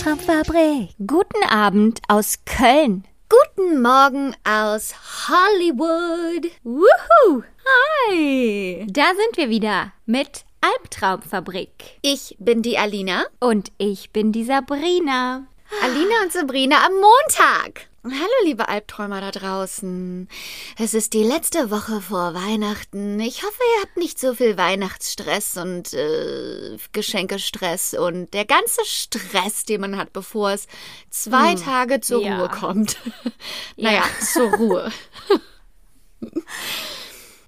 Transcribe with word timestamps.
Albtraumfabrik. 0.00 0.94
Guten 1.06 1.44
Abend 1.50 2.00
aus 2.08 2.38
Köln. 2.46 3.04
Guten 3.28 3.82
Morgen 3.82 4.34
aus 4.44 4.94
Hollywood. 5.28 6.50
Wuhu! 6.62 7.42
Hi! 8.08 8.86
Da 8.88 9.08
sind 9.08 9.36
wir 9.36 9.50
wieder 9.50 9.92
mit 10.06 10.46
Albtraumfabrik. 10.62 11.98
Ich 12.00 12.34
bin 12.38 12.62
die 12.62 12.78
Alina. 12.78 13.24
Und 13.40 13.72
ich 13.76 14.10
bin 14.10 14.32
die 14.32 14.44
Sabrina. 14.44 15.46
Alina 15.82 16.22
und 16.22 16.32
Sabrina 16.32 16.76
am 16.86 16.94
Montag. 16.94 17.89
Hallo, 18.02 18.32
liebe 18.44 18.66
Albträumer 18.66 19.20
da 19.20 19.30
draußen. 19.30 20.26
Es 20.78 20.94
ist 20.94 21.12
die 21.12 21.22
letzte 21.22 21.70
Woche 21.70 22.00
vor 22.00 22.32
Weihnachten. 22.32 23.20
Ich 23.20 23.42
hoffe, 23.42 23.60
ihr 23.76 23.82
habt 23.82 23.98
nicht 23.98 24.18
so 24.18 24.32
viel 24.32 24.56
Weihnachtsstress 24.56 25.58
und 25.58 25.92
äh, 25.92 26.78
Geschenkestress 26.92 27.92
und 27.92 28.32
der 28.32 28.46
ganze 28.46 28.82
Stress, 28.86 29.66
den 29.66 29.82
man 29.82 29.98
hat, 29.98 30.14
bevor 30.14 30.52
es 30.52 30.66
zwei 31.10 31.52
hm, 31.52 31.62
Tage 31.62 32.00
zur 32.00 32.22
ja. 32.22 32.38
Ruhe 32.38 32.48
kommt. 32.48 32.96
naja, 33.76 34.02
ja. 34.02 34.26
zur 34.26 34.50
Ruhe. 34.54 34.90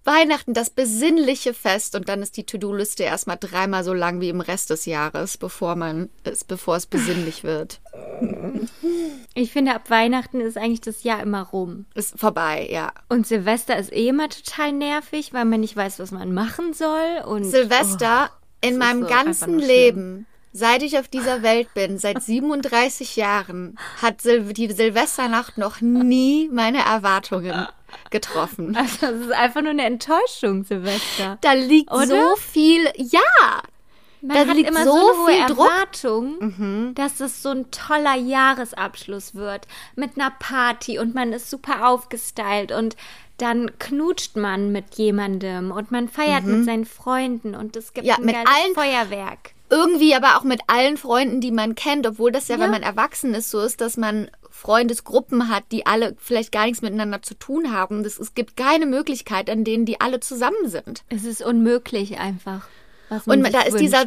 Weihnachten, 0.05 0.53
das 0.53 0.71
besinnliche 0.71 1.55
Fest 1.55 1.95
und 1.95 2.09
dann 2.09 2.23
ist 2.23 2.37
die 2.37 2.45
To-Do-Liste 2.45 3.05
erstmal 3.05 3.37
dreimal 3.39 3.85
so 3.85 3.95
lang 3.95 4.21
wie 4.21 4.29
im 4.29 4.41
Rest 4.41 4.71
des 4.71 4.87
Jahres, 4.87 5.37
bevor 5.37 5.77
man 5.77 6.11
es, 6.25 6.45
bevor 6.45 6.77
es 6.77 6.87
besinnlich 6.87 7.45
wird. 7.45 7.81
Ich 9.35 9.53
finde, 9.53 9.75
ab 9.75 9.89
Weihnachten 9.91 10.41
ist 10.41 10.59
eigentlich 10.59 10.81
das 10.81 11.05
Jahr 11.05 11.23
immer 11.23 11.43
rum. 11.43 11.87
Ist 11.95 12.19
vorbei, 12.19 12.69
ja. 12.71 12.93
Und 13.09 13.27
Silvester 13.27 13.79
ist 13.79 13.93
eh 13.93 14.09
immer 14.09 14.29
total 14.29 14.73
nervig, 14.73 15.33
weil 15.33 15.45
man 15.45 15.61
nicht 15.61 15.77
weiß, 15.77 15.99
was 16.01 16.11
man 16.11 16.35
machen 16.35 16.75
soll. 16.75 17.23
Und 17.25 17.45
Silvester 17.45 18.31
oh, 18.31 18.67
in 18.67 18.79
meinem 18.79 19.03
so 19.03 19.09
ganzen 19.09 19.59
Leben 19.59 20.27
Seit 20.55 20.83
ich 20.83 20.99
auf 20.99 21.09
dieser 21.09 21.43
Welt 21.43 21.73
bin, 21.73 21.97
seit 21.97 22.23
37 22.23 23.17
Jahren, 23.17 23.79
hat 24.03 24.21
Sil 24.21 24.53
die 24.53 24.71
Silvesternacht 24.71 25.57
noch 25.57 25.81
nie 25.81 26.51
meine 26.53 26.85
Erwartungen 26.85 27.67
getroffen. 28.11 28.77
Also 28.83 29.07
das 29.07 29.21
ist 29.27 29.33
einfach 29.33 29.63
nur 29.63 29.71
eine 29.71 29.85
Enttäuschung, 29.85 30.65
Silvester. 30.65 31.39
Da 31.41 31.53
liegt 31.53 31.93
Oder? 31.93 32.07
so 32.07 32.37
viel, 32.37 32.85
ja. 32.97 33.21
Man 34.21 34.37
da 34.37 34.47
hat 34.47 34.57
liegt 34.57 34.71
immer 34.71 34.85
so, 34.85 34.93
so 34.93 34.99
eine 34.99 35.19
hohe 35.19 35.39
Erwartung, 35.39 36.37
mhm. 36.39 36.95
dass 36.95 37.21
es 37.21 37.43
so 37.43 37.51
ein 37.51 37.71
toller 37.71 38.15
Jahresabschluss 38.15 39.35
wird 39.35 39.67
mit 39.97 40.17
einer 40.17 40.31
Party 40.31 40.99
und 40.99 41.15
man 41.15 41.33
ist 41.33 41.51
super 41.51 41.89
aufgestylt 41.89 42.71
und 42.73 42.97
dann 43.39 43.79
knutscht 43.79 44.37
man 44.37 44.71
mit 44.71 44.95
jemandem 44.95 45.73
und 45.73 45.91
man 45.91 46.09
feiert 46.09 46.45
mhm. 46.45 46.59
mit 46.59 46.65
seinen 46.67 46.85
Freunden 46.85 47.57
und 47.57 47.77
es 47.77 47.93
gibt 47.93 48.07
ja, 48.07 48.17
ein 48.17 48.25
mit 48.25 48.37
allen 48.37 48.75
Feuerwerk 48.75 49.55
irgendwie 49.73 50.15
aber 50.15 50.37
auch 50.37 50.45
mit 50.45 50.61
allen 50.67 50.99
Freunden, 50.99 51.41
die 51.41 51.51
man 51.51 51.75
kennt, 51.75 52.07
obwohl 52.07 52.31
das 52.31 52.49
ja, 52.49 52.57
ja, 52.57 52.63
wenn 52.63 52.71
man 52.71 52.83
erwachsen 52.83 53.35
ist, 53.35 53.51
so 53.51 53.61
ist, 53.61 53.81
dass 53.81 53.97
man 53.97 54.31
Freundesgruppen 54.63 55.49
hat, 55.49 55.65
die 55.73 55.87
alle 55.87 56.15
vielleicht 56.19 56.53
gar 56.53 56.67
nichts 56.67 56.83
miteinander 56.83 57.21
zu 57.21 57.35
tun 57.35 57.73
haben. 57.73 58.05
Das, 58.05 58.19
es 58.19 58.35
gibt 58.35 58.57
keine 58.57 58.87
Möglichkeit, 58.87 59.51
an 59.51 59.65
denen 59.65 59.87
die 59.87 60.01
alle 60.01 60.21
zusammen 60.21 60.69
sind. 60.69 61.03
Es 61.09 61.25
ist 61.25 61.43
unmöglich 61.43 62.19
einfach. 62.19 62.69
und 63.27 63.53
da 63.53 63.63
ist 63.63 63.81
dieser 63.81 64.07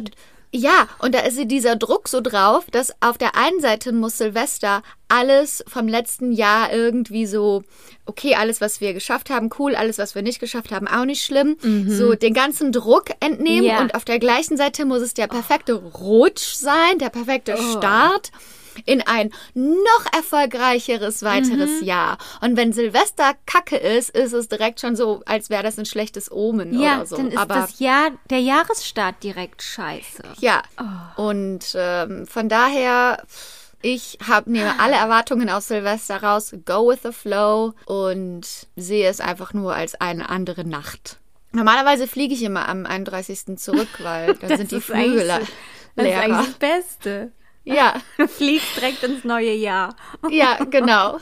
ja, 0.54 0.88
und 1.00 1.14
da 1.14 1.18
ist 1.20 1.38
dieser 1.50 1.76
Druck 1.76 2.08
so 2.08 2.22
drauf, 2.22 2.66
dass 2.70 2.90
auf 3.00 3.18
der 3.18 3.36
einen 3.36 3.60
Seite 3.60 3.92
muss 3.92 4.16
Silvester 4.16 4.82
alles 5.08 5.62
vom 5.66 5.88
letzten 5.88 6.32
Jahr 6.32 6.72
irgendwie 6.72 7.26
so, 7.26 7.62
okay, 8.06 8.36
alles, 8.36 8.60
was 8.62 8.80
wir 8.80 8.94
geschafft 8.94 9.28
haben, 9.28 9.50
cool, 9.58 9.74
alles, 9.74 9.98
was 9.98 10.14
wir 10.14 10.22
nicht 10.22 10.40
geschafft 10.40 10.72
haben, 10.72 10.88
auch 10.88 11.04
nicht 11.04 11.22
schlimm, 11.22 11.56
mhm. 11.60 11.90
so 11.90 12.14
den 12.14 12.32
ganzen 12.32 12.72
Druck 12.72 13.10
entnehmen 13.20 13.66
ja. 13.66 13.80
und 13.80 13.94
auf 13.94 14.06
der 14.06 14.18
gleichen 14.18 14.56
Seite 14.56 14.86
muss 14.86 15.02
es 15.02 15.12
der 15.12 15.26
perfekte 15.26 15.74
Rutsch 15.74 16.54
sein, 16.54 16.98
der 17.00 17.10
perfekte 17.10 17.56
oh. 17.58 17.76
Start 17.76 18.30
in 18.84 19.02
ein 19.02 19.32
noch 19.54 20.12
erfolgreicheres 20.14 21.22
weiteres 21.22 21.80
mhm. 21.80 21.86
Jahr. 21.86 22.18
Und 22.40 22.56
wenn 22.56 22.72
Silvester 22.72 23.32
Kacke 23.46 23.76
ist, 23.76 24.10
ist 24.10 24.32
es 24.32 24.48
direkt 24.48 24.80
schon 24.80 24.96
so, 24.96 25.22
als 25.26 25.50
wäre 25.50 25.62
das 25.62 25.78
ein 25.78 25.86
schlechtes 25.86 26.30
Omen 26.30 26.78
ja, 26.78 26.96
oder 26.96 27.06
so. 27.06 27.16
Dann 27.16 27.28
ist 27.28 27.38
Aber 27.38 27.54
das 27.54 27.78
Jahr, 27.78 28.10
der 28.30 28.40
Jahresstart 28.40 29.22
direkt 29.22 29.62
scheiße. 29.62 30.22
Ja. 30.38 30.62
Oh. 31.16 31.22
Und 31.28 31.74
ähm, 31.74 32.26
von 32.26 32.48
daher. 32.48 33.22
Ich 33.82 34.18
habe 34.26 34.50
nehme 34.50 34.80
alle 34.80 34.96
Erwartungen 34.96 35.48
aus 35.50 35.68
Silvester 35.68 36.20
raus, 36.20 36.52
go 36.64 36.88
with 36.88 37.00
the 37.02 37.12
flow 37.12 37.74
und 37.84 38.44
sehe 38.74 39.08
es 39.08 39.20
einfach 39.20 39.52
nur 39.52 39.74
als 39.74 39.94
eine 40.00 40.28
andere 40.28 40.64
Nacht. 40.64 41.18
Normalerweise 41.56 42.06
fliege 42.06 42.34
ich 42.34 42.42
immer 42.42 42.68
am 42.68 42.84
31. 42.84 43.56
zurück, 43.58 43.88
weil 44.00 44.34
dann 44.40 44.56
sind 44.56 44.70
die 44.70 44.80
Flüge 44.80 45.24
leer. 45.24 45.40
Das 45.94 46.06
ist 46.06 46.14
eigentlich 46.14 46.46
das 46.46 46.54
Beste. 46.54 47.32
Ja. 47.66 48.00
Du 48.16 48.26
fliegst 48.26 48.76
direkt 48.76 49.02
ins 49.02 49.24
neue 49.24 49.52
Jahr. 49.52 49.94
Ja, 50.30 50.64
genau. 50.64 51.18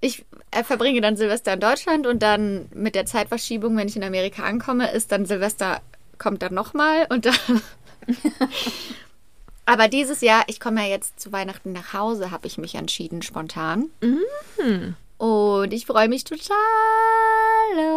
Ich 0.00 0.24
äh, 0.50 0.64
verbringe 0.64 1.00
dann 1.00 1.16
Silvester 1.16 1.52
in 1.52 1.60
Deutschland 1.60 2.06
und 2.06 2.22
dann 2.22 2.68
mit 2.74 2.94
der 2.94 3.06
Zeitverschiebung, 3.06 3.76
wenn 3.76 3.88
ich 3.88 3.96
in 3.96 4.02
Amerika 4.02 4.42
ankomme, 4.42 4.90
ist 4.90 5.12
dann 5.12 5.26
Silvester, 5.26 5.80
kommt 6.18 6.42
dann 6.42 6.54
nochmal 6.54 7.06
und 7.10 7.26
dann. 7.26 7.62
Aber 9.66 9.88
dieses 9.88 10.20
Jahr, 10.20 10.44
ich 10.48 10.60
komme 10.60 10.82
ja 10.82 10.88
jetzt 10.88 11.20
zu 11.20 11.32
Weihnachten 11.32 11.72
nach 11.72 11.94
Hause, 11.94 12.30
habe 12.30 12.46
ich 12.46 12.58
mich 12.58 12.74
entschieden, 12.74 13.22
spontan. 13.22 13.90
Mhm. 14.02 14.96
Und 15.16 15.72
ich 15.72 15.86
freue 15.86 16.08
mich 16.08 16.24
total 16.24 16.56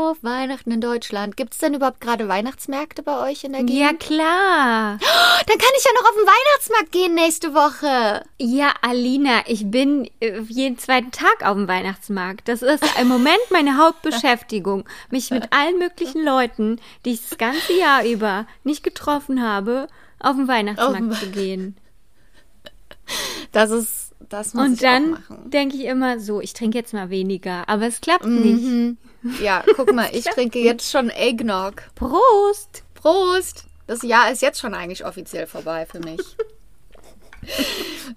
auf 0.07 0.23
Weihnachten 0.23 0.71
in 0.71 0.81
Deutschland. 0.81 1.37
Gibt 1.37 1.53
es 1.53 1.59
denn 1.59 1.73
überhaupt 1.73 2.01
gerade 2.01 2.27
Weihnachtsmärkte 2.27 3.03
bei 3.03 3.29
euch 3.29 3.43
in 3.43 3.53
der 3.53 3.63
Gegend? 3.63 3.79
Ja, 3.79 3.93
klar. 3.93 4.97
Oh, 5.01 5.43
dann 5.45 5.57
kann 5.57 5.69
ich 5.77 5.85
ja 5.85 5.91
noch 5.93 6.09
auf 6.09 6.15
den 6.15 6.27
Weihnachtsmarkt 6.27 6.91
gehen 6.91 7.13
nächste 7.15 7.53
Woche. 7.53 8.23
Ja, 8.39 8.73
Alina, 8.81 9.41
ich 9.47 9.69
bin 9.69 10.09
äh, 10.19 10.39
jeden 10.47 10.77
zweiten 10.77 11.11
Tag 11.11 11.45
auf 11.45 11.55
dem 11.55 11.67
Weihnachtsmarkt. 11.67 12.47
Das 12.47 12.61
ist 12.61 12.83
im 12.99 13.07
Moment 13.07 13.39
meine 13.51 13.77
Hauptbeschäftigung. 13.77 14.85
Mich 15.09 15.31
mit 15.31 15.51
allen 15.51 15.77
möglichen 15.79 16.23
Leuten, 16.23 16.79
die 17.05 17.11
ich 17.11 17.27
das 17.29 17.37
ganze 17.37 17.73
Jahr 17.73 18.05
über 18.05 18.47
nicht 18.63 18.83
getroffen 18.83 19.41
habe, 19.41 19.87
auf 20.19 20.35
den 20.35 20.47
Weihnachtsmarkt 20.47 21.03
oh. 21.09 21.13
zu 21.13 21.31
gehen. 21.31 21.77
Das 23.51 23.71
ist 23.71 24.07
das 24.29 24.53
muss 24.53 24.65
Und 24.65 24.83
dann 24.83 25.23
denke 25.45 25.77
ich 25.77 25.85
immer 25.85 26.19
so, 26.19 26.41
ich 26.41 26.53
trinke 26.53 26.77
jetzt 26.77 26.93
mal 26.93 27.09
weniger, 27.09 27.69
aber 27.69 27.87
es 27.87 28.01
klappt 28.01 28.25
mhm. 28.25 28.41
nicht. 28.41 28.97
Ja, 29.41 29.63
guck 29.75 29.93
mal, 29.93 30.09
ich 30.11 30.25
trinke 30.33 30.59
jetzt 30.59 30.91
schon 30.91 31.09
Eggnog. 31.09 31.83
Prost! 31.95 32.83
Prost! 32.93 33.65
Das 33.87 34.01
Jahr 34.03 34.31
ist 34.31 34.41
jetzt 34.41 34.59
schon 34.59 34.73
eigentlich 34.73 35.05
offiziell 35.05 35.47
vorbei 35.47 35.85
für 35.85 35.99
mich. 35.99 36.19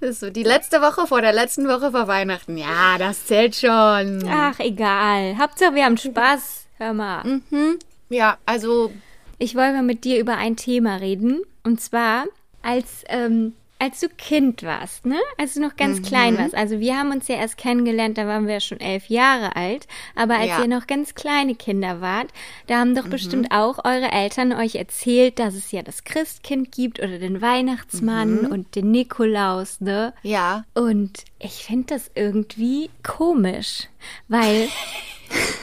Das 0.01 0.11
ist 0.11 0.21
so 0.21 0.31
die 0.31 0.43
letzte 0.43 0.81
Woche 0.81 1.07
vor 1.07 1.21
der 1.21 1.33
letzten 1.33 1.69
Woche 1.69 1.93
vor 1.93 2.09
Weihnachten. 2.09 2.57
Ja, 2.57 2.99
das 2.99 3.27
zählt 3.27 3.55
schon. 3.55 4.25
Ach, 4.29 4.59
egal. 4.59 5.39
Hauptsache, 5.39 5.75
wir 5.75 5.85
haben 5.85 5.97
Spaß. 5.97 6.67
Hör 6.79 6.93
mal. 6.93 7.25
Mhm. 7.25 7.79
Ja, 8.09 8.39
also. 8.47 8.93
Ich 9.39 9.55
wollte 9.55 9.75
mal 9.75 9.83
mit 9.83 10.05
dir 10.05 10.19
über 10.19 10.37
ein 10.37 10.57
Thema 10.57 10.97
reden. 10.97 11.43
Und 11.63 11.81
zwar, 11.81 12.25
als 12.63 13.05
ähm, 13.09 13.55
als 13.81 14.01
du 14.01 14.09
Kind 14.11 14.63
warst, 14.63 15.07
ne? 15.07 15.19
Als 15.39 15.55
du 15.55 15.61
noch 15.61 15.75
ganz 15.75 16.01
mhm. 16.01 16.03
klein 16.05 16.39
warst. 16.39 16.55
Also 16.55 16.81
wir 16.81 16.97
haben 16.97 17.11
uns 17.13 17.29
ja 17.29 17.37
erst 17.37 17.57
kennengelernt, 17.57 18.19
da 18.19 18.27
waren 18.27 18.47
wir 18.47 18.55
ja 18.55 18.61
schon 18.61 18.79
elf 18.79 19.09
Jahre 19.09 19.57
alt. 19.57 19.89
Aber 20.15 20.37
als 20.37 20.49
ja. 20.49 20.61
ihr 20.61 20.69
noch 20.69 20.87
ganz 20.87 21.15
kleine 21.15 21.55
Kinder 21.55 22.03
wart, 22.03 22.29
da 22.67 22.79
haben 22.79 22.95
doch 22.95 23.07
mhm. 23.07 23.11
bestimmt 23.11 23.51
auch 23.51 23.79
eure 23.85 24.13
Eltern 24.13 24.53
euch 24.53 24.75
erzählt, 24.75 25.39
dass 25.39 25.55
es 25.55 25.73
ja 25.73 25.83
das 25.83 26.05
Christkind 26.05 26.73
gibt 26.73 27.01
oder 27.01 27.19
den 27.19 27.41
Weihnachtsmann 27.41 28.43
mhm. 28.43 28.53
und 28.53 28.77
den 28.77 28.91
Nikolaus, 28.91 29.81
ne? 29.81 30.13
Ja. 30.23 30.65
Und 30.75 31.25
ich 31.39 31.65
finde 31.65 31.95
das 31.95 32.11
irgendwie 32.15 32.91
komisch, 33.03 33.89
weil 34.29 34.69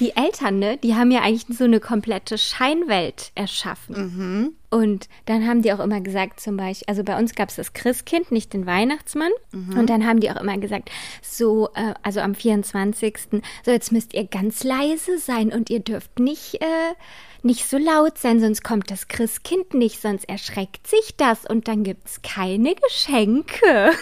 die 0.00 0.16
Eltern, 0.16 0.58
ne, 0.58 0.76
die 0.76 0.94
haben 0.94 1.10
ja 1.10 1.22
eigentlich 1.22 1.56
so 1.56 1.64
eine 1.64 1.80
komplette 1.80 2.38
Scheinwelt 2.38 3.32
erschaffen. 3.34 3.96
Mhm. 3.96 4.52
Und 4.70 5.08
dann 5.24 5.46
haben 5.46 5.62
die 5.62 5.72
auch 5.72 5.80
immer 5.80 6.00
gesagt, 6.00 6.40
zum 6.40 6.56
Beispiel, 6.56 6.86
also 6.88 7.02
bei 7.04 7.18
uns 7.18 7.34
gab 7.34 7.48
es 7.48 7.56
das 7.56 7.72
Christkind, 7.72 8.30
nicht 8.30 8.52
den 8.52 8.66
Weihnachtsmann. 8.66 9.30
Mhm. 9.52 9.78
Und 9.78 9.90
dann 9.90 10.06
haben 10.06 10.20
die 10.20 10.30
auch 10.30 10.40
immer 10.40 10.58
gesagt, 10.58 10.90
so, 11.22 11.68
äh, 11.74 11.94
also 12.02 12.20
am 12.20 12.34
24. 12.34 13.42
So, 13.64 13.70
jetzt 13.70 13.92
müsst 13.92 14.14
ihr 14.14 14.26
ganz 14.26 14.64
leise 14.64 15.18
sein 15.18 15.52
und 15.52 15.70
ihr 15.70 15.80
dürft 15.80 16.18
nicht, 16.18 16.60
äh, 16.60 16.94
nicht 17.42 17.68
so 17.68 17.78
laut 17.78 18.18
sein, 18.18 18.40
sonst 18.40 18.64
kommt 18.64 18.90
das 18.90 19.08
Christkind 19.08 19.74
nicht, 19.74 20.00
sonst 20.02 20.28
erschreckt 20.28 20.86
sich 20.86 21.16
das 21.16 21.46
und 21.46 21.68
dann 21.68 21.84
gibt 21.84 22.06
es 22.06 22.22
keine 22.22 22.74
Geschenke. 22.74 23.92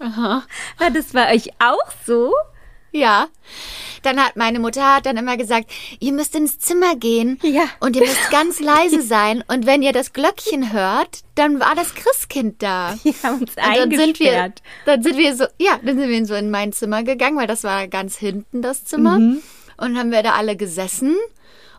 Aha. 0.00 0.42
War 0.78 0.90
das 0.90 1.12
bei 1.12 1.34
euch 1.34 1.50
auch 1.60 1.92
so? 2.04 2.32
Ja. 2.92 3.28
Dann 4.02 4.18
hat 4.18 4.36
meine 4.36 4.58
Mutter 4.58 4.94
hat 4.94 5.06
dann 5.06 5.16
immer 5.16 5.36
gesagt, 5.36 5.70
ihr 5.98 6.12
müsst 6.12 6.34
ins 6.34 6.58
Zimmer 6.58 6.96
gehen 6.96 7.38
ja. 7.42 7.64
und 7.80 7.96
ihr 7.96 8.02
müsst 8.02 8.30
ganz 8.30 8.60
leise 8.60 9.02
sein 9.06 9.44
und 9.46 9.66
wenn 9.66 9.82
ihr 9.82 9.92
das 9.92 10.12
Glöckchen 10.12 10.72
hört, 10.72 11.20
dann 11.34 11.60
war 11.60 11.74
das 11.74 11.94
Christkind 11.94 12.62
da. 12.62 12.98
Die 13.04 13.14
haben 13.22 13.40
uns 13.40 13.56
und 13.56 13.76
dann 13.76 13.90
sind 13.90 14.18
wir 14.18 14.52
dann 14.86 15.02
sind 15.02 15.18
wir 15.18 15.36
so 15.36 15.44
ja, 15.58 15.78
dann 15.82 15.98
sind 15.98 16.08
wir 16.08 16.26
so 16.26 16.34
in 16.34 16.50
mein 16.50 16.72
Zimmer 16.72 17.02
gegangen, 17.02 17.36
weil 17.36 17.46
das 17.46 17.64
war 17.64 17.88
ganz 17.88 18.16
hinten 18.16 18.62
das 18.62 18.84
Zimmer 18.84 19.18
mhm. 19.18 19.42
und 19.76 19.98
haben 19.98 20.10
wir 20.12 20.22
da 20.22 20.32
alle 20.32 20.56
gesessen 20.56 21.16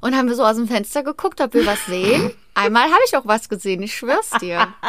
und 0.01 0.15
haben 0.15 0.27
wir 0.27 0.35
so 0.35 0.43
aus 0.43 0.57
dem 0.57 0.67
Fenster 0.67 1.03
geguckt, 1.03 1.41
ob 1.41 1.53
wir 1.53 1.65
was 1.65 1.85
sehen. 1.85 2.33
Einmal 2.53 2.85
habe 2.85 3.01
ich 3.07 3.15
auch 3.15 3.25
was 3.25 3.49
gesehen, 3.49 3.81
ich 3.81 3.95
schwör's 3.95 4.29
dir. 4.41 4.67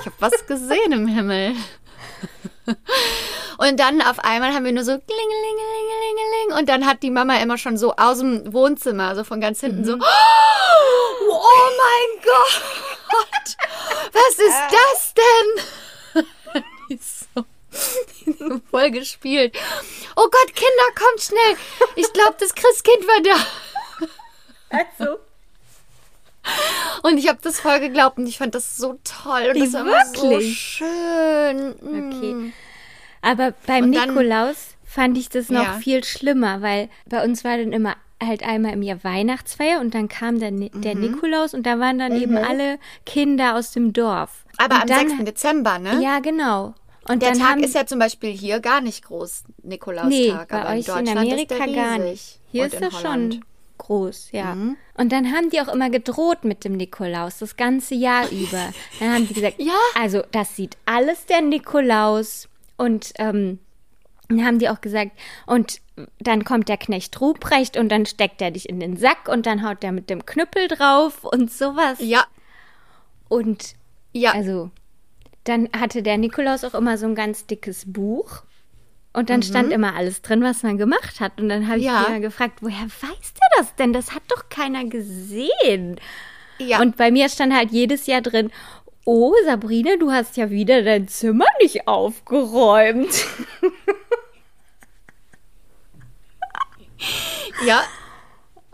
Ich 0.00 0.06
habe 0.06 0.16
was 0.18 0.46
gesehen 0.46 0.92
im 0.92 1.06
Himmel. 1.06 1.54
Und 3.58 3.78
dann 3.78 4.02
auf 4.02 4.18
einmal 4.18 4.52
haben 4.54 4.64
wir 4.64 4.72
nur 4.72 4.84
so 4.84 4.98
klingelingelingelingeling 4.98 6.58
und 6.58 6.68
dann 6.68 6.86
hat 6.86 7.02
die 7.02 7.10
Mama 7.10 7.36
immer 7.36 7.58
schon 7.58 7.76
so 7.76 7.94
aus 7.96 8.18
dem 8.18 8.52
Wohnzimmer, 8.52 9.08
also 9.08 9.24
von 9.24 9.40
ganz 9.40 9.60
hinten 9.60 9.84
so, 9.84 9.96
mhm. 9.96 10.02
oh 10.02 11.70
mein 11.78 12.22
Gott, 12.24 13.56
was 14.12 14.38
ist 14.38 14.62
das 14.72 15.14
denn? 15.14 16.64
Die 16.88 16.94
ist 16.94 17.28
so 17.34 17.44
voll 18.70 18.90
gespielt. 18.90 19.56
Oh 20.16 20.28
Gott, 20.30 20.54
Kinder, 20.54 20.88
kommt 20.94 21.22
schnell. 21.22 21.56
Ich 21.96 22.12
glaube, 22.12 22.34
das 22.38 22.54
Christkind 22.54 23.06
war 23.06 23.22
da. 23.22 23.36
Also. 24.98 25.18
Und 27.02 27.18
ich 27.18 27.28
habe 27.28 27.38
das 27.42 27.60
voll 27.60 27.80
geglaubt 27.80 28.18
und 28.18 28.26
ich 28.26 28.38
fand 28.38 28.54
das 28.54 28.76
so 28.76 28.98
toll 29.04 29.52
und 29.54 29.60
das 29.60 29.72
war 29.72 29.84
wirklich? 29.86 30.20
so 30.20 30.40
schön. 30.40 31.74
Okay. 31.80 32.34
Mm. 32.34 32.52
Aber 33.22 33.54
beim 33.66 33.92
dann, 33.92 34.08
Nikolaus 34.08 34.76
fand 34.84 35.16
ich 35.16 35.28
das 35.28 35.48
noch 35.48 35.64
ja. 35.64 35.72
viel 35.74 36.04
schlimmer, 36.04 36.62
weil 36.62 36.88
bei 37.06 37.24
uns 37.24 37.44
war 37.44 37.56
dann 37.56 37.72
immer 37.72 37.96
halt 38.22 38.42
einmal 38.44 38.74
im 38.74 38.82
Jahr 38.82 39.02
Weihnachtsfeier 39.02 39.80
und 39.80 39.94
dann 39.94 40.08
kam 40.08 40.38
der, 40.38 40.50
der 40.50 40.94
mhm. 40.94 41.00
Nikolaus 41.00 41.54
und 41.54 41.64
da 41.66 41.80
waren 41.80 41.98
dann 41.98 42.12
mhm. 42.12 42.22
eben 42.22 42.36
alle 42.36 42.78
Kinder 43.04 43.56
aus 43.56 43.72
dem 43.72 43.92
Dorf. 43.92 44.44
Aber 44.58 44.76
und 44.76 44.82
am 44.82 44.86
dann, 44.88 45.08
6. 45.08 45.24
Dezember, 45.24 45.78
ne? 45.78 46.00
Ja, 46.00 46.20
genau. 46.20 46.74
Und 47.08 47.22
der 47.22 47.32
Tag 47.32 47.48
haben, 47.48 47.64
ist 47.64 47.74
ja 47.74 47.84
zum 47.84 47.98
Beispiel 47.98 48.30
hier 48.30 48.60
gar 48.60 48.80
nicht 48.80 49.04
groß, 49.04 49.44
Nikolaustag. 49.64 50.08
Nee, 50.08 50.34
bei 50.48 50.78
euch 50.78 50.88
in, 50.88 51.06
in 51.06 51.18
Amerika 51.18 51.66
gar 51.66 51.98
nicht. 51.98 52.38
Hier 52.52 52.66
ist 52.66 52.80
er 52.80 52.92
schon 52.92 53.44
groß, 53.78 54.32
ja. 54.32 54.54
Mhm. 54.54 54.76
Und 54.94 55.12
dann 55.12 55.32
haben 55.32 55.50
die 55.50 55.60
auch 55.60 55.68
immer 55.68 55.90
gedroht 55.90 56.44
mit 56.44 56.64
dem 56.64 56.72
Nikolaus, 56.72 57.38
das 57.38 57.56
ganze 57.56 57.94
Jahr 57.94 58.28
über. 58.30 58.72
Dann 59.00 59.12
haben 59.12 59.26
sie 59.26 59.34
gesagt, 59.34 59.56
ja. 59.58 59.78
also 59.94 60.22
das 60.32 60.56
sieht 60.56 60.76
alles 60.86 61.26
der 61.26 61.40
Nikolaus. 61.40 62.48
Und 62.76 63.12
ähm, 63.18 63.58
dann 64.28 64.44
haben 64.44 64.58
die 64.58 64.68
auch 64.68 64.80
gesagt, 64.80 65.12
und 65.46 65.80
dann 66.18 66.44
kommt 66.44 66.68
der 66.68 66.78
Knecht 66.78 67.20
Ruprecht 67.20 67.76
und 67.76 67.90
dann 67.90 68.06
steckt 68.06 68.40
er 68.40 68.50
dich 68.50 68.68
in 68.68 68.80
den 68.80 68.96
Sack 68.96 69.28
und 69.28 69.46
dann 69.46 69.66
haut 69.66 69.84
er 69.84 69.92
mit 69.92 70.10
dem 70.10 70.24
Knüppel 70.24 70.68
drauf 70.68 71.24
und 71.24 71.50
sowas. 71.50 71.98
Ja. 72.00 72.24
Und 73.28 73.74
ja. 74.12 74.32
also 74.32 74.70
dann 75.44 75.68
hatte 75.76 76.02
der 76.02 76.18
Nikolaus 76.18 76.64
auch 76.64 76.74
immer 76.74 76.96
so 76.98 77.06
ein 77.06 77.14
ganz 77.14 77.46
dickes 77.46 77.84
Buch. 77.92 78.42
Und 79.12 79.28
dann 79.28 79.40
mhm. 79.40 79.44
stand 79.44 79.72
immer 79.72 79.94
alles 79.94 80.22
drin, 80.22 80.42
was 80.42 80.62
man 80.62 80.78
gemacht 80.78 81.20
hat. 81.20 81.40
Und 81.40 81.48
dann 81.48 81.68
habe 81.68 81.78
ich 81.78 81.84
ja. 81.84 82.06
mich 82.08 82.22
gefragt, 82.22 82.58
woher 82.62 82.86
weiß 82.86 83.34
der 83.34 83.58
das 83.58 83.74
denn? 83.76 83.92
Das 83.92 84.14
hat 84.14 84.22
doch 84.28 84.48
keiner 84.48 84.84
gesehen. 84.84 86.00
Ja. 86.58 86.80
Und 86.80 86.96
bei 86.96 87.10
mir 87.10 87.28
stand 87.28 87.54
halt 87.54 87.70
jedes 87.70 88.06
Jahr 88.06 88.22
drin, 88.22 88.50
oh 89.04 89.34
Sabrina, 89.44 89.96
du 89.98 90.12
hast 90.12 90.36
ja 90.36 90.50
wieder 90.50 90.82
dein 90.82 91.08
Zimmer 91.08 91.46
nicht 91.60 91.88
aufgeräumt. 91.88 93.26
ja, 97.66 97.82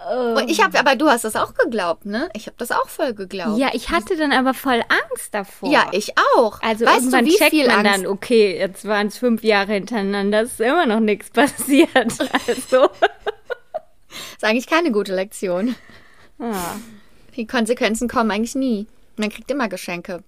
und 0.08 0.50
ich 0.50 0.62
habe, 0.62 0.78
aber 0.78 0.96
du 0.96 1.08
hast 1.08 1.24
das 1.24 1.36
auch 1.36 1.54
geglaubt, 1.54 2.06
ne? 2.06 2.28
Ich 2.34 2.46
habe 2.46 2.56
das 2.58 2.70
auch 2.70 2.88
voll 2.88 3.14
geglaubt. 3.14 3.58
Ja, 3.58 3.70
ich 3.72 3.90
hatte 3.90 4.16
dann 4.16 4.32
aber 4.32 4.54
voll 4.54 4.82
Angst 5.10 5.34
davor. 5.34 5.70
Ja, 5.70 5.88
ich 5.92 6.14
auch. 6.36 6.60
Also 6.62 6.86
weißt 6.86 6.98
irgendwann 6.98 7.24
du, 7.24 7.30
wie 7.30 7.36
checkt 7.36 7.50
viel 7.50 7.66
man 7.66 7.86
Angst? 7.86 8.04
dann, 8.04 8.06
okay, 8.06 8.58
jetzt 8.58 8.86
waren 8.86 9.08
es 9.08 9.18
fünf 9.18 9.42
Jahre 9.42 9.72
hintereinander, 9.74 10.42
ist 10.42 10.60
immer 10.60 10.86
noch 10.86 11.00
nichts 11.00 11.30
passiert. 11.30 11.88
Also. 12.48 12.88
ist 14.36 14.44
eigentlich 14.44 14.66
keine 14.66 14.90
gute 14.90 15.14
Lektion. 15.14 15.74
Ah. 16.38 16.76
Die 17.36 17.46
Konsequenzen 17.46 18.08
kommen 18.08 18.30
eigentlich 18.30 18.54
nie. 18.54 18.86
Man 19.16 19.28
kriegt 19.28 19.50
immer 19.50 19.68
Geschenke. 19.68 20.22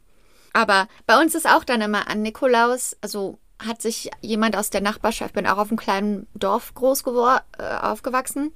Aber 0.53 0.89
bei 1.07 1.21
uns 1.21 1.35
ist 1.35 1.49
auch 1.49 1.65
dann 1.65 1.81
immer 1.81 2.09
an 2.09 2.23
Nikolaus, 2.23 2.97
also 3.01 3.39
hat 3.59 3.83
sich 3.83 4.11
jemand 4.21 4.57
aus 4.57 4.71
der 4.71 4.81
Nachbarschaft, 4.81 5.31
ich 5.31 5.35
bin 5.35 5.47
auch 5.47 5.59
auf 5.59 5.69
einem 5.69 5.79
kleinen 5.79 6.27
Dorf 6.35 6.75
groß 6.75 7.05
geworden, 7.05 7.41
äh, 7.59 7.63
aufgewachsen. 7.63 8.53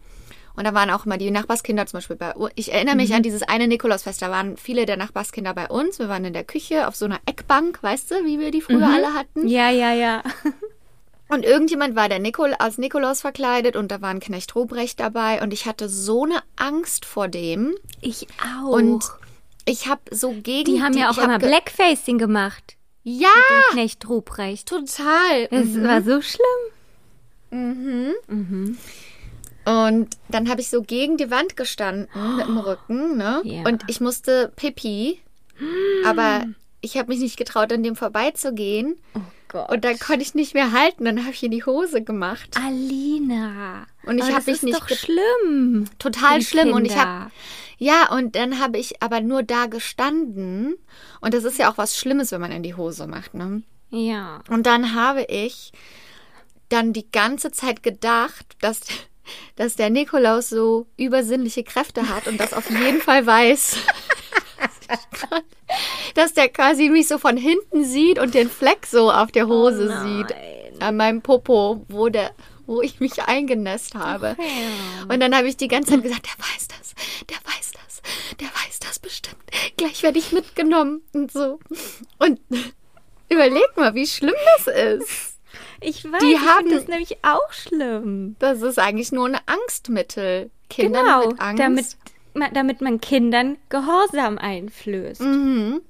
Und 0.57 0.65
da 0.65 0.75
waren 0.75 0.91
auch 0.91 1.05
immer 1.05 1.19
die 1.19 1.31
Nachbarskinder 1.31 1.87
zum 1.87 1.99
Beispiel 1.99 2.17
bei 2.17 2.35
uns. 2.35 2.53
Ich 2.55 2.73
erinnere 2.73 2.97
mich 2.97 3.11
mhm. 3.11 3.17
an 3.17 3.23
dieses 3.23 3.43
eine 3.43 3.67
Nikolausfest. 3.67 4.23
Da 4.23 4.31
waren 4.31 4.57
viele 4.57 4.87
der 4.87 4.97
Nachbarskinder 4.97 5.53
bei 5.53 5.69
uns. 5.69 5.99
Wir 5.99 6.09
waren 6.09 6.25
in 6.25 6.33
der 6.33 6.45
Küche 6.45 6.87
auf 6.87 6.95
so 6.95 7.07
einer 7.07 7.19
Eckbank, 7.27 7.83
weißt 7.83 8.11
du, 8.11 8.25
wie 8.25 8.39
wir 8.39 8.51
die 8.51 8.61
früher 8.61 8.79
mhm. 8.87 8.95
alle 8.95 9.15
hatten. 9.15 9.49
Ja, 9.49 9.71
ja, 9.71 9.93
ja. 9.93 10.23
Und 11.29 11.45
irgendjemand 11.45 11.97
war 11.97 12.09
der 12.09 12.19
Nikol 12.19 12.55
als 12.55 12.79
Nikolaus 12.79 13.23
verkleidet 13.23 13.77
und 13.77 13.91
da 13.91 14.03
war 14.03 14.11
ein 14.11 14.21
Knecht 14.21 14.55
Ruprecht 14.55 15.01
dabei 15.01 15.43
und 15.43 15.53
ich 15.53 15.65
hatte 15.65 15.89
so 15.89 16.25
eine 16.25 16.43
Angst 16.57 17.07
vor 17.07 17.29
dem. 17.29 17.75
Ich 18.03 18.27
auch. 18.63 18.69
Und 18.69 19.05
ich 19.65 19.89
habe 19.89 20.03
so 20.11 20.33
gegen 20.33 20.75
die 20.75 20.83
haben 20.83 20.93
die, 20.93 21.01
ja 21.01 21.11
auch 21.11 21.19
immer 21.19 21.39
Blackfacing 21.39 22.19
gemacht. 22.19 22.77
Ja. 23.03 23.29
Mit 23.29 23.73
dem 23.73 23.73
Knecht 23.73 24.09
Ruprecht. 24.09 24.69
Total. 24.69 25.49
Es 25.51 25.69
mhm. 25.69 25.85
war 25.85 26.03
so 26.03 26.21
schlimm. 26.21 26.45
Mhm. 27.51 28.15
Mhm. 28.29 28.79
Und 29.65 30.17
dann 30.29 30.49
habe 30.49 30.61
ich 30.61 30.69
so 30.69 30.83
gegen 30.83 31.17
die 31.17 31.31
Wand 31.31 31.57
gestanden 31.57 32.09
mit 32.37 32.47
dem 32.47 32.59
Rücken, 32.67 33.17
ne? 33.17 33.41
Ja. 33.45 33.63
Und 33.63 33.85
ich 33.89 34.01
musste 34.01 34.53
pipi, 34.57 35.21
aber 36.05 36.45
ich 36.81 36.97
habe 36.99 37.09
mich 37.09 37.21
nicht 37.21 37.37
getraut, 37.37 37.73
an 37.73 37.83
dem 37.83 37.97
vorbeizugehen. 37.97 38.97
Oh 39.15 39.21
Gott. 39.49 39.71
Und 39.71 39.85
dann 39.85 39.99
konnte 39.99 40.23
ich 40.23 40.35
nicht 40.35 40.55
mehr 40.55 40.73
halten, 40.73 41.05
dann 41.05 41.21
habe 41.21 41.33
ich 41.33 41.43
in 41.43 41.51
die 41.51 41.65
Hose 41.65 42.03
gemacht. 42.03 42.51
Alina. 42.57 43.87
Und 44.05 44.19
ich 44.19 44.33
habe 44.33 44.51
mich 44.51 44.63
nicht 44.63 44.81
doch 44.81 44.89
schlimm. 44.89 45.87
Total 45.99 46.43
schlimm 46.43 46.65
Kinder. 46.65 46.77
und 46.77 46.85
ich 46.85 46.97
habe 46.97 47.31
ja, 47.79 48.11
und 48.13 48.37
dann 48.37 48.61
habe 48.61 48.79
ich 48.79 49.03
aber 49.03 49.21
nur 49.21 49.43
da 49.43 49.67
gestanden 49.67 50.75
und 51.21 51.35
das 51.35 51.45
ist 51.45 51.59
ja 51.59 51.71
auch 51.71 51.79
was 51.79 51.99
Schlimmes, 51.99 52.31
wenn 52.33 52.41
man 52.41 52.53
in 52.53 52.63
die 52.63 52.75
Hose 52.75 53.07
macht, 53.07 53.35
ne? 53.35 53.63
Ja. 53.91 54.43
Und 54.49 54.67
dann 54.67 54.95
habe 54.95 55.23
ich 55.25 55.73
dann 56.69 56.93
die 56.93 57.11
ganze 57.11 57.51
Zeit 57.51 57.83
gedacht, 57.83 58.57
dass 58.61 58.81
dass 59.57 59.77
der 59.77 59.91
Nikolaus 59.91 60.49
so 60.49 60.87
übersinnliche 60.97 61.65
Kräfte 61.65 62.09
hat 62.09 62.27
und 62.29 62.39
das 62.39 62.53
auf 62.53 62.69
jeden 62.71 63.01
Fall 63.01 63.27
weiß. 63.27 63.77
dass 66.15 66.35
der 66.35 66.49
quasi 66.49 66.89
mich 66.89 67.09
so 67.09 67.19
von 67.19 67.37
hinten 67.37 67.85
sieht 67.85 68.19
und 68.19 68.35
den 68.35 68.49
Fleck 68.49 68.87
so 68.87 69.11
auf 69.11 69.33
der 69.33 69.47
Hose 69.49 69.91
oh 69.91 70.07
sieht. 70.07 70.35
An 70.81 70.97
meinem 70.97 71.23
Popo, 71.23 71.85
wo 71.89 72.09
der 72.09 72.33
wo 72.67 72.81
ich 72.81 73.01
mich 73.01 73.23
eingenässt 73.23 73.95
habe. 73.95 74.37
Okay. 74.39 75.07
Und 75.09 75.21
dann 75.21 75.37
habe 75.37 75.49
ich 75.49 75.57
die 75.57 75.69
ganze 75.69 75.93
Zeit 75.93 76.03
gesagt, 76.03 76.27
der 76.27 76.39
weiß 76.39 76.69
das, 76.69 76.95
der 77.29 77.37
weiß 77.45 77.73
das, 77.73 78.03
der 78.41 78.49
weiß 78.49 78.79
das 78.81 78.99
bestimmt. 78.99 79.43
Gleich 79.77 80.03
werde 80.03 80.19
ich 80.19 80.33
mitgenommen 80.33 81.03
und 81.13 81.31
so. 81.31 81.59
Und 82.19 82.41
überleg 83.29 83.77
mal, 83.77 83.95
wie 83.95 84.07
schlimm 84.07 84.35
das 84.57 84.75
ist. 84.75 85.34
Ich 85.85 86.05
weiß, 86.05 86.21
die 86.21 86.39
haben 86.39 86.71
das 86.71 86.89
nämlich 86.89 87.19
auch 87.23 87.53
schlimm. 87.53 88.37
Das 88.39 88.63
ist 88.63 88.79
eigentlich 88.79 89.13
nur 89.13 89.27
ein 89.27 89.39
Angstmittel. 89.47 90.51
Kinder 90.71 91.03
genau, 91.03 91.29
mit 91.29 91.41
Angst. 91.41 91.99
Damit, 92.35 92.57
damit 92.57 92.81
man 92.81 93.01
Kindern 93.01 93.59
Gehorsam 93.69 94.39
einflößt. 94.39 95.21
Mhm. 95.21 95.83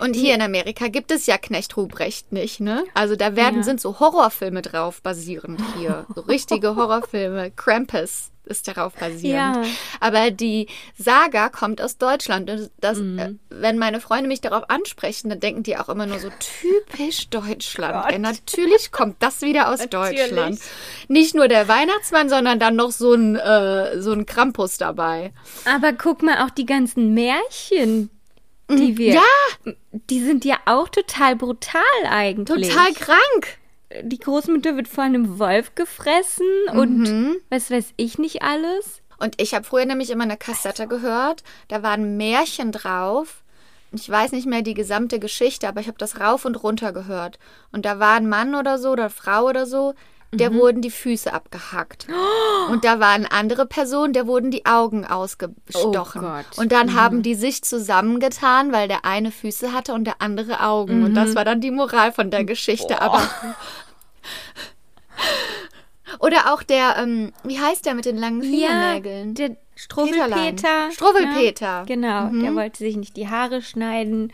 Und 0.00 0.14
hier 0.14 0.34
in 0.34 0.42
Amerika 0.42 0.88
gibt 0.88 1.10
es 1.10 1.26
ja 1.26 1.38
Knecht 1.38 1.76
Ruprecht 1.76 2.32
nicht, 2.32 2.60
ne? 2.60 2.84
Also 2.94 3.16
da 3.16 3.36
werden 3.36 3.58
ja. 3.58 3.62
sind 3.62 3.80
so 3.80 3.98
Horrorfilme 3.98 4.62
drauf 4.62 5.02
basierend 5.02 5.60
hier, 5.76 6.06
so 6.14 6.22
richtige 6.22 6.76
Horrorfilme. 6.76 7.50
Krampus 7.50 8.31
ist 8.44 8.68
darauf 8.68 8.94
basierend. 8.94 9.66
Ja. 9.66 9.72
Aber 10.00 10.30
die 10.30 10.68
Saga 10.98 11.48
kommt 11.48 11.80
aus 11.80 11.98
Deutschland. 11.98 12.50
Und 12.50 12.70
das, 12.80 12.98
mhm. 12.98 13.18
äh, 13.18 13.34
wenn 13.50 13.78
meine 13.78 14.00
Freunde 14.00 14.28
mich 14.28 14.40
darauf 14.40 14.68
ansprechen, 14.68 15.28
dann 15.28 15.40
denken 15.40 15.62
die 15.62 15.76
auch 15.76 15.88
immer 15.88 16.06
nur 16.06 16.18
so 16.18 16.28
typisch 16.60 17.28
Deutschland. 17.28 18.10
Ja, 18.10 18.18
natürlich 18.18 18.90
kommt 18.90 19.22
das 19.22 19.42
wieder 19.42 19.70
aus. 19.70 19.80
Deutschland. 19.88 20.60
Nicht 21.08 21.34
nur 21.34 21.48
der 21.48 21.68
Weihnachtsmann, 21.68 22.28
sondern 22.28 22.58
dann 22.58 22.76
noch 22.76 22.92
so 22.92 23.14
ein, 23.14 23.36
äh, 23.36 24.00
so 24.00 24.12
ein 24.12 24.26
Krampus 24.26 24.78
dabei. 24.78 25.32
Aber 25.64 25.92
guck 25.92 26.22
mal, 26.22 26.44
auch 26.44 26.50
die 26.50 26.66
ganzen 26.66 27.14
Märchen, 27.14 28.10
die 28.70 28.92
mhm. 28.92 28.98
wir. 28.98 29.14
Ja! 29.14 29.72
Die 29.92 30.20
sind 30.20 30.44
ja 30.44 30.56
auch 30.66 30.88
total 30.88 31.36
brutal 31.36 31.82
eigentlich. 32.08 32.68
Total 32.68 32.92
krank 32.94 33.58
die 34.02 34.18
Großmutter 34.18 34.76
wird 34.76 34.88
von 34.88 35.04
einem 35.04 35.38
Wolf 35.38 35.74
gefressen 35.74 36.46
mhm. 36.72 36.78
und 36.78 37.40
was 37.50 37.70
weiß 37.70 37.94
ich 37.96 38.18
nicht 38.18 38.42
alles. 38.42 39.02
Und 39.18 39.40
ich 39.40 39.54
habe 39.54 39.64
früher 39.64 39.84
nämlich 39.84 40.10
immer 40.10 40.24
eine 40.24 40.36
Kassette 40.36 40.88
gehört, 40.88 41.44
da 41.68 41.82
waren 41.82 42.16
Märchen 42.16 42.72
drauf 42.72 43.42
ich 43.94 44.08
weiß 44.08 44.32
nicht 44.32 44.46
mehr 44.46 44.62
die 44.62 44.74
gesamte 44.74 45.18
Geschichte, 45.18 45.68
aber 45.68 45.80
ich 45.80 45.86
habe 45.86 45.98
das 45.98 46.18
rauf 46.18 46.44
und 46.46 46.62
runter 46.62 46.92
gehört. 46.92 47.38
Und 47.72 47.84
da 47.84 47.98
war 47.98 48.16
ein 48.16 48.28
Mann 48.28 48.54
oder 48.54 48.78
so 48.78 48.90
oder 48.90 49.10
Frau 49.10 49.44
oder 49.44 49.66
so, 49.66 49.94
der 50.34 50.50
Mhm. 50.50 50.54
wurden 50.54 50.80
die 50.82 50.90
Füße 50.90 51.32
abgehackt. 51.32 52.06
Und 52.70 52.84
da 52.84 53.00
war 53.00 53.10
eine 53.10 53.30
andere 53.32 53.66
Person, 53.66 54.12
der 54.14 54.26
wurden 54.26 54.50
die 54.50 54.64
Augen 54.64 55.04
ausgestochen. 55.04 56.24
Oh. 56.24 56.60
Und 56.60 56.72
dann 56.72 56.94
haben 56.94 57.22
die 57.22 57.34
sich 57.34 57.62
zusammengetan, 57.62 58.72
weil 58.72 58.88
der 58.88 59.04
eine 59.04 59.30
Füße 59.30 59.72
hatte 59.72 59.92
und 59.92 60.04
der 60.04 60.22
andere 60.22 60.60
Augen. 60.60 61.02
Und 61.04 61.10
Mhm. 61.10 61.14
das 61.14 61.34
war 61.34 61.44
dann 61.44 61.60
die 61.60 61.70
Moral 61.70 62.12
von 62.12 62.30
der 62.30 62.44
Geschichte. 62.44 63.02
Aber 63.02 63.20
oder 66.18 66.52
auch 66.52 66.62
der, 66.62 66.96
ähm, 66.98 67.32
wie 67.44 67.58
heißt 67.60 67.86
der 67.86 67.94
mit 67.94 68.04
den 68.04 68.18
langen 68.18 68.42
Fingernägeln? 68.42 69.34
der 69.34 69.48
Peterlein. 69.48 69.64
Struwwelpeter. 70.58 70.90
Struwwelpeter. 70.92 71.80
Ne? 71.80 71.86
Genau, 71.86 72.26
der 72.28 72.54
wollte 72.54 72.78
sich 72.78 72.96
nicht 72.96 73.16
die 73.16 73.28
Haare 73.28 73.62
schneiden. 73.62 74.32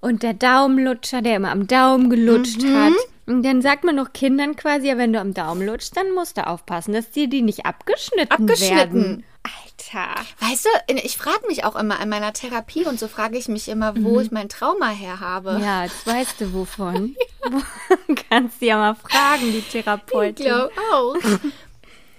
Und 0.00 0.22
der 0.22 0.32
Daumenlutscher, 0.34 1.20
der 1.20 1.36
immer 1.36 1.50
am 1.50 1.66
Daumen 1.66 2.08
gelutscht 2.08 2.62
Mhm. 2.62 2.74
hat. 2.76 2.92
Und 3.30 3.44
dann 3.44 3.62
sagt 3.62 3.84
man 3.84 3.94
noch 3.94 4.12
Kindern 4.12 4.56
quasi, 4.56 4.88
ja, 4.88 4.98
wenn 4.98 5.12
du 5.12 5.20
am 5.20 5.34
Daumen 5.34 5.64
lutschst, 5.64 5.96
dann 5.96 6.12
musst 6.14 6.36
du 6.36 6.46
aufpassen, 6.46 6.92
dass 6.94 7.10
dir 7.12 7.28
die 7.28 7.42
nicht 7.42 7.64
abgeschnitten, 7.64 8.32
Abgeschnitten. 8.32 8.94
werden. 8.94 9.24
Alter. 9.44 10.20
Weißt 10.40 10.66
du, 10.66 10.94
ich 10.96 11.16
frage 11.16 11.46
mich 11.46 11.62
auch 11.64 11.76
immer 11.76 12.00
in 12.02 12.08
meiner 12.08 12.32
Therapie 12.32 12.84
und 12.86 12.98
so 12.98 13.06
frage 13.06 13.38
ich 13.38 13.46
mich 13.46 13.68
immer, 13.68 13.94
wo 14.02 14.18
ich 14.18 14.32
mein 14.32 14.48
Trauma 14.48 14.88
her 14.88 15.20
habe. 15.20 15.52
Mhm. 15.52 15.62
Ja, 15.62 15.84
jetzt 15.84 16.04
weißt 16.06 16.40
du 16.40 16.52
wovon. 16.52 17.14
Kannst 18.30 18.60
du 18.60 18.66
ja 18.66 18.76
mal 18.76 18.96
fragen, 18.96 19.52
die 19.52 19.58
ich 19.58 19.68
Therapeutin. 19.68 20.46
glaube 20.46 20.72
auch. 20.92 21.16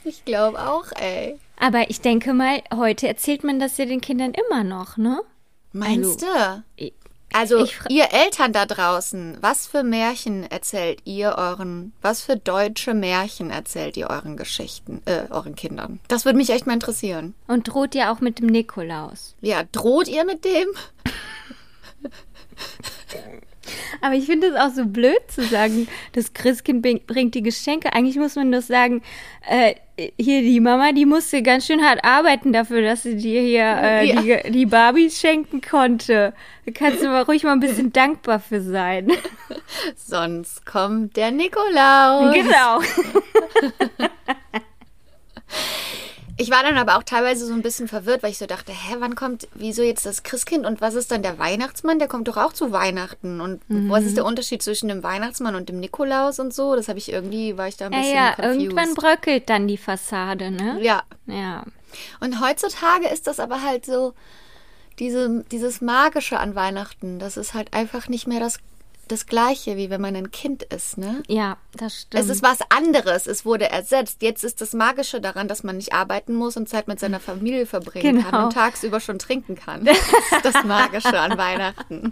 Ich 0.06 0.24
glaube 0.24 0.60
auch, 0.60 0.86
ey. 0.98 1.38
Aber 1.60 1.90
ich 1.90 2.00
denke 2.00 2.34
mal, 2.34 2.64
heute 2.74 3.10
erzählt 3.10 3.44
man 3.44 3.60
das 3.60 3.78
ja 3.78 3.86
den 3.86 4.00
Kindern 4.02 4.34
immer 4.34 4.64
noch, 4.64 4.96
ne? 4.96 5.22
Meinst 5.74 6.22
du? 6.22 6.64
Also, 7.34 7.66
ihr 7.90 8.12
Eltern 8.12 8.52
da 8.54 8.66
draußen, 8.66 9.38
was 9.42 9.68
für 9.68 9.84
Märchen 9.84 10.44
erzählt 10.50 11.00
ihr 11.06 11.36
euren, 11.38 11.94
was 12.02 12.22
für 12.22 12.36
deutsche 12.36 12.94
Märchen 12.94 13.50
erzählt 13.52 13.96
ihr 13.98 14.10
euren 14.10 14.36
Geschichten, 14.38 15.02
äh, 15.06 15.24
euren 15.30 15.56
Kindern? 15.56 16.00
Das 16.08 16.26
würde 16.26 16.38
mich 16.38 16.50
echt 16.50 16.68
mal 16.68 16.74
interessieren. 16.74 17.34
Und 17.48 17.68
droht 17.70 17.96
ja 17.96 18.12
auch 18.14 18.20
mit 18.20 18.40
dem 18.40 18.48
Nikolaus. 18.48 19.36
Ja, 19.42 19.64
droht 19.72 20.08
ihr 20.08 20.26
mit 20.26 20.44
dem? 20.46 20.68
Aber 24.02 24.16
ich 24.16 24.26
finde 24.26 24.48
es 24.48 24.56
auch 24.56 24.74
so 24.74 24.86
blöd 24.86 25.20
zu 25.30 25.44
sagen, 25.44 25.88
das 26.14 26.34
Christkind 26.34 26.82
bring- 26.82 27.06
bringt 27.06 27.36
die 27.36 27.44
Geschenke. 27.44 27.94
Eigentlich 27.94 28.18
muss 28.18 28.36
man 28.36 28.52
das 28.52 28.68
sagen, 28.68 29.02
äh, 29.48 29.76
hier 30.18 30.42
die 30.42 30.60
Mama, 30.60 30.92
die 30.92 31.06
musste 31.06 31.42
ganz 31.42 31.66
schön 31.68 31.82
hart 31.84 32.04
arbeiten 32.04 32.54
dafür, 32.54 32.82
dass 32.82 33.04
sie 33.04 33.16
dir 33.18 33.42
hier 33.42 33.64
äh, 33.82 34.06
Ja. 34.08 34.22
die, 34.44 34.52
die 34.52 34.66
Barbies 34.66 35.20
schenken 35.20 35.62
konnte. 35.62 36.34
Da 36.66 36.72
kannst 36.74 37.02
du 37.02 37.08
mal 37.08 37.24
ruhig 37.24 37.44
mal 37.44 37.54
ein 37.54 37.60
bisschen 37.60 37.92
dankbar 38.02 38.40
für 38.40 38.62
sein. 38.62 39.12
Sonst 39.96 40.66
kommt 40.66 41.16
der 41.18 41.32
Nikolaus. 41.32 42.34
genau. 42.34 42.82
Ich 46.42 46.52
war 46.52 46.64
dann 46.64 46.78
aber 46.78 46.98
auch 46.98 47.04
teilweise 47.04 47.46
so 47.46 47.54
ein 47.54 47.62
bisschen 47.62 47.88
verwirrt, 47.88 48.24
weil 48.24 48.32
ich 48.32 48.38
so 48.38 48.46
dachte, 48.46 48.72
hä, 48.72 48.96
wann 49.00 49.16
kommt, 49.16 49.48
wieso 49.54 49.82
jetzt 49.84 50.06
das 50.06 50.24
Christkind 50.24 50.66
und 50.66 50.82
was 50.82 50.96
ist 50.96 51.12
dann 51.12 51.22
der 51.24 51.38
Weihnachtsmann? 51.40 52.00
Der 52.00 52.08
kommt 52.08 52.28
doch 52.28 52.38
auch 52.38 52.52
zu 52.54 52.72
Weihnachten. 52.72 53.40
Und 53.42 53.62
was 53.70 54.02
Mhm. 54.02 54.08
ist 54.08 54.18
der 54.18 54.26
Unterschied 54.26 54.62
zwischen 54.64 54.90
dem 54.90 55.04
Weihnachtsmann 55.04 55.56
und 55.56 55.70
dem 55.70 55.80
Nikolaus 55.80 56.40
und 56.40 56.54
so? 56.54 56.76
Das 56.76 56.88
habe 56.88 57.00
ich 57.00 57.12
irgendwie, 57.12 57.58
war 57.58 57.68
ich 57.68 57.78
da 57.78 57.86
ein 57.86 57.94
Ja, 57.94 58.00
bisschen 58.00 58.16
ja, 58.16 58.34
confused. 58.36 58.62
irgendwann 58.62 58.94
bröckelt 58.96 59.50
dann 59.50 59.68
die 59.68 59.78
Fassade, 59.78 60.52
ne? 60.52 60.80
Ja. 60.82 61.04
Ja. 61.28 61.64
Und 62.20 62.42
heutzutage 62.42 63.08
ist 63.08 63.28
das 63.28 63.40
aber 63.40 63.62
halt 63.64 63.86
so, 63.86 64.14
diese, 65.00 65.44
dieses 65.52 65.82
Magische 65.82 66.40
an 66.40 66.56
Weihnachten, 66.56 67.20
das 67.20 67.38
ist 67.38 67.54
halt 67.54 67.74
einfach 67.74 68.08
nicht 68.08 68.28
mehr 68.28 68.40
das, 68.40 68.60
das 69.12 69.26
Gleiche, 69.26 69.78
wie 69.78 69.90
wenn 69.90 70.02
man 70.02 70.16
ein 70.16 70.32
Kind 70.32 70.64
ist, 70.64 70.98
ne? 70.98 71.22
Ja, 71.28 71.58
das 71.76 72.02
stimmt. 72.02 72.24
Es 72.24 72.30
ist 72.30 72.42
was 72.44 72.60
anderes. 72.70 73.28
Es 73.28 73.46
wurde 73.46 73.70
ersetzt. 73.70 74.22
Jetzt 74.22 74.44
ist 74.44 74.62
das 74.62 74.74
Magische 74.74 75.20
daran, 75.22 75.48
dass 75.48 75.64
man 75.64 75.78
nicht 75.78 75.94
arbeiten 75.94 76.34
muss 76.34 76.58
und 76.58 76.70
Zeit 76.70 76.88
mit 76.88 77.00
seiner 77.00 77.20
Familie 77.20 77.66
verbringen 77.66 78.22
kann 78.22 78.32
Genau. 78.32 78.44
und 78.46 78.54
tagsüber 78.54 79.00
schon 79.00 79.20
trinken 79.20 79.56
kann. 79.56 79.86
Das 79.86 79.98
ist 79.98 80.46
das 80.46 80.64
Magische 80.64 81.20
an 81.20 81.38
Weihnachten. 81.38 82.12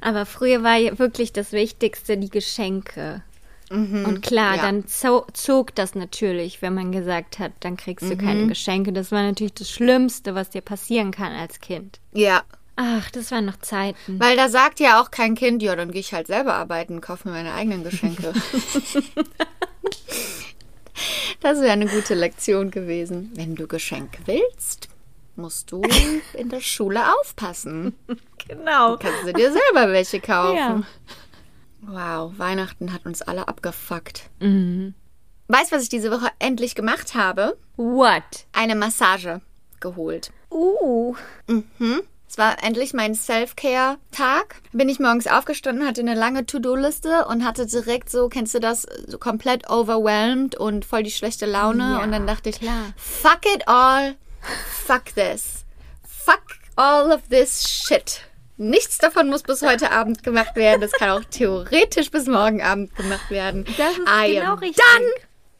Aber 0.00 0.26
früher 0.26 0.62
war 0.62 0.76
ja 0.76 0.98
wirklich 0.98 1.32
das 1.32 1.52
Wichtigste 1.52 2.16
die 2.16 2.30
Geschenke. 2.30 3.22
Und 3.70 4.20
klar, 4.22 4.50
Mhm. 4.52 4.56
ja. 4.56 4.62
dann 4.62 4.86
zo 4.86 5.26
zog 5.32 5.74
das 5.74 5.94
natürlich, 5.94 6.60
wenn 6.62 6.74
man 6.74 6.92
gesagt 6.92 7.38
hat, 7.38 7.52
dann 7.60 7.76
kriegst 7.76 8.08
du 8.08 8.14
Mhm. 8.14 8.18
keine 8.18 8.46
Geschenke. 8.46 8.92
Das 8.92 9.10
war 9.10 9.22
natürlich 9.22 9.54
das 9.54 9.70
Schlimmste, 9.70 10.34
was 10.34 10.50
dir 10.50 10.60
passieren 10.60 11.10
kann 11.10 11.32
als 11.32 11.60
Kind. 11.60 11.98
Ja, 12.12 12.42
Ach, 12.76 13.10
das 13.10 13.30
waren 13.30 13.44
noch 13.44 13.58
Zeiten. 13.58 14.18
weil 14.18 14.36
da 14.36 14.48
sagt 14.48 14.80
ja 14.80 15.00
auch 15.00 15.10
kein 15.10 15.34
Kind, 15.34 15.62
ja, 15.62 15.76
dann 15.76 15.90
gehe 15.92 16.00
ich 16.00 16.12
halt 16.12 16.26
selber 16.26 16.54
arbeiten, 16.54 17.00
kaufe 17.00 17.28
mir 17.28 17.34
meine 17.34 17.54
eigenen 17.54 17.84
Geschenke. 17.84 18.32
das 21.40 21.60
wäre 21.60 21.72
eine 21.72 21.86
gute 21.86 22.14
Lektion 22.14 22.70
gewesen. 22.70 23.30
Wenn 23.34 23.54
du 23.54 23.68
Geschenke 23.68 24.18
willst, 24.26 24.88
musst 25.36 25.70
du 25.70 25.82
in 26.34 26.48
der 26.48 26.60
Schule 26.60 27.00
aufpassen. 27.20 27.94
Genau. 28.48 28.96
Kannst 28.98 29.26
du 29.26 29.32
dir 29.32 29.52
selber 29.52 29.92
welche 29.92 30.20
kaufen. 30.20 30.56
Ja. 30.56 30.82
Wow, 31.86 32.38
Weihnachten 32.38 32.92
hat 32.92 33.06
uns 33.06 33.22
alle 33.22 33.48
abgefuckt. 33.48 34.30
Mhm. 34.40 34.94
Weißt 35.48 35.70
du, 35.70 35.76
was 35.76 35.82
ich 35.82 35.90
diese 35.90 36.10
Woche 36.10 36.30
endlich 36.38 36.74
gemacht 36.74 37.14
habe? 37.14 37.56
What? 37.76 38.46
Eine 38.52 38.74
Massage 38.74 39.40
geholt. 39.80 40.32
Uh. 40.50 41.14
Es 42.34 42.38
war 42.38 42.64
endlich 42.64 42.92
mein 42.94 43.14
Self-Care-Tag. 43.14 44.56
Bin 44.72 44.88
ich 44.88 44.98
morgens 44.98 45.28
aufgestanden, 45.28 45.86
hatte 45.86 46.00
eine 46.00 46.16
lange 46.16 46.44
To-Do-Liste 46.44 47.26
und 47.26 47.44
hatte 47.44 47.64
direkt 47.64 48.10
so, 48.10 48.28
kennst 48.28 48.54
du 48.54 48.58
das, 48.58 48.88
so 49.06 49.18
komplett 49.18 49.70
overwhelmed 49.70 50.56
und 50.56 50.84
voll 50.84 51.04
die 51.04 51.12
schlechte 51.12 51.46
Laune. 51.46 51.92
Ja, 51.92 52.02
und 52.02 52.10
dann 52.10 52.26
dachte 52.26 52.48
ich, 52.48 52.58
klar. 52.58 52.92
fuck 52.96 53.46
it 53.54 53.68
all, 53.68 54.16
fuck 54.84 55.14
this. 55.14 55.64
Fuck 56.02 56.42
all 56.74 57.12
of 57.12 57.20
this 57.30 57.68
shit. 57.68 58.22
Nichts 58.56 58.98
davon 58.98 59.28
muss 59.28 59.44
bis 59.44 59.62
heute 59.62 59.92
Abend 59.92 60.24
gemacht 60.24 60.56
werden. 60.56 60.80
Das 60.80 60.90
kann 60.90 61.10
auch 61.10 61.24
theoretisch 61.30 62.10
bis 62.10 62.26
morgen 62.26 62.60
Abend 62.60 62.96
gemacht 62.96 63.30
werden. 63.30 63.64
Das 63.78 63.92
ist 63.96 64.08
I 64.08 64.34
genau 64.34 64.54
richtig. 64.54 64.82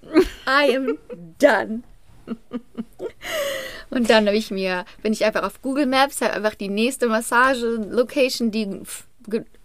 done. 0.02 0.24
I 0.48 0.76
am 0.76 0.98
done. 1.38 1.84
Und 3.90 4.10
dann 4.10 4.26
habe 4.26 4.36
ich 4.36 4.50
mir, 4.50 4.84
bin 5.02 5.12
ich 5.12 5.24
einfach 5.24 5.42
auf 5.44 5.62
Google 5.62 5.86
Maps, 5.86 6.20
habe 6.20 6.34
einfach 6.34 6.54
die 6.54 6.68
nächste 6.68 7.06
Massage-Location, 7.08 8.50
die 8.50 8.80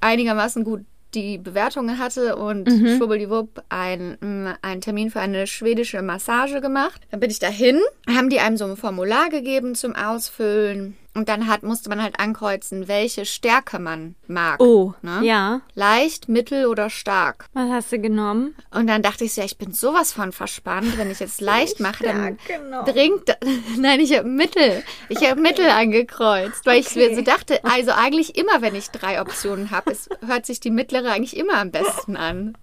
einigermaßen 0.01 0.63
gut 0.63 0.82
die 1.16 1.39
Bewertungen 1.39 1.98
hatte 1.98 2.36
und 2.36 2.68
Mhm. 2.68 2.98
schwubbeliwupp 2.98 3.63
ein, 3.70 4.18
mm, 4.22 4.48
einen 4.62 4.82
Termin 4.82 5.10
für 5.10 5.20
eine 5.20 5.48
schwedische 5.48 6.04
Massage 6.04 6.62
gemacht. 6.62 7.01
Dann 7.10 7.20
bin 7.20 7.32
ich 7.32 7.39
dahin, 7.39 7.80
haben 8.08 8.30
die 8.30 8.39
einem 8.39 8.58
so 8.58 8.66
ein 8.66 8.78
Formular 8.78 9.30
gegeben 9.30 9.74
zum 9.74 9.96
Ausfüllen 9.96 10.96
und 11.16 11.28
dann 11.28 11.48
hat, 11.48 11.63
musste 11.63 11.89
man 11.89 12.01
halt 12.01 12.20
ankreuzen, 12.20 12.88
welche 12.88 13.25
Stärke 13.25 13.80
man 13.80 14.16
mag. 14.28 14.62
Oh. 14.62 14.94
Ne? 15.01 15.22
Ja. 15.24 15.62
Leicht, 15.74 16.30
mittel 16.30 16.68
oder 16.68 16.89
stark. 16.89 17.46
Was 17.54 17.70
hast 17.70 17.92
du 17.92 18.00
genommen? 18.00 18.56
Und 18.72 18.88
dann 18.88 19.01
dachte 19.01 19.25
ich 19.25 19.34
so, 19.34 19.42
ja, 19.42 19.46
ich 19.46 19.58
bin 19.58 19.74
sowas 19.74 20.13
von 20.13 20.32
verspannt. 20.32 20.98
Wenn 20.98 21.10
ich 21.10 21.20
jetzt 21.20 21.42
leicht 21.42 21.80
mache, 21.80 22.04
dann 22.04 22.38
genau. 22.48 22.84
dringt. 22.84 23.36
Nein, 23.78 24.00
ich 24.00 24.16
habe 24.18 24.28
Mittel. 24.28 24.84
Ich 25.10 25.28
habe 25.28 25.42
Mittel 25.42 25.68
angekreuzt, 25.70 26.66
weil 26.66 26.80
ich 26.80 26.96
mir 26.96 27.16
so 27.16 27.22
dachte, 27.22 27.63
also 27.66 27.92
eigentlich 27.92 28.38
immer, 28.38 28.62
wenn 28.62 28.75
ich 28.75 28.89
drei 28.89 29.20
Optionen 29.20 29.72
habe, 29.72 29.92
es 29.92 30.10
hört 30.25 30.46
sich 30.46 30.60
die 30.60 30.72
mittlere 30.72 31.12
eigentlich 31.12 31.36
immer 31.36 31.58
am 31.58 31.72
besten 31.72 32.18
an. 32.18 32.56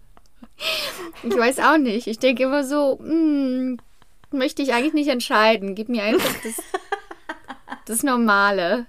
Ich 1.22 1.36
weiß 1.36 1.58
auch 1.60 1.78
nicht. 1.78 2.06
Ich 2.06 2.18
denke 2.18 2.44
immer 2.44 2.64
so, 2.64 2.98
hm, 3.00 3.78
möchte 4.30 4.62
ich 4.62 4.72
eigentlich 4.72 4.94
nicht 4.94 5.08
entscheiden. 5.08 5.74
Gib 5.74 5.88
mir 5.88 6.04
einfach 6.04 6.34
das, 6.42 6.64
das 7.86 8.02
Normale. 8.02 8.86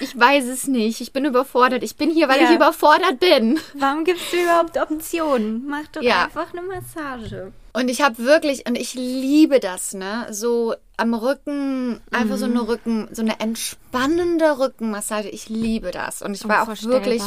Ich 0.00 0.18
weiß 0.18 0.46
es 0.46 0.66
nicht. 0.66 1.00
Ich 1.00 1.12
bin 1.12 1.24
überfordert. 1.24 1.82
Ich 1.84 1.96
bin 1.96 2.10
hier, 2.10 2.28
weil 2.28 2.40
Ja. 2.40 2.48
ich 2.50 2.56
überfordert 2.56 3.20
bin. 3.20 3.60
Warum 3.74 4.04
gibst 4.04 4.32
du 4.32 4.36
überhaupt 4.42 4.76
Optionen? 4.76 5.66
Mach 5.68 5.86
doch 5.92 6.02
Ja. 6.02 6.24
einfach 6.24 6.52
eine 6.52 6.62
Massage. 6.62 7.52
Und 7.72 7.88
ich 7.88 8.02
habe 8.02 8.18
wirklich, 8.18 8.66
und 8.68 8.76
ich 8.76 8.94
liebe 8.94 9.60
das, 9.60 9.94
ne? 9.94 10.26
So 10.30 10.74
am 10.96 11.14
Rücken, 11.14 12.00
einfach 12.12 12.36
so 12.38 12.44
eine 12.44 12.66
Rücken, 12.66 13.08
so 13.12 13.22
eine 13.22 13.38
entspannende 13.40 14.58
Rückenmassage. 14.58 15.28
Ich 15.28 15.48
liebe 15.48 15.90
das. 15.90 16.22
Und 16.22 16.34
ich 16.34 16.46
war 16.48 16.62
auch 16.62 16.82
wirklich. 16.82 17.22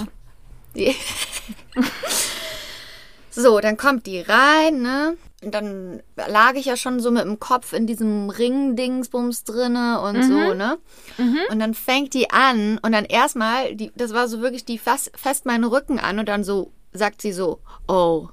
So, 3.29 3.59
dann 3.59 3.77
kommt 3.77 4.07
die 4.07 4.21
rein, 4.21 4.81
ne? 4.81 5.15
Und 5.43 5.53
dann 5.53 6.01
lag 6.15 6.55
ich 6.55 6.65
ja 6.65 6.75
schon 6.75 6.99
so 6.99 7.11
mit 7.11 7.23
dem 7.23 7.39
Kopf 7.39 7.73
in 7.73 7.85
diesem 7.85 8.31
Ring-Dingsbums 8.31 9.43
drinne 9.43 10.01
und 10.01 10.23
so, 10.23 10.55
ne? 10.55 10.79
Und 11.51 11.59
dann 11.59 11.75
fängt 11.75 12.15
die 12.15 12.31
an 12.31 12.79
und 12.79 12.91
dann 12.91 13.05
erstmal, 13.05 13.75
die, 13.75 13.91
das 13.95 14.15
war 14.15 14.27
so 14.27 14.41
wirklich, 14.41 14.65
die 14.65 14.79
fast, 14.79 15.11
fest 15.15 15.45
meinen 15.45 15.63
Rücken 15.63 15.99
an 15.99 16.17
und 16.17 16.27
dann 16.27 16.43
so 16.43 16.71
sagt 16.91 17.21
sie 17.21 17.33
so, 17.33 17.59
oh. 17.87 18.29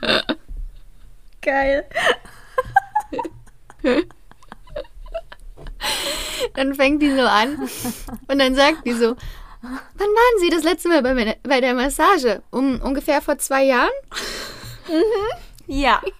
Geil. 1.42 1.84
dann 6.54 6.74
fängt 6.74 7.02
die 7.02 7.14
so 7.14 7.22
an 7.22 7.68
und 8.28 8.38
dann 8.38 8.54
sagt 8.54 8.86
die 8.86 8.94
so, 8.94 9.16
wann 9.96 10.08
waren 10.08 10.40
Sie 10.40 10.48
das 10.50 10.62
letzte 10.62 10.88
Mal 10.88 11.02
bei, 11.02 11.36
bei 11.42 11.60
der 11.60 11.74
Massage? 11.74 12.42
Um 12.50 12.80
ungefähr 12.80 13.20
vor 13.22 13.38
zwei 13.38 13.64
Jahren? 13.64 13.90
Ja. 15.66 16.00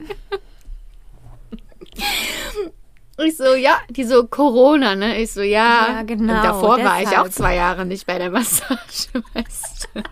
Ich 3.19 3.39
so, 3.39 3.55
ja, 3.55 3.79
die 3.89 4.05
so 4.05 4.27
Corona, 4.27 4.95
ne? 4.95 5.19
Ich 5.23 5.33
so, 5.33 5.41
ja. 5.41 5.87
Ja, 5.89 6.03
genau, 6.03 6.35
Und 6.35 6.45
davor 6.45 6.85
war 6.85 7.01
ich 7.01 7.09
deshalb. 7.09 7.27
auch 7.27 7.31
zwei 7.31 7.55
Jahre 7.55 7.87
nicht 7.87 8.05
bei 8.07 8.19
der 8.19 8.29
Massage, 8.31 9.09
weißt 9.33 9.89
du. 9.95 10.03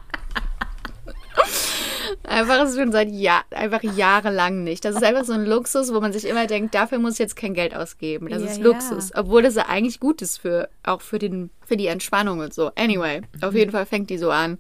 Einfach 2.23 2.73
schon 2.73 2.93
seit 2.93 3.11
Jahr, 3.11 3.45
einfach 3.51 3.83
jahrelang 3.83 4.65
nicht. 4.65 4.85
Das 4.85 4.97
ist 4.97 5.03
einfach 5.05 5.25
so 5.25 5.33
ein 5.33 5.45
Luxus, 5.45 5.93
wo 5.93 6.01
man 6.01 6.13
sich 6.13 6.25
immer 6.27 6.47
denkt, 6.47 6.75
dafür 6.75 6.99
muss 6.99 7.15
ich 7.15 7.19
jetzt 7.19 7.37
kein 7.37 7.55
Geld 7.55 7.75
ausgeben. 7.75 8.29
Das 8.29 8.43
Ja, 8.43 8.49
ist 8.49 8.59
ja. 8.59 8.65
Luxus. 8.65 9.11
Obwohl 9.15 9.43
das 9.43 9.55
ja 9.57 9.67
eigentlich 9.69 10.01
gut 10.01 10.23
ist 10.23 10.39
für, 10.39 10.69
auch 10.85 11.01
für 11.01 11.19
den, 11.19 11.51
für 11.67 11.77
die 11.77 11.87
Entspannung 11.87 12.39
und 12.41 12.55
so. 12.55 12.71
Anyway, 12.77 13.23
auf 13.43 13.55
jeden 13.55 13.73
Fall 13.73 13.87
fängt 13.87 14.11
die 14.11 14.19
so 14.19 14.31
an. 14.31 14.59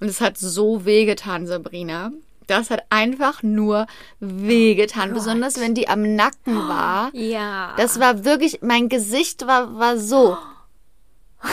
Und 0.00 0.08
es 0.08 0.20
hat 0.20 0.38
so 0.38 0.84
wehgetan, 0.84 1.46
Sabrina. 1.46 2.10
Das 2.46 2.70
hat 2.70 2.82
einfach 2.90 3.42
nur 3.44 3.86
wehgetan. 4.18 5.12
Besonders 5.14 5.60
wenn 5.60 5.74
die 5.74 5.88
am 5.88 6.16
Nacken 6.16 6.56
war. 6.68 7.10
Ja. 7.14 7.74
Das 7.76 8.00
war 8.00 8.24
wirklich, 8.24 8.60
mein 8.62 8.88
Gesicht 8.88 9.46
war, 9.46 9.78
war 9.78 9.98
so 9.98 10.36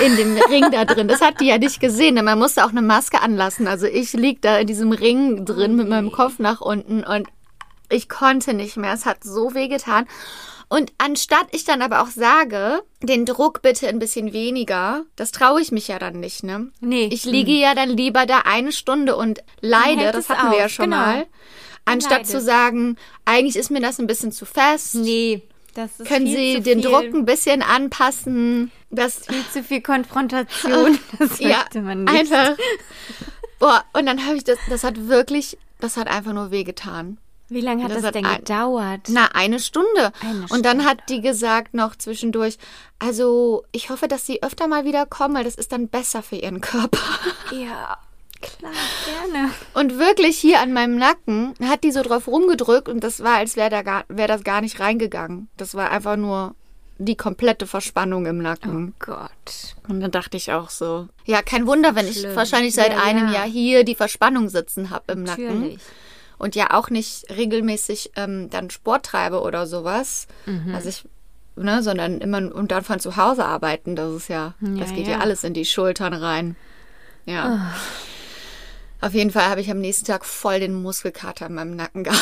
in 0.06 0.16
dem 0.16 0.38
Ring 0.50 0.70
da 0.72 0.86
drin. 0.86 1.08
Das 1.08 1.22
hat 1.22 1.40
die 1.40 1.48
ja 1.48 1.58
nicht 1.58 1.80
gesehen, 1.80 2.16
denn 2.16 2.26
man 2.26 2.40
musste 2.40 2.66
auch 2.66 2.70
eine 2.70 2.82
Maske 2.82 3.22
anlassen. 3.22 3.68
Also 3.68 3.88
ich 3.88 4.14
lieg 4.14 4.42
da 4.42 4.60
in 4.60 4.68
diesem 4.68 4.92
Ring 4.92 5.46
drin 5.46 5.76
mit 5.76 5.88
meinem 5.88 6.12
Kopf 6.12 6.40
nach 6.40 6.62
unten 6.62 7.04
und 7.04 7.28
ich 7.90 8.10
konnte 8.10 8.54
nicht 8.54 8.78
mehr. 8.78 8.94
Es 8.94 9.06
hat 9.06 9.24
so 9.24 9.54
weh 9.54 9.68
getan. 9.68 10.08
Und 10.70 10.92
anstatt 10.98 11.48
ich 11.52 11.64
dann 11.64 11.82
aber 11.82 12.02
auch 12.02 12.10
sage, 12.10 12.84
den 13.02 13.26
Druck 13.26 13.62
bitte 13.62 13.88
ein 13.88 14.00
bisschen 14.00 14.34
weniger, 14.34 15.06
das 15.16 15.32
traue 15.32 15.62
ich 15.62 15.72
mich 15.72 15.88
ja 15.88 15.98
dann 15.98 16.20
nicht, 16.20 16.44
ne? 16.44 16.72
Nee. 16.82 17.08
Ich 17.12 17.24
liege 17.24 17.54
ja 17.54 17.74
dann 17.74 17.90
lieber 17.90 18.26
da 18.26 18.40
eine 18.40 18.74
Stunde 18.74 19.16
und 19.16 19.42
leide, 19.62 20.12
das 20.12 20.28
hatten 20.28 20.52
wir 20.52 20.60
ja 20.60 20.68
schon 20.68 20.90
genau. 20.90 20.98
mal. 20.98 21.26
Anstatt 21.86 22.28
zu 22.28 22.42
sagen, 22.42 22.98
eigentlich 23.24 23.56
ist 23.56 23.72
mir 23.72 23.80
das 23.80 23.98
ein 23.98 24.08
bisschen 24.08 24.34
zu 24.34 24.46
fest. 24.46 24.96
Nee. 24.96 25.42
Können 26.08 26.28
Sie 26.28 26.62
den 26.62 26.82
viel, 26.82 26.90
Druck 26.92 27.04
ein 27.14 27.26
bisschen 27.26 27.62
anpassen? 27.62 28.72
Das 28.90 29.26
Viel 29.28 29.44
zu 29.52 29.64
viel 29.64 29.82
Konfrontation. 29.82 30.98
Das 31.20 31.40
ja, 31.40 31.58
möchte 31.60 31.82
man 31.82 32.04
nicht. 32.06 32.32
einfach. 32.34 32.58
Boah, 33.60 33.84
und 33.94 34.06
dann 34.06 34.26
habe 34.26 34.38
ich 34.38 34.44
das, 34.44 34.58
das 34.70 34.84
hat 34.84 35.08
wirklich, 35.08 35.58
das 35.80 35.98
hat 35.98 36.08
einfach 36.08 36.34
nur 36.34 36.52
wehgetan. 36.52 37.18
Wie 37.50 37.62
lange 37.62 37.84
hat 37.84 37.92
Das 37.92 37.98
das, 38.00 38.08
hat 38.08 38.16
denn 38.16 38.26
ein- 38.26 38.40
gedauert? 38.40 39.02
Na, 39.08 39.30
eine 39.34 39.60
Stunde. 39.60 40.12
Eine 40.22 40.46
Und 40.50 40.66
dann 40.66 40.84
hat 40.86 40.98
die 41.10 41.22
gesagt 41.22 41.74
noch 41.74 41.96
zwischendurch, 41.96 42.58
also 43.00 43.64
ich 43.72 43.90
hoffe, 43.90 44.08
dass 44.10 44.26
Sie 44.26 44.44
öfter 44.44 44.68
mal 44.68 44.84
wieder 44.84 45.06
kommen, 45.06 45.36
weil 45.36 45.46
das 45.46 45.56
ist 45.56 45.72
dann 45.72 45.88
besser 45.88 46.22
für 46.22 46.36
Ihren 46.36 46.60
Körper. 46.62 47.00
Ja, 47.52 47.98
klar, 48.42 48.72
gerne. 49.06 49.52
Und 49.74 50.00
wirklich 50.00 50.38
hier 50.38 50.60
an 50.60 50.74
meinem 50.74 50.98
Nacken 50.98 51.54
hat 51.64 51.84
die 51.84 51.92
so 51.92 52.02
drauf 52.02 52.28
rumgedrückt 52.28 52.90
und 52.90 53.04
das 53.04 53.24
war, 53.24 53.36
als 53.36 53.56
wäre 53.56 53.70
da 53.70 53.82
gar, 53.82 54.06
wäre 54.10 54.28
das 54.28 54.44
gar 54.44 54.62
nicht 54.62 54.80
reingegangen. 54.80 55.50
Das 55.58 55.76
war 55.76 55.92
einfach 55.92 56.16
nur 56.16 56.56
die 57.00 57.16
komplette 57.16 57.68
Verspannung 57.68 58.26
im 58.26 58.40
Nacken. 58.40 58.94
Oh 58.94 59.06
Gott. 59.06 59.76
Und 59.88 60.02
dann 60.02 60.12
dachte 60.12 60.38
ich 60.38 60.52
auch 60.52 60.70
so, 60.70 61.08
ja, 61.26 61.42
kein 61.42 61.68
Wunder, 61.68 61.96
wenn 61.96 62.08
ich 62.08 62.20
Schlimm. 62.20 62.36
wahrscheinlich 62.36 62.74
seit 62.74 62.92
Ja, 62.92 63.04
einem 63.04 63.28
ja. 63.28 63.34
Jahr 63.36 63.46
hier 63.46 63.84
die 63.84 63.96
Verspannung 63.96 64.50
sitzen 64.50 64.90
habe 64.90 65.14
im 65.14 65.24
Nacken. 65.24 65.62
Natürlich. 65.62 65.80
Und 66.40 66.56
ja 66.56 66.74
auch 66.74 66.90
nicht 66.90 67.26
regelmäßig 67.36 68.12
ähm, 68.16 68.50
dann 68.50 68.70
Sport 68.70 69.08
treibe 69.08 69.42
oder 69.42 69.66
sowas. 69.68 70.28
Mhm. 70.46 70.74
Also 70.74 70.90
ich, 70.90 71.06
ne, 71.56 71.82
sondern 71.82 72.20
immer 72.20 72.54
und 72.54 72.72
dann 72.72 72.84
von 72.84 73.00
zu 73.00 73.16
Hause 73.16 73.46
arbeiten, 73.46 73.96
das 73.96 74.14
ist 74.14 74.28
ja, 74.30 74.54
das 74.60 74.94
geht 74.94 75.08
ja. 75.08 75.14
ja. 75.14 75.20
alles 75.20 75.44
in 75.44 75.54
die 75.54 75.66
Schultern 75.66 76.14
rein. 76.14 76.56
Ja. 77.26 77.74
Auf 79.00 79.14
jeden 79.14 79.32
Fall 79.32 79.46
habe 79.46 79.62
ich 79.62 79.70
am 79.70 79.80
nächsten 79.80 80.06
Tag 80.06 80.26
voll 80.26 80.60
den 80.60 80.74
Muskelkater 80.74 81.46
in 81.48 81.54
meinem 81.54 81.76
Nacken 81.76 82.04
gehabt. 82.04 82.22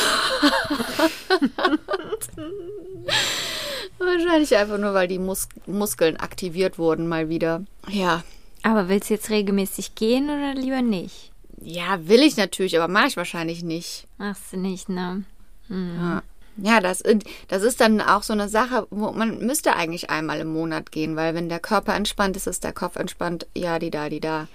Wahrscheinlich 3.98 4.54
einfach 4.56 4.78
nur, 4.78 4.92
weil 4.92 5.08
die 5.08 5.18
Mus 5.18 5.48
Muskeln 5.66 6.18
aktiviert 6.18 6.78
wurden 6.78 7.08
mal 7.08 7.28
wieder. 7.28 7.64
Ja. 7.88 8.22
Aber 8.62 8.88
willst 8.88 9.10
du 9.10 9.14
jetzt 9.14 9.30
regelmäßig 9.30 9.94
gehen 9.94 10.24
oder 10.24 10.54
lieber 10.54 10.82
nicht? 10.82 11.32
Ja, 11.62 12.06
will 12.06 12.20
ich 12.20 12.36
natürlich, 12.36 12.76
aber 12.78 12.92
mache 12.92 13.06
ich 13.06 13.16
wahrscheinlich 13.16 13.62
nicht. 13.62 14.06
Machst 14.18 14.52
du 14.52 14.58
nicht, 14.58 14.88
ne? 14.88 15.24
Ja, 15.68 16.22
ja 16.58 16.80
das, 16.80 17.02
das 17.48 17.62
ist 17.62 17.80
dann 17.80 18.00
auch 18.00 18.22
so 18.22 18.32
eine 18.32 18.48
Sache, 18.48 18.86
wo 18.90 19.12
man 19.12 19.38
müsste 19.38 19.76
eigentlich 19.76 20.10
einmal 20.10 20.40
im 20.40 20.52
Monat 20.52 20.92
gehen, 20.92 21.16
weil 21.16 21.34
wenn 21.34 21.48
der 21.48 21.60
Körper 21.60 21.94
entspannt 21.94 22.36
ist, 22.36 22.46
ist 22.46 22.64
der 22.64 22.72
Kopf 22.72 22.96
entspannt. 22.96 23.46
Ja, 23.56 23.78
die 23.78 23.90
da, 23.90 24.08
die 24.08 24.20
da. 24.20 24.48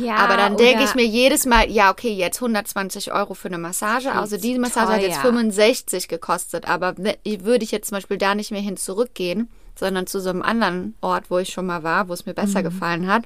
Ja, 0.00 0.16
aber 0.16 0.36
dann 0.36 0.56
denke 0.56 0.84
ich 0.84 0.94
mir 0.94 1.06
jedes 1.06 1.46
Mal, 1.46 1.70
ja, 1.70 1.90
okay, 1.90 2.12
jetzt 2.12 2.36
120 2.36 3.12
Euro 3.12 3.34
für 3.34 3.48
eine 3.48 3.58
Massage. 3.58 4.12
Also 4.12 4.36
diese 4.36 4.60
Massage 4.60 4.92
hat 4.92 5.02
jetzt 5.02 5.22
teuer. 5.22 5.32
65 5.32 6.08
gekostet, 6.08 6.68
aber 6.68 6.96
würde 6.98 7.64
ich 7.64 7.70
jetzt 7.70 7.88
zum 7.88 7.96
Beispiel 7.96 8.18
da 8.18 8.34
nicht 8.34 8.50
mehr 8.50 8.60
hin 8.60 8.76
zurückgehen, 8.76 9.48
sondern 9.74 10.06
zu 10.06 10.20
so 10.20 10.30
einem 10.30 10.42
anderen 10.42 10.94
Ort, 11.00 11.30
wo 11.30 11.38
ich 11.38 11.50
schon 11.50 11.66
mal 11.66 11.82
war, 11.82 12.08
wo 12.08 12.12
es 12.12 12.26
mir 12.26 12.34
besser 12.34 12.62
gefallen 12.62 13.06
hat. 13.06 13.24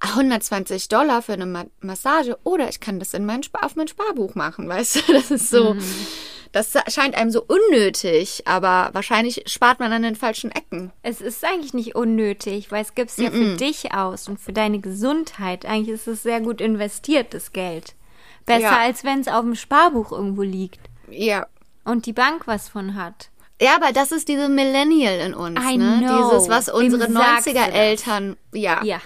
120 0.00 0.88
Dollar 0.88 1.22
für 1.22 1.32
eine 1.32 1.46
Ma 1.46 1.64
Massage 1.80 2.38
oder 2.44 2.68
ich 2.68 2.80
kann 2.80 2.98
das 2.98 3.14
in 3.14 3.24
mein 3.26 3.40
auf 3.60 3.74
mein 3.74 3.88
Sparbuch 3.88 4.34
machen, 4.34 4.68
weißt 4.68 4.96
du? 4.96 5.12
Das 5.12 5.30
ist 5.30 5.50
so, 5.50 5.76
das 6.52 6.72
scheint 6.88 7.14
einem 7.14 7.30
so 7.30 7.42
unnötig, 7.46 8.42
aber 8.46 8.90
wahrscheinlich 8.92 9.42
spart 9.46 9.80
man 9.80 9.92
an 9.92 10.02
den 10.02 10.16
falschen 10.16 10.50
Ecken. 10.50 10.92
Es 11.02 11.20
ist 11.20 11.44
eigentlich 11.44 11.74
nicht 11.74 11.94
unnötig, 11.94 12.70
weil 12.70 12.82
es 12.82 12.94
gibt's 12.94 13.16
ja 13.18 13.30
für 13.30 13.56
dich 13.56 13.92
aus 13.94 14.28
und 14.28 14.38
für 14.40 14.52
deine 14.52 14.78
Gesundheit. 14.80 15.66
Eigentlich 15.66 15.94
ist 15.94 16.08
es 16.08 16.22
sehr 16.22 16.40
gut 16.40 16.60
investiert, 16.60 17.34
das 17.34 17.52
Geld. 17.52 17.94
Besser, 18.46 18.60
Ja. 18.62 18.78
als 18.78 19.04
wenn 19.04 19.20
es 19.20 19.28
auf 19.28 19.42
dem 19.42 19.54
Sparbuch 19.54 20.10
irgendwo 20.12 20.42
liegt 20.42 20.80
Ja. 21.10 21.46
und 21.84 22.06
die 22.06 22.12
Bank 22.14 22.46
was 22.46 22.68
von 22.68 22.94
hat. 22.94 23.28
Ja, 23.60 23.74
aber 23.76 23.92
das 23.92 24.12
ist 24.12 24.28
diese 24.28 24.48
Millennial 24.48 25.18
in 25.18 25.34
uns, 25.34 25.60
I 25.60 25.76
ne? 25.76 25.98
know. 26.00 26.30
Dieses, 26.30 26.48
was 26.48 26.68
unsere 26.68 27.04
Wem 27.08 27.12
sagst 27.12 27.46
du 27.46 27.50
90er 27.50 27.66
das? 27.66 27.74
Eltern, 27.74 28.36
ja, 28.52 28.82
Ja. 28.84 29.00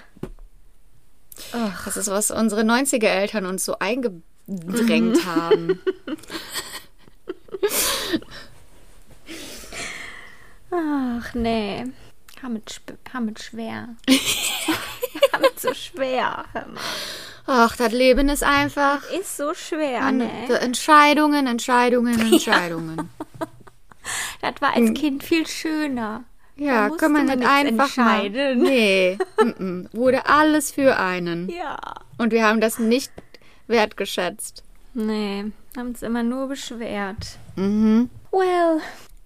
das 1.85 1.97
ist, 1.97 2.07
was 2.09 2.29
unsere 2.31 2.61
90er 2.63 3.07
Eltern 3.09 3.45
uns 3.47 3.65
so 3.65 3.79
eingedrängt 3.79 5.25
haben. 5.25 5.79
Ach 10.71 11.33
nee. 11.33 11.85
Sp- 12.67 12.99
Hammet 13.13 13.39
schwer. 13.41 13.89
Hammet 15.33 15.59
so 15.59 15.73
schwer. 15.73 16.45
Ach, 17.45 17.75
das 17.77 17.91
Leben 17.93 18.27
ist 18.29 18.43
einfach 18.43 19.01
Ist 19.11 19.37
so 19.37 19.53
schwer, 19.53 20.01
an- 20.01 20.17
ne? 20.17 20.59
Entscheidungen, 20.59 21.47
Entscheidungen, 21.47 22.19
Entscheidungen. 22.33 23.09
Das 24.41 24.55
war 24.59 24.75
als 24.75 24.93
Kind 24.93 25.23
viel 25.23 25.47
schöner. 25.47 26.23
Ja, 26.55 26.89
kann 26.89 27.13
man 27.13 27.25
nicht 27.25 27.47
einfach 27.47 27.95
mal. 27.97 28.29
Nee, 28.29 29.17
mm, 29.41 29.63
mm. 29.63 29.89
wurde 29.93 30.25
alles 30.27 30.71
für 30.71 30.97
einen. 30.99 31.49
Ja. 31.49 31.77
Und 32.17 32.31
wir 32.31 32.45
haben 32.45 32.61
das 32.61 32.77
nicht 32.77 33.11
wertgeschätzt. 33.67 34.63
Nee, 34.93 35.45
haben 35.77 35.87
uns 35.87 36.03
immer 36.03 36.21
nur 36.23 36.47
beschwert. 36.47 37.39
Mhm. 37.55 38.09
Well, 38.31 38.81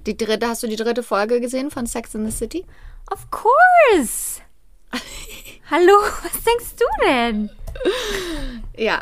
Die 0.05 0.17
dritte, 0.17 0.47
hast 0.47 0.63
du 0.63 0.67
die 0.67 0.75
dritte 0.75 1.03
Folge 1.03 1.39
gesehen 1.41 1.71
von 1.71 1.85
Sex 1.85 2.13
in 2.15 2.25
the 2.25 2.31
City? 2.35 2.65
of 3.11 3.25
course. 3.31 4.41
Hallo, 5.71 5.93
was 6.23 6.43
denkst 6.43 6.75
du 6.77 6.85
denn? 7.05 7.49
Ja. 8.77 9.01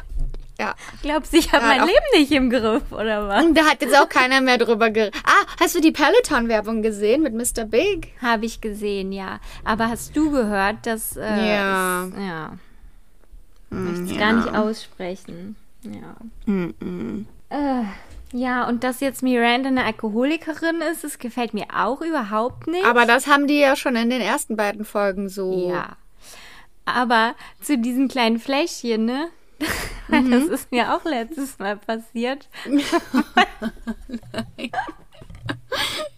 Ja. 0.60 0.74
Glaubst 1.02 1.34
du, 1.34 1.38
ich 1.38 1.52
habe 1.52 1.66
mein 1.66 1.82
Leben 1.86 2.06
nicht 2.14 2.32
im 2.32 2.50
Griff, 2.50 2.92
oder 2.92 3.28
was? 3.28 3.44
Und 3.44 3.56
da 3.58 3.66
hat 3.66 3.82
jetzt 3.82 3.98
auch 4.00 4.08
keiner 4.08 4.42
mehr 4.42 4.58
drüber 4.58 4.90
geredet. 4.90 5.16
Ah, 5.26 5.46
hast 5.60 5.76
du 5.76 5.82
die 5.82 5.92
Peloton-Werbung 5.92 6.82
gesehen 6.82 7.24
mit 7.24 7.34
Mr. 7.34 7.66
Big? 7.66 8.14
Habe 8.22 8.46
ich 8.46 8.62
gesehen, 8.62 9.12
ja. 9.12 9.40
Aber 9.66 9.90
hast 9.90 10.16
du 10.16 10.32
gehört, 10.32 10.86
dass. 10.86 11.18
Äh, 11.18 11.56
Ja. 11.56 12.06
Es, 12.08 12.14
ja. 12.20 12.58
Hm, 13.72 13.86
Möchte 13.86 14.04
es 14.04 14.12
ja. 14.12 14.18
gar 14.18 14.34
nicht 14.34 14.56
aussprechen. 14.56 15.56
Ja. 15.84 16.16
Äh, 17.50 17.84
ja, 18.36 18.68
und 18.68 18.84
dass 18.84 19.00
jetzt 19.00 19.24
Miranda 19.24 19.70
eine 19.70 19.86
Alkoholikerin 19.86 20.82
ist, 20.92 21.06
das 21.06 21.20
gefällt 21.20 21.54
mir 21.54 21.68
auch 21.74 22.02
überhaupt 22.02 22.68
nicht. 22.68 22.86
Aber 22.86 23.06
das 23.06 23.28
haben 23.28 23.48
die 23.48 23.60
ja 23.60 23.78
schon 23.78 23.96
in 23.96 24.10
den 24.10 24.20
ersten 24.20 24.58
beiden 24.58 24.84
Folgen 24.84 25.30
so. 25.30 25.70
Ja. 25.70 25.96
Aber 26.84 27.36
zu 27.62 27.78
diesen 27.78 28.10
kleinen 28.10 28.40
Fläschchen, 28.40 29.06
ne? 29.06 29.30
Mhm. 30.08 30.30
Das 30.30 30.44
ist 30.44 30.72
mir 30.72 30.94
auch 30.94 31.04
letztes 31.04 31.58
Mal 31.58 31.78
passiert. 31.78 32.48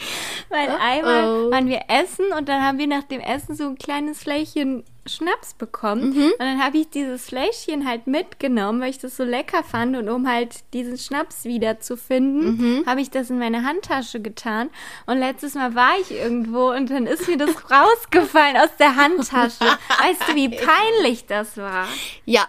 Weil 0.48 0.68
einmal 0.80 1.50
waren 1.50 1.68
wir 1.68 1.82
essen 1.88 2.26
und 2.36 2.48
dann 2.48 2.62
haben 2.62 2.78
wir 2.78 2.86
nach 2.86 3.04
dem 3.04 3.20
Essen 3.20 3.54
so 3.54 3.64
ein 3.68 3.76
kleines 3.78 4.20
Fläschchen 4.22 4.84
Schnaps 5.06 5.54
bekommen. 5.54 6.10
Mhm. 6.10 6.24
Und 6.32 6.40
dann 6.40 6.62
habe 6.62 6.76
ich 6.78 6.90
dieses 6.90 7.24
Fläschchen 7.26 7.88
halt 7.88 8.06
mitgenommen, 8.06 8.80
weil 8.80 8.90
ich 8.90 8.98
das 8.98 9.16
so 9.16 9.24
lecker 9.24 9.64
fand. 9.64 9.96
Und 9.96 10.08
um 10.08 10.28
halt 10.28 10.56
diesen 10.74 10.98
Schnaps 10.98 11.44
wieder 11.44 11.80
zu 11.80 11.96
finden, 11.96 12.80
Mhm. 12.80 12.86
habe 12.86 13.00
ich 13.00 13.10
das 13.10 13.30
in 13.30 13.38
meine 13.38 13.64
Handtasche 13.64 14.20
getan. 14.20 14.70
Und 15.06 15.18
letztes 15.18 15.54
Mal 15.54 15.74
war 15.74 15.92
ich 16.00 16.10
irgendwo 16.12 16.70
und 16.70 16.90
dann 16.90 17.06
ist 17.06 17.26
mir 17.28 17.38
das 17.38 17.50
rausgefallen 17.70 18.56
aus 18.58 18.70
der 18.78 18.94
Handtasche. 18.96 19.64
Weißt 20.00 20.28
du, 20.28 20.34
wie 20.34 20.48
peinlich 20.50 21.26
das 21.26 21.56
war? 21.56 21.86
Ja. 22.24 22.46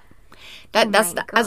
Da, 0.74 0.84
Oh 0.86 0.90
das, 0.92 1.16
mein 1.16 1.26
Gott. 1.28 1.40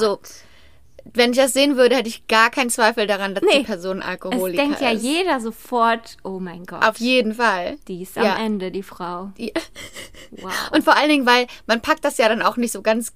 Wenn 1.13 1.33
ich 1.33 1.37
das 1.37 1.53
sehen 1.53 1.77
würde, 1.77 1.97
hätte 1.97 2.09
ich 2.09 2.27
gar 2.29 2.51
keinen 2.51 2.71
Zweifel 2.71 3.07
daran, 3.07 3.35
dass 3.35 3.45
Nee. 3.45 3.59
die 3.59 3.65
Person 3.65 4.03
Alkoholiker 4.03 4.63
denkt 4.63 4.81
ja 4.81 4.91
ist. 4.91 5.03
jeder 5.03 5.41
sofort, 5.41 6.17
oh 6.25 6.41
mein 6.41 6.65
Gott. 6.65 6.83
Auf 6.85 6.99
jeden 6.99 7.35
Fall. 7.35 7.77
die 7.89 8.03
ist 8.03 8.17
am 8.17 8.25
Ja. 8.25 8.37
Ende, 8.37 8.71
die 8.71 8.83
Frau. 8.83 9.31
Die- 9.39 9.53
Wow. 10.31 10.53
Und 10.73 10.83
vor 10.85 10.97
allen 10.97 11.09
Dingen, 11.11 11.27
weil 11.27 11.47
man 11.67 11.81
packt 11.83 12.05
das 12.05 12.17
ja 12.19 12.29
dann 12.29 12.43
auch 12.43 12.57
nicht 12.57 12.73
so 12.73 12.83
ganz, 12.83 13.13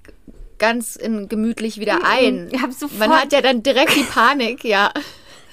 ganz 0.59 0.95
in 0.97 1.29
gemütlich 1.29 1.79
wieder 1.81 2.05
ein. 2.05 2.49
Ich 2.53 2.61
hab 2.63 2.73
sofort- 2.73 2.99
Man 2.99 3.11
hat 3.11 3.33
ja 3.33 3.41
dann 3.41 3.63
direkt 3.63 3.97
die 3.97 4.03
Panik, 4.05 4.63
ja. 4.65 4.93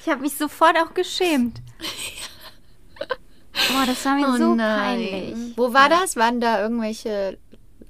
Ich 0.03 0.11
habe 0.11 0.21
mich 0.21 0.35
sofort 0.35 0.77
auch 0.77 0.93
geschämt. 0.93 1.61
Boah, 3.71 3.85
das 3.87 4.03
war 4.05 4.15
mir 4.15 4.27
Oh 4.27 4.37
so 4.37 4.53
nein. 4.55 4.97
peinlich. 4.99 5.35
Wo 5.57 5.73
war 5.73 5.87
das? 5.89 6.15
Waren 6.17 6.41
da 6.41 6.61
irgendwelche 6.61 7.37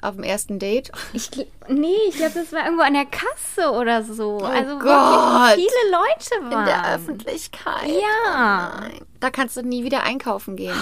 auf 0.02 0.16
dem 0.16 0.24
ersten 0.24 0.60
Date? 0.60 0.92
Ich, 1.14 1.30
nee, 1.68 1.88
ich 2.10 2.16
glaube, 2.18 2.34
das 2.36 2.52
war 2.52 2.64
irgendwo 2.66 2.84
an 2.84 2.94
der 2.94 3.06
Kasse 3.06 3.72
oder 3.72 4.04
so. 4.04 4.38
also 4.40 4.76
Oh 4.76 4.80
Gott. 4.80 5.58
wirklich 5.58 5.68
viele 5.68 5.92
Leute 5.92 6.52
waren. 6.56 6.60
In 6.60 6.66
der 6.66 6.96
Öffentlichkeit. 6.96 7.90
Ja. 7.90 8.72
Oh 8.78 8.82
nein. 8.82 9.00
Da 9.20 9.30
kannst 9.30 9.58
du 9.58 9.62
nie 9.64 9.84
wieder 9.84 10.04
einkaufen 10.04 10.56
gehen. 10.56 10.76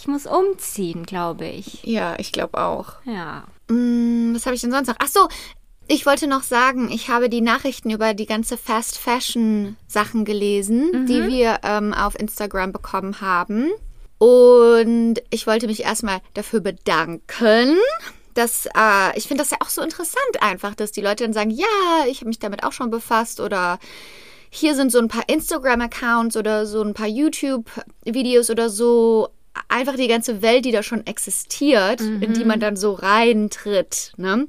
Ich 0.00 0.06
muss 0.06 0.26
umziehen, 0.26 1.04
glaube 1.04 1.46
ich. 1.46 1.82
Ja, 1.84 2.14
ich 2.18 2.30
glaube 2.32 2.58
auch. 2.62 2.92
Ja. 3.04 3.44
Hm, 3.68 4.32
was 4.34 4.46
habe 4.46 4.54
ich 4.54 4.60
denn 4.60 4.70
sonst 4.70 4.86
noch? 4.88 4.96
Ach 5.00 5.08
so, 5.08 5.28
ich 5.88 6.06
wollte 6.06 6.26
noch 6.28 6.42
sagen, 6.42 6.90
ich 6.90 7.08
habe 7.08 7.28
die 7.28 7.40
Nachrichten 7.40 7.90
über 7.90 8.14
die 8.14 8.26
ganze 8.26 8.56
Fast 8.56 8.98
Fashion 8.98 9.76
Sachen 9.86 10.24
gelesen, 10.24 11.06
die 11.06 11.26
wir 11.26 11.58
ähm, 11.64 11.92
auf 11.94 12.18
Instagram 12.18 12.72
bekommen 12.72 13.20
haben. 13.20 13.70
Und 14.18 15.14
ich 15.30 15.46
wollte 15.46 15.66
mich 15.66 15.84
erstmal 15.84 16.20
dafür 16.34 16.60
bedanken. 16.60 17.76
Dass, 18.38 18.66
äh, 18.66 19.18
ich 19.18 19.26
finde 19.26 19.42
das 19.42 19.50
ja 19.50 19.56
auch 19.60 19.68
so 19.68 19.82
interessant 19.82 20.40
einfach, 20.40 20.74
dass 20.74 20.92
die 20.92 21.00
Leute 21.00 21.24
dann 21.24 21.32
sagen, 21.32 21.50
ja, 21.50 22.06
ich 22.08 22.18
habe 22.18 22.28
mich 22.28 22.38
damit 22.38 22.62
auch 22.62 22.72
schon 22.72 22.90
befasst 22.90 23.40
oder 23.40 23.78
hier 24.50 24.74
sind 24.74 24.92
so 24.92 24.98
ein 24.98 25.08
paar 25.08 25.28
Instagram-Accounts 25.28 26.36
oder 26.36 26.64
so 26.64 26.82
ein 26.82 26.94
paar 26.94 27.08
YouTube-Videos 27.08 28.50
oder 28.50 28.70
so. 28.70 29.28
Einfach 29.68 29.96
die 29.96 30.08
ganze 30.08 30.40
Welt, 30.40 30.64
die 30.64 30.70
da 30.70 30.82
schon 30.82 31.04
existiert, 31.06 32.00
in 32.00 32.32
die 32.32 32.44
man 32.44 32.60
dann 32.60 32.76
so 32.76 32.92
reintritt. 32.92 34.12
Ne? 34.16 34.46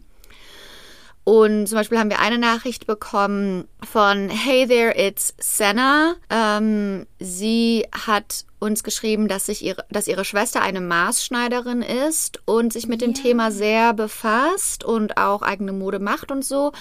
Und 1.29 1.67
zum 1.67 1.77
Beispiel 1.77 1.99
haben 1.99 2.09
wir 2.09 2.21
eine 2.21 2.39
Nachricht 2.39 2.87
bekommen 2.87 3.67
von 3.87 4.29
Hey 4.29 4.65
there, 4.65 4.97
it's 4.97 5.35
Senna. 5.37 6.15
Ähm, 6.31 7.05
sie 7.19 7.85
hat 7.91 8.45
uns 8.57 8.83
geschrieben, 8.83 9.27
dass, 9.27 9.45
sich 9.45 9.63
ihre, 9.63 9.85
dass 9.91 10.07
ihre 10.07 10.25
Schwester 10.25 10.63
eine 10.63 10.81
Maßschneiderin 10.81 11.83
ist 11.83 12.41
und 12.45 12.73
sich 12.73 12.87
mit 12.87 13.01
dem 13.01 13.13
Thema 13.13 13.51
sehr 13.51 13.93
befasst 13.93 14.83
und 14.83 15.17
auch 15.17 15.43
eigene 15.43 15.71
Mode 15.71 15.99
macht 15.99 16.31
und 16.31 16.43
so. 16.43 16.71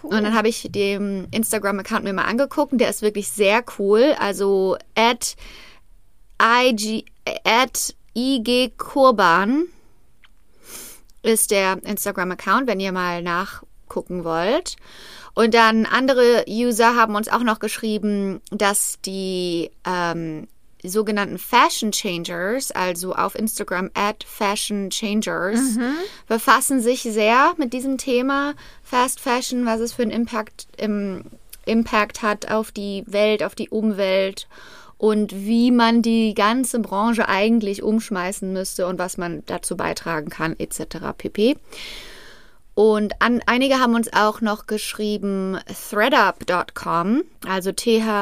Und 0.00 0.22
dann 0.22 0.34
habe 0.34 0.48
ich 0.48 0.68
den 0.70 1.28
Instagram-Account 1.30 2.04
mir 2.04 2.14
mal 2.14 2.24
angeguckt 2.24 2.72
und 2.72 2.78
der 2.78 2.88
ist 2.88 3.02
wirklich 3.02 3.28
sehr 3.28 3.62
cool. 3.78 4.16
Also 4.18 4.78
at 4.94 5.36
IG, 6.42 7.04
at 7.44 7.94
IG 8.16 8.72
Kurban 8.78 9.64
ist 11.22 11.50
der 11.50 11.84
Instagram-Account, 11.84 12.68
wenn 12.68 12.80
ihr 12.80 12.92
mal 12.92 13.20
nachgucken 13.88 14.24
wollt. 14.24 14.76
Und 15.34 15.54
dann 15.54 15.86
andere 15.86 16.44
User 16.48 16.96
haben 16.96 17.14
uns 17.14 17.28
auch 17.28 17.42
noch 17.42 17.60
geschrieben, 17.60 18.40
dass 18.50 18.98
die 19.04 19.70
ähm, 19.86 20.48
sogenannten 20.82 21.38
Fashion 21.38 21.92
Changers, 21.92 22.72
also 22.72 23.14
auf 23.14 23.34
Instagram 23.34 23.90
at 23.94 24.24
Fashion 24.24 24.90
Changers, 24.90 25.76
befassen 26.26 26.80
sich 26.80 27.02
sehr 27.02 27.54
mit 27.56 27.72
diesem 27.72 27.98
Thema 27.98 28.54
Fast 28.82 29.20
Fashion, 29.20 29.64
was 29.64 29.80
es 29.80 29.92
für 29.92 30.02
einen 30.02 30.10
Impact, 30.10 30.66
im, 30.76 31.24
Impact 31.66 32.22
hat 32.22 32.50
auf 32.50 32.72
die 32.72 33.04
Welt, 33.06 33.42
auf 33.42 33.54
die 33.54 33.68
Umwelt 33.68 34.48
und 34.96 35.32
wie 35.32 35.70
man 35.70 36.02
die 36.02 36.34
ganze 36.34 36.80
Branche 36.80 37.28
eigentlich 37.28 37.84
umschmeißen 37.84 38.52
müsste 38.52 38.88
und 38.88 38.98
was 38.98 39.16
man 39.16 39.44
dazu 39.46 39.76
beitragen 39.76 40.30
kann, 40.30 40.58
etc. 40.58 40.98
pp. 41.16 41.56
Und 42.78 43.20
an, 43.20 43.42
einige 43.46 43.80
haben 43.80 43.96
uns 43.96 44.12
auch 44.12 44.40
noch 44.40 44.68
geschrieben 44.68 45.58
threadup.com, 45.90 47.24
also 47.44 47.72
T-H-R-E-D-U-P.com. 47.72 48.20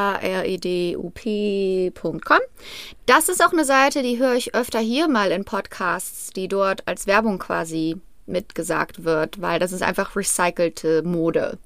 Das 3.04 3.28
ist 3.28 3.44
auch 3.44 3.52
eine 3.52 3.66
Seite, 3.66 4.00
die 4.00 4.18
höre 4.18 4.32
ich 4.32 4.54
öfter 4.54 4.78
hier 4.78 5.08
mal 5.08 5.30
in 5.30 5.44
Podcasts, 5.44 6.30
die 6.30 6.48
dort 6.48 6.88
als 6.88 7.06
Werbung 7.06 7.38
quasi 7.38 7.96
mitgesagt 8.24 9.04
wird, 9.04 9.42
weil 9.42 9.58
das 9.58 9.72
ist 9.72 9.82
einfach 9.82 10.16
recycelte 10.16 11.02
Mode. 11.02 11.58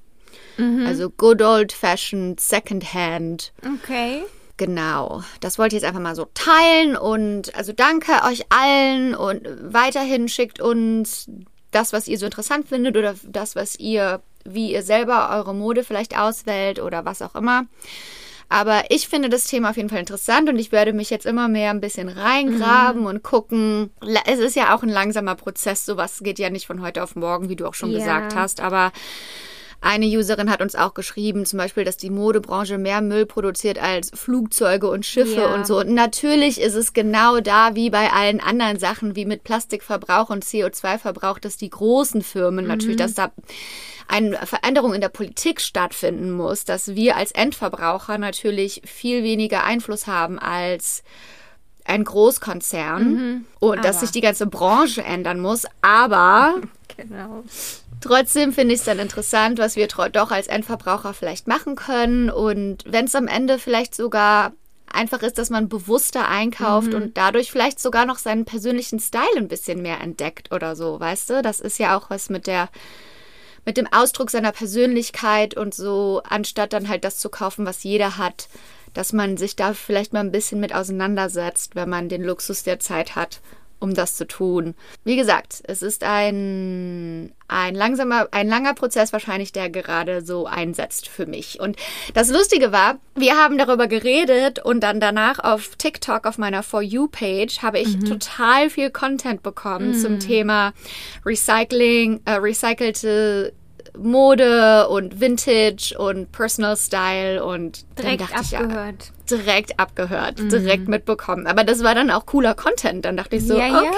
Also 0.57 1.09
good 1.11 1.41
old 1.41 1.71
fashioned 1.71 2.41
secondhand. 2.41 3.53
Okay. 3.81 4.23
Genau, 4.57 5.23
das 5.39 5.57
wollte 5.57 5.77
ich 5.77 5.81
jetzt 5.81 5.87
einfach 5.87 6.01
mal 6.01 6.15
so 6.15 6.27
teilen 6.33 6.97
und 6.97 7.55
also 7.55 7.71
danke 7.71 8.11
euch 8.27 8.43
allen 8.49 9.15
und 9.15 9.47
weiterhin 9.61 10.27
schickt 10.27 10.59
uns 10.59 11.29
das, 11.71 11.93
was 11.93 12.07
ihr 12.07 12.17
so 12.17 12.25
interessant 12.25 12.67
findet 12.67 12.97
oder 12.97 13.15
das, 13.23 13.55
was 13.55 13.77
ihr, 13.79 14.21
wie 14.45 14.73
ihr 14.73 14.83
selber 14.83 15.29
eure 15.31 15.53
Mode 15.55 15.83
vielleicht 15.83 16.17
auswählt 16.17 16.79
oder 16.79 17.05
was 17.05 17.21
auch 17.21 17.35
immer. 17.35 17.65
Aber 18.49 18.83
ich 18.89 19.07
finde 19.07 19.29
das 19.29 19.45
Thema 19.45 19.69
auf 19.69 19.77
jeden 19.77 19.87
Fall 19.87 19.99
interessant 19.99 20.49
und 20.49 20.59
ich 20.59 20.73
werde 20.73 20.91
mich 20.91 21.09
jetzt 21.09 21.25
immer 21.25 21.47
mehr 21.47 21.69
ein 21.71 21.79
bisschen 21.79 22.09
reingraben 22.09 23.05
und 23.05 23.23
gucken. 23.23 23.91
Es 24.25 24.39
ist 24.39 24.57
ja 24.57 24.75
auch 24.75 24.83
ein 24.83 24.89
langsamer 24.89 25.35
Prozess, 25.35 25.85
sowas 25.85 26.19
geht 26.21 26.37
ja 26.37 26.49
nicht 26.49 26.67
von 26.67 26.81
heute 26.81 27.01
auf 27.01 27.15
morgen, 27.15 27.47
wie 27.47 27.55
du 27.55 27.65
auch 27.65 27.73
schon 27.73 27.91
Ja. 27.91 27.99
gesagt 27.99 28.35
hast, 28.35 28.59
aber 28.59 28.91
eine 29.83 30.05
Userin 30.05 30.51
hat 30.51 30.61
uns 30.61 30.75
auch 30.75 30.93
geschrieben, 30.93 31.45
zum 31.45 31.57
Beispiel, 31.57 31.83
dass 31.83 31.97
die 31.97 32.11
Modebranche 32.11 32.77
mehr 32.77 33.01
Müll 33.01 33.25
produziert 33.25 33.81
als 33.81 34.11
Flugzeuge 34.13 34.87
und 34.87 35.05
Schiffe 35.07 35.41
Ja. 35.41 35.53
und 35.55 35.65
so. 35.65 35.79
Und 35.79 35.89
natürlich 35.89 36.61
ist 36.61 36.75
es 36.75 36.93
genau 36.93 37.39
da 37.39 37.73
wie 37.75 37.89
bei 37.89 38.11
allen 38.11 38.39
anderen 38.39 38.77
Sachen, 38.79 39.15
wie 39.15 39.25
mit 39.25 39.43
Plastikverbrauch 39.43 40.29
und 40.29 40.45
CO2-Verbrauch, 40.45 41.39
dass 41.39 41.57
die 41.57 41.71
großen 41.71 42.21
Firmen 42.21 42.67
natürlich, 42.67 42.97
dass 42.97 43.15
da 43.15 43.31
eine 44.07 44.37
Veränderung 44.45 44.93
in 44.93 45.01
der 45.01 45.09
Politik 45.09 45.59
stattfinden 45.61 46.31
muss, 46.31 46.63
dass 46.63 46.95
wir 46.95 47.15
als 47.17 47.31
Endverbraucher 47.31 48.17
natürlich 48.19 48.81
viel 48.85 49.23
weniger 49.23 49.63
Einfluss 49.63 50.05
haben 50.05 50.37
als 50.37 51.01
ein 51.85 52.03
Großkonzern 52.03 53.45
und 53.59 53.77
dass 53.83 53.95
Aber. 53.97 53.99
sich 54.05 54.11
die 54.11 54.21
ganze 54.21 54.45
Branche 54.45 55.03
ändern 55.03 55.39
muss. 55.39 55.65
Aber 55.81 56.55
Genau. 56.97 57.43
Trotzdem 58.01 58.51
finde 58.51 58.73
ich 58.73 58.79
es 58.79 58.85
dann 58.85 58.99
interessant, 58.99 59.59
was 59.59 59.75
wir 59.75 59.87
doch 59.87 60.31
als 60.31 60.47
Endverbraucher 60.47 61.13
vielleicht 61.13 61.47
machen 61.47 61.75
können. 61.75 62.29
Und 62.29 62.83
wenn 62.85 63.05
es 63.05 63.15
am 63.15 63.27
Ende 63.27 63.59
vielleicht 63.59 63.95
sogar 63.95 64.53
einfach 64.91 65.21
ist, 65.21 65.37
dass 65.37 65.49
man 65.49 65.69
bewusster 65.69 66.27
einkauft 66.27 66.93
und 66.93 67.15
dadurch 67.15 67.51
vielleicht 67.51 67.79
sogar 67.79 68.05
noch 68.05 68.17
seinen 68.17 68.45
persönlichen 68.45 68.99
Style 68.99 69.37
ein 69.37 69.47
bisschen 69.47 69.81
mehr 69.81 70.01
entdeckt 70.01 70.51
oder 70.51 70.75
so, 70.75 70.99
weißt 70.99 71.29
du? 71.29 71.41
Das 71.41 71.59
ist 71.61 71.79
ja 71.79 71.97
auch 71.97 72.09
was 72.09 72.29
mit 72.29 72.47
der 72.47 72.69
mit 73.63 73.77
dem 73.77 73.87
Ausdruck 73.91 74.31
seiner 74.31 74.51
Persönlichkeit 74.51 75.55
und 75.55 75.75
so, 75.75 76.23
anstatt 76.27 76.73
dann 76.73 76.89
halt 76.89 77.03
das 77.03 77.17
zu 77.17 77.29
kaufen, 77.29 77.63
was 77.63 77.83
jeder 77.83 78.17
hat, 78.17 78.47
dass 78.95 79.13
man 79.13 79.37
sich 79.37 79.55
da 79.55 79.75
vielleicht 79.75 80.13
mal 80.13 80.21
ein 80.21 80.31
bisschen 80.31 80.59
mit 80.59 80.73
auseinandersetzt, 80.73 81.75
wenn 81.75 81.87
man 81.87 82.09
den 82.09 82.23
Luxus 82.23 82.63
der 82.63 82.79
Zeit 82.79 83.15
hat, 83.15 83.39
um 83.81 83.93
das 83.93 84.15
zu 84.15 84.25
tun. 84.25 84.75
Wie 85.03 85.15
gesagt, 85.15 85.61
es 85.63 85.81
ist 85.81 86.03
ein, 86.03 87.33
ein 87.47 87.75
langsamer, 87.75 88.27
ein 88.31 88.47
langer 88.47 88.75
Prozess 88.75 89.11
wahrscheinlich, 89.11 89.51
der 89.51 89.69
gerade 89.69 90.23
so 90.23 90.45
einsetzt 90.45 91.09
für 91.09 91.25
mich. 91.25 91.59
Und 91.59 91.75
das 92.13 92.29
Lustige 92.29 92.71
war, 92.71 92.99
wir 93.15 93.35
haben 93.35 93.57
darüber 93.57 93.87
geredet 93.87 94.63
und 94.63 94.81
dann 94.81 94.99
danach 94.99 95.39
auf 95.39 95.75
TikTok, 95.75 96.27
auf 96.27 96.37
meiner 96.37 96.63
For 96.63 96.81
You-Page, 96.81 97.61
habe 97.63 97.79
ich 97.79 97.99
total 97.99 98.69
viel 98.69 98.91
Content 98.91 99.41
bekommen 99.41 99.95
zum 99.95 100.19
Thema 100.19 100.73
Recycling, 101.25 102.21
äh, 102.25 102.33
recycelte 102.33 103.53
Mode 103.97 104.87
und 104.89 105.19
Vintage 105.19 105.95
und 105.97 106.31
Personal 106.31 106.77
Style 106.77 107.43
und 107.43 107.85
dann 107.95 108.05
Direkt 108.05 108.21
dachte 108.21 108.41
ich, 108.43 108.51
ja, 108.51 108.59
abgehört. 108.61 109.11
direkt 109.29 109.79
abgehört, 109.79 110.39
direkt 110.51 110.87
mitbekommen. 110.87 111.47
Aber 111.47 111.63
das 111.63 111.83
war 111.83 111.93
dann 111.95 112.09
auch 112.11 112.25
cooler 112.25 112.55
Content. 112.55 113.05
Dann 113.05 113.17
dachte 113.17 113.35
ich 113.35 113.47
so, 113.47 113.57
Ja, 113.57 113.67
ja. 113.67 113.79
okay, 113.79 113.89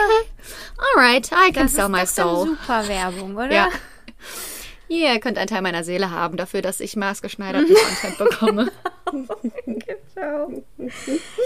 alright, 0.95 1.27
I 1.31 1.51
can 1.51 1.63
Das 1.63 1.73
sell 1.75 1.89
my 1.89 2.05
soul. 2.05 2.47
super 2.47 2.87
Werbung, 2.87 3.35
oder? 3.35 3.51
Ja. 3.51 3.67
Ihr 4.89 5.19
könnt 5.19 5.37
einen 5.39 5.47
Teil 5.47 5.61
meiner 5.63 5.83
Seele 5.83 6.11
haben 6.11 6.37
dafür, 6.37 6.61
dass 6.61 6.79
ich 6.79 6.95
maßgeschneiderten 6.95 7.73
Content 8.01 8.17
bekomme. 8.17 8.71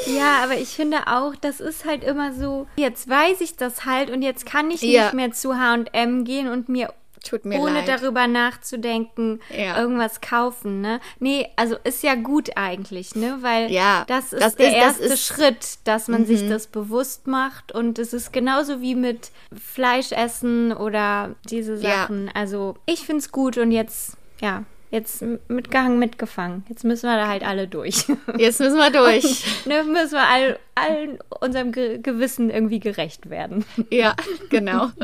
Ja, 0.07 0.43
aber 0.43 0.55
ich 0.57 0.69
finde 0.69 0.97
auch, 1.07 1.35
das 1.39 1.59
ist 1.59 1.85
halt 1.85 2.03
immer 2.03 2.33
so, 2.33 2.67
jetzt 2.77 3.09
weiß 3.09 3.41
ich 3.41 3.55
das 3.55 3.85
halt 3.85 4.09
und 4.09 4.21
jetzt 4.21 4.45
kann 4.45 4.71
ich 4.71 4.81
Ja. 4.81 5.03
nicht 5.03 5.13
mehr 5.13 5.31
zu 5.31 5.57
H&M 5.57 6.23
gehen 6.23 6.47
und 6.49 6.69
mir 6.69 6.93
Tut 7.27 7.45
mir 7.45 7.59
ohne 7.59 7.83
leid. 7.85 7.87
darüber 7.87 8.27
nachzudenken, 8.27 9.39
Ja. 9.55 9.77
irgendwas 9.79 10.21
kaufen, 10.21 10.81
ne? 10.81 10.99
Nee, 11.19 11.47
also 11.55 11.75
ist 11.83 12.03
ja 12.03 12.15
gut 12.15 12.51
eigentlich, 12.55 13.15
ne? 13.15 13.37
Weil 13.41 13.71
Ja, 13.71 14.05
das 14.07 14.33
ist 14.33 14.41
das 14.41 14.55
der 14.55 14.67
ist- 14.67 14.75
das 14.75 14.83
erste 14.99 15.03
ist- 15.05 15.11
Mhm. 15.11 15.35
Schritt, 15.35 15.67
dass 15.83 16.07
man 16.07 16.25
sich 16.25 16.47
das 16.47 16.67
bewusst 16.67 17.27
macht 17.27 17.71
und 17.71 17.99
es 17.99 18.13
ist 18.13 18.31
genauso 18.31 18.81
wie 18.81 18.95
mit 18.95 19.31
Fleischessen 19.53 20.73
oder 20.73 21.35
diese 21.49 21.75
Ja. 21.75 22.01
Sachen. 22.01 22.29
Also 22.33 22.75
ich 22.85 23.01
finde 23.01 23.19
es 23.19 23.31
gut 23.31 23.57
und 23.57 23.71
jetzt, 23.71 24.17
ja, 24.41 24.63
jetzt 24.91 25.23
mitgehangen, 25.49 25.99
mitgefangen. 25.99 26.63
Jetzt 26.69 26.83
müssen 26.85 27.09
wir 27.09 27.17
da 27.17 27.27
halt 27.27 27.43
alle 27.45 27.67
durch. 27.67 28.05
Jetzt 28.37 28.59
müssen 28.61 28.77
wir 28.77 28.89
durch. 28.89 29.43
ne, 29.65 29.83
müssen 29.83 30.13
wir 30.13 30.27
all, 30.27 30.59
allen 30.75 31.19
unserem 31.41 31.71
Ge 31.73 31.97
Gewissen 32.01 32.49
irgendwie 32.49 32.79
gerecht 32.79 33.29
werden. 33.29 33.65
ja, 33.89 34.15
genau. 34.49 34.89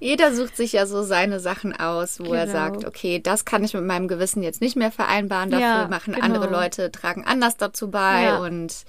Jeder 0.00 0.34
sucht 0.34 0.56
sich 0.56 0.72
ja 0.72 0.86
so 0.86 1.02
seine 1.02 1.40
Sachen 1.40 1.74
aus, 1.74 2.20
wo 2.20 2.32
er 2.34 2.46
Genau. 2.46 2.58
sagt, 2.58 2.84
okay, 2.84 3.20
das 3.20 3.44
kann 3.44 3.64
ich 3.64 3.74
mit 3.74 3.84
meinem 3.84 4.08
Gewissen 4.08 4.42
jetzt 4.42 4.60
nicht 4.60 4.76
mehr 4.76 4.90
vereinbaren. 4.90 5.50
Dafür 5.50 5.66
Ja, 5.66 5.88
machen 5.88 6.14
genau. 6.14 6.24
andere 6.24 6.48
Leute, 6.50 6.90
tragen 6.92 7.24
anders 7.26 7.56
dazu 7.56 7.90
bei. 7.90 8.24
Ja. 8.24 8.38
Und 8.38 8.84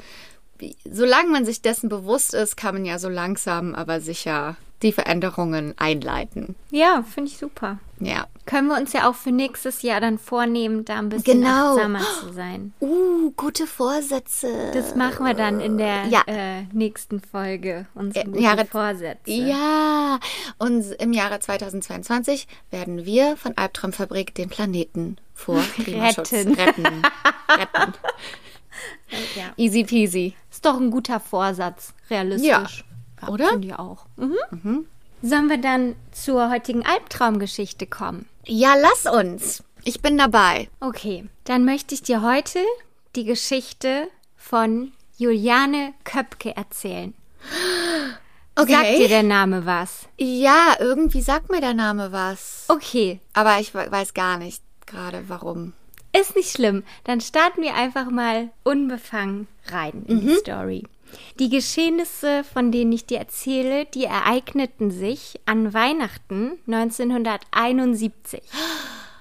solange 0.90 1.30
man 1.30 1.46
sich 1.46 1.62
dessen 1.62 1.90
bewusst 1.90 2.34
ist, 2.34 2.56
kann 2.58 2.76
man 2.76 2.86
ja 2.86 3.00
so 3.00 3.10
langsam, 3.10 3.76
aber 3.76 4.00
sicher 4.02 4.56
die 4.84 4.92
Veränderungen 4.92 5.74
einleiten. 5.78 6.56
Ja, 6.72 7.04
finde 7.04 7.32
ich 7.32 7.38
super. 7.38 7.80
Ja. 8.00 8.28
Können 8.46 8.68
wir 8.68 8.76
uns 8.78 8.92
ja 8.92 9.10
auch 9.10 9.16
für 9.16 9.32
nächstes 9.32 9.82
Jahr 9.82 10.02
dann 10.02 10.18
vornehmen, 10.20 10.84
da 10.84 11.00
ein 11.00 11.08
bisschen 11.10 11.40
Genau. 11.42 11.72
achtsamer 11.76 12.02
zu 12.20 12.34
sein. 12.34 12.74
Uh, 12.82 13.32
gute 13.38 13.66
Vorsätze. 13.66 14.72
Das 14.74 14.96
machen 14.96 15.26
wir 15.26 15.34
dann 15.34 15.62
in 15.62 15.78
der 15.78 16.06
Ja. 16.08 16.24
äh, 16.28 16.64
nächsten 16.74 17.22
Folge, 17.22 17.86
unsere 17.96 18.26
Im 18.26 18.32
guten 18.34 18.44
Jahre- 18.44 18.66
Vorsätze. 18.66 19.32
Ja, 19.32 20.20
und 20.58 20.84
im 21.00 21.14
Jahre 21.14 21.40
2022 21.40 22.48
werden 22.72 23.06
wir 23.06 23.38
von 23.38 23.58
Albtraumfabrik 23.58 24.36
den 24.36 24.50
Planeten 24.50 25.16
vor 25.34 25.62
Klimaschutz 25.76 26.34
Retten. 26.34 26.54
retten. 26.60 26.86
retten. 26.86 27.94
Ja. 29.38 29.54
Easy 29.58 29.84
peasy. 29.84 30.34
Ist 30.52 30.66
doch 30.66 30.78
ein 30.80 30.92
guter 30.92 31.20
Vorsatz, 31.20 31.94
realistisch. 32.10 32.48
Ja. 32.50 32.93
Oder? 33.30 33.50
Finde 33.50 33.68
ich 33.68 33.76
auch. 33.76 34.06
Mhm. 34.18 34.86
Sollen 35.22 35.50
wir 35.50 35.58
dann 35.58 35.96
zur 36.12 36.50
heutigen 36.50 36.86
Albtraumgeschichte 36.86 37.88
kommen? 37.88 38.28
Ja, 38.46 38.76
lass 38.76 39.06
uns. 39.12 39.64
Ich 39.86 40.02
bin 40.02 40.18
dabei. 40.18 40.70
Okay, 40.80 41.28
dann 41.46 41.66
möchte 41.66 41.94
ich 41.96 42.04
dir 42.04 42.22
heute 42.22 42.60
die 43.16 43.24
Geschichte 43.26 44.08
von 44.36 44.92
Juliane 45.18 45.94
Köpke 46.04 46.56
erzählen. 46.56 47.14
Okay. 48.56 48.72
Sagt 48.74 48.98
dir 49.00 49.08
der 49.08 49.24
Name 49.24 49.66
was? 49.66 50.08
Ja, 50.20 50.76
irgendwie 50.80 51.22
sagt 51.24 51.50
mir 51.50 51.60
der 51.60 51.74
Name 51.74 52.12
was. 52.12 52.66
Okay, 52.68 53.20
Aber 53.34 53.60
ich 53.60 53.74
we- 53.74 53.88
weiß 53.92 54.14
gar 54.14 54.38
nicht 54.38 54.62
gerade 54.86 55.24
warum. 55.28 55.74
Ist 56.16 56.36
nicht 56.36 56.52
schlimm. 56.52 56.84
Dann 57.04 57.20
starten 57.20 57.64
wir 57.64 57.74
einfach 57.74 58.12
mal 58.12 58.52
unbefangen 58.62 59.48
rein 59.72 60.04
in 60.08 60.22
die 60.22 60.36
Story. 60.36 60.84
Die 61.40 61.50
Geschehnisse, 61.50 62.44
von 62.44 62.72
denen 62.72 62.92
ich 62.92 63.06
dir 63.06 63.20
erzähle, 63.20 63.86
die 63.86 64.06
ereigneten 64.06 64.92
sich 64.92 65.40
an 65.46 65.74
Weihnachten 65.74 66.54
1971. 66.68 68.42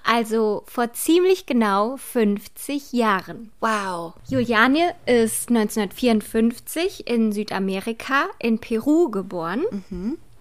Also 0.05 0.65
vor 0.67 0.93
ziemlich 0.93 1.47
genau 1.47 1.97
50 1.97 2.93
Jahren. 2.93 3.53
Wow. 3.61 4.15
Juliane 4.29 4.95
ist 5.07 5.49
1954 5.49 7.07
in 7.09 7.33
Südamerika 7.33 8.27
in 8.41 8.59
Peru 8.59 9.11
geboren 9.11 9.63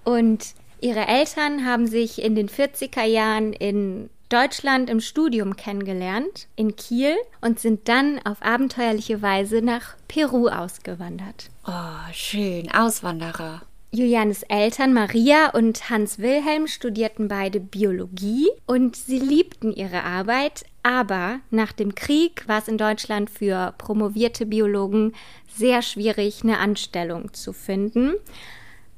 und 0.03 0.53
ihre 0.81 1.07
Eltern 1.07 1.65
haben 1.65 1.85
sich 1.85 2.21
in 2.21 2.35
den 2.35 2.49
40er 2.49 3.03
Jahren 3.05 3.53
in 3.53 4.09
Deutschland 4.31 4.89
im 4.89 5.01
Studium 5.01 5.55
kennengelernt, 5.55 6.47
in 6.55 6.75
Kiel, 6.75 7.15
und 7.41 7.59
sind 7.59 7.89
dann 7.89 8.19
auf 8.23 8.41
abenteuerliche 8.41 9.21
Weise 9.21 9.61
nach 9.61 9.95
Peru 10.07 10.47
ausgewandert. 10.47 11.49
Oh, 11.67 12.11
schön. 12.13 12.71
Auswanderer. 12.71 13.61
Julianes 13.93 14.43
Eltern 14.43 14.93
Maria 14.93 15.49
und 15.49 15.89
Hans 15.89 16.17
Wilhelm 16.17 16.67
studierten 16.67 17.27
beide 17.27 17.59
Biologie 17.59 18.47
und 18.65 18.95
sie 18.95 19.19
liebten 19.19 19.73
ihre 19.73 20.03
Arbeit, 20.03 20.63
aber 20.81 21.41
nach 21.49 21.73
dem 21.73 21.93
Krieg 21.93 22.47
war 22.47 22.59
es 22.59 22.69
in 22.69 22.77
Deutschland 22.77 23.29
für 23.29 23.73
promovierte 23.77 24.45
Biologen 24.45 25.13
sehr 25.53 25.81
schwierig, 25.81 26.43
eine 26.43 26.59
Anstellung 26.59 27.33
zu 27.33 27.51
finden. 27.51 28.13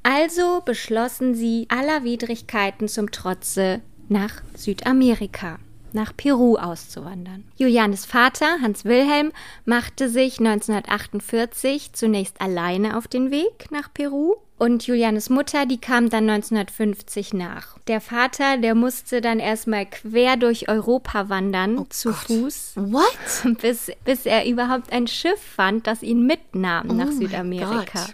Also 0.04 0.62
beschlossen 0.64 1.34
sie 1.34 1.66
aller 1.70 2.04
Widrigkeiten 2.04 2.88
zum 2.88 3.10
Trotze 3.10 3.82
nach 4.14 4.42
Südamerika, 4.56 5.58
nach 5.92 6.16
Peru 6.16 6.56
auszuwandern. 6.56 7.44
Julianes 7.58 8.06
Vater, 8.06 8.60
Hans 8.62 8.86
Wilhelm, 8.86 9.32
machte 9.66 10.08
sich 10.08 10.40
1948 10.40 11.94
zunächst 11.94 12.40
alleine 12.40 12.96
auf 12.98 13.08
den 13.08 13.32
Weg 13.32 13.72
nach 13.72 13.92
Peru 13.92 14.36
und 14.60 14.86
Julianes 14.86 15.30
Mutter, 15.30 15.66
die 15.66 15.80
kam 15.80 16.10
dann 16.10 16.30
1950 16.30 17.34
nach. 17.34 17.78
Der 17.88 18.00
Vater, 18.00 18.58
der 18.58 18.76
musste 18.76 19.20
dann 19.20 19.40
erstmal 19.40 19.88
quer 19.88 20.38
durch 20.38 20.70
Europa 20.70 21.28
wandern, 21.28 21.86
zu 21.90 22.10
Gott. 22.10 22.20
Fuß, 22.28 22.74
What? 22.76 23.58
bis, 23.62 23.92
bis 24.06 24.26
er 24.28 24.46
überhaupt 24.46 24.94
ein 24.94 25.08
Schiff 25.08 25.42
fand, 25.42 25.88
das 25.88 26.04
ihn 26.04 26.26
mitnahm 26.26 26.88
nach 26.88 27.08
Oh 27.08 27.10
mein 27.10 27.18
Südamerika. 27.18 28.08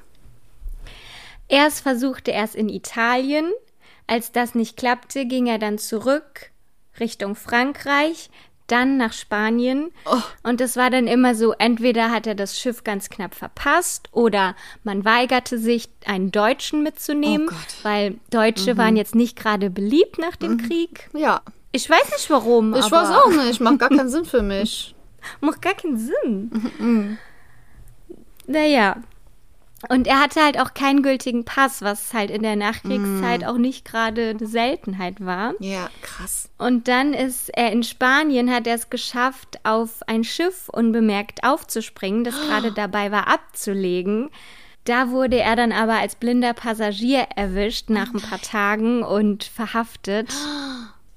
Erst 1.49 1.81
versuchte 1.81 2.31
er 2.31 2.45
es 2.45 2.55
in 2.55 2.69
Italien. 2.69 3.51
Als 4.09 4.31
das 4.31 4.55
nicht 4.55 4.75
klappte, 4.77 5.25
ging 5.25 5.45
er 5.45 5.59
dann 5.59 5.77
zurück 5.77 6.51
Richtung 6.99 7.35
Frankreich, 7.35 8.29
dann 8.67 8.97
nach 8.97 9.13
Spanien. 9.13 9.91
Oh. 10.05 10.21
Und 10.43 10.61
es 10.61 10.75
war 10.77 10.89
dann 10.89 11.07
immer 11.07 11.35
so, 11.35 11.53
entweder 11.53 12.11
hat 12.11 12.27
er 12.27 12.35
das 12.35 12.59
Schiff 12.59 12.83
ganz 12.83 13.09
knapp 13.09 13.35
verpasst 13.35 14.09
oder 14.11 14.55
man 14.83 15.05
weigerte 15.05 15.57
sich, 15.57 15.89
einen 16.05 16.31
Deutschen 16.31 16.81
mitzunehmen, 16.83 17.47
Oh. 17.49 17.53
Mhm. 17.53 17.83
weil 17.83 18.15
Deutsche 18.31 18.77
waren 18.77 18.95
jetzt 18.95 19.15
nicht 19.15 19.37
gerade 19.37 19.69
beliebt 19.69 20.17
nach 20.19 20.35
dem 20.35 20.57
Krieg. 20.57 21.09
Ja. 21.13 21.41
Ich 21.71 21.87
weiß 21.87 22.11
nicht 22.11 22.29
warum. 22.31 22.73
Ich 22.73 22.91
weiß 22.91 23.09
auch 23.09 23.29
nicht. 23.45 23.59
Macht 23.61 23.77
gar 23.79 23.89
keinen 23.89 24.09
Sinn 24.09 24.25
für 24.25 24.41
mich. 24.41 24.95
Macht 25.41 25.61
gar 25.61 25.75
keinen 25.75 25.97
Sinn. 25.97 26.71
Mhm. 26.79 27.17
Naja. 28.47 28.97
Und 29.87 30.07
er 30.07 30.19
hatte 30.19 30.43
halt 30.43 30.59
auch 30.59 30.73
keinen 30.73 31.03
gültigen 31.03 31.45
Pass, 31.45 31.81
was 31.81 32.13
halt 32.13 32.31
in 32.31 32.43
der 32.43 32.57
Nachkriegszeit 32.57 33.41
Mhm. 33.41 33.47
auch 33.47 33.57
nicht 33.57 33.85
gerade 33.85 34.31
eine 34.37 34.45
Seltenheit 34.47 35.23
war. 35.25 35.53
Ja, 35.59 35.89
krass. 36.01 36.49
Und 36.57 36.87
dann 36.89 37.13
ist 37.13 37.49
er 37.55 37.71
in 37.71 37.83
Spanien, 37.83 38.51
hat 38.53 38.67
er 38.67 38.75
es 38.75 38.89
geschafft, 38.89 39.59
auf 39.63 40.01
ein 40.07 40.25
Schiff 40.25 40.67
unbemerkt 40.69 41.43
aufzuspringen, 41.45 42.23
das 42.25 42.35
gerade 42.35 42.71
dabei 42.75 43.11
war 43.11 43.27
abzulegen. 43.27 44.29
Da 44.83 45.09
wurde 45.11 45.39
er 45.39 45.55
dann 45.55 45.71
aber 45.71 45.93
als 45.93 46.15
blinder 46.15 46.53
Passagier 46.53 47.27
erwischt 47.35 47.89
nach 47.89 48.13
ein 48.13 48.21
paar 48.21 48.41
Tagen 48.41 49.03
und 49.03 49.43
verhaftet. 49.43 50.33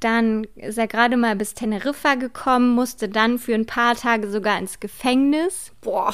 Dann 0.00 0.44
ist 0.56 0.78
er 0.78 0.88
gerade 0.88 1.16
mal 1.16 1.36
bis 1.36 1.54
Teneriffa 1.54 2.16
gekommen, 2.16 2.74
musste 2.74 3.08
dann 3.08 3.38
für 3.38 3.54
ein 3.54 3.66
paar 3.66 3.94
Tage 3.94 4.28
sogar 4.32 4.58
ins 4.58 4.80
Gefängnis, 4.80 5.70
Boah. 5.80 6.12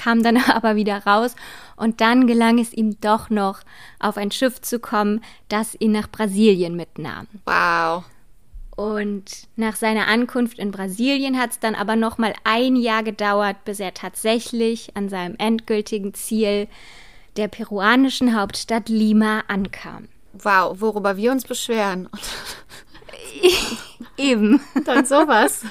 Kam 0.00 0.22
dann 0.22 0.36
aber 0.50 0.76
wieder 0.76 1.04
raus 1.06 1.36
und 1.76 2.00
dann 2.00 2.26
gelang 2.26 2.58
es 2.58 2.72
ihm 2.72 2.98
doch 3.00 3.30
noch, 3.30 3.60
auf 3.98 4.16
ein 4.16 4.30
Schiff 4.30 4.60
zu 4.60 4.78
kommen, 4.78 5.22
das 5.48 5.76
ihn 5.78 5.92
nach 5.92 6.10
Brasilien 6.10 6.76
mitnahm. 6.76 7.26
Wow. 7.44 8.04
Und 8.76 9.48
nach 9.56 9.76
seiner 9.76 10.08
Ankunft 10.08 10.58
in 10.58 10.70
Brasilien 10.70 11.38
hat 11.38 11.50
es 11.50 11.58
dann 11.58 11.74
aber 11.74 11.96
noch 11.96 12.16
mal 12.16 12.32
ein 12.44 12.76
Jahr 12.76 13.02
gedauert, 13.02 13.64
bis 13.66 13.78
er 13.78 13.92
tatsächlich 13.92 14.96
an 14.96 15.10
seinem 15.10 15.34
endgültigen 15.36 16.14
Ziel, 16.14 16.66
der 17.36 17.48
peruanischen 17.48 18.34
Hauptstadt 18.34 18.88
Lima, 18.88 19.42
ankam. 19.48 20.08
Wow, 20.32 20.80
worüber 20.80 21.16
wir 21.16 21.30
uns 21.30 21.44
beschweren. 21.44 22.08
Eben. 24.16 24.60
Dann 24.86 25.04
sowas. 25.04 25.64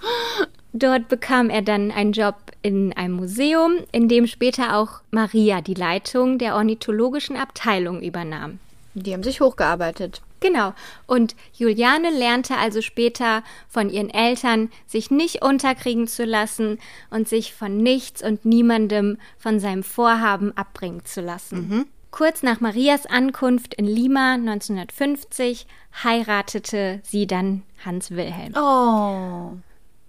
Dort 0.72 1.08
bekam 1.08 1.50
er 1.50 1.62
dann 1.62 1.90
einen 1.90 2.12
Job 2.12 2.36
in 2.62 2.92
einem 2.94 3.14
Museum, 3.14 3.74
in 3.92 4.08
dem 4.08 4.26
später 4.26 4.76
auch 4.76 5.00
Maria 5.10 5.60
die 5.60 5.74
Leitung 5.74 6.38
der 6.38 6.54
ornithologischen 6.54 7.36
Abteilung 7.36 8.00
übernahm. 8.00 8.58
Die 8.94 9.12
haben 9.12 9.22
sich 9.22 9.40
hochgearbeitet. 9.40 10.22
Genau. 10.40 10.74
Und 11.06 11.36
Juliane 11.54 12.10
lernte 12.10 12.56
also 12.56 12.82
später 12.82 13.42
von 13.68 13.90
ihren 13.90 14.10
Eltern, 14.10 14.70
sich 14.86 15.10
nicht 15.10 15.42
unterkriegen 15.42 16.08
zu 16.08 16.24
lassen 16.24 16.78
und 17.10 17.28
sich 17.28 17.54
von 17.54 17.78
nichts 17.78 18.22
und 18.22 18.44
niemandem 18.44 19.18
von 19.38 19.60
seinem 19.60 19.82
Vorhaben 19.82 20.56
abbringen 20.56 21.04
zu 21.04 21.20
lassen. 21.20 21.86
Kurz 22.10 22.42
nach 22.42 22.60
Marias 22.60 23.06
Ankunft 23.06 23.72
in 23.74 23.86
Lima 23.86 24.34
1950 24.34 25.66
heiratete 26.02 27.00
sie 27.04 27.26
dann 27.26 27.62
Hans 27.86 28.10
Wilhelm. 28.10 28.52
Oh. 28.54 29.56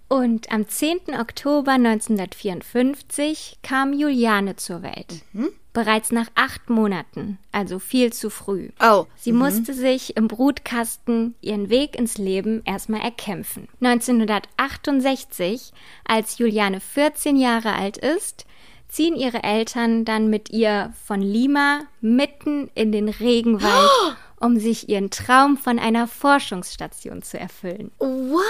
Und 0.08 0.52
am 0.52 0.68
10. 0.68 1.18
Oktober 1.18 1.72
1954 1.72 3.58
kam 3.62 3.92
Juliane 3.92 4.56
zur 4.56 4.82
Welt. 4.82 5.22
Mhm. 5.32 5.50
Bereits 5.72 6.12
nach 6.12 6.28
acht 6.36 6.70
Monaten, 6.70 7.38
also 7.50 7.80
viel 7.80 8.12
zu 8.12 8.30
früh. 8.30 8.68
Oh. 8.80 9.06
Sie 9.16 9.32
musste 9.32 9.74
sich 9.74 10.16
im 10.16 10.28
Brutkasten 10.28 11.34
ihren 11.40 11.68
Weg 11.68 11.96
ins 11.96 12.16
Leben 12.16 12.62
erstmal 12.64 13.00
erkämpfen. 13.00 13.66
1968, 13.80 15.72
als 16.04 16.38
Juliane 16.38 16.78
14 16.78 17.36
Jahre 17.36 17.72
alt 17.72 17.96
ist, 17.96 18.46
ziehen 18.86 19.16
ihre 19.16 19.42
Eltern 19.42 20.04
dann 20.04 20.30
mit 20.30 20.50
ihr 20.50 20.94
von 21.04 21.20
Lima 21.20 21.80
mitten 22.00 22.70
in 22.76 22.92
den 22.92 23.08
Regenwald, 23.08 24.16
um 24.44 24.58
sich 24.58 24.88
ihren 24.88 25.10
Traum 25.10 25.56
von 25.56 25.78
einer 25.78 26.06
Forschungsstation 26.06 27.22
zu 27.22 27.38
erfüllen. 27.38 27.90
What? 27.98 28.42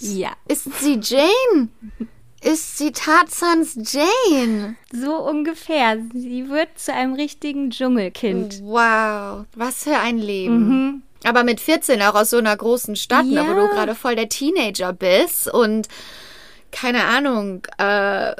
Ja. 0.00 0.30
Ist 0.48 0.68
sie 0.80 1.00
Jane? 1.02 1.68
Ist 2.42 2.78
sie 2.78 2.92
Tarzans 2.92 3.74
Jane? 3.76 4.76
So 4.92 5.16
ungefähr. 5.16 5.98
Sie 6.12 6.48
wird 6.48 6.68
zu 6.78 6.92
einem 6.92 7.14
richtigen 7.14 7.70
Dschungelkind. 7.70 8.60
Wow, 8.62 9.46
was 9.56 9.84
für 9.84 9.98
ein 9.98 10.18
Leben. 10.18 11.02
Aber 11.24 11.42
mit 11.42 11.58
14 11.60 12.00
auch 12.02 12.14
aus 12.14 12.30
so 12.30 12.36
einer 12.36 12.56
großen 12.56 12.94
Stadt, 12.94 13.26
ne, 13.26 13.40
wo 13.42 13.52
Ja. 13.52 13.54
du 13.54 13.68
gerade 13.68 13.94
voll 13.96 14.14
der 14.14 14.28
Teenager 14.28 14.92
bist 14.92 15.52
und 15.52 15.88
keine 16.72 17.04
Ahnung, 17.04 17.62
äh, 17.78 18.32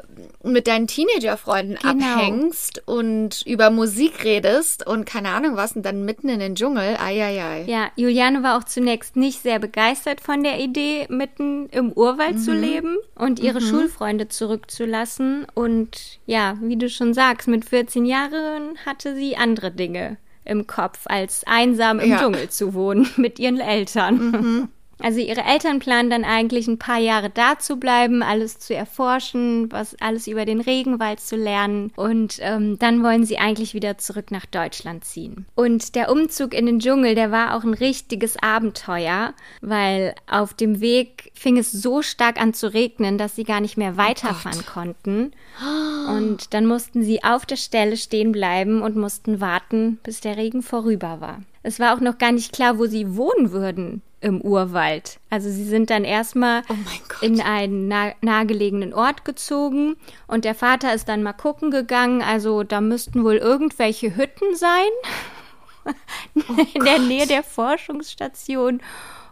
mit 0.43 0.67
deinen 0.67 0.87
Teenagerfreunden 0.87 1.77
Genau. 1.81 2.07
abhängst 2.07 2.83
und 2.87 3.43
über 3.47 3.71
Musik 3.71 4.25
redest 4.25 4.87
und 4.87 5.05
keine 5.07 5.31
Ahnung 5.31 5.57
was 5.57 5.73
und 5.77 5.85
dann 5.85 6.05
mitten 6.05 6.29
in 6.29 6.41
den 6.41 6.55
Dschungel. 6.55 6.97
Eieiei. 6.99 7.65
Ja, 7.67 7.89
Juliane 7.97 8.43
war 8.43 8.59
auch 8.59 8.65
zunächst 8.65 9.17
nicht 9.17 9.43
sehr 9.43 9.59
begeistert 9.59 10.21
von 10.21 10.43
der 10.43 10.59
Idee, 10.61 11.07
mitten 11.09 11.69
im 11.71 11.93
Urwald 11.93 12.41
zu 12.41 12.53
leben 12.53 12.97
und 13.15 13.39
ihre 13.41 13.61
Schulfreunde 13.61 14.29
zurückzulassen. 14.29 15.47
Und 15.55 16.19
ja, 16.27 16.57
wie 16.61 16.77
du 16.77 16.89
schon 16.91 17.15
sagst, 17.15 17.49
mit 17.49 17.65
14 17.65 18.05
Jahren 18.05 18.77
hatte 18.85 19.15
sie 19.15 19.37
andere 19.37 19.71
Dinge 19.71 20.17
im 20.45 20.67
Kopf, 20.67 21.01
als 21.07 21.43
einsam 21.47 21.99
im 21.99 22.11
Ja. 22.11 22.19
Dschungel 22.21 22.49
zu 22.51 22.75
wohnen 22.75 23.09
mit 23.17 23.39
ihren 23.39 23.59
Eltern. 23.61 24.69
Also 24.99 25.21
ihre 25.21 25.43
Eltern 25.43 25.79
planen 25.79 26.11
dann 26.11 26.25
eigentlich 26.25 26.67
ein 26.69 26.79
paar 26.79 26.99
Jahre 26.99 27.29
da 27.31 27.59
zu 27.59 27.77
bleiben, 27.77 28.23
alles 28.23 28.59
zu 28.59 28.75
erforschen, 28.75 29.71
was 29.71 29.95
alles 30.01 30.27
über 30.27 30.45
den 30.45 30.61
Regenwald 30.61 31.21
zu 31.21 31.37
lernen 31.37 31.93
und 31.97 32.39
ähm, 32.41 32.79
dann 32.79 33.03
wollen 33.03 33.25
sie 33.25 33.39
eigentlich 33.39 33.75
wieder 33.75 33.99
zurück 33.99 34.31
nach 34.31 34.47
Deutschland 34.47 35.05
ziehen. 35.05 35.47
Und 35.55 35.95
der 35.95 36.11
Umzug 36.11 36.55
in 36.55 36.67
den 36.67 36.81
Dschungel, 36.81 37.15
der 37.15 37.31
war 37.31 37.55
auch 37.55 37.65
ein 37.65 37.75
richtiges 37.75 38.37
Abenteuer, 38.43 39.35
weil 39.61 40.15
auf 40.27 40.55
dem 40.55 40.81
Weg 40.81 41.31
fing 41.35 41.59
es 41.59 41.73
so 41.73 42.01
stark 42.01 42.41
an 42.41 42.55
zu 42.55 42.73
regnen, 42.73 43.19
dass 43.19 43.37
sie 43.37 43.45
gar 43.45 43.61
nicht 43.61 43.77
mehr 43.77 43.97
weiterfahren 43.97 44.65
konnten. 44.65 45.33
Und 46.09 46.55
dann 46.55 46.67
mussten 46.67 47.03
sie 47.03 47.23
auf 47.23 47.45
der 47.45 47.57
Stelle 47.57 47.97
stehen 47.97 48.33
bleiben 48.33 48.83
und 48.83 48.97
mussten 48.97 49.41
warten, 49.41 49.99
bis 50.03 50.21
der 50.21 50.37
Regen 50.37 50.63
vorüber 50.63 51.21
war. 51.21 51.43
Es 51.63 51.81
war 51.81 51.95
auch 51.95 52.01
noch 52.01 52.19
gar 52.19 52.33
nicht 52.33 52.53
klar, 52.53 52.79
wo 52.79 52.87
sie 52.87 53.17
wohnen 53.17 53.51
würden 53.51 54.03
im 54.21 54.41
Urwald. 54.41 55.21
Also 55.31 55.51
sie 55.51 55.65
sind 55.65 55.91
dann 55.91 56.05
erstmal 56.05 56.63
Oh 56.69 56.75
Gott. 57.09 57.23
in 57.23 57.41
einen 57.41 57.89
nah 57.89 58.13
nahegelegenen 58.23 58.95
Ort 58.95 59.25
gezogen 59.25 59.97
und 60.27 60.45
der 60.45 60.55
Vater 60.55 60.95
ist 60.95 61.09
dann 61.09 61.23
mal 61.23 61.33
gucken 61.35 61.71
gegangen. 61.71 62.23
Also 62.23 62.63
da 62.63 62.81
müssten 62.81 63.25
wohl 63.25 63.37
irgendwelche 63.37 64.17
Hütten 64.17 64.57
sein 64.57 64.89
in 66.75 66.85
der 66.85 66.99
Nähe 66.99 67.27
der 67.27 67.43
Forschungsstation 67.43 68.81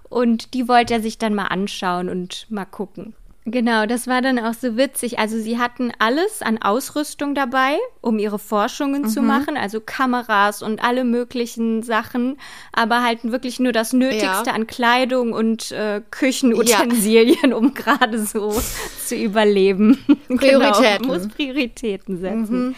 und 0.09 0.55
die 0.55 0.69
wollte 0.69 0.95
er 0.95 1.01
sich 1.01 1.19
dann 1.19 1.35
mal 1.35 1.47
anschauen 1.47 2.09
und 2.09 2.47
mal 2.51 2.67
gucken. 2.67 3.15
Genau, 3.47 3.85
das 3.85 4.07
war 4.07 4.23
dann 4.23 4.39
auch 4.39 4.55
so 4.55 4.79
witzig. 4.79 5.19
Also 5.19 5.39
sie 5.39 5.59
hatten 5.59 5.93
alles 5.99 6.41
an 6.41 6.63
Ausrüstung 6.63 7.35
dabei, 7.35 7.77
um 8.01 8.19
ihre 8.19 8.39
Forschungen 8.39 9.07
zu 9.07 9.21
machen, 9.21 9.59
also 9.59 9.81
Kameras 9.81 10.63
und 10.63 10.83
alle 10.83 11.05
möglichen 11.05 11.83
Sachen, 11.83 12.39
aber 12.73 13.03
halt 13.03 13.23
wirklich 13.23 13.61
nur 13.61 13.73
das 13.73 13.93
Nötigste 13.93 14.47
Ja. 14.47 14.53
an 14.55 14.67
Kleidung 14.67 15.35
und 15.35 15.73
äh, 15.73 16.01
Küchenutensilien, 16.11 17.53
um 17.53 17.75
gerade 17.75 18.25
so 18.25 18.59
zu 19.05 19.15
überleben. 19.15 19.99
Prioritäten. 20.29 21.03
Genau, 21.03 21.13
muss 21.13 21.29
Prioritäten 21.29 22.19
setzen. 22.19 22.75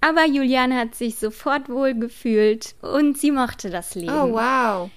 Aber 0.00 0.24
Juliane 0.26 0.76
hat 0.78 0.94
sich 0.94 1.16
sofort 1.16 1.68
wohl 1.68 1.92
gefühlt 1.94 2.74
und 2.80 3.18
sie 3.18 3.30
mochte 3.30 3.68
das 3.68 3.94
Leben. 3.94 4.08
Oh, 4.10 4.32
wow. 4.32 4.90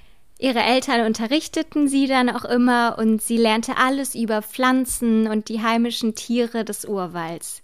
Ihre 0.44 0.60
Eltern 0.60 1.06
unterrichteten 1.06 1.88
sie 1.88 2.06
dann 2.06 2.30
auch 2.30 2.44
immer 2.44 2.98
und 3.00 3.22
sie 3.22 3.38
lernte 3.38 3.78
alles 3.78 4.14
über 4.14 4.42
Pflanzen 4.42 5.26
und 5.28 5.48
die 5.48 5.62
heimischen 5.62 6.16
Tiere 6.16 6.66
des 6.66 6.84
Urwalds. 6.84 7.62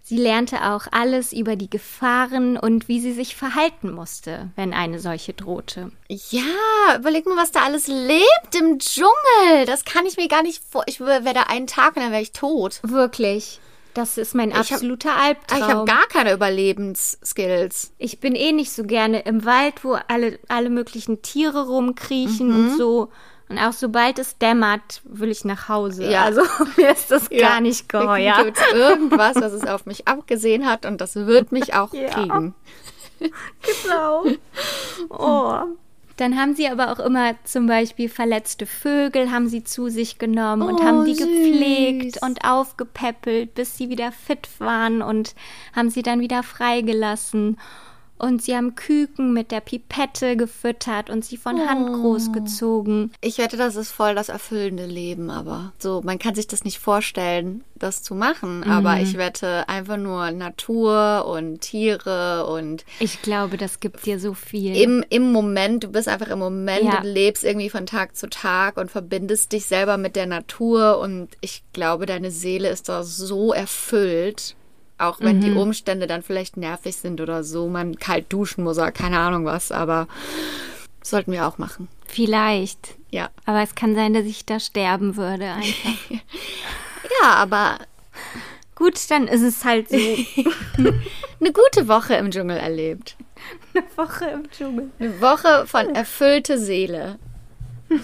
Sie 0.00 0.16
lernte 0.16 0.64
auch 0.72 0.86
alles 0.90 1.34
über 1.34 1.56
die 1.56 1.68
Gefahren 1.68 2.56
und 2.56 2.88
wie 2.88 3.00
sie 3.00 3.12
sich 3.12 3.36
verhalten 3.36 3.92
musste, 3.92 4.48
wenn 4.56 4.72
eine 4.72 5.00
solche 5.00 5.34
drohte. 5.34 5.92
Ja, 6.08 6.96
überleg 6.96 7.26
mal, 7.26 7.36
was 7.36 7.52
da 7.52 7.60
alles 7.60 7.88
lebt 7.88 8.54
im 8.58 8.78
Dschungel. 8.78 9.66
Das 9.66 9.84
kann 9.84 10.06
ich 10.06 10.16
mir 10.16 10.28
gar 10.28 10.42
nicht 10.42 10.62
vor. 10.66 10.84
Ich 10.86 11.00
wäre 11.00 11.34
da 11.34 11.42
einen 11.42 11.66
Tag 11.66 11.94
und 11.96 12.02
dann 12.02 12.12
wäre 12.12 12.22
ich 12.22 12.32
tot. 12.32 12.80
Wirklich. 12.84 13.60
Das 13.94 14.18
ist 14.18 14.34
mein 14.34 14.52
hab- 14.52 14.60
absoluter 14.70 15.14
Albtraum. 15.16 15.58
Ich 15.58 15.64
habe 15.64 15.84
gar 15.84 16.06
keine 16.08 16.32
Überlebensskills. 16.32 17.92
Ich 17.98 18.20
bin 18.20 18.34
eh 18.34 18.52
nicht 18.52 18.72
so 18.72 18.84
gerne 18.84 19.20
im 19.20 19.44
Wald, 19.44 19.84
wo 19.84 19.96
alle, 20.08 20.38
alle 20.48 20.70
möglichen 20.70 21.22
Tiere 21.22 21.66
rumkriechen 21.66 22.52
und 22.52 22.76
so. 22.76 23.10
Und 23.48 23.58
auch 23.58 23.72
sobald 23.72 24.18
es 24.18 24.38
dämmert, 24.38 25.02
will 25.04 25.30
ich 25.30 25.44
nach 25.44 25.68
Hause. 25.68 26.10
Ja. 26.10 26.24
Also 26.24 26.42
mir 26.76 26.90
ist 26.92 27.10
das 27.10 27.28
gar 27.30 27.60
nicht 27.60 27.88
geheuer. 27.88 28.44
Gibt 28.44 28.58
irgendwas, 28.72 29.36
was 29.36 29.52
es 29.52 29.66
auf 29.66 29.86
mich 29.86 30.08
abgesehen 30.08 30.66
hat 30.68 30.86
und 30.86 31.00
das 31.00 31.14
wird 31.14 31.52
mich 31.52 31.74
auch 31.74 31.92
Ja. 31.94 32.08
kriegen. 32.08 32.54
Genau. 33.20 34.24
Oh. 35.10 35.58
Dann 36.16 36.38
haben 36.38 36.54
sie 36.54 36.68
aber 36.68 36.92
auch 36.92 37.00
immer 37.00 37.34
zum 37.44 37.66
Beispiel 37.66 38.08
verletzte 38.08 38.66
Vögel 38.66 39.32
haben 39.32 39.48
sie 39.48 39.64
zu 39.64 39.88
sich 39.88 40.18
genommen 40.18 40.62
und 40.62 40.80
Oh, 40.80 40.84
haben 40.84 41.04
die 41.04 41.14
süß. 41.14 41.26
gepflegt 41.26 42.22
und 42.22 42.44
aufgepäppelt, 42.44 43.54
bis 43.54 43.76
sie 43.76 43.88
wieder 43.88 44.12
fit 44.12 44.48
waren 44.58 45.02
und 45.02 45.34
haben 45.74 45.90
sie 45.90 46.02
dann 46.02 46.20
wieder 46.20 46.42
freigelassen. 46.44 47.58
Und 48.16 48.42
sie 48.42 48.56
haben 48.56 48.74
Küken 48.76 49.32
mit 49.32 49.50
der 49.50 49.60
Pipette 49.60 50.36
gefüttert 50.36 51.10
und 51.10 51.24
sie 51.24 51.36
von 51.36 51.58
Hand 51.68 51.90
Oh. 51.90 52.00
großgezogen. 52.00 53.12
Ich 53.20 53.38
wette, 53.38 53.56
das 53.56 53.74
ist 53.76 53.90
voll 53.90 54.14
das 54.14 54.28
erfüllende 54.28 54.86
Leben, 54.86 55.30
aber 55.30 55.72
so, 55.78 56.00
man 56.04 56.18
kann 56.18 56.34
sich 56.34 56.46
das 56.46 56.64
nicht 56.64 56.78
vorstellen, 56.78 57.64
das 57.74 58.02
zu 58.02 58.14
machen. 58.14 58.62
Aber 58.64 59.00
ich 59.00 59.18
wette, 59.18 59.68
einfach 59.68 59.96
nur 59.96 60.30
Natur 60.30 61.26
und 61.26 61.60
Tiere 61.60 62.46
und 62.46 62.84
Ich 63.00 63.20
glaube, 63.22 63.56
das 63.56 63.80
gibt 63.80 64.06
dir 64.06 64.18
so 64.20 64.32
viel. 64.32 64.76
im, 64.76 65.04
im 65.10 65.32
Moment, 65.32 65.84
du 65.84 65.88
bist 65.88 66.08
einfach 66.08 66.28
im 66.28 66.38
Moment, 66.38 66.84
Ja. 66.84 67.00
du 67.00 67.08
lebst 67.08 67.42
irgendwie 67.44 67.70
von 67.70 67.84
Tag 67.86 68.16
zu 68.16 68.28
Tag 68.28 68.76
und 68.76 68.90
verbindest 68.90 69.52
dich 69.52 69.66
selber 69.66 69.96
mit 69.98 70.14
der 70.16 70.26
Natur 70.26 70.98
und 71.00 71.28
ich 71.40 71.62
glaube, 71.72 72.06
deine 72.06 72.30
Seele 72.30 72.68
ist 72.68 72.88
da 72.88 73.02
so 73.02 73.52
erfüllt. 73.52 74.54
Auch 74.96 75.20
wenn 75.20 75.40
die 75.40 75.50
Umstände 75.50 76.06
dann 76.06 76.22
vielleicht 76.22 76.56
nervig 76.56 76.96
sind 76.96 77.20
oder 77.20 77.42
so, 77.42 77.68
man 77.68 77.96
kalt 77.96 78.32
duschen 78.32 78.62
muss 78.62 78.78
oder 78.78 78.92
keine 78.92 79.18
Ahnung 79.18 79.44
was, 79.44 79.72
aber 79.72 80.06
sollten 81.02 81.32
wir 81.32 81.46
auch 81.46 81.58
machen. 81.58 81.88
Vielleicht. 82.06 82.96
Ja. 83.10 83.28
Aber 83.44 83.62
es 83.62 83.74
kann 83.74 83.94
sein, 83.94 84.14
dass 84.14 84.24
ich 84.24 84.46
da 84.46 84.60
sterben 84.60 85.16
würde 85.16 85.46
einfach. 85.46 86.10
Ja, 87.22 87.34
aber 87.34 87.78
Gut, 88.74 88.98
dann 89.10 89.28
ist 89.28 89.42
es 89.42 89.64
halt 89.64 89.88
so. 89.88 89.96
eine 90.76 91.52
gute 91.52 91.86
Woche 91.88 92.14
im 92.14 92.30
Dschungel 92.30 92.56
erlebt. 92.56 93.16
Eine 93.72 93.84
Woche 93.96 94.24
im 94.26 94.50
Dschungel. 94.50 94.90
Eine 94.98 95.20
Woche 95.20 95.66
von 95.66 95.94
erfüllte 95.94 96.58
Seele. 96.58 97.18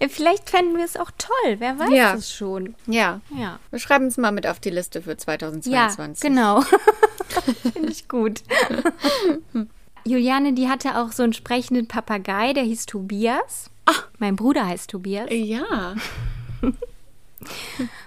Ja, 0.00 0.08
Vielleicht 0.08 0.50
fänden 0.50 0.76
wir 0.76 0.84
es 0.84 0.96
auch 0.96 1.10
toll, 1.18 1.56
wer 1.58 1.78
weiß 1.78 1.90
Ja. 1.92 2.14
es 2.14 2.32
schon. 2.32 2.74
Ja. 2.86 3.20
Ja. 3.36 3.58
Wir 3.70 3.78
schreiben 3.78 4.06
es 4.06 4.16
mal 4.16 4.32
mit 4.32 4.46
auf 4.46 4.60
die 4.60 4.70
Liste 4.70 5.02
für 5.02 5.10
Ja, 5.12 5.18
2022. 5.18 6.20
genau. 6.22 6.60
Finde 7.72 7.90
ich 7.90 8.08
gut. 8.08 8.42
Juliane, 10.04 10.52
die 10.52 10.68
hatte 10.68 10.98
auch 10.98 11.10
so 11.12 11.22
einen 11.24 11.32
sprechenden 11.32 11.88
Papagei, 11.88 12.52
der 12.52 12.62
hieß 12.62 12.86
Tobias. 12.86 13.70
Mein 14.18 14.36
Bruder 14.36 14.66
heißt 14.66 14.90
Tobias. 14.90 15.26
Ja. 15.30 15.94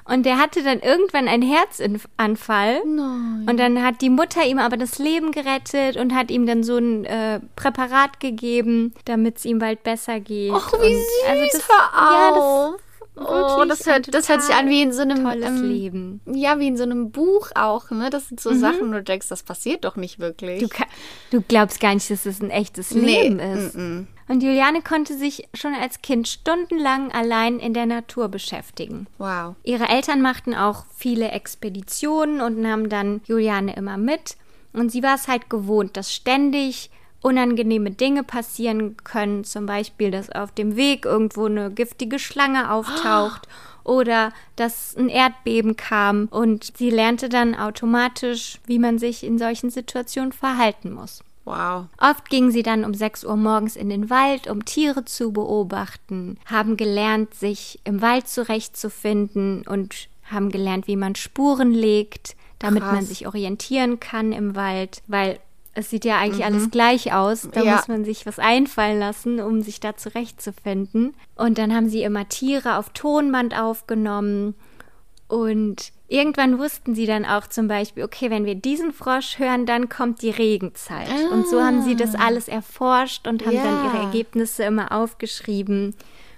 Und 0.05 0.25
der 0.25 0.37
hatte 0.37 0.63
dann 0.63 0.79
irgendwann 0.79 1.27
einen 1.27 1.43
Herzanfall. 1.43 2.81
Nein. 2.85 3.45
Und 3.47 3.57
dann 3.57 3.83
hat 3.83 4.01
die 4.01 4.09
Mutter 4.09 4.43
ihm 4.43 4.57
aber 4.59 4.75
das 4.77 4.97
Leben 4.97 5.31
gerettet 5.31 5.97
und 5.97 6.15
hat 6.15 6.31
ihm 6.31 6.45
dann 6.47 6.63
so 6.63 6.77
ein 6.77 7.05
äh, 7.05 7.39
Präparat 7.55 8.19
gegeben, 8.19 8.93
damit 9.05 9.37
es 9.37 9.45
ihm 9.45 9.59
bald 9.59 9.83
besser 9.83 10.19
geht. 10.19 10.51
Och, 10.51 10.73
wie 10.73 10.87
und, 10.87 10.93
süß. 10.93 11.29
also 11.29 11.43
das, 11.51 11.69
Hör 11.69 12.11
Ja, 12.11 12.29
auf. 12.31 12.73
das 12.73 12.88
Oh, 13.19 13.65
das 13.67 13.85
hört, 13.85 14.13
das 14.13 14.29
hört 14.29 14.41
sich 14.41 14.55
an 14.55 14.69
wie 14.69 14.81
in 14.81 14.91
so 14.93 15.01
einem 15.01 15.23
tolles 15.23 15.49
ähm, 15.49 15.63
Leben. 15.63 16.21
Ja, 16.25 16.59
wie 16.59 16.67
in 16.67 16.77
so 16.77 16.83
einem 16.83 17.11
Buch 17.11 17.49
auch, 17.55 17.89
ne? 17.91 18.09
Das 18.09 18.27
sind 18.29 18.39
so 18.39 18.51
Mhm. 18.51 18.59
Sachen, 18.59 18.89
wo 18.89 18.93
du 18.93 19.03
denkst, 19.03 19.27
das 19.29 19.43
passiert 19.43 19.83
doch 19.85 19.95
nicht 19.95 20.19
wirklich. 20.19 20.59
Du, 20.61 20.67
du 21.31 21.41
glaubst 21.41 21.79
gar 21.79 21.93
nicht, 21.93 22.09
dass 22.09 22.25
es 22.25 22.41
ein 22.41 22.49
echtes 22.49 22.91
Nee, 22.91 23.23
Leben 23.23 23.39
ist. 23.39 23.75
Und 23.75 24.43
Juliane 24.43 24.81
konnte 24.83 25.17
sich 25.17 25.47
schon 25.55 25.73
als 25.73 26.01
Kind 26.01 26.27
stundenlang 26.27 27.11
allein 27.11 27.59
in 27.59 27.73
der 27.73 27.85
Natur 27.87 28.29
beschäftigen. 28.29 29.07
wow. 29.17 29.55
Ihre 29.63 29.89
Eltern 29.89 30.21
machten 30.21 30.53
auch 30.53 30.85
viele 30.95 31.29
Expeditionen 31.31 32.41
und 32.41 32.59
nahmen 32.59 32.89
dann 32.89 33.21
Juliane 33.25 33.75
immer 33.75 33.97
mit. 33.97 34.37
Und 34.71 34.91
sie 34.91 35.01
war 35.01 35.15
es 35.15 35.27
halt 35.27 35.49
gewohnt, 35.49 35.97
dass 35.97 36.13
ständig 36.13 36.91
unangenehme 37.21 37.91
Dinge 37.91 38.23
passieren 38.23 38.97
können. 38.97 39.43
Zum 39.43 39.65
Beispiel, 39.65 40.11
dass 40.11 40.29
auf 40.31 40.51
dem 40.51 40.75
Weg 40.75 41.05
irgendwo 41.05 41.45
eine 41.45 41.71
giftige 41.71 42.19
Schlange 42.19 42.71
auftaucht 42.71 43.47
oder 43.83 44.31
dass 44.55 44.95
ein 44.95 45.09
Erdbeben 45.09 45.75
kam. 45.75 46.27
Und 46.31 46.77
sie 46.77 46.89
lernte 46.89 47.29
dann 47.29 47.55
automatisch, 47.55 48.59
wie 48.65 48.79
man 48.79 48.99
sich 48.99 49.23
in 49.23 49.37
solchen 49.37 49.69
Situationen 49.69 50.31
verhalten 50.31 50.93
muss. 50.93 51.21
Wow. 51.45 51.85
Oft 51.97 52.29
gingen 52.29 52.51
sie 52.51 52.61
dann 52.61 52.85
um 52.85 52.93
6 52.93 53.23
Uhr 53.23 53.35
morgens 53.35 53.75
in 53.75 53.89
den 53.89 54.11
Wald, 54.11 54.47
um 54.47 54.65
Tiere 54.65 55.03
zu 55.05 55.31
beobachten, 55.31 56.37
haben 56.45 56.77
gelernt, 56.77 57.33
sich 57.33 57.79
im 57.85 58.03
Wald 58.03 58.27
zurechtzufinden 58.27 59.65
und 59.65 60.09
haben 60.25 60.51
gelernt, 60.51 60.85
wie 60.85 60.95
man 60.95 61.15
Spuren 61.15 61.71
legt, 61.71 62.35
damit 62.59 62.83
Krass. 62.83 62.93
man 62.93 63.05
sich 63.05 63.25
orientieren 63.25 63.99
kann 63.99 64.31
im 64.31 64.55
Wald, 64.55 65.01
weil 65.07 65.39
es 65.73 65.89
sieht 65.89 66.03
ja 66.05 66.17
eigentlich 66.17 66.43
alles 66.45 66.71
gleich 66.71 67.13
aus. 67.13 67.47
Da 67.51 67.63
Ja. 67.63 67.75
muss 67.75 67.87
man 67.87 68.03
sich 68.03 68.25
was 68.25 68.39
einfallen 68.39 68.99
lassen, 68.99 69.39
um 69.39 69.61
sich 69.61 69.79
da 69.79 69.95
zurechtzufinden. 69.95 71.13
Und 71.35 71.57
dann 71.57 71.73
haben 71.73 71.87
sie 71.89 72.03
immer 72.03 72.27
Tiere 72.27 72.77
auf 72.77 72.89
Tonband 72.89 73.57
aufgenommen 73.57 74.55
und 75.27 75.91
irgendwann 76.07 76.57
wussten 76.57 76.95
sie 76.95 77.05
dann 77.05 77.23
auch 77.23 77.45
zum 77.47 77.67
Beispiel, 77.67 78.03
okay, 78.03 78.31
wenn 78.31 78.45
wir 78.45 78.55
diesen 78.55 78.91
Frosch 78.91 79.37
hören, 79.37 79.67
dann 79.67 79.87
kommt 79.87 80.23
die 80.23 80.31
Regenzeit. 80.31 81.07
Und 81.31 81.47
so 81.47 81.61
haben 81.61 81.83
sie 81.83 81.95
das 81.95 82.15
alles 82.15 82.47
erforscht 82.47 83.27
und 83.27 83.45
haben 83.45 83.55
dann 83.55 83.85
ihre 83.85 83.97
Ja. 83.97 84.03
Ergebnisse 84.05 84.63
immer 84.63 84.91
aufgeschrieben 84.91 85.93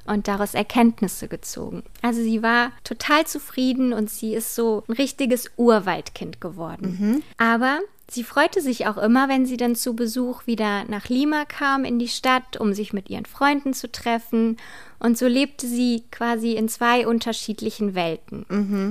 und 0.05 0.27
daraus 0.27 0.55
Erkenntnisse 0.55 1.29
gezogen. 1.29 1.83
Also 2.01 2.21
sie 2.21 2.43
war 2.43 2.71
total 2.83 3.25
zufrieden 3.25 3.93
und 3.93 4.09
sie 4.09 4.33
ist 4.33 4.55
so 4.55 4.83
ein 4.89 4.93
richtiges 4.93 5.49
Urwaldkind 5.55 6.41
geworden. 6.41 7.23
Aber 7.37 7.79
sie 8.11 8.23
freute 8.23 8.61
sich 8.61 8.87
auch 8.87 8.97
immer, 8.97 9.29
wenn 9.29 9.45
sie 9.45 9.57
dann 9.57 9.75
zu 9.75 9.95
Besuch 9.95 10.45
wieder 10.45 10.83
nach 10.85 11.09
Lima 11.09 11.45
kam 11.45 11.85
in 11.85 11.97
die 11.97 12.07
Stadt, 12.07 12.57
um 12.57 12.73
sich 12.73 12.93
mit 12.93 13.09
ihren 13.09 13.25
Freunden 13.25 13.73
zu 13.73 13.91
treffen. 13.91 14.57
Und 14.99 15.17
so 15.17 15.27
lebte 15.27 15.65
sie 15.65 16.03
quasi 16.11 16.53
in 16.53 16.69
zwei 16.69 17.07
unterschiedlichen 17.07 17.95
Welten. 17.95 18.45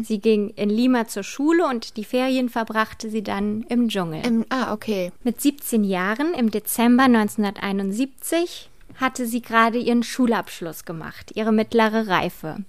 Sie 0.05 0.21
ging 0.21 0.51
in 0.57 0.71
Lima 0.71 1.07
zur 1.07 1.23
Schule 1.23 1.67
und 1.67 1.97
die 1.97 2.05
Ferien 2.05 2.49
verbrachte 2.49 3.11
sie 3.11 3.23
dann 3.23 3.65
im 3.69 3.89
Dschungel. 3.89 4.23
Ähm, 4.25 4.45
ah, 4.49 4.73
okay. 4.73 5.13
Mit 5.23 5.41
17 5.41 5.85
Jahren 5.85 6.35
im 6.35 6.51
Dezember 6.51 7.05
1971 7.05 8.71
hatte 8.97 9.27
sie 9.27 9.41
gerade 9.41 9.79
ihren 9.79 10.03
Schulabschluss 10.03 10.85
gemacht, 10.85 11.33
ihre 11.35 11.53
mittlere 11.53 12.09
Reife. 12.09 12.65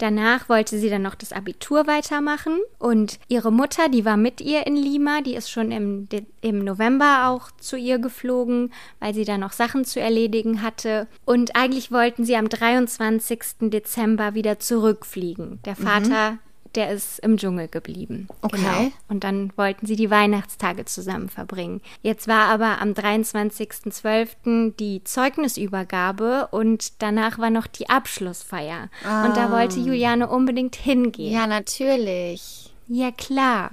Danach 0.00 0.48
wollte 0.48 0.78
sie 0.78 0.88
dann 0.88 1.02
noch 1.02 1.14
das 1.14 1.30
Abitur 1.30 1.86
weitermachen 1.86 2.58
und 2.78 3.18
ihre 3.28 3.52
Mutter, 3.52 3.90
die 3.90 4.06
war 4.06 4.16
mit 4.16 4.40
ihr 4.40 4.66
in 4.66 4.74
Lima, 4.74 5.20
die 5.20 5.34
ist 5.34 5.50
schon 5.50 5.70
im, 5.70 6.08
im 6.40 6.64
November 6.64 7.26
auch 7.28 7.50
zu 7.60 7.76
ihr 7.76 7.98
geflogen, 7.98 8.72
weil 8.98 9.12
sie 9.12 9.26
da 9.26 9.36
noch 9.36 9.52
Sachen 9.52 9.84
zu 9.84 10.00
erledigen 10.00 10.62
hatte. 10.62 11.06
Und 11.26 11.54
eigentlich 11.54 11.92
wollten 11.92 12.24
sie 12.24 12.34
am 12.36 12.48
23. 12.48 13.40
Dezember 13.70 14.32
wieder 14.32 14.58
zurückfliegen. 14.58 15.60
Der 15.66 15.76
Vater, 15.76 16.38
der 16.74 16.90
ist 16.90 17.18
im 17.20 17.36
Dschungel 17.36 17.68
geblieben. 17.68 18.28
Okay. 18.42 18.56
Genau. 18.56 18.92
Und 19.08 19.24
dann 19.24 19.52
wollten 19.56 19.86
sie 19.86 19.96
die 19.96 20.10
Weihnachtstage 20.10 20.84
zusammen 20.84 21.28
verbringen. 21.28 21.80
Jetzt 22.02 22.28
war 22.28 22.48
aber 22.48 22.80
am 22.80 22.90
23.12. 22.90 24.74
die 24.76 25.02
Zeugnisübergabe 25.04 26.48
und 26.50 27.02
danach 27.02 27.38
war 27.38 27.50
noch 27.50 27.66
die 27.66 27.88
Abschlussfeier. 27.88 28.88
Und 29.24 29.36
da 29.36 29.50
wollte 29.50 29.80
Juliane 29.80 30.28
unbedingt 30.28 30.76
hingehen. 30.76 31.32
Ja, 31.32 31.46
natürlich. 31.46 32.72
Ja, 32.88 33.10
klar. 33.10 33.72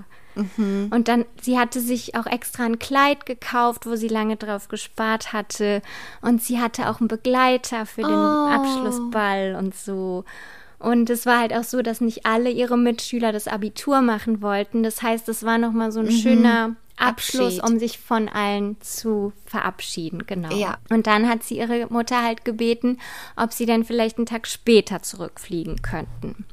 Und 0.91 1.08
dann, 1.08 1.26
sie 1.41 1.58
hatte 1.58 1.80
sich 1.82 2.16
auch 2.16 2.28
extra 2.28 2.64
ein 2.64 2.78
Kleid 2.78 3.26
gekauft, 3.26 3.88
wo 3.88 3.95
sie 3.95 4.08
lange 4.08 4.36
drauf 4.36 4.68
gespart 4.68 5.34
hatte. 5.34 5.82
Und 6.22 6.43
sie 6.43 6.60
hatte 6.60 6.89
auch 6.89 7.00
einen 7.00 7.08
Begleiter 7.08 7.88
für 7.88 8.02
den 8.02 8.12
Abschlussball 8.12 9.56
und 9.56 9.76
so. 9.76 10.26
Und 10.80 11.09
es 11.09 11.25
war 11.25 11.39
halt 11.39 11.53
auch 11.53 11.63
so, 11.63 11.82
dass 11.82 12.01
nicht 12.01 12.25
alle 12.25 12.49
ihre 12.49 12.78
Mitschüler 12.78 13.32
das 13.32 13.47
Abitur 13.47 14.01
machen 14.01 14.41
wollten. 14.41 14.84
Das 14.84 15.01
heißt, 15.01 15.28
es 15.30 15.43
war 15.43 15.57
nochmal 15.57 15.91
so 15.91 16.01
ein 16.01 16.11
schöner 16.11 16.75
Abschluss, 16.97 17.59
Abschied. 17.59 17.63
um 17.63 17.80
sich 17.80 17.99
von 17.99 18.28
allen 18.28 18.80
zu 18.82 19.34
verabschieden, 19.45 20.25
genau. 20.25 20.55
Ja. 20.55 20.78
Und 20.89 21.07
dann 21.07 21.30
hat 21.30 21.43
sie 21.43 21.57
ihre 21.57 21.88
Mutter 21.89 22.23
halt 22.23 22.43
gebeten, 22.43 22.99
ob 23.36 23.53
sie 23.53 23.65
dann 23.65 23.86
vielleicht 23.86 24.17
einen 24.17 24.25
Tag 24.25 24.47
später 24.47 25.01
zurückfliegen 25.01 25.82
könnten. 25.82 26.45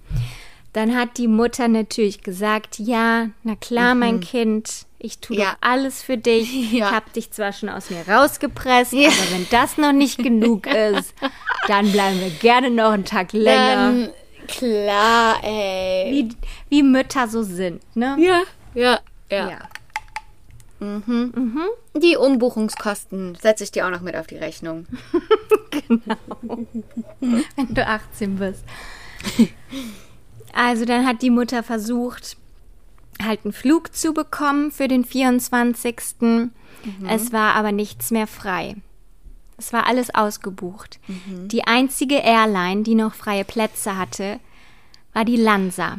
Dann 0.72 0.96
hat 0.96 1.18
die 1.18 1.28
Mutter 1.28 1.68
natürlich 1.68 2.22
gesagt, 2.22 2.78
ja, 2.78 3.28
na 3.42 3.54
klar, 3.56 3.94
mein 3.94 4.20
Kind, 4.20 4.86
ich 5.04 5.18
tue 5.18 5.36
Mhm. 5.36 5.42
Ja. 5.42 5.56
alles 5.60 6.02
für 6.02 6.16
dich. 6.16 6.52
Ja. 6.72 6.88
Ich 6.88 6.92
habe 6.94 7.10
dich 7.10 7.30
zwar 7.30 7.52
schon 7.52 7.68
aus 7.68 7.90
mir 7.90 8.06
rausgepresst, 8.08 8.92
Ja. 8.92 9.08
aber 9.08 9.30
wenn 9.32 9.46
das 9.50 9.76
noch 9.78 9.92
nicht 9.92 10.18
genug 10.18 10.66
ist, 10.96 11.14
dann 11.68 11.90
bleiben 11.92 12.20
wir 12.20 12.30
gerne 12.30 12.70
noch 12.70 12.92
einen 12.92 13.04
Tag 13.04 13.32
länger. 13.32 13.76
Dann, 13.76 14.10
klar, 14.48 15.36
ey. 15.44 16.10
wie, 16.10 16.36
wie 16.70 16.82
Mütter 16.82 17.28
so 17.28 17.42
sind, 17.42 17.82
ne? 17.96 18.16
Ja, 18.18 18.42
ja, 18.74 18.98
ja. 19.30 19.50
Ja. 19.50 19.58
Die 21.94 22.16
Umbuchungskosten 22.16 23.36
setze 23.40 23.64
ich 23.64 23.72
dir 23.72 23.86
auch 23.86 23.90
noch 23.90 24.02
mit 24.02 24.16
auf 24.16 24.26
die 24.26 24.36
Rechnung. 24.36 24.86
wenn 27.20 27.74
du 27.74 27.86
18 27.86 28.36
bist. 28.36 28.64
Also 30.52 30.84
dann 30.84 31.06
hat 31.06 31.22
die 31.22 31.30
Mutter 31.30 31.62
versucht, 31.62 32.36
halt 33.22 33.44
einen 33.44 33.52
Flug 33.52 33.94
zu 33.94 34.12
bekommen 34.12 34.70
für 34.70 34.88
den 34.88 35.04
24. 35.04 35.96
Es 37.08 37.32
war 37.32 37.54
aber 37.54 37.72
nichts 37.72 38.10
mehr 38.10 38.26
frei. 38.26 38.76
Es 39.56 39.72
war 39.72 39.86
alles 39.86 40.14
ausgebucht. 40.14 40.98
Die 41.46 41.64
einzige 41.64 42.16
Airline, 42.16 42.82
die 42.82 42.94
noch 42.94 43.14
freie 43.14 43.44
Plätze 43.44 43.96
hatte, 43.96 44.40
war 45.12 45.24
die 45.24 45.36
Lanza. 45.36 45.98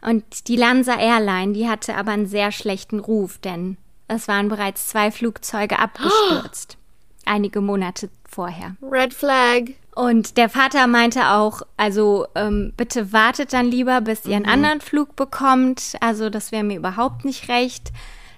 Und 0.00 0.48
die 0.48 0.56
Lanza 0.56 0.98
Airline, 0.98 1.52
die 1.52 1.68
hatte 1.68 1.94
aber 1.94 2.12
einen 2.12 2.26
sehr 2.26 2.50
schlechten 2.50 2.98
Ruf, 2.98 3.38
denn 3.38 3.76
es 4.08 4.26
waren 4.28 4.48
bereits 4.48 4.88
zwei 4.88 5.10
Flugzeuge 5.10 5.78
abgestürzt. 5.78 6.76
Einige 7.24 7.60
Monate 7.60 8.10
vorher. 8.28 8.76
Red 8.82 9.14
Flag. 9.14 9.74
Und 9.94 10.38
der 10.38 10.48
Vater 10.48 10.86
meinte 10.86 11.28
auch, 11.28 11.62
also 11.76 12.26
ähm, 12.34 12.72
bitte 12.76 13.12
wartet 13.12 13.52
dann 13.52 13.66
lieber, 13.66 14.00
bis 14.00 14.24
ihr 14.24 14.36
einen 14.36 14.46
anderen 14.46 14.80
Flug 14.80 15.16
bekommt. 15.16 15.96
Also 16.00 16.30
das 16.30 16.50
wäre 16.50 16.64
mir 16.64 16.78
überhaupt 16.78 17.24
nicht 17.24 17.48
recht. 17.48 17.92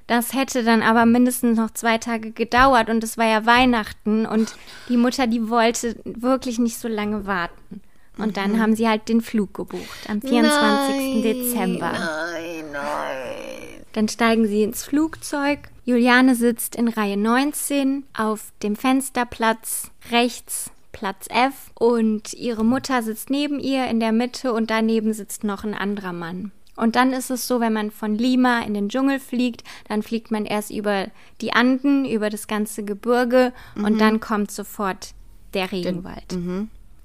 Das 0.07 0.35
hätte 0.35 0.65
dann 0.65 0.83
aber 0.83 1.07
mindestens 1.07 1.57
noch 1.57 1.71
zwei 1.71 1.99
Tage 1.99 2.33
gedauert 2.33 2.91
und 2.91 3.03
es 3.03 3.17
war 3.17 3.27
ja 3.27 3.47
Weihnachten 3.47 4.27
und 4.27 4.55
die 4.89 4.99
Mutter, 4.99 5.27
die 5.27 5.49
wollte 5.49 5.97
wirklich 6.05 6.59
nicht 6.59 6.77
so 6.79 6.89
lange 6.89 7.27
warten. 7.27 7.81
Und 8.19 8.37
dann 8.37 8.61
haben 8.61 8.77
sie 8.77 8.89
halt 8.89 9.09
den 9.09 9.23
Flug 9.23 9.55
gebucht 9.55 10.09
am 10.09 10.21
24. 10.21 10.45
Nein, 10.45 11.23
Dezember. 11.23 11.93
Nein, 11.93 12.65
nein. 12.73 13.85
Dann 13.93 14.09
steigen 14.09 14.47
sie 14.47 14.63
ins 14.63 14.85
Flugzeug. 14.85 15.61
Juliane 15.85 16.35
sitzt 16.35 16.77
in 16.77 16.89
Reihe 16.89 17.17
19 17.17 18.05
auf 18.17 18.53
dem 18.63 18.77
Fensterplatz 18.77 19.91
rechts, 20.11 20.71
Platz 20.95 21.27
F. 21.29 21.71
Und 21.75 22.33
ihre 22.33 22.65
Mutter 22.65 23.03
sitzt 23.03 23.29
neben 23.29 23.61
ihr 23.61 23.87
in 23.89 24.01
der 24.01 24.13
Mitte 24.13 24.55
und 24.55 24.71
daneben 24.71 25.13
sitzt 25.13 25.45
noch 25.45 25.65
ein 25.65 25.75
anderer 25.75 26.15
Mann. 26.15 26.53
Und 26.77 26.97
dann 26.97 27.13
ist 27.13 27.31
es 27.31 27.47
so, 27.47 27.61
wenn 27.61 27.73
man 27.73 27.91
von 27.91 28.17
Lima 28.17 28.61
in 28.61 28.75
den 28.75 28.89
Dschungel 28.89 29.21
fliegt, 29.21 29.63
dann 29.89 30.03
fliegt 30.03 30.31
man 30.31 30.45
erst 30.47 30.71
über 30.71 31.09
die 31.41 31.53
Anden, 31.53 32.05
über 32.05 32.31
das 32.31 32.49
ganze 32.49 32.83
Gebirge 32.85 33.53
und 33.77 34.01
dann 34.01 34.19
kommt 34.19 34.51
sofort 34.51 35.11
der 35.53 35.71
Regenwald. 35.71 36.33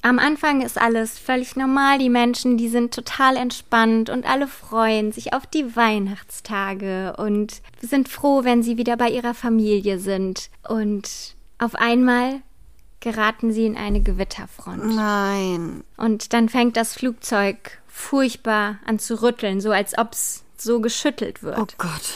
Am 0.02 0.18
Anfang 0.18 0.62
ist 0.62 0.80
alles 0.80 1.20
völlig 1.20 1.56
normal. 1.56 2.00
Die 2.00 2.10
Menschen, 2.10 2.58
die 2.58 2.70
sind 2.70 2.94
total 2.94 3.36
entspannt 3.36 4.10
und 4.10 4.28
alle 4.28 4.48
freuen 4.48 5.12
sich 5.12 5.34
auf 5.34 5.46
die 5.46 5.76
Weihnachtstage 5.76 7.16
und 7.18 7.62
sind 7.82 8.08
froh, 8.08 8.44
wenn 8.44 8.64
sie 8.64 8.78
wieder 8.78 8.96
bei 8.96 9.10
ihrer 9.10 9.34
Familie 9.34 10.00
sind. 10.00 10.50
Und 10.68 11.36
auf 11.58 11.76
einmal 11.76 12.42
geraten 13.00 13.52
sie 13.52 13.66
in 13.66 13.78
eine 13.78 14.02
Gewitterfront. 14.02 14.96
Nein. 14.96 15.84
Und 15.98 16.34
dann 16.34 16.50
fängt 16.50 16.78
das 16.78 16.94
Flugzeug 16.94 17.80
furchtbar 17.88 18.80
an 18.86 19.00
zu 19.00 19.22
rütteln, 19.22 19.62
so 19.62 19.72
als 19.72 19.98
ob 19.98 20.14
es 20.14 20.44
so 20.58 20.82
geschüttelt 20.82 21.44
wird. 21.44 21.58
Oh 21.58 21.68
Gott. 21.78 22.14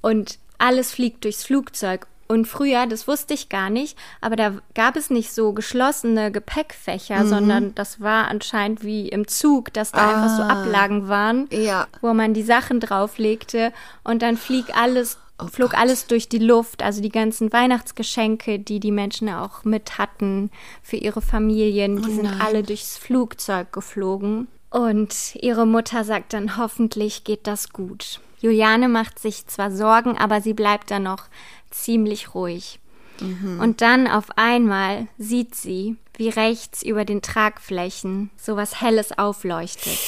Und 0.00 0.38
alles 0.58 0.92
fliegt 0.92 1.24
durchs 1.24 1.44
Flugzeug. 1.44 2.06
Und 2.28 2.46
früher, 2.46 2.86
das 2.86 3.06
wusste 3.06 3.34
ich 3.34 3.48
gar 3.48 3.70
nicht, 3.70 3.96
aber 4.20 4.34
da 4.34 4.54
gab 4.74 4.96
es 4.96 5.10
nicht 5.10 5.32
so 5.32 5.52
geschlossene 5.52 6.32
Gepäckfächer, 6.32 7.22
mhm. 7.22 7.28
sondern 7.28 7.74
das 7.76 8.00
war 8.00 8.26
anscheinend 8.26 8.82
wie 8.82 9.08
im 9.08 9.28
Zug, 9.28 9.72
dass 9.72 9.92
da 9.92 9.98
ah. 9.98 10.08
einfach 10.08 10.36
so 10.36 10.42
ah. 10.42 10.62
Ablagen 10.62 11.08
waren, 11.08 11.46
ja. 11.52 11.86
wo 12.00 12.12
man 12.14 12.34
die 12.34 12.42
Sachen 12.42 12.80
drauflegte 12.80 13.72
und 14.02 14.22
dann 14.22 14.36
flieg 14.36 14.76
alles, 14.76 15.18
oh 15.38 15.46
flog 15.46 15.70
Gott. 15.70 15.80
alles 15.80 16.06
durch 16.06 16.28
die 16.28 16.38
Luft. 16.38 16.82
Also 16.82 17.00
die 17.00 17.10
ganzen 17.10 17.52
Weihnachtsgeschenke, 17.52 18.58
die 18.58 18.80
die 18.80 18.92
Menschen 18.92 19.28
auch 19.28 19.64
mit 19.64 19.98
hatten 19.98 20.50
für 20.82 20.96
ihre 20.96 21.22
Familien, 21.22 22.02
die 22.02 22.10
oh 22.10 22.14
sind 22.14 22.40
alle 22.40 22.62
durchs 22.62 22.96
Flugzeug 22.96 23.72
geflogen. 23.72 24.48
Und 24.70 25.36
ihre 25.36 25.66
Mutter 25.66 26.04
sagt 26.04 26.32
dann, 26.32 26.56
hoffentlich 26.56 27.24
geht 27.24 27.46
das 27.46 27.70
gut. 27.70 28.20
Juliane 28.40 28.88
macht 28.88 29.18
sich 29.18 29.46
zwar 29.46 29.70
Sorgen, 29.70 30.18
aber 30.18 30.40
sie 30.40 30.54
bleibt 30.54 30.90
dann 30.90 31.04
noch 31.04 31.24
ziemlich 31.70 32.34
ruhig. 32.34 32.78
Mhm. 33.20 33.60
Und 33.60 33.80
dann 33.80 34.06
auf 34.06 34.36
einmal 34.36 35.08
sieht 35.18 35.54
sie, 35.54 35.96
wie 36.16 36.28
rechts 36.28 36.82
über 36.82 37.04
den 37.04 37.22
Tragflächen 37.22 38.30
so 38.36 38.56
was 38.56 38.80
Helles 38.80 39.18
aufleuchtet. 39.18 39.98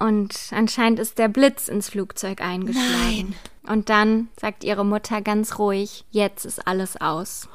Und 0.00 0.34
anscheinend 0.50 0.98
ist 0.98 1.18
der 1.18 1.28
Blitz 1.28 1.68
ins 1.68 1.90
Flugzeug 1.90 2.40
eingeschlagen. 2.40 2.88
Nein. 3.00 3.34
Und 3.68 3.90
dann 3.90 4.28
sagt 4.40 4.64
ihre 4.64 4.84
Mutter 4.84 5.20
ganz 5.20 5.58
ruhig, 5.58 6.04
jetzt 6.10 6.46
ist 6.46 6.66
alles 6.66 7.00
aus. 7.00 7.48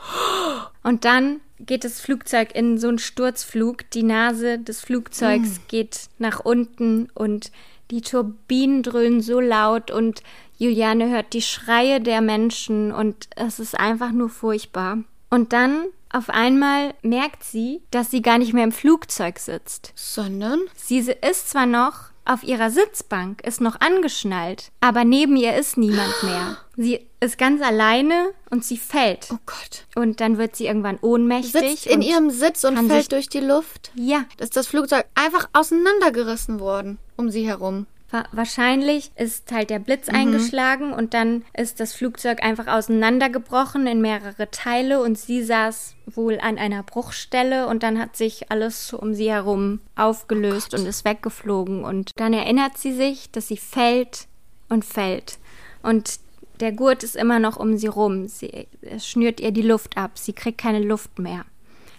Und 0.84 1.04
dann 1.06 1.42
geht 1.60 1.84
das 1.84 2.00
Flugzeug 2.00 2.54
in 2.54 2.78
so 2.78 2.88
einen 2.88 3.00
Sturzflug. 3.00 3.90
Die 3.92 4.04
Nase 4.04 4.60
des 4.60 4.82
Flugzeugs 4.82 5.58
mm. 5.58 5.62
geht 5.68 6.02
nach 6.20 6.40
unten 6.40 7.10
und 7.16 7.52
die 7.92 8.02
Turbinen 8.02 8.84
dröhnen 8.84 9.22
so 9.22 9.40
laut 9.40 9.90
und 9.90 10.22
Juliane 10.58 11.10
hört 11.10 11.34
die 11.34 11.42
Schreie 11.42 12.00
der 12.00 12.22
Menschen 12.22 12.92
und 12.92 13.28
es 13.36 13.60
ist 13.60 13.78
einfach 13.78 14.12
nur 14.12 14.30
furchtbar. 14.30 15.00
Und 15.30 15.52
dann 15.52 15.86
auf 16.12 16.30
einmal 16.30 16.94
merkt 17.02 17.44
sie, 17.44 17.82
dass 17.92 18.12
sie 18.12 18.22
gar 18.22 18.38
nicht 18.38 18.54
mehr 18.54 18.64
im 18.64 18.72
Flugzeug 18.72 19.40
sitzt. 19.40 19.92
Sondern? 19.96 20.62
Sie 20.76 21.00
ist 21.00 21.50
zwar 21.50 21.66
noch 21.66 22.15
auf 22.26 22.44
ihrer 22.44 22.70
Sitzbank, 22.70 23.42
ist 23.42 23.62
noch 23.62 23.80
angeschnallt, 23.80 24.72
aber 24.82 25.06
neben 25.06 25.36
ihr 25.36 25.56
ist 25.56 25.78
niemand 25.78 26.14
mehr. 26.24 26.58
Sie 26.76 27.08
ist 27.20 27.38
ganz 27.38 27.62
alleine 27.62 28.32
und 28.50 28.66
sie 28.66 28.78
fällt. 28.78 29.28
Oh 29.32 29.38
Gott. 29.46 29.86
Und 29.96 30.20
dann 30.20 30.38
wird 30.38 30.56
sie 30.56 30.66
irgendwann 30.66 31.00
ohnmächtig. 31.02 31.52
Sitzt 31.52 31.88
in 31.88 32.02
ihrem 32.02 32.30
Sitz 32.30 32.64
und 32.64 32.78
fällt 32.88 33.12
durch 33.12 33.30
die 33.30 33.40
Luft? 33.40 33.92
Ja. 33.96 34.26
Ist 34.40 34.58
das 34.58 34.68
Flugzeug 34.68 35.06
einfach 35.16 35.48
auseinandergerissen 35.54 36.60
worden 36.60 36.98
um 37.18 37.30
sie 37.30 37.48
herum? 37.48 37.88
Wahrscheinlich 38.32 39.12
ist 39.16 39.52
halt 39.52 39.70
der 39.70 39.80
Blitz 39.80 40.08
mhm. 40.08 40.16
eingeschlagen 40.16 40.94
und 40.94 41.14
dann 41.14 41.44
ist 41.56 41.80
das 41.80 41.94
Flugzeug 41.94 42.44
einfach 42.44 42.68
auseinandergebrochen 42.68 43.88
in 43.88 44.02
mehrere 44.02 44.50
Teile 44.52 45.02
und 45.02 45.18
sie 45.18 45.44
saß 45.44 45.96
wohl 46.08 46.40
an 46.40 46.58
einer 46.58 46.84
Bruchstelle 46.84 47.68
und 47.68 47.84
dann 47.84 48.00
hat 48.00 48.16
sich 48.16 48.52
alles 48.52 48.94
um 48.94 49.14
sie 49.14 49.32
herum 49.32 49.80
aufgelöst 49.96 50.74
oh 50.74 50.78
und 50.78 50.86
ist 50.86 51.06
weggeflogen 51.06 51.84
und 51.84 52.12
dann 52.16 52.34
erinnert 52.34 52.78
sie 52.78 52.94
sich, 52.94 53.32
dass 53.32 53.48
sie 53.48 53.58
fällt 53.58 54.28
und 54.70 54.86
fällt 54.86 55.40
und 55.82 56.20
der 56.60 56.72
Gurt 56.72 57.04
ist 57.04 57.16
immer 57.16 57.40
noch 57.40 57.58
um 57.58 57.78
sie 57.78 57.88
rum. 57.88 58.28
Sie, 58.28 58.68
es 58.82 59.08
schnürt 59.08 59.40
ihr 59.40 59.52
die 59.52 59.62
Luft 59.62 59.98
ab. 59.98 60.12
Sie 60.16 60.34
kriegt 60.34 60.58
keine 60.58 60.80
Luft 60.80 61.20
mehr. 61.20 61.46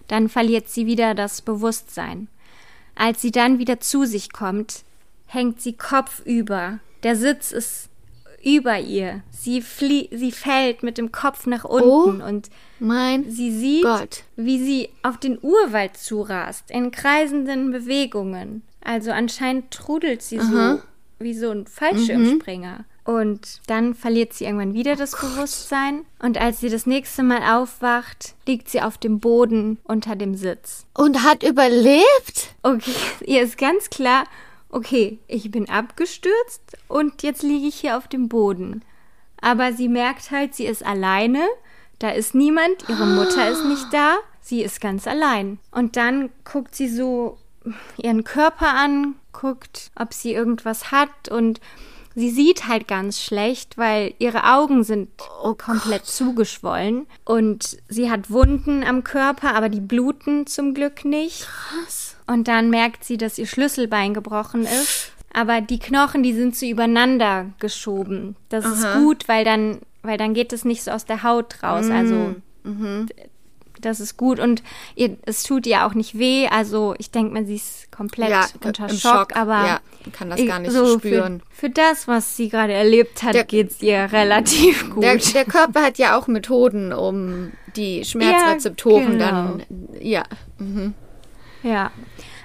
Dann 0.08 0.28
verliert 0.28 0.68
sie 0.68 0.86
wieder 0.86 1.14
das 1.14 1.42
Bewusstsein. 1.42 2.28
Als 2.94 3.20
sie 3.20 3.30
dann 3.30 3.58
wieder 3.58 3.80
zu 3.80 4.04
sich 4.04 4.32
kommt, 4.32 4.84
hängt 5.26 5.60
sie 5.60 5.74
kopfüber. 5.74 6.78
Der 7.02 7.16
Sitz 7.16 7.52
ist 7.52 7.90
über 8.42 8.78
ihr. 8.78 9.22
Sie, 9.30 9.60
flie 9.60 10.08
sie 10.12 10.32
fällt 10.32 10.82
mit 10.82 10.98
dem 10.98 11.10
Kopf 11.10 11.46
nach 11.46 11.64
unten 11.64 12.22
oh, 12.22 12.26
und 12.26 12.48
mein 12.78 13.28
sie 13.30 13.50
sieht, 13.50 13.82
Gott. 13.82 14.22
wie 14.36 14.62
sie 14.62 14.88
auf 15.02 15.18
den 15.18 15.38
Urwald 15.40 15.96
zurast, 15.96 16.70
in 16.70 16.90
kreisenden 16.90 17.72
Bewegungen. 17.72 18.62
Also 18.82 19.10
anscheinend 19.10 19.72
trudelt 19.72 20.22
sie 20.22 20.38
Aha. 20.38 20.76
so 20.76 20.82
wie 21.18 21.34
so 21.34 21.50
ein 21.50 21.66
Fallschirmspringer. 21.66 22.78
Mhm. 22.78 22.84
Und 23.12 23.60
dann 23.68 23.94
verliert 23.94 24.32
sie 24.32 24.44
irgendwann 24.44 24.74
wieder 24.74 24.92
oh 24.92 24.96
das 24.96 25.12
Gott. 25.12 25.34
Bewusstsein. 25.34 26.04
Und 26.18 26.38
als 26.38 26.60
sie 26.60 26.68
das 26.68 26.86
nächste 26.86 27.22
Mal 27.22 27.42
aufwacht, 27.42 28.34
liegt 28.46 28.68
sie 28.68 28.82
auf 28.82 28.98
dem 28.98 29.20
Boden 29.20 29.78
unter 29.84 30.16
dem 30.16 30.34
Sitz. 30.34 30.86
Und 30.94 31.22
hat 31.22 31.44
überlebt? 31.44 32.54
Okay, 32.62 32.94
ihr 33.24 33.42
ist 33.42 33.58
ganz 33.58 33.90
klar, 33.90 34.24
okay, 34.70 35.18
ich 35.26 35.50
bin 35.50 35.68
abgestürzt 35.68 36.76
und 36.88 37.22
jetzt 37.22 37.42
liege 37.42 37.66
ich 37.66 37.76
hier 37.76 37.96
auf 37.96 38.08
dem 38.08 38.28
Boden. 38.28 38.84
Aber 39.40 39.72
sie 39.72 39.88
merkt 39.88 40.30
halt, 40.30 40.54
sie 40.54 40.66
ist 40.66 40.84
alleine, 40.84 41.46
da 41.98 42.10
ist 42.10 42.34
niemand, 42.34 42.88
ihre 42.88 43.06
Mutter 43.06 43.48
ist 43.50 43.64
nicht 43.64 43.92
da, 43.92 44.16
sie 44.40 44.62
ist 44.62 44.80
ganz 44.80 45.06
allein. 45.06 45.58
Und 45.70 45.96
dann 45.96 46.30
guckt 46.44 46.74
sie 46.74 46.88
so 46.88 47.38
ihren 47.96 48.24
Körper 48.24 48.74
an, 48.74 49.16
guckt, 49.32 49.90
ob 49.96 50.14
sie 50.14 50.32
irgendwas 50.32 50.90
hat 50.90 51.28
und 51.28 51.60
sie 52.14 52.30
sieht 52.30 52.66
halt 52.68 52.88
ganz 52.88 53.22
schlecht, 53.22 53.76
weil 53.76 54.14
ihre 54.18 54.44
Augen 54.44 54.84
sind 54.84 55.10
oh 55.42 55.54
komplett 55.54 56.02
Gott. 56.02 56.10
zugeschwollen 56.10 57.06
und 57.24 57.76
sie 57.88 58.10
hat 58.10 58.30
Wunden 58.30 58.82
am 58.84 59.04
Körper, 59.04 59.54
aber 59.54 59.68
die 59.68 59.80
bluten 59.80 60.46
zum 60.46 60.74
Glück 60.74 61.04
nicht. 61.04 61.46
Krass. 61.46 62.05
Und 62.26 62.48
dann 62.48 62.70
merkt 62.70 63.04
sie, 63.04 63.16
dass 63.16 63.38
ihr 63.38 63.46
Schlüsselbein 63.46 64.14
gebrochen 64.14 64.62
ist. 64.62 65.12
Aber 65.32 65.60
die 65.60 65.78
Knochen, 65.78 66.22
die 66.22 66.32
sind 66.32 66.56
so 66.56 66.66
übereinander 66.66 67.46
geschoben. 67.58 68.36
Das 68.48 68.64
Aha. 68.64 68.72
ist 68.72 68.98
gut, 69.00 69.28
weil 69.28 69.44
dann, 69.44 69.80
weil 70.02 70.18
dann 70.18 70.34
geht 70.34 70.52
es 70.52 70.64
nicht 70.64 70.82
so 70.82 70.90
aus 70.90 71.04
der 71.04 71.22
Haut 71.22 71.62
raus. 71.62 71.90
Also 71.90 72.14
mhm. 72.14 72.42
Also 72.64 73.06
das 73.80 74.00
ist 74.00 74.16
gut 74.16 74.38
und 74.40 74.62
ihr, 74.94 75.16
es 75.26 75.42
tut 75.42 75.66
ihr 75.66 75.86
auch 75.86 75.94
nicht 75.94 76.18
weh. 76.18 76.48
Also 76.48 76.94
ich 76.98 77.10
denke 77.10 77.34
mal, 77.34 77.44
sie 77.44 77.56
ist 77.56 77.90
komplett 77.92 78.30
ja, 78.30 78.46
unter 78.64 78.88
Schock, 78.88 78.98
Schock, 78.98 79.36
aber 79.36 79.66
ja, 79.66 79.80
kann 80.12 80.30
das 80.30 80.44
gar 80.44 80.58
nicht 80.58 80.72
so 80.72 80.98
spüren. 80.98 81.42
Für, 81.50 81.66
für, 81.66 81.70
das, 81.70 82.08
was 82.08 82.36
sie 82.36 82.48
gerade 82.48 82.72
erlebt 82.72 83.22
hat, 83.22 83.48
geht 83.48 83.70
es 83.70 83.82
ihr 83.82 84.10
relativ 84.12 84.90
gut. 84.94 85.02
Der, 85.02 85.16
der, 85.16 85.44
Körper 85.44 85.82
hat 85.82 85.98
ja 85.98 86.18
auch 86.18 86.26
Methoden, 86.26 86.92
um 86.92 87.52
die 87.76 88.04
Schmerzrezeptoren 88.04 89.20
ja, 89.20 89.30
genau. 89.30 89.58
dann 89.58 89.62
ja. 90.00 90.24
Mhm. 90.58 90.94
Ja, 91.62 91.90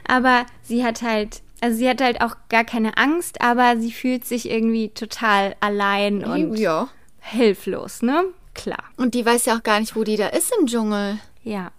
aber 0.08 0.46
sie 0.64 0.84
hat 0.84 1.02
halt, 1.02 1.42
also 1.62 1.78
sie 1.78 1.90
hat 1.90 2.02
halt 2.02 2.22
auch 2.22 2.36
gar 2.50 2.64
keine 2.64 2.98
Angst, 2.98 3.42
aber 3.42 3.78
sie 3.78 3.92
fühlt 3.92 4.26
sich 4.26 4.50
irgendwie 4.50 4.90
total 4.90 5.56
allein 5.60 6.24
und 6.24 6.56
ja. 6.58 6.90
hilflos, 7.20 8.02
ne? 8.02 8.24
Klar. 8.54 8.84
Und 8.98 9.14
die 9.14 9.26
weiß 9.26 9.46
ja 9.46 9.58
auch 9.58 9.64
gar 9.64 9.80
nicht, 9.80 9.96
wo 9.96 10.04
die 10.04 10.18
da 10.18 10.28
ist 10.28 10.54
im 10.60 10.68
Dschungel. 10.68 11.20
Ja. 11.44 11.72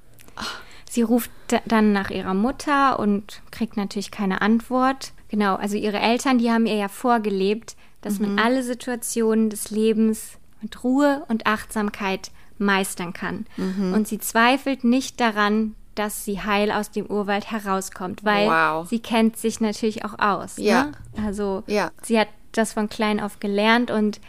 Sie 0.89 1.03
ruft 1.03 1.31
dann 1.67 1.93
nach 1.93 2.11
ihrer 2.11 2.35
Mutter 2.35 2.99
und 2.99 3.43
kriegt 3.51 3.77
natürlich 3.77 4.11
keine 4.11 4.43
Antwort. 4.43 5.13
Genau, 5.29 5.55
also 5.57 5.77
ihre 5.77 5.99
Eltern, 5.99 6.39
die 6.39 6.51
haben 6.51 6.67
ihr 6.67 6.77
ja 6.77 6.89
vorgelebt, 6.89 7.77
dass 8.03 8.19
mhm. 8.19 8.35
man 8.35 8.45
alle 8.45 8.63
Situationen 8.63 9.49
des 9.49 9.71
Lebens 9.71 10.39
mit 10.61 10.85
Ruhe 10.85 11.25
und 11.29 11.47
Achtsamkeit 11.47 12.31
meistern 12.59 13.13
kann. 13.13 13.47
Mhm. 13.57 13.95
Und 13.95 14.09
sie 14.09 14.19
zweifelt 14.19 14.85
nicht 14.85 15.21
daran, 15.21 15.75
dass 15.95 16.25
sie 16.25 16.41
heil 16.41 16.71
aus 16.71 16.91
dem 16.91 17.07
Urwald 17.07 17.51
herauskommt, 17.51 18.25
weil 18.25 18.49
wow. 18.49 18.89
sie 18.89 19.01
kennt 19.01 19.37
sich 19.37 19.61
natürlich 19.61 20.05
auch 20.05 20.19
aus. 20.19 20.57
Ja. 20.57 20.85
Ne? 20.85 20.93
Also 21.27 21.63
ja. 21.67 21.91
sie 22.03 22.19
hat 22.19 22.29
das 22.53 22.73
von 22.73 22.89
klein 22.89 23.21
auf 23.21 23.41
gelernt 23.41 23.91
und 23.91 24.21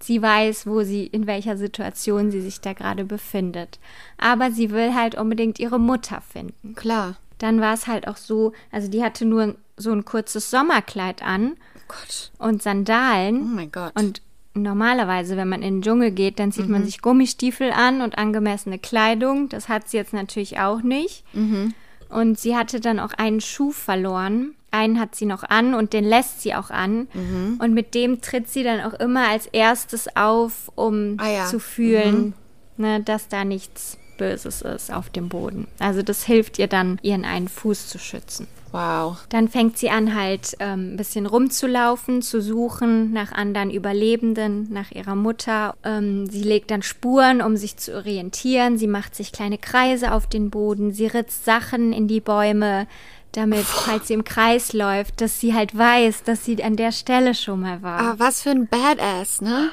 sie 0.00 0.22
weiß, 0.22 0.66
wo 0.66 0.82
sie, 0.82 1.06
in 1.06 1.26
welcher 1.26 1.56
Situation 1.56 2.30
sie 2.30 2.40
sich 2.40 2.60
da 2.60 2.72
gerade 2.72 3.04
befindet. 3.04 3.78
Aber 4.16 4.50
sie 4.50 4.70
will 4.70 4.94
halt 4.94 5.16
unbedingt 5.16 5.58
ihre 5.58 5.78
Mutter 5.78 6.20
finden. 6.20 6.74
Klar. 6.74 7.16
Dann 7.38 7.60
war 7.60 7.74
es 7.74 7.86
halt 7.86 8.08
auch 8.08 8.16
so, 8.16 8.52
also 8.72 8.88
die 8.88 9.02
hatte 9.02 9.24
nur 9.24 9.56
so 9.76 9.92
ein 9.92 10.04
kurzes 10.04 10.50
Sommerkleid 10.50 11.22
an. 11.22 11.56
Oh 11.76 11.80
Gott. 11.88 12.32
Und 12.38 12.62
Sandalen. 12.62 13.42
Oh 13.42 13.54
mein 13.54 13.72
Gott. 13.72 13.92
Und 13.98 14.22
normalerweise, 14.54 15.36
wenn 15.36 15.48
man 15.48 15.62
in 15.62 15.76
den 15.76 15.82
Dschungel 15.82 16.10
geht, 16.10 16.38
dann 16.38 16.52
zieht 16.52 16.66
mhm. 16.66 16.72
man 16.72 16.84
sich 16.84 17.00
Gummistiefel 17.00 17.70
an 17.70 18.00
und 18.00 18.18
angemessene 18.18 18.78
Kleidung. 18.78 19.48
Das 19.48 19.68
hat 19.68 19.88
sie 19.88 19.96
jetzt 19.96 20.12
natürlich 20.12 20.58
auch 20.58 20.82
nicht. 20.82 21.24
Mhm. 21.34 21.74
Und 22.08 22.38
sie 22.38 22.56
hatte 22.56 22.80
dann 22.80 23.00
auch 23.00 23.12
einen 23.12 23.40
Schuh 23.40 23.70
verloren. 23.70 24.54
Einen 24.70 25.00
hat 25.00 25.14
sie 25.14 25.26
noch 25.26 25.44
an 25.44 25.74
und 25.74 25.92
den 25.92 26.04
lässt 26.04 26.42
sie 26.42 26.54
auch 26.54 26.70
an. 26.70 27.08
Mhm. 27.14 27.58
Und 27.62 27.74
mit 27.74 27.94
dem 27.94 28.20
tritt 28.20 28.48
sie 28.48 28.62
dann 28.62 28.80
auch 28.80 28.94
immer 28.94 29.28
als 29.28 29.46
erstes 29.46 30.14
auf, 30.16 30.70
um 30.74 31.16
ah, 31.18 31.30
ja. 31.30 31.46
zu 31.46 31.58
fühlen, 31.58 32.34
mhm. 32.76 32.84
ne, 32.84 33.00
dass 33.00 33.28
da 33.28 33.44
nichts 33.44 33.98
Böses 34.18 34.62
ist 34.62 34.92
auf 34.92 35.08
dem 35.10 35.28
Boden. 35.28 35.68
Also 35.78 36.02
das 36.02 36.24
hilft 36.24 36.58
ihr 36.58 36.66
dann, 36.66 36.98
ihren 37.02 37.24
einen 37.24 37.48
Fuß 37.48 37.88
zu 37.88 37.98
schützen. 37.98 38.46
Wow. 38.72 39.18
Dann 39.28 39.48
fängt 39.48 39.78
sie 39.78 39.90
an, 39.90 40.14
halt 40.14 40.56
ähm, 40.60 40.94
ein 40.94 40.96
bisschen 40.96 41.26
rumzulaufen, 41.26 42.22
zu 42.22 42.40
suchen 42.40 43.12
nach 43.12 43.32
anderen 43.32 43.70
Überlebenden, 43.70 44.72
nach 44.72 44.90
ihrer 44.90 45.14
Mutter. 45.14 45.74
Ähm, 45.84 46.26
sie 46.26 46.42
legt 46.42 46.70
dann 46.70 46.82
Spuren, 46.82 47.40
um 47.40 47.56
sich 47.56 47.76
zu 47.76 47.94
orientieren. 47.94 48.78
Sie 48.78 48.86
macht 48.86 49.14
sich 49.14 49.32
kleine 49.32 49.58
Kreise 49.58 50.12
auf 50.12 50.26
den 50.26 50.50
Boden. 50.50 50.92
Sie 50.92 51.06
ritzt 51.06 51.44
Sachen 51.44 51.92
in 51.92 52.08
die 52.08 52.20
Bäume, 52.20 52.86
damit, 53.32 53.64
falls 53.64 54.08
sie 54.08 54.14
im 54.14 54.24
Kreis 54.24 54.72
läuft, 54.72 55.20
dass 55.20 55.40
sie 55.40 55.54
halt 55.54 55.76
weiß, 55.76 56.22
dass 56.24 56.44
sie 56.44 56.62
an 56.62 56.76
der 56.76 56.92
Stelle 56.92 57.34
schon 57.34 57.60
mal 57.60 57.82
war. 57.82 58.00
Ah, 58.00 58.14
was 58.18 58.42
für 58.42 58.50
ein 58.50 58.66
Badass, 58.66 59.40
ne? 59.40 59.70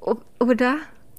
O 0.00 0.16
oder? 0.40 0.76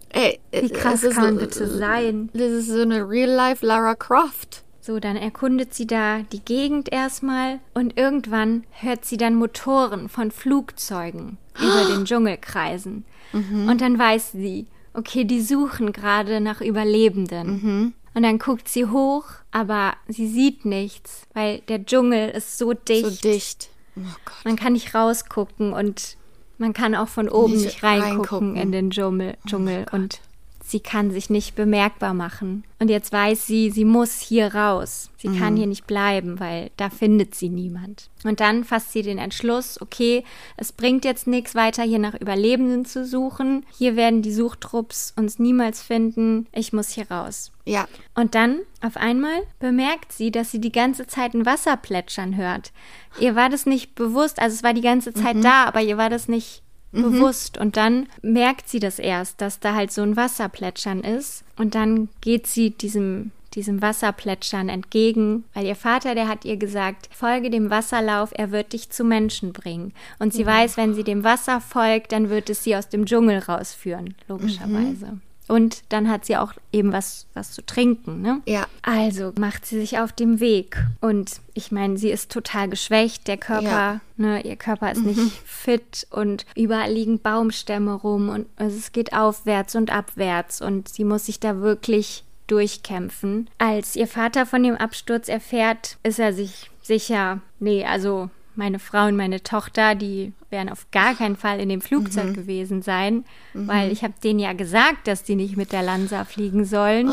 Ey, 0.10 0.40
Wie 0.52 0.70
krass 0.70 1.04
es 1.04 1.12
ist 1.12 1.16
kann 1.16 1.38
bitte 1.38 1.68
sein? 1.68 2.30
Das 2.34 2.50
ist 2.50 2.68
so 2.70 2.82
eine 2.82 3.08
Real-Life 3.08 3.66
Lara 3.66 3.96
Croft. 3.96 4.65
So, 4.86 5.00
dann 5.00 5.16
erkundet 5.16 5.74
sie 5.74 5.88
da 5.88 6.20
die 6.32 6.42
Gegend 6.46 6.92
erstmal 6.92 7.60
und 7.74 7.98
irgendwann 7.98 8.66
hört 8.70 9.04
sie 9.04 9.18
dann 9.18 9.34
Motoren 9.34 10.10
von 10.10 10.30
Flugzeugen 10.30 11.40
über 11.60 11.86
den 11.92 12.06
Dschungel 12.06 12.38
kreisen. 12.38 13.04
Und 13.34 13.82
dann 13.82 13.98
weiß 13.98 14.34
sie, 14.34 14.68
okay, 14.94 15.24
die 15.26 15.42
suchen 15.42 15.92
gerade 15.92 16.40
nach 16.40 16.62
Überlebenden. 16.62 17.94
Und 18.14 18.24
dann 18.24 18.38
guckt 18.38 18.70
sie 18.70 18.86
hoch, 18.86 19.26
aber 19.52 19.94
sie 20.08 20.28
sieht 20.28 20.66
nichts, 20.66 21.24
weil 21.34 21.62
der 21.68 21.84
Dschungel 21.84 22.30
ist 22.30 22.60
so 22.60 22.74
dicht. 22.74 23.06
So 23.06 23.30
dicht. 23.30 23.70
Oh 23.98 24.02
Gott. 24.24 24.46
Man 24.46 24.56
kann 24.56 24.74
nicht 24.74 24.94
rausgucken 24.94 25.74
und 25.74 26.16
man 26.60 26.74
kann 26.74 26.94
auch 26.94 27.08
von 27.08 27.28
oben 27.28 27.54
Nicht 27.54 27.66
nicht, 27.66 27.84
reingucken, 27.84 28.12
reingucken. 28.20 28.56
in 28.56 28.72
den 28.72 28.92
Dschungel. 28.92 29.36
Dschungel. 29.48 29.88
und 29.92 30.22
sie 30.68 30.80
kann 30.80 31.12
sich 31.12 31.30
nicht 31.30 31.56
bemerkbar 31.56 32.14
machen. 32.16 32.64
Und 32.80 32.90
jetzt 32.90 33.14
weiß 33.14 33.46
sie, 33.46 33.70
sie 33.70 33.86
muss 33.86 34.20
hier 34.20 34.54
raus. 34.56 35.12
Sie 35.18 35.30
Mhm. 35.30 35.40
kann 35.40 35.56
hier 35.58 35.68
nicht 35.68 35.86
bleiben, 35.88 36.40
weil 36.40 36.72
da 36.78 36.90
findet 36.90 37.36
sie 37.36 37.50
niemand. 37.50 38.10
Und 38.24 38.40
dann 38.40 38.64
fasst 38.64 38.92
sie 38.92 39.04
den 39.04 39.18
Entschluss, 39.20 39.80
okay, 39.80 40.24
es 40.58 40.72
bringt 40.72 41.06
jetzt 41.06 41.28
nichts 41.28 41.54
weiter, 41.56 41.84
hier 41.84 42.00
nach 42.00 42.16
Überlebenden 42.16 42.84
zu 42.86 43.06
suchen. 43.06 43.64
Hier 43.78 43.96
werden 43.96 44.24
die 44.24 44.34
Suchtrupps 44.34 45.14
uns 45.16 45.38
niemals 45.40 45.82
finden. 45.84 46.48
Ich 46.52 46.74
muss 46.74 46.90
hier 46.90 47.10
raus. 47.12 47.52
Ja. 47.66 47.88
Und 48.16 48.34
dann, 48.36 48.60
auf 48.82 48.98
einmal, 48.98 49.44
bemerkt 49.60 50.12
sie, 50.12 50.32
dass 50.32 50.52
sie 50.52 50.60
die 50.60 50.72
ganze 50.72 51.06
Zeit 51.08 51.34
ein 51.36 51.46
Wasser 51.46 51.78
plätschern 51.78 52.36
hört. 52.36 52.72
Ihr 53.20 53.36
war 53.36 53.50
das 53.50 53.66
nicht 53.66 53.96
bewusst, 53.96 54.40
also 54.40 54.56
es 54.56 54.64
war 54.64 54.74
die 54.74 54.82
ganze 54.82 55.14
Zeit 55.14 55.44
da, 55.44 55.66
aber 55.66 55.82
ihr 55.82 55.98
war 55.98 56.10
das 56.10 56.28
nicht 56.28 56.62
bewusst. 57.02 57.58
Und 57.58 57.78
dann 57.78 58.08
merkt 58.22 58.70
sie 58.70 58.80
das 58.80 59.00
erst, 59.00 59.42
dass 59.42 59.60
da 59.60 59.76
halt 59.76 59.92
so 59.92 60.02
ein 60.02 60.16
Wasserplätschern 60.16 61.02
ist. 61.02 61.44
Und 61.58 61.76
dann 61.76 62.10
geht 62.22 62.48
sie 62.48 62.72
diesem 62.72 63.32
diesem 63.56 63.82
Wasserplätschern 63.82 64.70
entgegen, 64.70 65.46
weil 65.54 65.66
ihr 65.66 65.76
Vater, 65.76 66.14
der 66.14 66.28
hat 66.28 66.46
ihr 66.46 66.58
gesagt, 66.58 67.10
folge 67.12 67.50
dem 67.50 67.70
Wasserlauf, 67.70 68.32
er 68.34 68.52
wird 68.52 68.74
dich 68.74 68.90
zu 68.90 69.04
Menschen 69.04 69.54
bringen. 69.54 69.94
Und 70.20 70.34
sie 70.34 70.46
weiß, 70.46 70.78
wenn 70.78 70.94
sie 70.94 71.04
dem 71.04 71.24
Wasser 71.24 71.62
folgt, 71.62 72.12
dann 72.12 72.30
wird 72.30 72.50
es 72.50 72.64
sie 72.64 72.76
aus 72.76 72.90
dem 72.90 73.06
Dschungel 73.06 73.40
rausführen, 73.40 74.16
logischerweise. 74.28 75.20
Und 75.48 75.84
dann 75.90 76.10
hat 76.10 76.26
sie 76.26 76.38
auch 76.38 76.54
eben 76.72 76.92
was, 76.92 77.28
was 77.34 77.52
zu 77.52 77.64
trinken, 77.66 78.22
ne? 78.22 78.42
Ja. 78.46 78.66
Also 78.82 79.32
macht 79.38 79.66
sie 79.66 79.80
sich 79.80 80.00
auf 80.00 80.12
dem 80.12 80.40
Weg. 80.40 80.78
Und 81.02 81.40
ich 81.54 81.72
meine, 81.72 81.98
sie 81.98 82.10
ist 82.10 82.32
total 82.32 82.68
geschwächt. 82.70 83.28
Der 83.28 83.38
Körper, 83.38 83.64
Ja. 83.64 84.00
ne, 84.18 84.42
ihr 84.42 84.56
Körper 84.56 84.92
ist 84.92 85.04
nicht 85.04 85.20
fit 85.46 86.08
und 86.10 86.46
überall 86.56 86.92
liegen 86.92 87.20
Baumstämme 87.20 87.94
rum 87.94 88.30
und 88.30 88.48
also 88.56 88.76
es 88.78 88.92
geht 88.92 89.14
aufwärts 89.14 89.76
und 89.76 89.92
abwärts 89.92 90.62
und 90.62 90.90
sie 90.90 91.04
muss 91.04 91.28
sich 91.28 91.40
da 91.40 91.62
wirklich 91.62 92.24
durchkämpfen. 92.48 93.50
Als 93.58 93.96
ihr 93.96 94.08
Vater 94.08 94.46
von 94.46 94.64
dem 94.64 94.76
Absturz 94.76 95.28
erfährt, 95.30 95.98
ist 96.04 96.20
er 96.20 96.34
sich 96.34 96.70
sicher, 96.82 97.40
nee, 97.60 97.86
also 97.86 98.30
meine 98.58 98.80
Frau 98.80 99.08
und 99.08 99.16
meine 99.16 99.44
Tochter, 99.44 99.96
die 99.96 100.34
werden 100.50 100.70
auf 100.70 100.88
gar 100.92 101.16
keinen 101.16 101.36
Fall 101.36 101.60
in 101.60 101.70
dem 101.70 101.82
Flugzeug 101.82 102.34
gewesen 102.34 102.82
sein, 102.82 103.26
weil 103.54 103.92
ich 103.92 104.04
habe 104.04 104.14
denen 104.24 104.40
ja 104.40 104.54
gesagt, 104.54 105.08
dass 105.08 105.24
die 105.24 105.36
nicht 105.36 105.58
mit 105.58 105.72
der 105.72 105.84
Lanza 105.84 106.24
fliegen 106.26 106.66
sollen. 106.66 107.12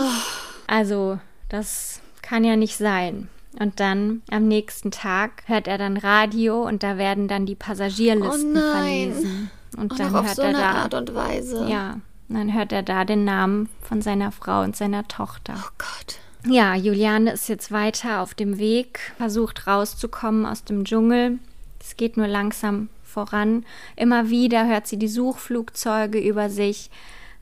Also, 0.66 1.18
das 1.48 2.00
kann 2.22 2.44
ja 2.44 2.56
nicht 2.56 2.76
sein. 2.76 3.28
Und 3.58 3.80
dann 3.80 4.22
am 4.30 4.48
nächsten 4.48 4.90
Tag 4.90 5.42
hört 5.46 5.68
er 5.68 5.76
dann 5.76 5.98
Radio 5.98 6.66
und 6.66 6.82
da 6.82 6.96
werden 6.96 7.28
dann 7.28 7.44
die 7.44 7.54
Passagierlisten 7.54 8.56
Oh 8.56 8.60
nein. 8.60 9.12
verlesen. 9.12 9.50
Und 9.76 9.98
dann 10.00 10.14
auch 10.14 10.20
auf 10.20 10.26
hört 10.26 10.36
so 10.36 10.42
er 10.42 10.52
da, 10.52 10.70
Art 10.72 10.94
und 10.94 11.14
Weise. 11.14 11.66
ja, 11.68 12.00
und 12.28 12.36
dann 12.36 12.54
hört 12.54 12.72
er 12.72 12.82
da 12.82 13.04
den 13.04 13.24
Namen 13.24 13.68
von 13.82 14.00
seiner 14.00 14.32
Frau 14.32 14.62
und 14.62 14.74
seiner 14.76 15.06
Tochter. 15.08 15.54
Oh 15.58 15.68
Gott. 15.76 16.18
Ja, 16.46 16.74
Juliane 16.74 17.32
ist 17.32 17.48
jetzt 17.48 17.70
weiter 17.70 18.20
auf 18.20 18.34
dem 18.34 18.58
Weg, 18.58 19.12
versucht 19.16 19.68
rauszukommen 19.68 20.44
aus 20.44 20.64
dem 20.64 20.84
Dschungel. 20.84 21.38
Es 21.80 21.96
geht 21.96 22.16
nur 22.16 22.26
langsam 22.26 22.88
voran. 23.04 23.64
Immer 23.94 24.28
wieder 24.28 24.66
hört 24.66 24.88
sie 24.88 24.96
die 24.96 25.08
Suchflugzeuge 25.08 26.18
über 26.18 26.50
sich, 26.50 26.90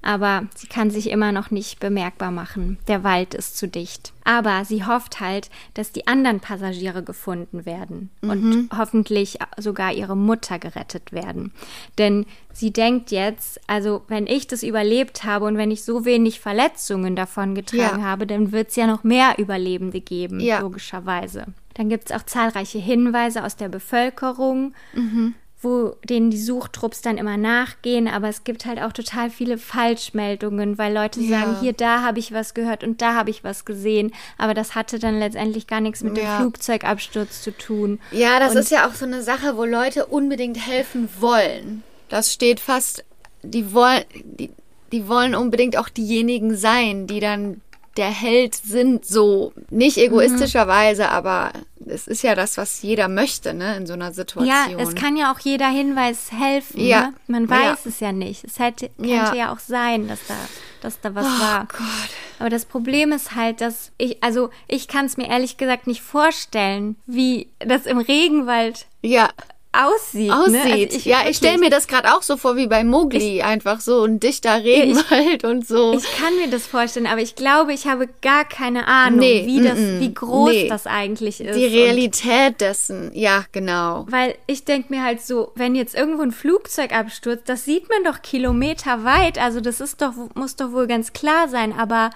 aber 0.03 0.45
sie 0.55 0.67
kann 0.67 0.91
sich 0.91 1.11
immer 1.11 1.33
noch 1.33 1.51
nicht 1.51 1.81
bemerkbar 1.81 2.31
machen. 2.31 2.79
Der 2.89 3.05
Wald 3.05 3.35
ist 3.35 3.57
zu 3.59 3.69
dicht. 3.69 4.13
Aber 4.25 4.65
sie 4.65 4.85
hofft 4.85 5.21
halt, 5.21 5.51
dass 5.75 5.93
die 5.93 6.07
anderen 6.07 6.41
Passagiere 6.41 7.03
gefunden 7.03 7.67
werden 7.67 8.11
und 8.23 8.69
hoffentlich 8.77 9.39
sogar 9.59 9.93
ihre 9.93 10.17
Mutter 10.17 10.59
gerettet 10.59 11.13
werden. 11.13 11.53
Denn 11.99 12.27
sie 12.53 12.73
denkt 12.73 13.11
jetzt, 13.11 13.61
also 13.67 14.03
wenn 14.09 14.27
ich 14.27 14.47
das 14.47 14.63
überlebt 14.63 15.25
habe 15.25 15.47
und 15.47 15.57
wenn 15.57 15.71
ich 15.71 15.83
so 15.85 16.05
wenig 16.05 16.39
Verletzungen 16.41 17.17
davon 17.17 17.55
getragen 17.55 18.01
Ja. 18.01 18.03
habe, 18.03 18.27
dann 18.27 18.53
wird 18.53 18.69
es 18.71 18.77
ja 18.77 18.87
noch 18.87 19.03
mehr 19.05 19.39
Überlebende 19.39 20.01
geben, 20.01 20.39
Ja. 20.41 20.61
logischerweise. 20.61 21.47
Dann 21.75 21.89
gibt 21.89 22.11
es 22.11 22.17
auch 22.17 22.25
zahlreiche 22.25 22.79
Hinweise 22.79 23.45
aus 23.45 23.57
der 23.57 23.69
Bevölkerung, 23.69 24.75
Mhm. 24.95 25.35
Wo 25.63 25.95
denen 26.05 26.31
die 26.31 26.41
Suchtrupps 26.41 27.03
dann 27.03 27.19
immer 27.19 27.37
nachgehen, 27.37 28.09
aber 28.09 28.29
es 28.29 28.45
gibt 28.45 28.65
halt 28.65 28.81
auch 28.81 28.93
total 28.93 29.29
viele 29.29 29.59
Falschmeldungen, 29.59 30.79
weil 30.79 30.95
Leute 30.95 31.21
Ja. 31.21 31.41
sagen, 31.41 31.57
hier, 31.61 31.73
da 31.73 32.03
habe 32.03 32.19
ich 32.19 32.33
was 32.33 32.55
gehört 32.55 32.83
und 32.85 33.03
da 33.03 33.15
habe 33.15 33.31
ich 33.31 33.45
was 33.45 33.65
gesehen, 33.65 34.13
aber 34.39 34.55
das 34.55 34.75
hatte 34.75 34.99
dann 34.99 35.19
letztendlich 35.19 35.67
gar 35.67 35.81
nichts 35.81 36.03
mit 36.03 36.17
Ja. 36.17 36.39
dem 36.39 36.41
Flugzeugabsturz 36.41 37.43
zu 37.43 37.51
tun. 37.57 38.01
Ja, 38.11 38.39
das 38.41 38.53
Und- 38.53 38.59
ist 38.59 38.71
ja 38.71 38.89
auch 38.89 38.95
so 38.95 39.05
eine 39.05 39.23
Sache, 39.23 39.57
wo 39.57 39.65
Leute 39.65 40.07
unbedingt 40.07 40.67
helfen 40.67 41.09
wollen. 41.19 41.83
Das 42.09 42.33
steht 42.33 42.59
fast, 42.61 43.05
die 43.43 43.73
wollen, 43.75 44.05
die, 44.25 44.51
die 44.93 45.09
wollen 45.09 45.35
unbedingt 45.35 45.77
auch 45.77 45.89
diejenigen 45.89 46.57
sein, 46.57 47.07
die 47.07 47.21
dann 47.21 47.61
der 48.01 48.11
Held 48.11 48.55
sind, 48.55 49.05
so 49.05 49.53
nicht 49.71 49.99
egoistischerweise, 49.99 51.11
aber 51.11 51.53
es 51.87 52.07
ist 52.07 52.23
ja 52.23 52.35
das, 52.35 52.57
was 52.57 52.83
jeder 52.83 53.09
möchte, 53.09 53.53
ne, 53.55 53.77
in 53.77 53.87
so 53.87 53.93
einer 53.93 54.13
Situation. 54.13 54.47
Ja, 54.47 54.67
es 54.79 54.95
kann 54.95 55.17
ja 55.17 55.33
auch 55.33 55.39
jeder 55.41 55.69
Hinweis 55.69 56.33
helfen. 56.33 56.81
Ja. 56.81 57.09
Ne? 57.09 57.15
Man 57.27 57.49
weiß 57.51 57.85
Ja. 57.85 57.91
es 57.91 58.01
ja 58.01 58.13
nicht. 58.13 58.45
Es 58.45 58.59
hätte, 58.59 58.89
könnte 58.97 59.11
Ja. 59.13 59.35
ja. 59.35 59.53
auch 59.53 59.59
sein, 59.59 60.09
dass 60.09 60.21
da, 60.27 60.35
dass 60.81 61.01
da 61.01 61.15
was 61.15 61.27
Oh 61.27 61.41
war. 61.43 61.67
Gott. 61.67 62.11
Aber 62.39 62.49
das 62.51 62.65
Problem 62.65 63.13
ist 63.13 63.35
halt, 63.35 63.61
dass 63.61 63.93
ich, 63.99 64.23
also 64.23 64.51
ich 64.67 64.89
kann 64.89 65.05
es 65.07 65.17
mir 65.19 65.29
ehrlich 65.29 65.57
gesagt 65.59 65.87
nicht 65.87 66.01
vorstellen, 66.01 66.97
wie 67.07 67.49
das 67.59 67.85
im 67.87 67.99
Regenwald 67.99 68.87
Ja, 69.03 69.29
aussieht. 69.73 70.33
aussieht. 70.33 70.53
Ne? 70.53 70.87
Also 70.95 71.09
ja, 71.09 71.19
ich 71.29 71.37
stelle 71.37 71.59
mir 71.59 71.71
das 71.71 71.87
gerade 71.87 72.13
auch 72.15 72.23
so 72.23 72.37
vor 72.37 72.57
wie 72.57 72.67
bei 72.67 72.83
Mowgli, 72.83 73.43
einfach 73.43 73.81
so 73.81 74.05
ein 74.05 74.19
dichter 74.19 74.65
Regenwald 74.65 75.45
und 75.45 75.67
so. 75.67 75.95
Ich 75.95 76.05
kann 76.19 76.35
mir 76.37 76.49
das 76.49 76.67
vorstellen, 76.67 77.07
aber 77.07 77.21
ich 77.21 77.37
glaube, 77.37 77.73
ich 77.73 77.87
habe 77.87 78.09
gar 78.21 78.45
keine 78.45 78.89
Ahnung, 78.89 79.21
Nee, 79.21 79.47
wie, 79.47 79.63
das, 79.63 79.79
mm, 79.79 80.01
wie 80.01 80.13
groß 80.15 80.51
nee. 80.51 80.69
das 80.69 80.87
eigentlich 80.89 81.41
ist. 81.41 81.57
Die 81.57 81.67
Realität 81.67 82.61
dessen, 82.61 83.13
ja, 83.15 83.45
genau. 83.53 84.07
Weil 84.09 84.35
ich 84.47 84.65
denke 84.65 84.93
mir 84.93 85.05
halt 85.05 85.23
so, 85.23 85.53
wenn 85.55 85.75
jetzt 85.77 85.95
irgendwo 85.95 86.23
ein 86.23 86.33
Flugzeug 86.33 86.93
abstürzt, 86.93 87.49
das 87.49 87.65
sieht 87.65 87.89
man 87.89 88.03
doch 88.05 88.23
kilometerweit. 88.23 89.39
Also 89.39 89.61
das 89.61 89.81
ist 89.81 90.03
doch, 90.03 90.13
muss 90.35 90.57
doch 90.57 90.73
wohl 90.73 90.87
ganz 90.89 91.13
klar 91.13 91.49
sein. 91.49 91.73
Aber 91.73 92.11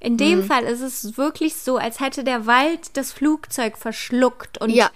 in 0.00 0.12
Mhm. 0.12 0.18
dem 0.18 0.44
Fall 0.44 0.64
ist 0.64 0.80
es 0.82 1.16
wirklich 1.16 1.56
so, 1.56 1.76
als 1.78 2.00
hätte 2.00 2.22
der 2.22 2.46
Wald 2.46 2.80
das 2.94 3.12
Flugzeug 3.12 3.78
verschluckt 3.78 4.60
und 4.60 4.70
Ja. 4.70 4.90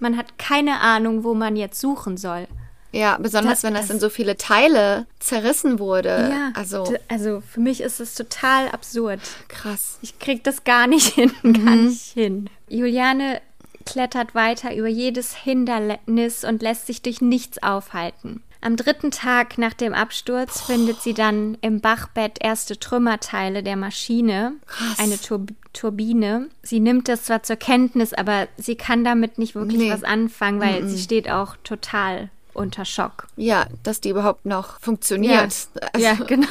Man 0.00 0.16
hat 0.16 0.38
keine 0.38 0.80
Ahnung, 0.80 1.24
wo 1.24 1.34
man 1.34 1.56
jetzt 1.56 1.80
suchen 1.80 2.16
soll. 2.16 2.46
Ja, 2.90 3.18
besonders 3.18 3.60
Das- 3.60 3.62
wenn 3.64 3.74
das, 3.74 3.88
das- 3.88 3.94
in 3.96 4.00
so 4.00 4.08
viele 4.08 4.36
Teile 4.38 5.06
zerrissen 5.18 5.78
wurde. 5.78 6.28
Ja, 6.30 6.50
also 6.54 6.94
also 7.08 7.42
für 7.42 7.60
mich 7.60 7.80
ist 7.82 8.00
es 8.00 8.14
total 8.14 8.68
absurd. 8.70 9.20
krass. 9.48 9.98
Ich 10.00 10.18
krieg 10.18 10.42
das 10.44 10.64
gar 10.64 10.86
nicht 10.86 11.06
hin, 11.14 11.32
gar 11.42 11.76
nicht 11.76 12.12
hin. 12.14 12.48
Juliane 12.68 13.42
klettert 13.84 14.34
weiter 14.34 14.74
über 14.74 14.88
jedes 14.88 15.34
Hindernis 15.34 16.44
und 16.44 16.62
lässt 16.62 16.86
sich 16.86 17.02
durch 17.02 17.20
nichts 17.20 17.62
aufhalten. 17.62 18.42
Am 18.60 18.76
dritten 18.76 19.10
Tag 19.12 19.56
nach 19.56 19.72
dem 19.72 19.94
Absturz 19.94 20.60
findet 20.62 21.00
sie 21.00 21.14
dann 21.14 21.56
im 21.60 21.80
Bachbett 21.80 22.38
erste 22.40 22.78
Trümmerteile 22.78 23.62
der 23.62 23.76
Maschine, 23.76 24.54
Krass. 24.66 24.98
eine 24.98 25.18
Tur 25.20 25.46
Turbine. 25.72 26.48
Sie 26.62 26.80
nimmt 26.80 27.06
das 27.08 27.24
zwar 27.24 27.44
zur 27.44 27.54
Kenntnis, 27.56 28.12
aber 28.12 28.48
sie 28.56 28.74
kann 28.74 29.04
damit 29.04 29.38
nicht 29.38 29.54
wirklich 29.54 29.78
Nee. 29.78 29.92
was 29.92 30.02
anfangen, 30.02 30.60
weil 30.60 30.88
sie 30.88 30.98
steht 31.00 31.30
auch 31.30 31.54
total 31.62 32.30
unter 32.52 32.84
Schock. 32.84 33.28
Ja, 33.36 33.66
dass 33.84 34.00
die 34.00 34.08
überhaupt 34.08 34.44
noch 34.44 34.80
funktioniert. 34.80 35.36
Also, 35.44 35.68
Ja, 35.96 36.14
genau. 36.14 36.48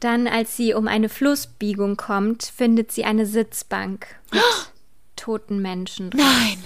Dann, 0.00 0.26
als 0.26 0.56
sie 0.56 0.74
um 0.74 0.88
eine 0.88 1.08
Flussbiegung 1.08 1.96
kommt, 1.96 2.44
findet 2.44 2.92
sie 2.92 3.04
eine 3.04 3.24
Sitzbank 3.24 4.06
mit 4.30 4.42
toten 5.16 5.62
Menschen 5.62 6.10
drin. 6.10 6.20
Nein. 6.22 6.58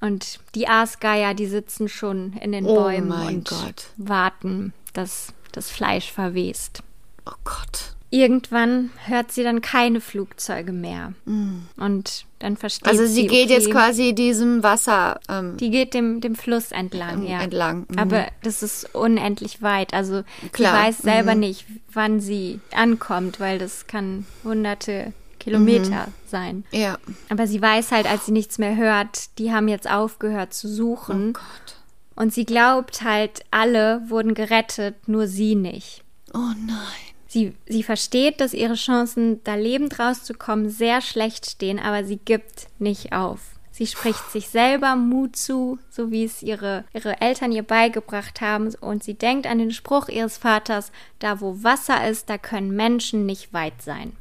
Und 0.00 0.38
die 0.54 0.68
Aasgeier, 0.68 1.34
die 1.34 1.46
sitzen 1.46 1.88
schon 1.88 2.34
in 2.34 2.52
den 2.52 2.66
Oh 2.66 2.74
Bäumen 2.74 3.08
mein 3.08 3.36
und 3.36 3.48
Gott. 3.48 3.86
warten, 3.96 4.72
dass 4.92 5.32
das 5.52 5.70
Fleisch 5.70 6.12
verwest. 6.12 6.82
Oh 7.26 7.32
Gott. 7.44 7.94
irgendwann 8.10 8.90
hört 9.04 9.32
sie 9.32 9.42
dann 9.42 9.60
keine 9.60 10.00
Flugzeuge 10.00 10.72
mehr. 10.72 11.12
Mm. 11.26 11.66
Und 11.76 12.24
dann 12.38 12.56
versteht 12.56 12.84
sie. 12.84 12.90
Also 12.90 13.12
sie 13.12 13.26
geht 13.26 13.46
okay, 13.46 13.54
jetzt 13.54 13.70
quasi 13.70 14.14
diesem 14.14 14.62
Wasser. 14.62 15.20
Ähm, 15.28 15.56
die 15.58 15.70
geht 15.70 15.92
dem, 15.92 16.20
dem 16.20 16.34
Fluss 16.34 16.72
entlang, 16.72 17.26
ja. 17.26 17.40
Entlang. 17.40 17.86
Mhm. 17.88 17.98
Aber 17.98 18.26
das 18.42 18.62
ist 18.62 18.94
unendlich 18.94 19.60
weit. 19.60 19.92
Also 19.92 20.22
Klar. 20.52 20.72
sie 20.72 20.78
weiß 20.86 20.98
selber 20.98 21.34
mhm. 21.34 21.40
nicht, 21.40 21.66
wann 21.92 22.20
sie 22.20 22.60
ankommt, 22.72 23.40
weil 23.40 23.58
das 23.58 23.86
kann 23.86 24.26
hunderte 24.42 25.12
Kilometer 25.48 26.06
mhm. 26.06 26.12
sein. 26.26 26.64
Ja. 26.70 26.98
Aber 27.28 27.46
sie 27.46 27.60
weiß 27.60 27.92
halt, 27.92 28.10
als 28.10 28.26
sie 28.26 28.32
nichts 28.32 28.58
mehr 28.58 28.76
hört, 28.76 29.38
die 29.38 29.52
haben 29.52 29.68
jetzt 29.68 29.90
aufgehört 29.90 30.54
zu 30.54 30.68
suchen. 30.68 31.30
Oh 31.30 31.32
Gott. 31.32 31.76
Und 32.14 32.34
sie 32.34 32.44
glaubt 32.44 33.02
halt, 33.02 33.42
alle 33.50 34.02
wurden 34.08 34.34
gerettet, 34.34 35.06
nur 35.06 35.28
sie 35.28 35.54
nicht. 35.54 36.02
Oh 36.34 36.52
nein. 36.66 37.08
Sie, 37.28 37.54
sie 37.66 37.82
versteht, 37.82 38.40
dass 38.40 38.54
ihre 38.54 38.74
Chancen, 38.74 39.44
da 39.44 39.54
lebend 39.54 39.98
rauszukommen, 39.98 40.70
sehr 40.70 41.00
schlecht 41.00 41.48
stehen, 41.48 41.78
aber 41.78 42.04
sie 42.04 42.16
gibt 42.16 42.68
nicht 42.78 43.12
auf. 43.12 43.40
Sie 43.78 43.86
spricht 43.86 44.32
sich 44.32 44.48
selber 44.48 44.96
Mut 44.96 45.36
zu, 45.36 45.78
so 45.88 46.10
wie 46.10 46.24
es 46.24 46.42
ihre, 46.42 46.84
ihre 46.92 47.20
Eltern 47.20 47.52
ihr 47.52 47.62
beigebracht 47.62 48.40
haben. 48.40 48.74
Und 48.80 49.04
sie 49.04 49.14
denkt 49.14 49.46
an 49.46 49.58
den 49.58 49.70
Spruch 49.70 50.08
ihres 50.08 50.36
Vaters, 50.36 50.90
da 51.20 51.40
wo 51.40 51.62
Wasser 51.62 52.08
ist, 52.08 52.28
da 52.28 52.38
können 52.38 52.74
Menschen 52.74 53.24
nicht 53.24 53.52
weit 53.52 53.80
sein. 53.80 54.16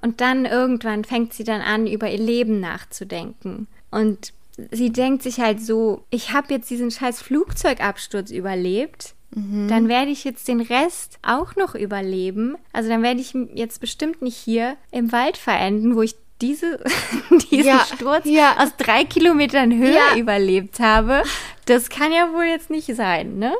Und 0.00 0.20
dann 0.20 0.44
irgendwann 0.44 1.04
fängt 1.04 1.34
sie 1.34 1.44
dann 1.44 1.60
an, 1.60 1.86
über 1.86 2.10
ihr 2.10 2.18
Leben 2.18 2.60
nachzudenken. 2.60 3.66
Und 3.90 4.32
sie 4.70 4.90
denkt 4.90 5.22
sich 5.22 5.40
halt 5.40 5.60
so, 5.60 6.04
ich 6.10 6.32
habe 6.32 6.54
jetzt 6.54 6.70
diesen 6.70 6.90
scheiß 6.90 7.22
Flugzeugabsturz 7.22 8.30
überlebt. 8.30 9.14
Mhm. 9.34 9.68
Dann 9.68 9.88
werde 9.88 10.10
ich 10.10 10.24
jetzt 10.24 10.48
den 10.48 10.60
Rest 10.60 11.18
auch 11.22 11.56
noch 11.56 11.74
überleben. 11.74 12.56
Also 12.72 12.88
dann 12.88 13.02
werde 13.02 13.20
ich 13.20 13.34
jetzt 13.54 13.80
bestimmt 13.80 14.22
nicht 14.22 14.36
hier 14.36 14.76
im 14.90 15.12
Wald 15.12 15.36
verenden, 15.36 15.96
wo 15.96 16.02
ich 16.02 16.14
diese, 16.40 16.80
diesen 17.50 17.66
ja, 17.66 17.80
Sturz 17.80 18.24
ja. 18.24 18.56
aus 18.58 18.76
drei 18.76 19.04
Kilometern 19.04 19.76
Höhe 19.76 19.94
ja. 19.94 20.16
überlebt 20.16 20.80
habe. 20.80 21.22
Das 21.66 21.90
kann 21.90 22.12
ja 22.12 22.32
wohl 22.32 22.44
jetzt 22.44 22.70
nicht 22.70 22.94
sein, 22.94 23.38
ne? 23.38 23.54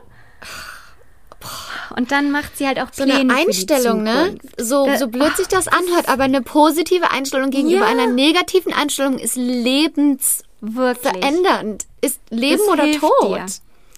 Und 1.96 2.10
dann 2.10 2.30
macht 2.30 2.58
sie 2.58 2.66
halt 2.66 2.80
auch 2.80 2.90
Pläne 2.90 3.12
so 3.12 3.18
eine 3.20 3.34
Einstellung, 3.34 4.02
ne? 4.02 4.36
So, 4.56 4.88
so 4.98 5.08
blöd 5.08 5.36
sich 5.36 5.46
das 5.48 5.68
anhört, 5.68 6.08
aber 6.08 6.24
eine 6.24 6.42
positive 6.42 7.10
Einstellung 7.10 7.50
gegenüber 7.50 7.86
einer 7.86 8.06
negativen 8.06 8.72
Einstellung 8.72 9.18
ist 9.18 9.36
lebens 9.36 10.42
Wirklich. 10.60 11.12
verändernd. 11.12 11.86
Ist 12.00 12.20
Leben 12.30 12.60
das 12.66 12.68
oder 12.68 12.92
Tod. 12.92 13.38
Dir. 13.38 13.46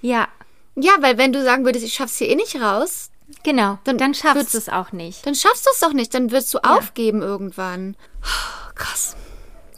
Ja. 0.02 0.28
Ja, 0.76 0.92
weil 1.00 1.18
wenn 1.18 1.32
du 1.32 1.42
sagen 1.42 1.64
würdest, 1.64 1.84
ich 1.84 1.94
schaff's 1.94 2.16
hier 2.16 2.28
eh 2.28 2.36
nicht 2.36 2.60
raus. 2.60 3.10
Genau, 3.42 3.78
dann, 3.84 3.96
dann 3.98 4.14
schaffst 4.14 4.54
du 4.54 4.58
es 4.58 4.68
auch 4.68 4.92
nicht. 4.92 5.24
Dann 5.26 5.34
schaffst 5.34 5.66
du 5.66 5.70
es 5.72 5.80
doch 5.80 5.92
nicht, 5.92 6.12
dann 6.14 6.30
wirst 6.30 6.52
du 6.52 6.58
ja. 6.62 6.76
aufgeben 6.76 7.22
irgendwann. 7.22 7.96
Krass. 8.74 9.16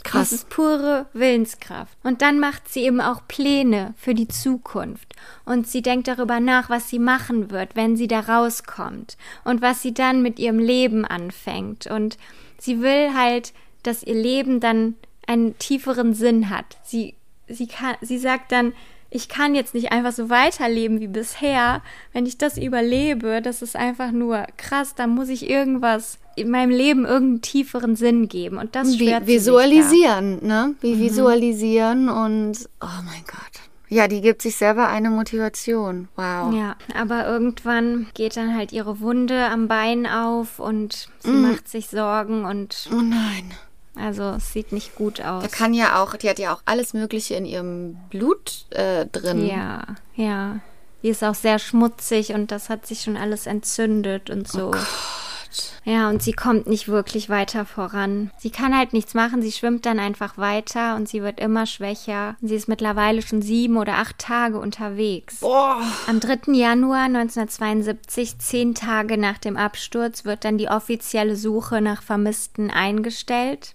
Krass. 0.05 0.31
Das 0.31 0.33
ist 0.33 0.49
pure 0.49 1.07
Willenskraft. 1.13 1.97
Und 2.03 2.23
dann 2.23 2.41
macht 2.41 2.69
sie 2.69 2.83
eben 2.83 3.01
auch 3.01 3.23
Pläne 3.29 3.95
für 3.97 4.15
die 4.15 4.29
Zukunft. 4.29 5.15
Und 5.45 5.67
sie 5.67 5.83
denkt 5.83 6.09
darüber 6.09 6.41
nach, 6.41 6.71
was 6.71 6.89
sie 6.89 6.99
machen 6.99 7.51
wird, 7.51 7.77
wenn 7.77 7.97
sie 7.97 8.09
da 8.09 8.21
rauskommt. 8.21 9.17
Und 9.45 9.63
was 9.63 9.83
sie 9.83 9.95
dann 9.95 10.23
mit 10.23 10.39
ihrem 10.39 10.59
Leben 10.59 11.05
anfängt. 11.05 11.87
Und 11.87 12.19
sie 12.59 12.81
will 12.81 13.15
halt, 13.15 13.53
dass 13.83 14.03
ihr 14.03 14.15
Leben 14.15 14.61
dann 14.61 14.97
einen 15.27 15.57
tieferen 15.59 16.15
Sinn 16.15 16.51
hat. 16.51 16.79
Sie, 16.83 17.15
sie, 17.49 17.67
kann, 17.67 17.97
sie 18.01 18.19
sagt 18.19 18.53
dann, 18.53 18.73
ich 19.15 19.29
kann 19.29 19.55
jetzt 19.55 19.75
nicht 19.75 19.93
einfach 19.93 20.13
so 20.13 20.31
weiterleben 20.31 21.01
wie 21.01 21.09
bisher. 21.09 21.83
Wenn 22.13 22.27
ich 22.27 22.39
das 22.39 22.57
überlebe, 22.57 23.43
das 23.43 23.63
ist 23.63 23.77
einfach 23.77 24.11
nur 24.11 24.47
krass, 24.57 24.95
dann 24.95 25.11
muss 25.11 25.29
ich 25.29 25.49
irgendwas 25.49 26.19
in 26.37 26.51
meinem 26.51 26.71
Leben 26.71 27.05
irgendeinen 27.05 27.43
tieferen 27.43 27.97
Sinn 27.97 28.29
geben. 28.29 28.59
Und 28.59 28.75
das 28.75 28.99
Wie, 28.99 29.15
Visualisieren, 29.27 30.45
ne? 30.47 30.75
Wie 30.81 30.95
mhm. 30.95 31.01
visualisieren 31.01 32.09
und 32.09 32.69
oh 32.81 33.03
mein 33.05 33.25
Gott. 33.27 33.63
Ja, 33.89 34.09
die 34.09 34.23
gibt 34.23 34.41
sich 34.41 34.57
selber 34.57 34.89
eine 34.89 35.11
Motivation. 35.11 36.09
Wow. 36.17 36.55
Ja, 36.55 36.77
aber 36.99 37.27
irgendwann 37.27 38.07
geht 38.15 38.39
dann 38.39 38.57
halt 38.57 38.73
ihre 38.73 39.01
Wunde 39.01 39.45
am 39.51 39.69
Bein 39.69 40.07
auf 40.07 40.59
und 40.59 41.11
sie 41.19 41.31
mm. 41.31 41.43
macht 41.43 41.69
sich 41.69 41.89
Sorgen 41.89 42.47
und. 42.47 42.89
Oh 42.91 43.03
nein. 43.03 43.53
Also 43.95 44.23
es 44.31 44.51
sieht 44.55 44.73
nicht 44.73 44.95
gut 44.95 45.21
aus. 45.21 45.43
Da 45.43 45.49
kann 45.49 45.75
ja 45.75 46.03
auch, 46.03 46.17
die 46.17 46.31
hat 46.31 46.39
ja 46.39 46.55
auch 46.55 46.63
alles 46.65 46.95
Mögliche 46.95 47.35
in 47.35 47.45
ihrem 47.45 47.99
Blut 48.09 48.65
äh, 48.71 49.05
drin. 49.05 49.45
Ja, 49.45 49.83
ja. 50.15 50.61
Die 51.03 51.09
ist 51.09 51.23
auch 51.23 51.35
sehr 51.35 51.59
schmutzig 51.59 52.33
und 52.33 52.51
das 52.51 52.71
hat 52.71 52.87
sich 52.87 53.03
schon 53.03 53.19
alles 53.19 53.47
entzündet 53.47 54.31
und 54.31 54.49
so. 54.49 54.69
Oh 54.69 54.71
Gott. 54.71 54.87
Ja, 55.85 56.09
und 56.09 56.23
sie 56.23 56.33
kommt 56.33 56.67
nicht 56.67 56.89
wirklich 56.89 57.29
weiter 57.29 57.65
voran. 57.65 58.31
Sie 58.39 58.51
kann 58.51 58.77
halt 58.77 58.93
nichts 58.93 59.15
machen, 59.15 59.43
sie 59.43 59.53
schwimmt 59.53 59.87
dann 59.87 59.99
einfach 59.99 60.39
weiter 60.39 60.97
und 60.97 61.09
sie 61.09 61.23
wird 61.23 61.41
immer 61.41 61.67
schwächer. 61.67 62.37
Sie 62.41 62.55
ist 62.55 62.69
mittlerweile 62.69 63.23
schon 63.23 63.43
sieben 63.43 63.77
oder 63.77 63.95
acht 63.95 64.19
Tage 64.19 64.59
unterwegs. 64.59 65.41
Boah. 65.41 65.83
Am 66.07 66.21
3. 66.21 66.53
Januar 66.53 67.05
1972, 67.05 68.39
zehn 68.39 68.75
Tage 68.75 69.19
nach 69.19 69.39
dem 69.39 69.57
Absturz, 69.57 70.25
wird 70.25 70.45
dann 70.45 70.59
die 70.59 70.69
offizielle 70.69 71.37
Suche 71.37 71.81
nach 71.81 72.03
Vermissten 72.03 72.71
eingestellt. 72.71 73.75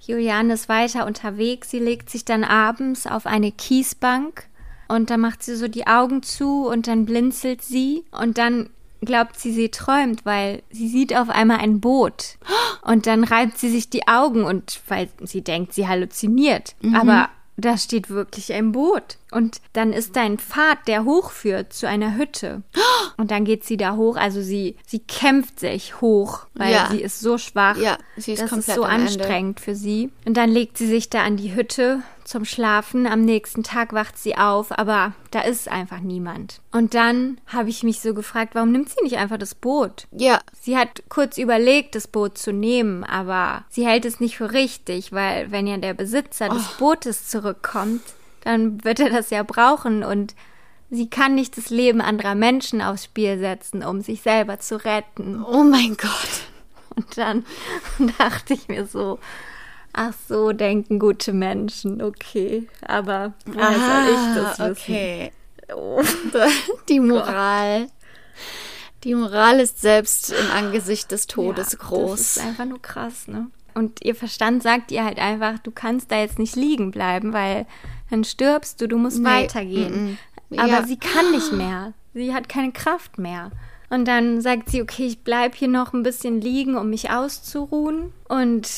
Juliane 0.00 0.54
ist 0.54 0.68
weiter 0.68 1.06
unterwegs. 1.06 1.70
Sie 1.70 1.78
legt 1.78 2.10
sich 2.10 2.24
dann 2.24 2.44
abends 2.44 3.06
auf 3.06 3.26
eine 3.26 3.52
Kiesbank 3.52 4.46
und 4.88 5.10
dann 5.10 5.20
macht 5.20 5.42
sie 5.42 5.56
so 5.56 5.68
die 5.68 5.86
Augen 5.86 6.22
zu 6.22 6.66
und 6.66 6.86
dann 6.86 7.06
blinzelt 7.06 7.62
sie 7.62 8.04
und 8.10 8.38
dann 8.38 8.70
glaubt 9.04 9.38
sie, 9.38 9.52
sie 9.52 9.70
träumt, 9.70 10.24
weil 10.24 10.62
sie 10.70 10.88
sieht 10.88 11.16
auf 11.16 11.28
einmal 11.28 11.58
ein 11.58 11.80
Boot. 11.80 12.38
Und 12.82 13.06
dann 13.06 13.24
reibt 13.24 13.58
sie 13.58 13.70
sich 13.70 13.90
die 13.90 14.06
Augen 14.08 14.44
und 14.44 14.80
weil 14.88 15.08
sie 15.22 15.42
denkt, 15.42 15.72
sie 15.72 15.88
halluziniert. 15.88 16.74
Mhm. 16.82 16.94
Aber 16.94 17.28
da 17.56 17.78
steht 17.78 18.10
wirklich 18.10 18.52
ein 18.52 18.72
Boot. 18.72 19.18
Und 19.30 19.60
dann 19.72 19.92
ist 19.92 20.16
da 20.16 20.22
ein 20.22 20.38
Pfad, 20.38 20.88
der 20.88 21.04
hochführt 21.04 21.72
zu 21.72 21.88
einer 21.88 22.16
Hütte. 22.16 22.62
Und 23.16 23.30
dann 23.30 23.44
geht 23.44 23.64
sie 23.64 23.76
da 23.76 23.96
hoch. 23.96 24.16
Also 24.16 24.42
sie, 24.42 24.76
sie 24.86 24.98
kämpft 24.98 25.60
sich 25.60 26.00
hoch, 26.00 26.46
weil 26.54 26.72
ja. 26.72 26.88
sie 26.90 27.00
ist 27.00 27.20
so 27.20 27.38
schwach. 27.38 27.76
Ja, 27.76 27.98
sie 28.16 28.32
ist 28.32 28.42
das 28.42 28.50
komplett 28.50 28.68
ist 28.68 28.74
so 28.74 28.84
anstrengend 28.84 29.58
Ende. 29.58 29.62
für 29.62 29.74
sie. 29.74 30.10
Und 30.24 30.36
dann 30.36 30.50
legt 30.50 30.78
sie 30.78 30.86
sich 30.86 31.10
da 31.10 31.22
an 31.22 31.36
die 31.36 31.54
Hütte 31.54 32.02
zum 32.24 32.44
Schlafen. 32.44 33.06
Am 33.06 33.22
nächsten 33.22 33.62
Tag 33.62 33.92
wacht 33.92 34.18
sie 34.18 34.36
auf, 34.36 34.76
aber 34.76 35.12
da 35.30 35.40
ist 35.40 35.68
einfach 35.68 36.00
niemand. 36.00 36.60
Und 36.72 36.94
dann 36.94 37.40
habe 37.46 37.70
ich 37.70 37.82
mich 37.82 38.00
so 38.00 38.14
gefragt, 38.14 38.54
warum 38.54 38.72
nimmt 38.72 38.88
sie 38.88 39.02
nicht 39.02 39.16
einfach 39.16 39.38
das 39.38 39.54
Boot? 39.54 40.06
Ja. 40.12 40.40
Sie 40.60 40.76
hat 40.76 41.02
kurz 41.08 41.38
überlegt, 41.38 41.94
das 41.94 42.08
Boot 42.08 42.38
zu 42.38 42.52
nehmen, 42.52 43.04
aber 43.04 43.64
sie 43.68 43.86
hält 43.86 44.04
es 44.04 44.20
nicht 44.20 44.36
für 44.36 44.52
richtig, 44.52 45.12
weil 45.12 45.50
wenn 45.50 45.66
ja 45.66 45.76
der 45.76 45.94
Besitzer 45.94 46.48
oh. 46.50 46.54
des 46.54 46.66
Bootes 46.78 47.28
zurückkommt, 47.28 48.02
dann 48.42 48.84
wird 48.84 49.00
er 49.00 49.10
das 49.10 49.30
ja 49.30 49.42
brauchen 49.42 50.04
und 50.04 50.34
sie 50.90 51.08
kann 51.08 51.34
nicht 51.34 51.56
das 51.56 51.70
Leben 51.70 52.00
anderer 52.00 52.34
Menschen 52.34 52.82
aufs 52.82 53.04
Spiel 53.04 53.38
setzen, 53.38 53.82
um 53.82 54.00
sich 54.00 54.22
selber 54.22 54.58
zu 54.60 54.82
retten. 54.84 55.42
Oh 55.42 55.64
mein 55.64 55.96
Gott. 55.96 56.48
Und 56.96 57.18
dann 57.18 57.44
dachte 58.18 58.54
ich 58.54 58.68
mir 58.68 58.86
so, 58.86 59.18
Ach 59.96 60.12
so, 60.28 60.52
denken 60.52 60.98
gute 60.98 61.32
Menschen, 61.32 62.02
okay. 62.02 62.68
Aber 62.82 63.32
woher 63.46 63.68
ah, 63.68 64.04
soll 64.04 64.12
ich 64.12 64.42
das 64.42 64.58
wissen? 64.58 64.72
Okay. 64.72 65.32
Oh. 65.72 66.02
Die 66.88 66.98
Moral. 66.98 67.86
Die 69.04 69.14
Moral 69.14 69.60
ist 69.60 69.80
selbst 69.80 70.32
im 70.32 70.50
Angesicht 70.50 71.12
des 71.12 71.28
Todes 71.28 71.72
ja, 71.72 71.78
groß. 71.78 72.10
Das 72.10 72.36
ist 72.36 72.42
einfach 72.42 72.64
nur 72.64 72.82
krass, 72.82 73.28
ne? 73.28 73.50
Und 73.74 74.04
ihr 74.04 74.16
Verstand 74.16 74.64
sagt 74.64 74.90
ihr 74.90 75.04
halt 75.04 75.18
einfach, 75.18 75.60
du 75.60 75.70
kannst 75.70 76.10
da 76.10 76.18
jetzt 76.18 76.40
nicht 76.40 76.56
liegen 76.56 76.90
bleiben, 76.90 77.32
weil 77.32 77.66
dann 78.10 78.24
stirbst 78.24 78.80
du, 78.80 78.88
du 78.88 78.98
musst 78.98 79.20
nee. 79.20 79.28
weitergehen. 79.28 80.18
Mm 80.50 80.56
-mm. 80.56 80.60
Aber 80.60 80.68
ja. 80.68 80.86
sie 80.86 80.96
kann 80.96 81.30
nicht 81.30 81.52
mehr. 81.52 81.92
Sie 82.14 82.34
hat 82.34 82.48
keine 82.48 82.72
Kraft 82.72 83.18
mehr. 83.18 83.52
Und 83.94 84.06
dann 84.06 84.40
sagt 84.40 84.70
sie, 84.70 84.82
okay, 84.82 85.06
ich 85.06 85.20
bleibe 85.20 85.56
hier 85.56 85.68
noch 85.68 85.92
ein 85.92 86.02
bisschen 86.02 86.40
liegen, 86.40 86.76
um 86.76 86.90
mich 86.90 87.10
auszuruhen. 87.10 88.12
Und 88.28 88.68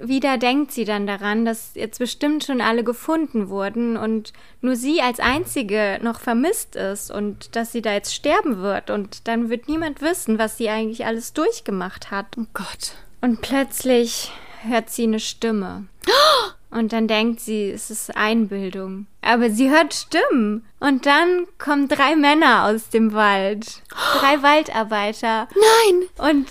wieder 0.00 0.38
denkt 0.38 0.72
sie 0.72 0.86
dann 0.86 1.06
daran, 1.06 1.44
dass 1.44 1.72
jetzt 1.74 1.98
bestimmt 1.98 2.44
schon 2.44 2.62
alle 2.62 2.82
gefunden 2.82 3.50
wurden 3.50 3.98
und 3.98 4.32
nur 4.62 4.74
sie 4.74 5.02
als 5.02 5.20
einzige 5.20 5.98
noch 6.00 6.20
vermisst 6.20 6.74
ist 6.74 7.10
und 7.10 7.54
dass 7.54 7.72
sie 7.72 7.82
da 7.82 7.92
jetzt 7.92 8.14
sterben 8.14 8.62
wird. 8.62 8.88
Und 8.88 9.28
dann 9.28 9.50
wird 9.50 9.68
niemand 9.68 10.00
wissen, 10.00 10.38
was 10.38 10.56
sie 10.56 10.70
eigentlich 10.70 11.04
alles 11.04 11.34
durchgemacht 11.34 12.10
hat. 12.10 12.28
Oh 12.38 12.46
Gott. 12.54 12.94
Und 13.20 13.42
plötzlich 13.42 14.32
hört 14.62 14.88
sie 14.88 15.02
eine 15.02 15.20
Stimme. 15.20 15.84
Und 16.72 16.94
dann 16.94 17.06
denkt 17.06 17.40
sie, 17.40 17.70
es 17.70 17.90
ist 17.90 18.16
Einbildung. 18.16 19.06
Aber 19.20 19.50
sie 19.50 19.70
hört 19.70 19.92
Stimmen. 19.92 20.64
Und 20.80 21.04
dann 21.04 21.46
kommen 21.58 21.86
drei 21.86 22.16
Männer 22.16 22.64
aus 22.64 22.88
dem 22.88 23.12
Wald. 23.12 23.82
Drei 24.18 24.42
Waldarbeiter. 24.42 25.48
Nein! 25.54 26.08
Und 26.16 26.46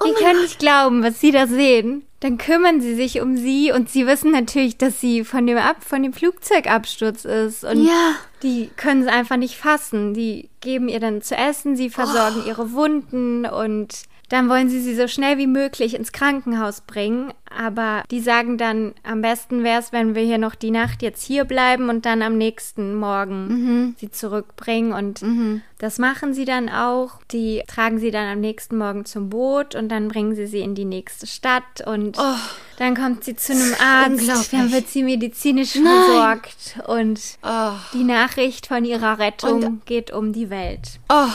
oh 0.00 0.04
die 0.06 0.14
können 0.14 0.32
Gott. 0.34 0.42
nicht 0.42 0.58
glauben, 0.58 1.04
was 1.04 1.20
sie 1.20 1.30
da 1.30 1.46
sehen. 1.46 2.04
Dann 2.18 2.36
kümmern 2.36 2.80
sie 2.80 2.96
sich 2.96 3.20
um 3.20 3.36
sie 3.36 3.70
und 3.70 3.88
sie 3.88 4.08
wissen 4.08 4.32
natürlich, 4.32 4.76
dass 4.76 5.00
sie 5.00 5.24
von 5.24 5.46
dem 5.46 5.56
Ab 5.56 5.84
von 5.84 6.02
dem 6.02 6.12
Flugzeugabsturz 6.12 7.24
ist. 7.24 7.64
Und 7.64 7.86
ja. 7.86 8.16
die 8.42 8.70
können 8.76 9.04
sie 9.04 9.08
einfach 9.08 9.36
nicht 9.36 9.56
fassen. 9.56 10.14
Die 10.14 10.50
geben 10.60 10.88
ihr 10.88 11.00
dann 11.00 11.22
zu 11.22 11.36
essen, 11.36 11.76
sie 11.76 11.90
versorgen 11.90 12.42
oh. 12.44 12.48
ihre 12.48 12.72
Wunden 12.72 13.46
und 13.46 14.02
dann 14.30 14.48
wollen 14.48 14.68
sie 14.68 14.80
sie 14.80 14.94
so 14.94 15.08
schnell 15.08 15.38
wie 15.38 15.48
möglich 15.48 15.94
ins 15.94 16.12
Krankenhaus 16.12 16.82
bringen. 16.82 17.34
Aber 17.50 18.04
die 18.12 18.20
sagen 18.20 18.58
dann, 18.58 18.94
am 19.02 19.22
besten 19.22 19.64
wäre 19.64 19.80
es, 19.80 19.92
wenn 19.92 20.14
wir 20.14 20.22
hier 20.22 20.38
noch 20.38 20.54
die 20.54 20.70
Nacht 20.70 21.02
jetzt 21.02 21.26
hier 21.26 21.44
bleiben 21.44 21.88
und 21.88 22.06
dann 22.06 22.22
am 22.22 22.38
nächsten 22.38 22.94
Morgen 22.94 23.48
mhm. 23.48 23.94
sie 23.98 24.12
zurückbringen. 24.12 24.92
Und 24.92 25.20
mhm. 25.22 25.62
das 25.78 25.98
machen 25.98 26.32
sie 26.32 26.44
dann 26.44 26.68
auch. 26.68 27.24
Die 27.32 27.64
tragen 27.66 27.98
sie 27.98 28.12
dann 28.12 28.28
am 28.28 28.38
nächsten 28.38 28.78
Morgen 28.78 29.04
zum 29.04 29.30
Boot 29.30 29.74
und 29.74 29.88
dann 29.88 30.06
bringen 30.06 30.36
sie 30.36 30.46
sie 30.46 30.60
in 30.60 30.76
die 30.76 30.84
nächste 30.84 31.26
Stadt. 31.26 31.84
Und 31.84 32.16
oh. 32.16 32.36
dann 32.78 32.94
kommt 32.94 33.24
sie 33.24 33.34
zu 33.34 33.52
einem 33.52 33.74
Arzt. 33.84 34.52
Dann 34.52 34.70
wird 34.70 34.86
sie 34.86 35.02
medizinisch 35.02 35.74
Nein. 35.74 36.04
versorgt. 36.04 36.78
Und 36.86 37.20
oh. 37.42 37.72
die 37.94 38.04
Nachricht 38.04 38.68
von 38.68 38.84
ihrer 38.84 39.18
Rettung 39.18 39.64
und, 39.64 39.86
geht 39.86 40.12
um 40.12 40.32
die 40.32 40.50
Welt. 40.50 41.00
Oh. 41.08 41.26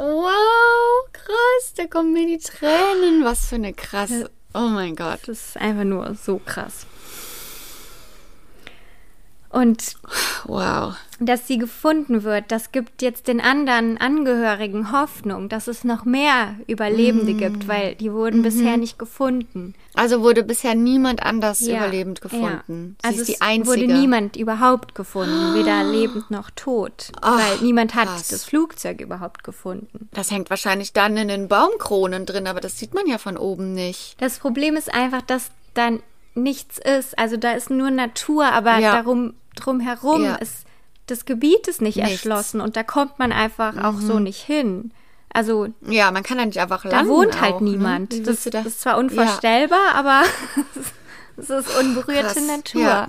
Wow, 0.00 1.12
krass, 1.12 1.74
da 1.76 1.86
kommen 1.86 2.14
mir 2.14 2.26
die 2.26 2.38
Tränen. 2.38 3.22
Was 3.22 3.44
für 3.44 3.56
eine 3.56 3.74
krasse. 3.74 4.30
Oh 4.54 4.68
mein 4.68 4.96
Gott. 4.96 5.20
Das 5.26 5.48
ist 5.48 5.56
einfach 5.58 5.84
nur 5.84 6.14
so 6.14 6.38
krass. 6.38 6.86
Und 9.50 9.96
wow. 10.44 10.94
Dass 11.20 11.46
sie 11.46 11.58
gefunden 11.58 12.22
wird, 12.22 12.50
das 12.50 12.72
gibt 12.72 13.02
jetzt 13.02 13.28
den 13.28 13.40
anderen 13.40 13.98
Angehörigen 13.98 14.90
Hoffnung, 14.90 15.50
dass 15.50 15.68
es 15.68 15.84
noch 15.84 16.06
mehr 16.06 16.56
Überlebende 16.66 17.34
mm. 17.34 17.38
gibt, 17.38 17.68
weil 17.68 17.94
die 17.94 18.12
wurden 18.12 18.38
mm 18.38 18.40
-hmm. 18.40 18.44
bisher 18.44 18.76
nicht 18.78 18.98
gefunden. 18.98 19.74
Also 19.94 20.22
wurde 20.22 20.42
bisher 20.42 20.74
niemand 20.74 21.22
anders 21.22 21.60
ja. 21.60 21.76
überlebend 21.76 22.22
gefunden. 22.22 22.96
Ja. 23.02 23.10
also 23.10 23.22
es 23.22 23.66
wurde 23.66 23.86
niemand 23.86 24.36
überhaupt 24.36 24.94
gefunden, 24.94 25.54
weder 25.54 25.84
lebend 25.92 26.30
noch 26.30 26.50
tot, 26.50 27.12
Ach, 27.20 27.38
weil 27.38 27.58
niemand 27.58 27.94
hat 27.94 28.08
krass. 28.08 28.28
das 28.28 28.44
Flugzeug 28.44 29.00
überhaupt 29.02 29.44
gefunden. 29.44 30.08
Das 30.12 30.30
hängt 30.30 30.48
wahrscheinlich 30.48 30.94
dann 30.94 31.16
in 31.18 31.28
den 31.28 31.48
Baumkronen 31.48 32.24
drin, 32.24 32.46
aber 32.46 32.60
das 32.60 32.78
sieht 32.78 32.94
man 32.94 33.06
ja 33.06 33.18
von 33.18 33.36
oben 33.36 33.74
nicht. 33.74 34.16
Das 34.20 34.38
Problem 34.38 34.74
ist 34.76 34.92
einfach, 34.92 35.22
dass 35.22 35.50
dann 35.74 36.00
nichts 36.34 36.78
ist. 36.78 37.18
Also 37.18 37.36
da 37.36 37.52
ist 37.52 37.68
nur 37.68 37.90
Natur, 37.90 38.46
aber 38.46 38.78
ja. 38.78 38.94
darum 38.96 39.34
drumherum 39.56 40.24
ja. 40.24 40.36
ist 40.36 40.64
das 41.10 41.24
Gebiet 41.24 41.68
ist 41.68 41.82
nicht 41.82 41.96
Nichts. 41.96 42.12
erschlossen 42.12 42.60
und 42.60 42.76
da 42.76 42.82
kommt 42.82 43.18
man 43.18 43.32
einfach 43.32 43.74
mhm. 43.74 43.84
auch 43.84 44.00
so 44.00 44.14
mhm. 44.14 44.24
nicht 44.24 44.42
hin. 44.42 44.92
Also 45.32 45.68
ja, 45.88 46.10
man 46.10 46.22
kann 46.22 46.38
da 46.38 46.46
nicht 46.46 46.58
einfach 46.58 46.84
landen. 46.84 47.08
Da 47.08 47.12
wohnt 47.12 47.40
halt 47.40 47.54
auch, 47.54 47.60
ne? 47.60 47.70
niemand. 47.70 48.12
Ne? 48.12 48.22
Das, 48.22 48.44
das, 48.44 48.66
ist 48.66 48.80
zwar 48.80 48.98
unvorstellbar, 48.98 49.78
ja. 49.92 49.94
aber 49.94 50.22
es 51.36 51.50
ist 51.50 51.78
unberührte 51.78 52.34
Krass. 52.34 52.46
Natur. 52.46 52.82
Ja. 52.82 53.08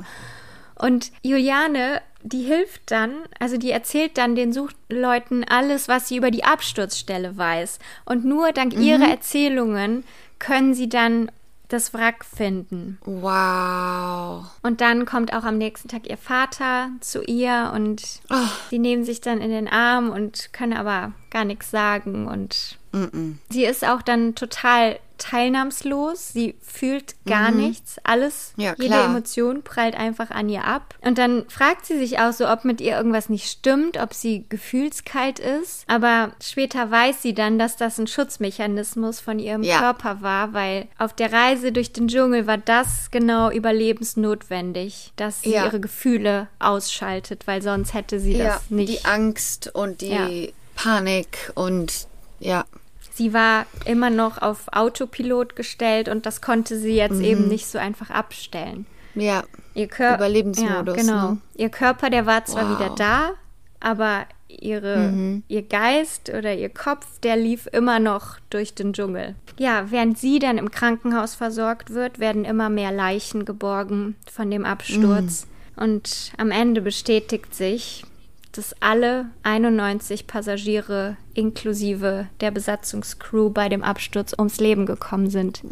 Und 0.76 1.12
Juliane, 1.24 2.02
die 2.24 2.44
hilft 2.44 2.92
dann, 2.92 3.14
also 3.40 3.58
die 3.58 3.72
erzählt 3.72 4.18
dann 4.18 4.36
den 4.36 4.54
Suchleuten 4.54 5.44
alles, 5.44 5.88
was 5.88 6.08
sie 6.08 6.18
über 6.18 6.32
die 6.32 6.44
Absturzstelle 6.44 7.38
weiß. 7.38 7.80
Und 8.06 8.26
nur 8.26 8.52
dank 8.52 8.76
mhm. 8.76 8.82
ihrer 8.82 9.08
Erzählungen 9.08 10.04
können 10.38 10.74
sie 10.74 10.90
dann 10.90 11.32
das 11.72 11.94
Wrack 11.94 12.26
finden. 12.26 12.98
Wow. 13.06 14.46
Und 14.62 14.82
dann 14.82 15.06
kommt 15.06 15.34
auch 15.34 15.44
am 15.44 15.58
nächsten 15.58 15.88
Tag 15.88 16.10
ihr 16.10 16.18
Vater 16.18 16.90
zu 17.00 17.24
ihr 17.24 17.72
und 17.74 18.22
oh. 18.30 18.36
sie 18.70 18.80
nehmen 18.80 19.04
sich 19.04 19.22
dann 19.22 19.42
in 19.42 19.50
den 19.50 19.68
Arm 19.68 20.10
und 20.10 20.54
können 20.54 20.74
aber 20.74 21.14
gar 21.30 21.46
nichts 21.46 21.72
sagen 21.72 22.28
und 22.28 22.78
mm 22.92 23.04
-mm. 23.04 23.36
sie 23.50 23.66
ist 23.66 23.86
auch 23.88 24.02
dann 24.02 24.36
total 24.36 25.00
teilnahmslos. 25.22 26.34
Sie 26.34 26.56
fühlt 26.62 27.16
gar 27.26 27.52
mhm. 27.52 27.58
nichts. 27.58 27.98
Alles, 28.04 28.54
ja, 28.58 28.74
jede 28.78 28.96
Emotion 28.96 29.62
prallt 29.62 29.96
einfach 29.96 30.32
an 30.32 30.50
ihr 30.50 30.66
ab. 30.66 30.96
Und 31.02 31.18
dann 31.18 31.46
fragt 31.48 31.86
sie 31.86 31.98
sich 31.98 32.20
auch 32.20 32.34
so, 32.34 32.50
ob 32.50 32.66
mit 32.66 32.82
ihr 32.82 32.98
irgendwas 32.98 33.30
nicht 33.30 33.50
stimmt, 33.50 33.98
ob 33.98 34.14
sie 34.14 34.46
gefühlskalt 34.50 35.40
ist. 35.40 35.84
Aber 35.88 36.32
später 36.42 36.90
weiß 36.90 37.22
sie 37.22 37.34
dann, 37.34 37.60
dass 37.60 37.78
das 37.78 38.00
ein 38.00 38.08
Schutzmechanismus 38.08 39.20
von 39.20 39.38
ihrem 39.40 39.64
ja. 39.64 39.80
Körper 39.80 40.22
war, 40.22 40.54
weil 40.54 40.88
auf 40.98 41.14
der 41.14 41.32
Reise 41.32 41.72
durch 41.72 41.94
den 41.94 42.08
Dschungel 42.08 42.48
war 42.48 42.58
das 42.58 43.12
genau 43.12 43.52
überlebensnotwendig, 43.52 45.14
dass 45.16 45.42
sie 45.42 45.52
ja. 45.52 45.66
ihre 45.66 45.80
Gefühle 45.80 46.48
ausschaltet, 46.60 47.46
weil 47.46 47.62
sonst 47.62 47.94
hätte 47.94 48.20
sie 48.20 48.38
das 48.38 48.70
nicht. 48.70 48.92
Die 48.92 49.06
Angst 49.06 49.74
und 49.74 50.02
die 50.02 50.54
Panik 50.76 51.52
und 51.54 52.08
ja. 52.40 52.66
Sie 53.14 53.34
war 53.34 53.66
immer 53.86 54.10
noch 54.10 54.42
auf 54.42 54.68
Autopilot 54.72 55.56
gestellt 55.56 56.10
und 56.10 56.26
das 56.26 56.42
konnte 56.42 56.78
sie 56.78 56.96
jetzt 56.96 57.18
mhm. 57.18 57.26
eben 57.26 57.48
nicht 57.48 57.68
so 57.68 57.78
einfach 57.78 58.10
abstellen. 58.10 58.86
Ja. 59.16 59.44
Ihr 59.74 59.88
Kör 59.88 60.16
Überlebensmodus. 60.16 60.96
Ja, 60.96 61.02
genau. 61.02 61.32
Ne? 61.32 61.38
Ihr 61.56 61.70
Körper, 61.70 62.10
der 62.10 62.26
war 62.26 62.46
zwar 62.46 62.70
wow. 62.70 62.80
wieder 62.80 62.96
da, 62.96 63.32
aber 63.80 64.26
ihre, 64.48 65.10
mhm. 65.12 65.44
ihr 65.48 65.62
Geist 65.64 66.30
oder 66.30 66.54
ihr 66.54 66.70
Kopf, 66.70 67.20
der 67.20 67.36
lief 67.36 67.68
immer 67.72 68.00
noch 68.00 68.38
durch 68.50 68.74
den 68.74 68.94
Dschungel. 68.94 69.36
Ja, 69.58 69.92
während 69.92 70.18
sie 70.18 70.40
dann 70.40 70.58
im 70.58 70.72
Krankenhaus 70.72 71.36
versorgt 71.36 71.92
wird, 71.94 72.20
werden 72.20 72.46
immer 72.46 72.70
mehr 72.70 72.92
Leichen 72.92 73.46
geborgen 73.46 74.16
von 74.32 74.50
dem 74.50 74.66
Absturz. 74.66 75.46
Mhm. 75.46 75.84
Und 75.84 76.32
am 76.38 76.52
Ende 76.52 76.82
bestätigt 76.82 77.56
sich, 77.56 78.04
dass 78.52 78.76
alle 78.82 79.28
91 79.44 80.28
Passagiere 80.28 81.18
inklusive 81.34 82.28
der 82.42 82.52
Besatzungscrew 82.52 83.50
bei 83.50 83.70
dem 83.70 83.84
Absturz 83.84 84.34
ums 84.38 84.60
Leben 84.60 84.86
gekommen 84.86 85.30
sind. 85.30 85.64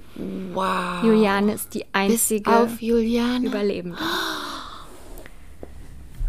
Wow. 0.53 1.03
Juliane 1.03 1.53
ist 1.53 1.73
die 1.73 1.85
einzige 1.93 2.69
Überlebende. 2.79 3.97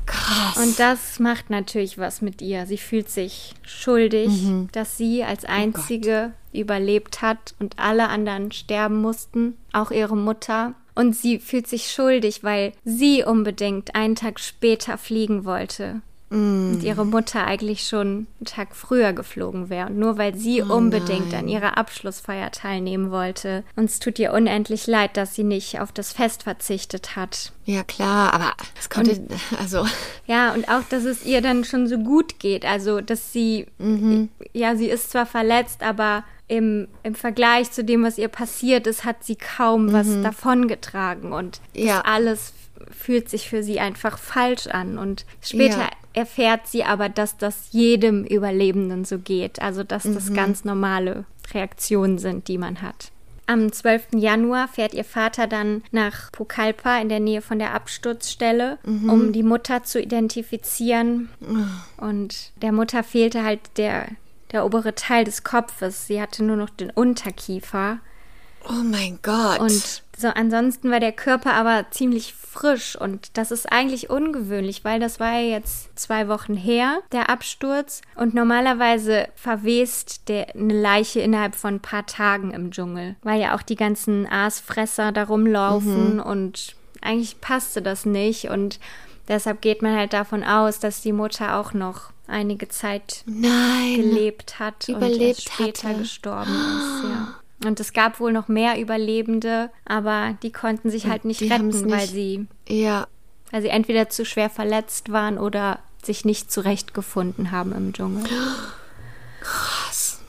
Krass. 0.06 0.56
Und 0.56 0.78
das 0.80 1.20
macht 1.20 1.50
natürlich 1.50 1.96
was 1.96 2.20
mit 2.20 2.42
ihr. 2.42 2.66
Sie 2.66 2.78
fühlt 2.78 3.08
sich 3.08 3.54
schuldig, 3.62 4.28
mhm. 4.28 4.68
dass 4.72 4.96
sie 4.96 5.22
als 5.22 5.44
oh 5.44 5.48
einzige 5.48 6.32
oh 6.32 6.58
überlebt 6.58 7.22
hat 7.22 7.54
und 7.60 7.78
alle 7.78 8.08
anderen 8.08 8.50
sterben 8.50 9.00
mussten, 9.00 9.56
auch 9.72 9.92
ihre 9.92 10.16
Mutter. 10.16 10.74
Und 10.96 11.14
sie 11.14 11.38
fühlt 11.38 11.68
sich 11.68 11.92
schuldig, 11.92 12.42
weil 12.42 12.72
sie 12.84 13.22
unbedingt 13.24 13.94
einen 13.94 14.16
Tag 14.16 14.40
später 14.40 14.98
fliegen 14.98 15.44
wollte. 15.44 16.02
Mm. 16.30 16.74
Und 16.74 16.82
ihre 16.84 17.04
Mutter 17.04 17.44
eigentlich 17.44 17.86
schon 17.86 18.28
einen 18.38 18.46
Tag 18.46 18.74
früher 18.76 19.12
geflogen 19.12 19.68
wäre. 19.68 19.88
Und 19.88 19.98
nur 19.98 20.16
weil 20.16 20.36
sie 20.36 20.62
oh 20.62 20.74
unbedingt 20.74 21.32
nein. 21.32 21.40
an 21.40 21.48
ihrer 21.48 21.76
Abschlussfeier 21.76 22.52
teilnehmen 22.52 23.10
wollte. 23.10 23.64
Und 23.76 23.86
es 23.86 23.98
tut 23.98 24.18
ihr 24.18 24.32
unendlich 24.32 24.86
leid, 24.86 25.16
dass 25.16 25.34
sie 25.34 25.42
nicht 25.42 25.80
auf 25.80 25.90
das 25.92 26.12
Fest 26.12 26.44
verzichtet 26.44 27.16
hat. 27.16 27.52
Ja, 27.64 27.82
klar, 27.82 28.32
aber 28.32 28.52
es 28.78 28.88
konnte, 28.88 29.12
und, 29.12 29.32
also. 29.58 29.84
Ja, 30.26 30.52
und 30.52 30.68
auch, 30.68 30.82
dass 30.88 31.04
es 31.04 31.26
ihr 31.26 31.42
dann 31.42 31.64
schon 31.64 31.88
so 31.88 31.98
gut 31.98 32.38
geht. 32.38 32.64
Also, 32.64 33.00
dass 33.00 33.32
sie, 33.32 33.66
mhm. 33.78 34.28
ja, 34.52 34.76
sie 34.76 34.88
ist 34.88 35.10
zwar 35.10 35.26
verletzt, 35.26 35.82
aber 35.82 36.24
im, 36.46 36.88
im 37.02 37.14
Vergleich 37.14 37.70
zu 37.70 37.84
dem, 37.84 38.04
was 38.04 38.18
ihr 38.18 38.28
passiert 38.28 38.86
ist, 38.86 39.04
hat 39.04 39.24
sie 39.24 39.36
kaum 39.36 39.86
mhm. 39.86 39.92
was 39.92 40.22
davongetragen. 40.22 41.32
Und 41.32 41.60
das 41.74 41.84
ja. 41.84 42.00
alles 42.02 42.52
fühlt 42.90 43.28
sich 43.28 43.48
für 43.48 43.62
sie 43.62 43.80
einfach 43.80 44.18
falsch 44.18 44.66
an. 44.66 44.98
Und 44.98 45.24
später 45.40 45.78
ja. 45.78 45.90
Erfährt 46.12 46.66
sie 46.66 46.84
aber, 46.84 47.08
dass 47.08 47.36
das 47.36 47.68
jedem 47.70 48.24
Überlebenden 48.24 49.04
so 49.04 49.18
geht. 49.18 49.62
Also, 49.62 49.84
dass 49.84 50.04
mhm. 50.04 50.14
das 50.14 50.32
ganz 50.32 50.64
normale 50.64 51.24
Reaktionen 51.52 52.18
sind, 52.18 52.48
die 52.48 52.58
man 52.58 52.82
hat. 52.82 53.10
Am 53.46 53.72
12. 53.72 54.14
Januar 54.14 54.68
fährt 54.68 54.94
ihr 54.94 55.02
Vater 55.02 55.48
dann 55.48 55.82
nach 55.90 56.30
Pucallpa 56.30 56.98
in 57.00 57.08
der 57.08 57.18
Nähe 57.18 57.42
von 57.42 57.58
der 57.58 57.74
Absturzstelle, 57.74 58.78
mhm. 58.84 59.10
um 59.10 59.32
die 59.32 59.42
Mutter 59.42 59.82
zu 59.82 60.00
identifizieren. 60.00 61.30
Und 61.96 62.52
der 62.62 62.70
Mutter 62.70 63.02
fehlte 63.02 63.42
halt 63.42 63.60
der, 63.76 64.06
der 64.52 64.64
obere 64.64 64.94
Teil 64.94 65.24
des 65.24 65.42
Kopfes. 65.42 66.06
Sie 66.06 66.22
hatte 66.22 66.44
nur 66.44 66.54
noch 66.56 66.70
den 66.70 66.90
Unterkiefer. 66.90 67.98
Oh 68.68 68.82
mein 68.84 69.18
Gott. 69.22 69.58
Und 69.58 70.02
so 70.16 70.28
ansonsten 70.28 70.90
war 70.90 71.00
der 71.00 71.12
Körper 71.12 71.54
aber 71.54 71.86
ziemlich 71.90 72.34
frisch 72.34 72.94
und 72.96 73.36
das 73.38 73.50
ist 73.50 73.70
eigentlich 73.72 74.10
ungewöhnlich, 74.10 74.84
weil 74.84 75.00
das 75.00 75.18
war 75.18 75.32
ja 75.32 75.56
jetzt 75.56 75.88
zwei 75.98 76.28
Wochen 76.28 76.54
her, 76.54 76.98
der 77.12 77.30
Absturz. 77.30 78.02
Und 78.16 78.34
normalerweise 78.34 79.28
verwest 79.34 80.28
der, 80.28 80.54
eine 80.54 80.78
Leiche 80.78 81.20
innerhalb 81.20 81.54
von 81.54 81.76
ein 81.76 81.80
paar 81.80 82.06
Tagen 82.06 82.50
im 82.50 82.70
Dschungel, 82.70 83.16
weil 83.22 83.40
ja 83.40 83.54
auch 83.56 83.62
die 83.62 83.76
ganzen 83.76 84.26
Aasfresser 84.26 85.12
da 85.12 85.24
rumlaufen 85.24 86.14
mhm. 86.14 86.20
und 86.20 86.74
eigentlich 87.00 87.40
passte 87.40 87.80
das 87.80 88.04
nicht 88.04 88.50
und 88.50 88.78
deshalb 89.28 89.62
geht 89.62 89.80
man 89.80 89.96
halt 89.96 90.12
davon 90.12 90.44
aus, 90.44 90.80
dass 90.80 91.00
die 91.00 91.12
Mutter 91.12 91.56
auch 91.56 91.72
noch 91.72 92.12
einige 92.26 92.68
Zeit 92.68 93.22
Nein, 93.24 93.96
gelebt 93.96 94.58
hat 94.58 94.88
überlebt 94.88 95.46
und 95.46 95.54
später 95.54 95.88
hatte. 95.88 96.00
gestorben 96.00 96.50
ist. 96.50 97.04
Ja. 97.04 97.34
Und 97.64 97.78
es 97.78 97.92
gab 97.92 98.20
wohl 98.20 98.32
noch 98.32 98.48
mehr 98.48 98.80
Überlebende, 98.80 99.70
aber 99.84 100.36
die 100.42 100.52
konnten 100.52 100.90
sich 100.90 101.06
halt 101.06 101.24
nicht 101.24 101.42
retten, 101.42 101.68
nicht, 101.68 101.90
weil 101.90 102.06
sie 102.06 102.46
ja. 102.66 103.06
weil 103.50 103.62
sie 103.62 103.68
entweder 103.68 104.08
zu 104.08 104.24
schwer 104.24 104.48
verletzt 104.48 105.12
waren 105.12 105.38
oder 105.38 105.78
sich 106.02 106.24
nicht 106.24 106.50
zurechtgefunden 106.50 107.50
haben 107.50 107.72
im 107.72 107.92
Dschungel. 107.92 108.24
Krass. 109.40 110.20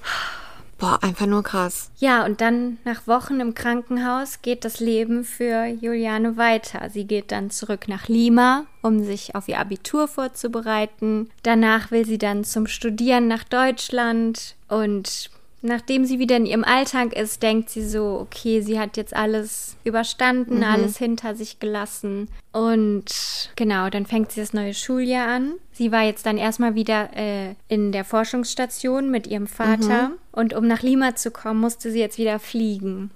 Boah, 0.82 0.98
einfach 1.04 1.28
nur 1.28 1.44
krass. 1.44 1.92
Ja, 2.00 2.26
und 2.26 2.42
dann 2.42 2.80
nach 2.86 3.06
Wochen 3.06 3.40
im 3.40 3.54
Krankenhaus 3.54 4.42
geht 4.42 4.66
das 4.66 4.80
Leben 4.80 5.24
für 5.24 5.66
Juliane 5.68 6.38
weiter. 6.38 6.90
Sie 6.90 7.06
geht 7.06 7.32
dann 7.32 7.52
zurück 7.52 7.88
nach 7.88 8.08
Lima, 8.08 8.66
um 8.82 9.04
sich 9.04 9.36
auf 9.36 9.48
ihr 9.48 9.60
Abitur 9.60 10.08
vorzubereiten. 10.08 11.30
Danach 11.44 11.92
will 11.92 12.08
sie 12.08 12.18
dann 12.18 12.44
zum 12.44 12.66
Studieren 12.66 13.28
nach 13.28 13.44
Deutschland 13.44 14.56
und 14.70 15.30
nachdem 15.62 16.06
sie 16.06 16.20
wieder 16.20 16.38
in 16.38 16.46
ihrem 16.46 16.64
Alltag 16.64 17.14
ist, 17.14 17.44
denkt 17.44 17.70
sie 17.70 17.86
so, 17.86 18.20
okay, 18.20 18.62
sie 18.62 18.80
hat 18.80 18.98
jetzt 18.98 19.16
alles 19.16 19.76
überstanden, 19.84 20.58
mhm. 20.58 20.64
alles 20.64 20.98
hinter 20.98 21.36
sich 21.36 21.60
gelassen. 21.60 22.28
Und 22.52 23.52
genau, 23.56 23.90
dann 23.90 24.06
fängt 24.06 24.32
sie 24.32 24.42
das 24.42 24.54
neue 24.54 24.74
Schuljahr 24.74 25.28
an. 25.28 25.54
Sie 25.72 25.92
war 25.92 26.04
jetzt 26.04 26.26
dann 26.26 26.38
erstmal 26.38 26.76
wieder 26.76 27.10
äh, 27.16 27.56
in 27.68 27.92
der 27.92 28.06
Forschungsstation 28.06 29.10
mit 29.10 29.28
ihrem 29.28 29.48
Vater. 29.48 30.10
Mhm. 30.10 30.14
Und 30.32 30.54
um 30.54 30.68
nach 30.68 30.82
Lima 30.82 31.16
zu 31.16 31.32
kommen, 31.32 31.60
musste 31.60 31.92
sie 31.92 32.00
jetzt 32.00 32.18
wieder 32.18 32.40
fliegen. 32.40 33.12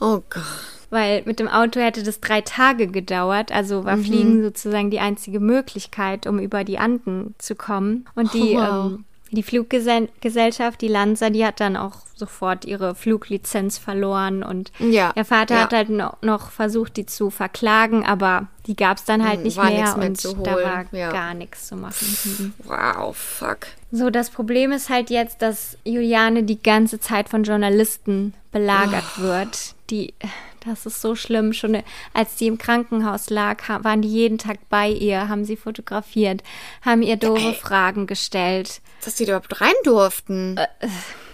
Oh 0.00 0.20
Gott 0.28 0.42
weil 0.90 1.22
mit 1.24 1.38
dem 1.38 1.48
Auto 1.48 1.80
hätte 1.80 2.02
das 2.02 2.20
drei 2.20 2.40
Tage 2.40 2.88
gedauert. 2.88 3.52
Also 3.52 3.84
war 3.84 3.96
mhm. 3.96 4.04
Fliegen 4.04 4.42
sozusagen 4.42 4.90
die 4.90 4.98
einzige 4.98 5.40
Möglichkeit, 5.40 6.26
um 6.26 6.38
über 6.38 6.64
die 6.64 6.78
Anden 6.78 7.34
zu 7.38 7.54
kommen. 7.54 8.06
Und 8.14 8.34
die 8.34 8.56
oh, 8.56 8.60
wow. 8.60 8.92
ähm, 8.92 9.04
die 9.30 9.42
Fluggesellschaft, 9.42 10.80
die 10.80 10.88
Lanza, 10.88 11.30
die 11.30 11.44
hat 11.44 11.60
dann 11.60 11.76
auch 11.76 11.98
sofort 12.14 12.64
ihre 12.64 12.94
Fluglizenz 12.94 13.78
verloren 13.78 14.42
und 14.42 14.72
ja, 14.78 15.12
der 15.12 15.24
Vater 15.24 15.54
ja. 15.54 15.62
hat 15.62 15.72
halt 15.72 15.88
noch 15.88 16.50
versucht, 16.50 16.96
die 16.96 17.06
zu 17.06 17.30
verklagen, 17.30 18.04
aber 18.04 18.48
die 18.66 18.76
gab 18.76 18.98
es 18.98 19.04
dann 19.04 19.26
halt 19.26 19.38
hm, 19.38 19.42
nicht 19.44 19.56
war 19.56 19.66
mehr, 19.66 19.96
mehr 19.96 20.08
und 20.08 20.46
da 20.46 20.56
war 20.56 20.84
ja. 20.92 21.10
gar 21.10 21.34
nichts 21.34 21.68
zu 21.68 21.76
machen. 21.76 22.06
Mhm. 22.24 22.52
Wow, 22.64 23.16
fuck. 23.16 23.68
So, 23.90 24.10
das 24.10 24.30
Problem 24.30 24.72
ist 24.72 24.88
halt 24.88 25.10
jetzt, 25.10 25.42
dass 25.42 25.76
Juliane 25.84 26.42
die 26.42 26.62
ganze 26.62 27.00
Zeit 27.00 27.28
von 27.28 27.42
Journalisten 27.42 28.34
belagert 28.52 29.04
oh. 29.18 29.22
wird, 29.22 29.74
die 29.90 30.14
das 30.64 30.86
ist 30.86 31.00
so 31.00 31.14
schlimm. 31.14 31.52
Schon 31.52 31.82
als 32.12 32.38
sie 32.38 32.46
im 32.46 32.58
Krankenhaus 32.58 33.30
lag, 33.30 33.68
waren 33.82 34.02
die 34.02 34.08
jeden 34.08 34.38
Tag 34.38 34.58
bei 34.68 34.88
ihr, 34.88 35.28
haben 35.28 35.44
sie 35.44 35.56
fotografiert, 35.56 36.42
haben 36.82 37.02
ihr 37.02 37.16
doofe 37.16 37.48
Ey, 37.48 37.54
Fragen 37.54 38.06
gestellt. 38.06 38.80
Dass 39.04 39.16
die 39.16 39.24
überhaupt 39.24 39.60
rein 39.60 39.74
durften. 39.84 40.56
Äh, 40.56 40.88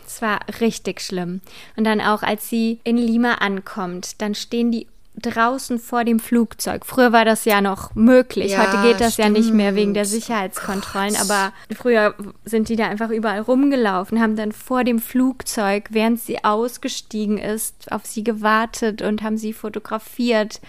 es 0.07 0.23
war 0.23 0.41
richtig 0.61 1.01
schlimm. 1.01 1.41
Und 1.77 1.85
dann 1.85 2.01
auch, 2.01 2.23
als 2.23 2.49
sie 2.49 2.81
in 2.85 2.97
Lima 2.97 3.35
ankommt, 3.35 4.21
dann 4.23 4.35
stehen 4.35 4.71
die 4.71 4.87
draußen 5.21 5.79
vor 5.79 6.05
dem 6.05 6.21
Flugzeug. 6.21 6.85
Früher 6.85 7.13
war 7.13 7.25
das 7.25 7.45
ja 7.45 7.61
noch 7.61 7.95
möglich. 7.95 8.53
Ja, 8.53 8.67
Heute 8.67 8.83
geht 8.83 9.01
das 9.01 9.15
stimmt. 9.15 9.29
ja 9.29 9.33
nicht 9.43 9.53
mehr 9.53 9.75
wegen 9.75 9.95
der 9.95 10.05
Sicherheitskontrollen. 10.05 11.15
Gott. 11.15 11.21
Aber 11.31 11.53
früher 11.75 12.15
sind 12.45 12.69
die 12.69 12.77
da 12.77 12.87
einfach 12.87 13.11
überall 13.11 13.41
rumgelaufen, 13.41 14.21
haben 14.21 14.37
dann 14.37 14.53
vor 14.53 14.85
dem 14.85 14.99
Flugzeug, 14.99 15.89
während 15.91 16.21
sie 16.21 16.45
ausgestiegen 16.45 17.39
ist, 17.39 17.91
auf 17.91 18.05
sie 18.05 18.25
gewartet 18.25 19.03
und 19.03 19.23
haben 19.23 19.39
sie 19.39 19.53
fotografiert 19.53 20.61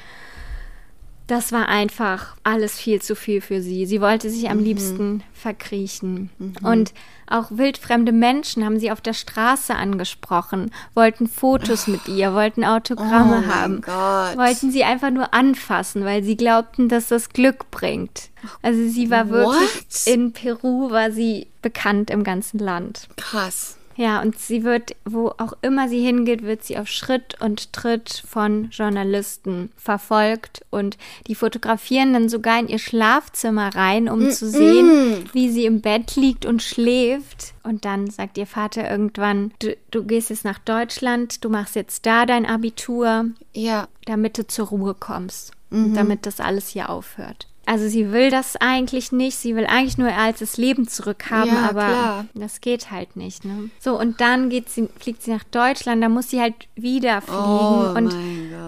das 1.27 1.51
war 1.51 1.67
einfach 1.67 2.35
alles 2.43 2.79
viel 2.79 3.01
zu 3.01 3.13
viel 3.13 3.41
für 3.41 3.61
sie. 3.61 3.85
Sie 3.85 3.99
wollte 3.99 4.29
sich 4.29 4.49
am 4.49 4.59
mhm. 4.59 4.63
liebsten 4.63 5.23
verkriechen. 5.33 6.29
Mhm. 6.39 6.55
Und 6.63 6.93
auch 7.29 7.47
wildfremde 7.51 8.13
Menschen 8.13 8.63
haben 8.63 8.79
sie 8.79 8.89
auf 8.89 9.01
der 9.01 9.13
Straße 9.13 9.75
angesprochen, 9.75 10.71
wollten 10.93 11.27
Fotos 11.27 11.87
mit 11.87 12.07
ihr, 12.07 12.33
wollten 12.33 12.63
Autogramme 12.63 13.43
oh 13.45 13.53
haben, 13.53 13.81
Gott. 13.81 14.37
wollten 14.37 14.71
sie 14.71 14.85
einfach 14.85 15.11
nur 15.11 15.33
anfassen, 15.33 16.05
weil 16.05 16.23
sie 16.23 16.37
glaubten, 16.37 16.87
dass 16.87 17.09
das 17.09 17.29
Glück 17.29 17.69
bringt. 17.69 18.29
Also 18.61 18.87
sie 18.87 19.09
war 19.09 19.29
wirklich 19.29 20.05
What? 20.05 20.07
in 20.07 20.31
Peru, 20.31 20.89
war 20.89 21.11
sie 21.11 21.47
bekannt 21.61 22.09
im 22.09 22.23
ganzen 22.23 22.59
Land. 22.59 23.09
Krass. 23.17 23.76
Ja, 23.97 24.21
und 24.21 24.37
sie 24.37 24.63
wird, 24.63 24.95
wo 25.05 25.29
auch 25.39 25.53
immer 25.63 25.89
sie 25.89 25.99
hingeht, 25.99 26.43
wird 26.43 26.63
sie 26.63 26.77
auf 26.77 26.87
Schritt 26.87 27.41
und 27.41 27.73
Tritt 27.73 28.23
von 28.27 28.69
Journalisten 28.69 29.71
verfolgt 29.75 30.63
und 30.69 30.97
die 31.25 31.33
fotografieren 31.33 32.13
dann 32.13 32.29
sogar 32.29 32.59
in 32.59 32.67
ihr 32.67 32.77
Schlafzimmer 32.77 33.75
rein, 33.75 34.07
um 34.07 34.19
mm 34.19 34.27
-mm. 34.27 34.31
zu 34.31 34.49
sehen, 34.49 35.29
wie 35.33 35.49
sie 35.49 35.65
im 35.65 35.81
Bett 35.81 36.15
liegt 36.15 36.45
und 36.45 36.61
schläft. 36.61 37.55
Und 37.63 37.85
dann 37.85 38.07
sagt 38.07 38.37
ihr 38.37 38.45
Vater 38.45 38.89
irgendwann, 38.89 39.51
du, 39.59 39.75
du 39.89 40.03
gehst 40.03 40.29
jetzt 40.29 40.45
nach 40.45 40.59
Deutschland, 40.59 41.43
du 41.43 41.49
machst 41.49 41.75
jetzt 41.75 42.05
da 42.05 42.27
dein 42.27 42.45
Abitur, 42.45 43.25
ja. 43.53 43.87
damit 44.05 44.37
du 44.37 44.45
zur 44.45 44.67
Ruhe 44.67 44.93
kommst, 44.93 45.53
mhm. 45.71 45.95
damit 45.95 46.27
das 46.27 46.39
alles 46.39 46.69
hier 46.69 46.91
aufhört. 46.91 47.47
Also 47.67 47.89
sie 47.89 48.13
will 48.13 48.31
das 48.31 48.55
eigentlich 48.55 49.11
nicht. 49.11 49.35
Sie 49.35 49.53
will 49.57 49.65
eigentlich 49.65 49.97
nur 49.97 50.07
ihr 50.07 50.17
altes 50.17 50.55
Leben 50.55 50.87
zurückhaben, 50.87 51.53
ja, 51.53 51.69
aber 51.69 51.85
klar. 51.85 52.25
das 52.33 52.61
geht 52.61 52.91
halt 52.91 53.17
nicht. 53.17 53.43
Ne? 53.43 53.69
So, 53.77 53.99
und 53.99 54.21
dann 54.21 54.49
geht 54.49 54.69
sie, 54.69 54.87
fliegt 54.97 55.21
sie 55.21 55.31
nach 55.31 55.43
Deutschland, 55.43 56.01
da 56.01 56.07
muss 56.07 56.29
sie 56.29 56.39
halt 56.39 56.53
wieder 56.75 57.19
fliegen. 57.19 57.37
Oh, 57.37 57.91
und 57.93 58.15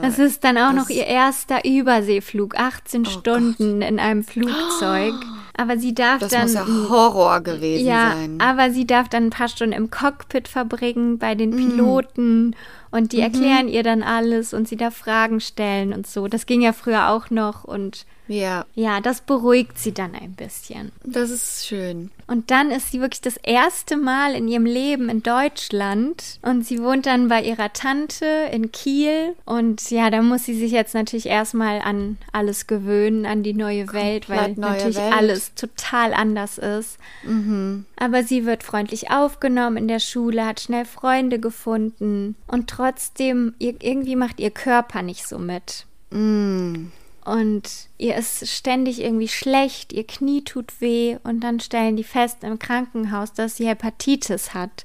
das 0.01 0.19
ist 0.19 0.43
dann 0.43 0.57
auch 0.57 0.73
das 0.73 0.75
noch 0.75 0.89
ihr 0.89 1.05
erster 1.05 1.63
Überseeflug, 1.63 2.59
18 2.59 3.03
oh 3.07 3.09
Stunden 3.09 3.79
Gott. 3.79 3.89
in 3.89 3.99
einem 4.01 4.21
Flugzeug. 4.21 5.13
Aber 5.55 5.77
sie 5.77 5.93
darf 5.93 6.19
das 6.19 6.31
dann. 6.33 6.53
Das 6.53 6.67
muss 6.67 6.83
ja 6.83 6.89
Horror 6.89 7.39
gewesen 7.39 7.87
ja, 7.87 8.11
sein. 8.11 8.37
Aber 8.41 8.69
sie 8.71 8.85
darf 8.85 9.07
dann 9.07 9.27
ein 9.27 9.29
paar 9.29 9.47
Stunden 9.47 9.73
im 9.73 9.89
Cockpit 9.89 10.49
verbringen 10.49 11.19
bei 11.19 11.35
den 11.35 11.51
mm. 11.51 11.55
Piloten. 11.55 12.47
Mm. 12.47 12.53
Und 12.91 13.13
die 13.13 13.17
mhm. 13.17 13.23
erklären 13.23 13.67
ihr 13.69 13.83
dann 13.83 14.03
alles 14.03 14.53
und 14.53 14.67
sie 14.67 14.75
darf 14.75 14.95
Fragen 14.95 15.39
stellen 15.39 15.93
und 15.93 16.05
so. 16.05 16.27
Das 16.27 16.45
ging 16.45 16.61
ja 16.61 16.73
früher 16.73 17.09
auch 17.09 17.29
noch 17.29 17.63
und 17.63 18.05
ja. 18.29 18.65
Ja, 18.75 19.01
das 19.01 19.21
beruhigt 19.21 19.77
sie 19.77 19.93
dann 19.93 20.15
ein 20.15 20.33
bisschen. 20.33 20.91
Das 21.03 21.29
ist 21.29 21.67
schön. 21.67 22.11
Und 22.27 22.51
dann 22.51 22.69
ist 22.69 22.91
sie 22.91 23.01
wirklich 23.01 23.21
das 23.21 23.37
erste 23.37 23.97
Mal 23.97 24.35
in 24.35 24.47
ihrem 24.47 24.65
Leben 24.65 25.09
in 25.09 25.23
Deutschland 25.23 26.39
und 26.43 26.65
sie 26.65 26.81
wohnt 26.81 27.07
dann 27.07 27.27
bei 27.27 27.41
ihrer 27.41 27.73
Tante 27.73 28.25
in 28.51 28.71
Kiel 28.71 29.35
und 29.45 29.89
ja, 29.89 30.11
da 30.11 30.21
muss 30.21 30.45
sie 30.45 30.53
sich 30.53 30.71
jetzt 30.71 30.93
natürlich 30.93 31.25
erstmal 31.25 31.81
an 31.81 32.17
alles 32.31 32.67
gewöhnen, 32.67 33.25
an 33.25 33.41
die 33.41 33.55
neue 33.55 33.85
Komplett 33.85 34.29
Welt, 34.29 34.29
weil 34.29 34.53
natürlich 34.53 34.97
Welt. 34.97 35.13
alles 35.13 35.55
total 35.55 36.13
anders 36.13 36.59
ist. 36.59 36.99
Mhm. 37.23 37.85
Aber 37.95 38.23
sie 38.23 38.45
wird 38.45 38.61
freundlich 38.61 39.09
aufgenommen 39.09 39.77
in 39.77 39.87
der 39.87 39.99
Schule, 39.99 40.45
hat 40.45 40.59
schnell 40.59 40.85
Freunde 40.85 41.39
gefunden 41.39 42.35
und 42.45 42.69
trotzdem 42.69 43.55
irgendwie 43.57 44.15
macht 44.15 44.39
ihr 44.39 44.51
Körper 44.51 45.01
nicht 45.01 45.27
so 45.27 45.39
mit. 45.39 45.87
Mhm. 46.11 46.91
Und 47.29 47.69
ihr 47.99 48.15
ist 48.15 48.47
ständig 48.47 48.99
irgendwie 48.99 49.27
schlecht, 49.27 49.93
ihr 49.93 50.07
Knie 50.07 50.43
tut 50.43 50.81
weh 50.81 51.19
und 51.21 51.41
dann 51.41 51.59
stellen 51.59 51.95
die 51.95 52.03
fest 52.03 52.37
im 52.41 52.57
Krankenhaus, 52.57 53.33
dass 53.33 53.57
sie 53.57 53.67
Hepatitis 53.67 54.55
hat 54.55 54.83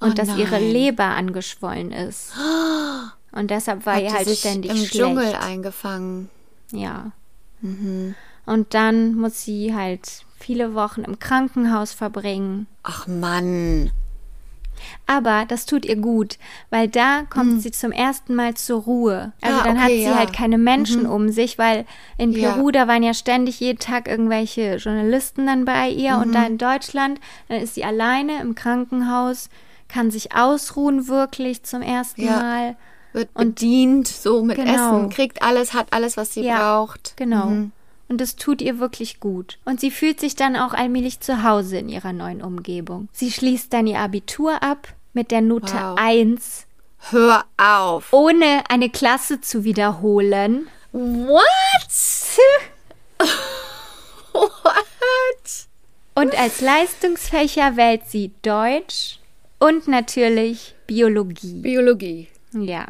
und 0.00 0.12
oh 0.12 0.14
dass 0.14 0.34
ihre 0.38 0.58
Leber 0.58 1.04
angeschwollen 1.04 1.92
ist. 1.92 2.32
Und 3.32 3.50
deshalb 3.50 3.84
war 3.84 4.00
ihr 4.00 4.12
halt 4.12 4.28
sich 4.28 4.38
ständig 4.38 4.70
im 4.70 4.76
schlecht. 4.76 4.94
Dschungel 4.94 5.34
eingefangen. 5.34 6.30
Ja. 6.70 7.10
Mhm. 7.60 8.14
Und 8.46 8.74
dann 8.74 9.16
muss 9.16 9.42
sie 9.42 9.74
halt 9.74 10.24
viele 10.38 10.74
Wochen 10.74 11.02
im 11.02 11.18
Krankenhaus 11.18 11.92
verbringen. 11.92 12.68
Ach 12.84 13.08
Mann. 13.08 13.90
Aber 15.06 15.44
das 15.46 15.66
tut 15.66 15.84
ihr 15.84 15.96
gut, 15.96 16.38
weil 16.70 16.88
da 16.88 17.22
kommt 17.28 17.54
mhm. 17.54 17.60
sie 17.60 17.70
zum 17.70 17.92
ersten 17.92 18.34
Mal 18.34 18.54
zur 18.54 18.82
Ruhe. 18.82 19.32
Also 19.40 19.58
ah, 19.58 19.64
dann 19.64 19.76
okay, 19.76 19.82
hat 19.82 19.90
sie 19.90 20.02
ja. 20.02 20.14
halt 20.16 20.32
keine 20.32 20.58
Menschen 20.58 21.04
mhm. 21.04 21.10
um 21.10 21.28
sich, 21.28 21.58
weil 21.58 21.84
in 22.18 22.32
Peru, 22.32 22.68
ja. 22.68 22.72
da 22.72 22.88
waren 22.88 23.02
ja 23.02 23.14
ständig 23.14 23.60
jeden 23.60 23.78
Tag 23.78 24.08
irgendwelche 24.08 24.76
Journalisten 24.76 25.46
dann 25.46 25.64
bei 25.64 25.88
ihr 25.88 26.16
mhm. 26.16 26.22
und 26.22 26.32
da 26.34 26.44
in 26.44 26.58
Deutschland, 26.58 27.20
dann 27.48 27.60
ist 27.60 27.74
sie 27.74 27.84
alleine 27.84 28.40
im 28.40 28.54
Krankenhaus, 28.54 29.48
kann 29.88 30.10
sich 30.10 30.34
ausruhen 30.34 31.08
wirklich 31.08 31.62
zum 31.62 31.82
ersten 31.82 32.24
ja. 32.24 32.38
Mal. 32.38 32.76
Wird 33.12 33.28
und 33.34 33.54
bedient, 33.54 34.08
so 34.08 34.42
mit 34.42 34.56
genau. 34.56 34.72
Essen, 34.72 35.08
kriegt 35.08 35.40
alles, 35.40 35.72
hat 35.72 35.92
alles, 35.92 36.16
was 36.16 36.34
sie 36.34 36.42
braucht. 36.42 37.16
Genau. 37.16 37.68
Und 38.14 38.20
es 38.20 38.36
tut 38.36 38.62
ihr 38.62 38.78
wirklich 38.78 39.18
gut. 39.18 39.58
Und 39.64 39.80
sie 39.80 39.90
fühlt 39.90 40.20
sich 40.20 40.36
dann 40.36 40.54
auch 40.54 40.72
allmählich 40.72 41.18
zu 41.18 41.42
Hause 41.42 41.78
in 41.78 41.88
ihrer 41.88 42.12
neuen 42.12 42.42
Umgebung. 42.42 43.08
Sie 43.10 43.32
schließt 43.32 43.72
dann 43.72 43.88
ihr 43.88 43.98
Abitur 43.98 44.62
ab 44.62 44.86
mit 45.14 45.32
der 45.32 45.40
Note 45.40 45.74
wow. 45.74 45.98
1. 45.98 46.64
Hör 47.10 47.44
auf. 47.56 48.12
Ohne 48.12 48.62
eine 48.68 48.88
Klasse 48.88 49.40
zu 49.40 49.64
wiederholen. 49.64 50.68
What? 50.92 51.40
What? 54.32 55.66
Und 56.14 56.38
als 56.38 56.60
Leistungsfächer 56.60 57.76
wählt 57.76 58.02
sie 58.06 58.30
Deutsch 58.42 59.18
und 59.58 59.88
natürlich 59.88 60.76
Biologie. 60.86 61.62
Biologie. 61.62 62.28
Ja. 62.52 62.86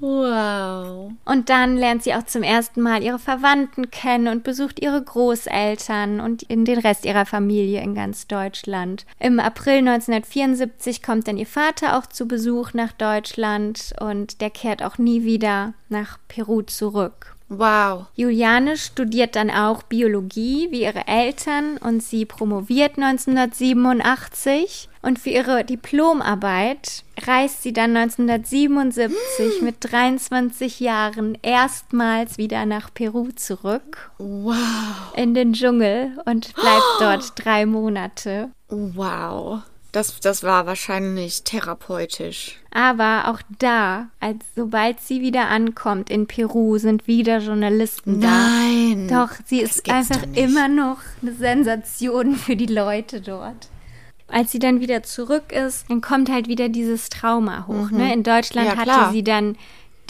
Wow. 0.00 1.12
Und 1.24 1.48
dann 1.48 1.76
lernt 1.76 2.04
sie 2.04 2.14
auch 2.14 2.24
zum 2.24 2.42
ersten 2.42 2.80
Mal 2.80 3.02
ihre 3.02 3.18
Verwandten 3.18 3.90
kennen 3.90 4.28
und 4.28 4.44
besucht 4.44 4.80
ihre 4.80 5.02
Großeltern 5.02 6.20
und 6.20 6.48
den 6.48 6.78
Rest 6.78 7.04
ihrer 7.04 7.26
Familie 7.26 7.82
in 7.82 7.94
ganz 7.94 8.26
Deutschland. 8.26 9.06
Im 9.18 9.40
April 9.40 9.78
1974 9.78 11.02
kommt 11.02 11.26
dann 11.26 11.36
ihr 11.36 11.46
Vater 11.46 11.98
auch 11.98 12.06
zu 12.06 12.28
Besuch 12.28 12.74
nach 12.74 12.92
Deutschland 12.92 13.94
und 14.00 14.40
der 14.40 14.50
kehrt 14.50 14.82
auch 14.82 14.98
nie 14.98 15.24
wieder 15.24 15.74
nach 15.88 16.18
Peru 16.28 16.62
zurück. 16.62 17.37
Wow. 17.48 18.06
Juliane 18.14 18.76
studiert 18.76 19.34
dann 19.34 19.50
auch 19.50 19.82
Biologie 19.82 20.68
wie 20.70 20.82
ihre 20.82 21.06
Eltern 21.06 21.78
und 21.78 22.02
sie 22.02 22.26
promoviert 22.26 22.98
1987 22.98 24.90
und 25.00 25.18
für 25.18 25.30
ihre 25.30 25.64
Diplomarbeit 25.64 27.04
reist 27.26 27.62
sie 27.62 27.72
dann 27.72 27.96
1977 27.96 29.62
mit 29.62 29.76
23 29.80 30.80
Jahren 30.80 31.38
erstmals 31.40 32.36
wieder 32.36 32.66
nach 32.66 32.92
Peru 32.92 33.30
zurück. 33.34 34.10
Wow. 34.18 35.14
In 35.16 35.32
den 35.32 35.54
Dschungel 35.54 36.18
und 36.26 36.54
bleibt 36.54 36.84
dort 37.00 37.32
drei 37.36 37.64
Monate. 37.64 38.50
Wow. 38.68 39.62
Das, 39.92 40.20
das 40.20 40.42
war 40.42 40.66
wahrscheinlich 40.66 41.44
therapeutisch. 41.44 42.56
Aber 42.70 43.28
auch 43.28 43.40
da, 43.58 44.08
als 44.20 44.38
sobald 44.54 45.00
sie 45.00 45.22
wieder 45.22 45.48
ankommt 45.48 46.10
in 46.10 46.26
Peru, 46.26 46.76
sind 46.78 47.06
wieder 47.06 47.38
Journalisten 47.38 48.20
da. 48.20 48.28
Nein. 48.28 49.08
Doch, 49.08 49.30
sie 49.46 49.60
ist 49.60 49.88
einfach 49.90 50.22
immer 50.34 50.68
noch 50.68 50.98
eine 51.22 51.32
Sensation 51.32 52.36
für 52.36 52.54
die 52.54 52.66
Leute 52.66 53.20
dort. 53.22 53.68
Als 54.30 54.52
sie 54.52 54.58
dann 54.58 54.80
wieder 54.80 55.02
zurück 55.04 55.52
ist, 55.52 55.88
dann 55.88 56.02
kommt 56.02 56.30
halt 56.30 56.48
wieder 56.48 56.68
dieses 56.68 57.08
Trauma 57.08 57.66
hoch. 57.66 57.90
Mhm. 57.90 57.96
Ne? 57.96 58.12
In 58.12 58.22
Deutschland 58.22 58.66
Ja, 58.68 58.76
hatte 58.76 58.90
klar. 58.90 59.12
sie 59.12 59.24
dann 59.24 59.56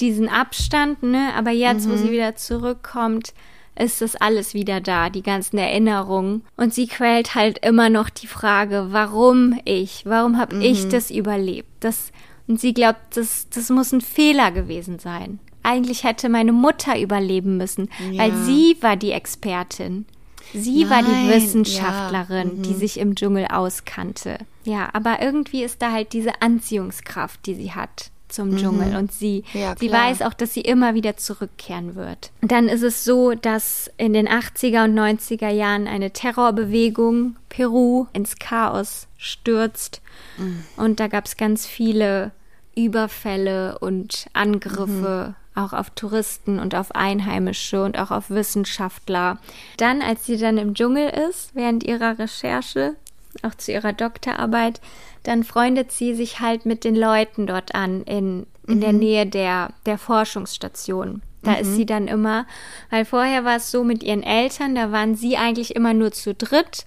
diesen 0.01 0.29
Abstand, 0.29 1.05
ne? 1.05 1.31
aber 1.37 1.53
jetzt, 1.53 1.89
wo 1.89 1.93
Mhm. 1.93 1.99
sie 1.99 2.11
wieder 2.11 2.35
zurückkommt, 2.35 3.33
ist 3.79 4.01
das 4.03 4.17
alles 4.17 4.55
wieder 4.55 4.81
da, 4.81 5.09
die 5.11 5.23
ganzen 5.23 5.59
Erinnerungen. 5.59 6.45
Und 6.57 6.75
sie 6.75 6.87
quält 6.87 7.35
halt 7.35 7.65
immer 7.65 7.89
noch 7.91 8.11
die 8.11 8.27
Frage, 8.27 8.89
warum 8.91 9.59
ich? 9.65 10.03
Warum 10.05 10.37
habe 10.39 10.57
Mhm. 10.57 10.63
ich 10.63 10.89
das 10.89 11.11
überlebt? 11.11 11.69
Das, 11.81 12.13
und 12.47 12.61
sie 12.61 12.75
glaubt, 12.75 13.17
das, 13.17 13.49
das 13.51 13.71
muss 13.71 13.93
ein 13.93 14.01
Fehler 14.01 14.51
gewesen 14.53 14.99
sein. 14.99 15.39
Eigentlich 15.63 16.05
hätte 16.05 16.29
meine 16.29 16.53
Mutter 16.53 16.99
überleben 17.01 17.57
müssen, 17.57 17.91
weil 18.17 18.31
Ja. 18.31 18.37
sie 18.45 18.77
war 18.81 18.97
die 18.97 19.13
Expertin. 19.13 20.07
Sie 20.55 20.89
war 20.89 21.03
die 21.03 21.11
Nein, 21.11 21.29
Wissenschaftlerin, 21.29 22.49
ja, 22.49 22.55
mhm. 22.55 22.63
die 22.63 22.73
sich 22.75 22.99
im 22.99 23.15
Dschungel 23.15 23.47
auskannte. 23.49 24.39
Ja, 24.65 24.89
aber 24.95 25.21
irgendwie 25.21 25.63
ist 25.63 25.83
da 25.83 25.93
halt 25.93 26.15
diese 26.15 26.41
Anziehungskraft, 26.41 27.45
die 27.47 27.55
sie 27.55 27.73
hat 27.73 28.11
zum 28.29 28.57
Dschungel. 28.57 28.97
Und 28.97 29.13
sie, 29.13 29.45
Mhm. 29.53 29.61
Ja, 29.61 29.75
sie 29.79 29.91
weiß 29.91 30.23
auch, 30.23 30.35
dass 30.35 30.55
sie 30.55 30.61
immer 30.61 30.95
wieder 30.95 31.17
zurückkehren 31.17 31.95
wird. 31.95 32.31
Dann 32.41 32.69
ist 32.69 32.83
es 32.83 33.05
so, 33.05 33.35
dass 33.35 33.91
in 33.97 34.13
den 34.13 34.29
80er 34.29 34.85
und 34.85 34.95
90er 34.95 35.51
Jahren 35.51 35.87
eine 35.87 36.13
Terrorbewegung 36.13 37.37
Peru 37.49 38.07
ins 38.13 38.39
Chaos 38.39 39.07
stürzt. 39.17 40.01
Mhm. 40.37 40.65
Und 40.77 41.01
da 41.01 41.09
gab 41.09 41.27
es 41.27 41.37
ganz 41.37 41.67
viele 41.67 42.33
Überfälle 42.75 43.79
und 43.79 44.27
Angriffe 44.33 45.35
auch 45.59 45.73
auf 45.73 45.91
Touristen 45.91 46.61
und 46.61 46.75
auf 46.75 46.95
Einheimische 46.95 47.83
und 47.83 47.99
auch 47.99 48.13
auf 48.13 48.31
Wissenschaftler. 48.31 49.39
Dann, 49.77 50.03
als 50.03 50.25
sie 50.25 50.39
dann 50.39 50.57
im 50.57 50.75
Dschungel 50.75 51.11
ist, 51.29 51.55
während 51.55 51.83
ihrer 51.83 52.19
Recherche, 52.19 52.95
auch 53.43 53.55
zu 53.57 53.73
ihrer 53.73 53.93
Doktorarbeit, 53.93 54.81
dann 55.23 55.45
freundet 55.45 55.93
sie 55.93 56.15
sich 56.15 56.41
halt 56.41 56.67
mit 56.67 56.85
den 56.85 56.95
Leuten 56.97 57.47
dort 57.47 57.75
an 57.75 58.03
in, 58.03 58.47
in 58.67 58.81
der 58.81 58.93
Nähe 58.93 59.27
der, 59.27 59.71
der 59.87 59.99
Forschungsstation. 59.99 61.23
Da 61.43 61.55
ist 61.55 61.75
sie 61.77 61.87
dann 61.87 62.09
immer, 62.09 62.47
weil 62.91 63.05
vorher 63.05 63.45
war 63.45 63.57
es 63.57 63.71
so 63.71 63.85
mit 63.85 64.03
ihren 64.03 64.23
Eltern, 64.23 64.75
da 64.75 64.91
waren 64.93 65.15
sie 65.15 65.37
eigentlich 65.37 65.75
immer 65.77 65.95
nur 65.95 66.11
zu 66.11 66.35
dritt 66.35 66.85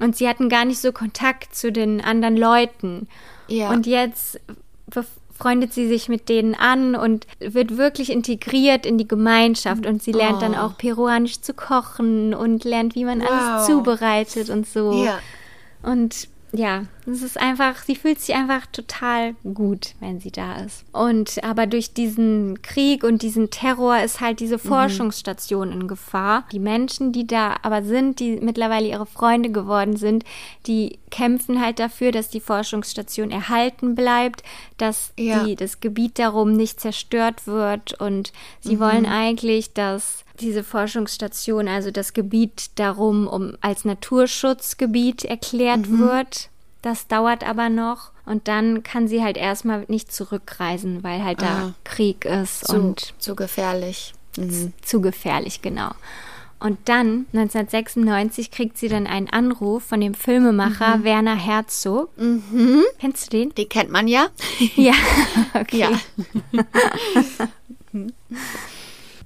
und 0.00 0.16
sie 0.16 0.28
hatten 0.28 0.48
gar 0.48 0.64
nicht 0.64 0.80
so 0.80 0.92
Kontakt 0.92 1.54
zu 1.54 1.70
den 1.72 2.02
anderen 2.02 2.36
Leuten. 2.36 3.08
Ja. 3.48 3.70
Und 3.70 3.86
jetzt 3.86 4.40
freundet 5.38 5.72
sie 5.72 5.86
sich 5.86 6.08
mit 6.08 6.28
denen 6.28 6.54
an 6.54 6.94
und 6.94 7.26
wird 7.38 7.76
wirklich 7.76 8.10
integriert 8.10 8.86
in 8.86 8.98
die 8.98 9.08
Gemeinschaft 9.08 9.86
und 9.86 10.02
sie 10.02 10.12
lernt 10.12 10.42
dann 10.42 10.54
auch 10.54 10.76
peruanisch 10.76 11.40
zu 11.40 11.54
kochen 11.54 12.34
und 12.34 12.64
lernt, 12.64 12.94
wie 12.94 13.04
man 13.04 13.20
Wow. 13.20 13.30
alles 13.30 13.66
zubereitet 13.66 14.50
und 14.50 14.66
so. 14.66 15.04
Ja. 15.04 15.18
Und 15.82 16.28
ja, 16.52 16.84
es 17.06 17.22
ist 17.22 17.38
einfach, 17.40 17.82
sie 17.84 17.96
fühlt 17.96 18.20
sich 18.20 18.34
einfach 18.34 18.66
total 18.66 19.34
gut, 19.54 19.94
wenn 20.00 20.20
sie 20.20 20.30
da 20.30 20.56
ist. 20.56 20.84
Und 20.92 21.42
aber 21.44 21.66
durch 21.66 21.92
diesen 21.94 22.60
Krieg 22.62 23.04
und 23.04 23.22
diesen 23.22 23.50
Terror 23.50 23.98
ist 24.00 24.20
halt 24.20 24.40
diese 24.40 24.58
Forschungsstation 24.58 25.72
in 25.72 25.88
Gefahr. 25.88 26.44
Die 26.52 26.58
Menschen, 26.58 27.12
die 27.12 27.26
da 27.26 27.56
aber 27.62 27.82
sind, 27.82 28.20
die 28.20 28.38
mittlerweile 28.40 28.88
ihre 28.88 29.06
Freunde 29.06 29.50
geworden 29.50 29.96
sind, 29.96 30.24
die 30.66 30.98
kämpfen 31.10 31.60
halt 31.60 31.78
dafür, 31.78 32.12
dass 32.12 32.28
die 32.28 32.40
Forschungsstation 32.40 33.30
erhalten 33.30 33.94
bleibt, 33.94 34.42
dass 34.76 35.12
Ja. 35.18 35.44
die, 35.44 35.54
das 35.54 35.80
Gebiet 35.80 36.18
darum 36.18 36.52
nicht 36.52 36.80
zerstört 36.80 37.46
wird 37.46 37.98
und 38.00 38.32
sie 38.60 38.80
wollen 38.80 39.06
eigentlich, 39.06 39.72
dass 39.72 40.24
diese 40.40 40.62
Forschungsstation, 40.64 41.68
also 41.68 41.90
das 41.90 42.12
Gebiet 42.12 42.70
darum, 42.74 43.26
um 43.26 43.56
als 43.60 43.84
Naturschutzgebiet 43.84 45.24
erklärt 45.24 45.88
wird. 45.88 46.50
Das 46.86 47.08
dauert 47.08 47.42
aber 47.42 47.68
noch 47.68 48.12
und 48.26 48.46
dann 48.46 48.84
kann 48.84 49.08
sie 49.08 49.20
halt 49.20 49.36
erstmal 49.36 49.84
nicht 49.88 50.12
zurückreisen, 50.12 51.02
weil 51.02 51.24
halt 51.24 51.42
da 51.42 51.46
Ah. 51.70 51.74
Krieg 51.82 52.24
ist 52.24 52.68
Zu, 52.68 52.76
und 52.76 53.12
zu 53.18 53.34
gefährlich. 53.34 54.14
Mhm. 54.36 54.72
zu 54.82 55.00
gefährlich, 55.00 55.62
genau. 55.62 55.90
Und 56.60 56.78
dann, 56.84 57.26
1996, 57.32 58.52
kriegt 58.52 58.78
sie 58.78 58.86
dann 58.86 59.08
einen 59.08 59.28
Anruf 59.28 59.82
von 59.82 60.00
dem 60.00 60.14
Filmemacher 60.14 61.02
Werner 61.02 61.34
Herzog. 61.34 62.08
Kennst 63.00 63.32
du 63.32 63.36
den? 63.36 63.52
Die 63.56 63.66
kennt 63.66 63.90
man 63.90 64.06
ja. 64.06 64.28
Ja, 64.76 64.94
okay. 65.54 65.78
Ja. 65.78 65.90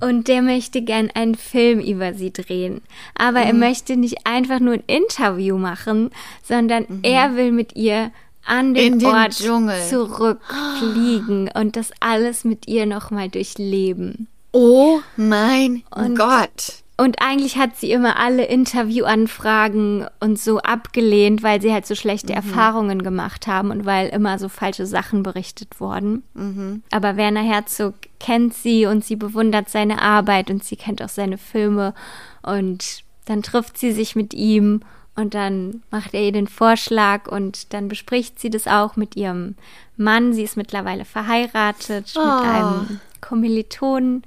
Und 0.01 0.29
der 0.29 0.41
möchte 0.43 0.81
gern 0.83 1.11
einen 1.15 1.35
Film 1.35 1.79
über 1.81 2.15
sie 2.15 2.33
drehen. 2.33 2.81
Aber 3.15 3.41
Mhm. 3.41 3.47
er 3.47 3.53
möchte 3.55 3.97
nicht 3.97 4.27
einfach 4.27 4.59
nur 4.61 4.75
ein 4.75 4.83
Interview 4.87 5.59
machen, 5.59 6.11
sondern 6.43 6.87
er 7.03 7.37
will 7.37 7.53
mit 7.53 7.77
ihr 7.77 8.11
an 8.47 8.73
den, 8.75 8.95
Mhm. 8.95 8.99
Den 9.01 9.09
Ort 9.09 9.33
Dschungel. 9.39 9.81
zurückfliegen 9.89 11.51
und 11.55 11.77
das 11.77 11.91
alles 12.01 12.45
mit 12.45 12.67
ihr 12.69 12.87
nochmal 12.87 13.29
durchleben. 13.29 14.27
Oh 14.53 15.01
mein 15.17 15.83
Und- 15.95 16.17
Gott. 16.19 16.80
Und 17.01 17.23
eigentlich 17.23 17.57
hat 17.57 17.77
sie 17.77 17.93
immer 17.93 18.19
alle 18.19 18.45
Interviewanfragen 18.45 20.07
und 20.21 20.39
so 20.39 20.59
abgelehnt, 20.59 21.43
weil 21.43 21.61
sie 21.63 21.73
halt 21.73 21.87
so 21.87 21.95
Mhm. 21.95 21.99
schlechte 21.99 22.33
Erfahrungen 22.35 23.03
gemacht 23.03 23.47
haben 23.47 23.71
und 23.71 23.87
weil 23.87 24.09
immer 24.09 24.39
so 24.39 24.49
falsche 24.51 24.85
Sachen 24.87 25.23
berichtet 25.23 25.81
wurden. 25.81 26.23
Mhm. 26.35 26.83
Aber 26.91 27.17
Werner 27.17 27.41
Herzog 27.43 27.95
kennt 28.19 28.53
sie 28.53 28.85
und 28.85 29.03
sie 29.05 29.17
bewundert 29.17 29.71
seine 29.71 30.03
Arbeit 30.03 30.51
und 30.51 30.63
sie 30.63 30.77
kennt 30.77 31.03
auch 31.03 31.09
seine 31.09 31.39
Filme. 31.39 31.95
Und 32.43 33.03
dann 33.25 33.43
trifft 33.43 33.79
sie 33.79 33.93
sich 33.93 34.15
mit 34.15 34.35
ihm 34.35 34.83
und 35.17 35.33
dann 35.35 35.83
macht 35.91 36.13
er 36.13 36.23
ihr 36.23 36.33
den 36.33 36.49
Vorschlag 36.49 37.27
und 37.29 37.73
dann 37.73 37.89
bespricht 37.89 38.39
sie 38.39 38.51
das 38.51 38.67
auch 38.67 38.97
mit 38.97 39.17
ihrem 39.17 39.55
Mann. 39.97 40.35
Sie 40.35 40.43
ist 40.43 40.57
mittlerweile 40.59 41.05
verheiratet 41.07 42.13
mit 42.15 42.25
einem 42.47 43.01
Kommilitonen, 43.23 44.23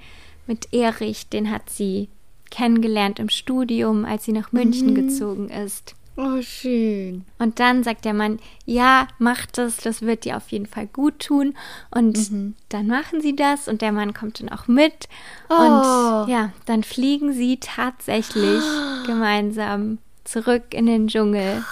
mit 0.48 0.74
Erich. 0.74 1.30
Den 1.30 1.52
hat 1.52 1.70
sie 1.70 2.10
kennengelernt 2.54 3.18
im 3.18 3.30
Studium, 3.30 4.06
als 4.06 4.26
sie 4.26 4.32
nach 4.32 4.52
München 4.52 4.94
gezogen 4.94 5.50
ist. 5.50 5.96
Oh, 6.16 6.40
schön. 6.44 7.26
Und 7.40 7.60
dann 7.60 7.84
sagt 7.84 8.06
der 8.06 8.14
Mann, 8.14 8.38
ja, 8.66 9.08
mach 9.18 9.48
das, 9.48 9.78
das 9.78 10.04
wird 10.04 10.26
dir 10.26 10.38
auf 10.38 10.50
jeden 10.50 10.68
Fall 10.68 10.86
gut 10.86 11.18
tun. 11.18 11.56
Und 11.90 12.30
dann 12.70 12.86
machen 12.86 13.22
sie 13.22 13.36
das 13.36 13.68
und 13.68 13.82
der 13.82 13.92
Mann 13.92 14.14
kommt 14.14 14.40
dann 14.40 14.50
auch 14.50 14.68
mit. 14.68 15.10
Oh. 15.50 15.56
Und 15.56 16.30
ja, 16.30 16.52
dann 16.68 16.84
fliegen 16.84 17.34
sie 17.34 17.58
tatsächlich 17.60 18.62
gemeinsam 19.08 19.98
zurück 20.24 20.76
in 20.76 20.86
den 20.86 21.08
Dschungel 21.08 21.64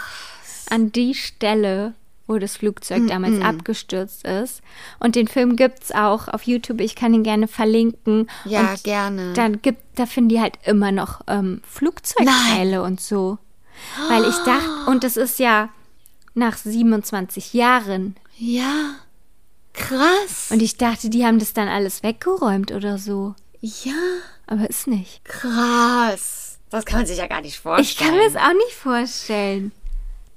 an 0.72 0.92
die 0.92 1.14
Stelle, 1.14 1.94
wo 2.32 2.40
das 2.40 2.58
Flugzeug 2.58 3.08
damals 3.08 3.42
abgestürzt 3.42 4.26
ist. 4.26 4.62
Und 5.00 5.16
den 5.16 5.28
Film 5.28 5.56
gibt's 5.56 5.92
auch 5.92 6.28
auf 6.28 6.44
YouTube. 6.44 6.82
Ich 6.82 6.96
kann 6.96 7.14
ihn 7.14 7.24
gerne 7.24 7.48
verlinken. 7.48 8.28
Ja, 8.46 8.72
und 8.72 8.84
gerne. 8.84 9.34
Dann 9.34 9.62
gibt, 9.62 9.82
da 9.96 10.06
finden 10.06 10.30
die 10.30 10.42
halt 10.42 10.58
immer 10.64 10.92
noch 10.92 11.22
ähm, 11.28 11.62
Flugzeugteile 11.68 12.82
und 12.82 13.00
so. 13.02 13.38
Weil 14.10 14.24
ich 14.26 14.38
dachte, 14.38 14.70
und 14.88 15.04
das 15.04 15.18
ist 15.18 15.40
ja 15.40 15.70
nach 16.34 16.58
27 16.58 17.54
Jahren. 17.54 18.16
Ja. 18.38 18.96
Krass. 19.74 20.50
Und 20.50 20.62
ich 20.62 20.78
dachte, 20.78 21.10
die 21.10 21.26
haben 21.26 21.40
das 21.40 21.54
dann 21.54 21.68
alles 21.68 22.04
weggeräumt 22.04 22.72
oder 22.72 22.98
so. 22.98 23.36
ja. 23.60 23.94
Aber 24.48 24.70
ist 24.70 24.88
nicht. 24.88 25.24
Krass. 25.24 26.60
Das 26.72 26.86
kann 26.86 27.00
man 27.00 27.06
sich 27.06 27.18
ja 27.18 27.28
gar 27.28 27.42
nicht 27.42 27.58
vorstellen. 27.60 27.86
Ich 27.86 27.98
kann 27.98 28.18
mir 28.18 28.26
das 28.26 28.36
auch 28.36 28.54
nicht 28.54 28.74
vorstellen. 28.74 29.72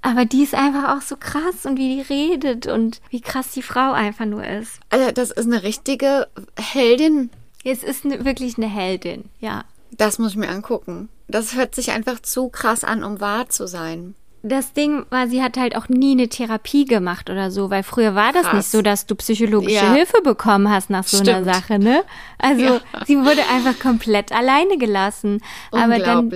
Aber 0.04 0.26
die 0.26 0.42
ist 0.42 0.54
einfach 0.54 0.94
auch 0.94 1.00
so 1.00 1.16
krass 1.16 1.64
und 1.64 1.78
wie 1.78 1.96
die 1.96 2.02
redet 2.02 2.66
und 2.66 3.00
wie 3.08 3.22
krass 3.22 3.52
die 3.52 3.62
Frau 3.62 3.92
einfach 3.92 4.26
nur 4.26 4.46
ist. 4.46 4.78
Also, 4.90 5.10
das 5.10 5.30
ist 5.30 5.46
eine 5.46 5.62
richtige 5.62 6.28
Heldin. 6.58 7.30
Es 7.64 7.82
ist 7.82 8.04
ne, 8.04 8.22
wirklich 8.22 8.58
eine 8.58 8.66
Heldin, 8.66 9.30
ja. 9.40 9.64
Das 9.92 10.18
muss 10.18 10.32
ich 10.32 10.36
mir 10.36 10.50
angucken. 10.50 11.08
Das 11.26 11.54
hört 11.54 11.74
sich 11.74 11.92
einfach 11.92 12.20
zu 12.20 12.50
krass 12.50 12.84
an, 12.84 13.02
um 13.02 13.22
wahr 13.22 13.48
zu 13.48 13.66
sein. 13.66 14.14
Das 14.46 14.74
Ding 14.74 15.06
war, 15.08 15.26
sie 15.26 15.42
hat 15.42 15.56
halt 15.56 15.74
auch 15.74 15.88
nie 15.88 16.12
eine 16.12 16.28
Therapie 16.28 16.84
gemacht 16.84 17.30
oder 17.30 17.50
so, 17.50 17.70
weil 17.70 17.82
früher 17.82 18.14
war 18.14 18.30
das 18.34 18.42
Krass. 18.42 18.54
nicht 18.56 18.66
so, 18.68 18.82
dass 18.82 19.06
du 19.06 19.14
psychologische 19.14 19.76
Ja. 19.86 19.92
Hilfe 19.94 20.20
bekommen 20.22 20.68
hast 20.70 20.90
nach 20.90 21.04
so 21.06 21.20
einer 21.22 21.40
Stimmt. 21.40 21.54
Sache, 21.54 21.78
ne? 21.78 22.02
Also 22.36 22.62
Ja. 22.62 22.80
sie 23.06 23.16
wurde 23.16 23.40
einfach 23.50 23.78
komplett 23.78 24.32
alleine 24.32 24.76
gelassen. 24.76 25.40
Aber 25.70 25.98
dann, 25.98 26.30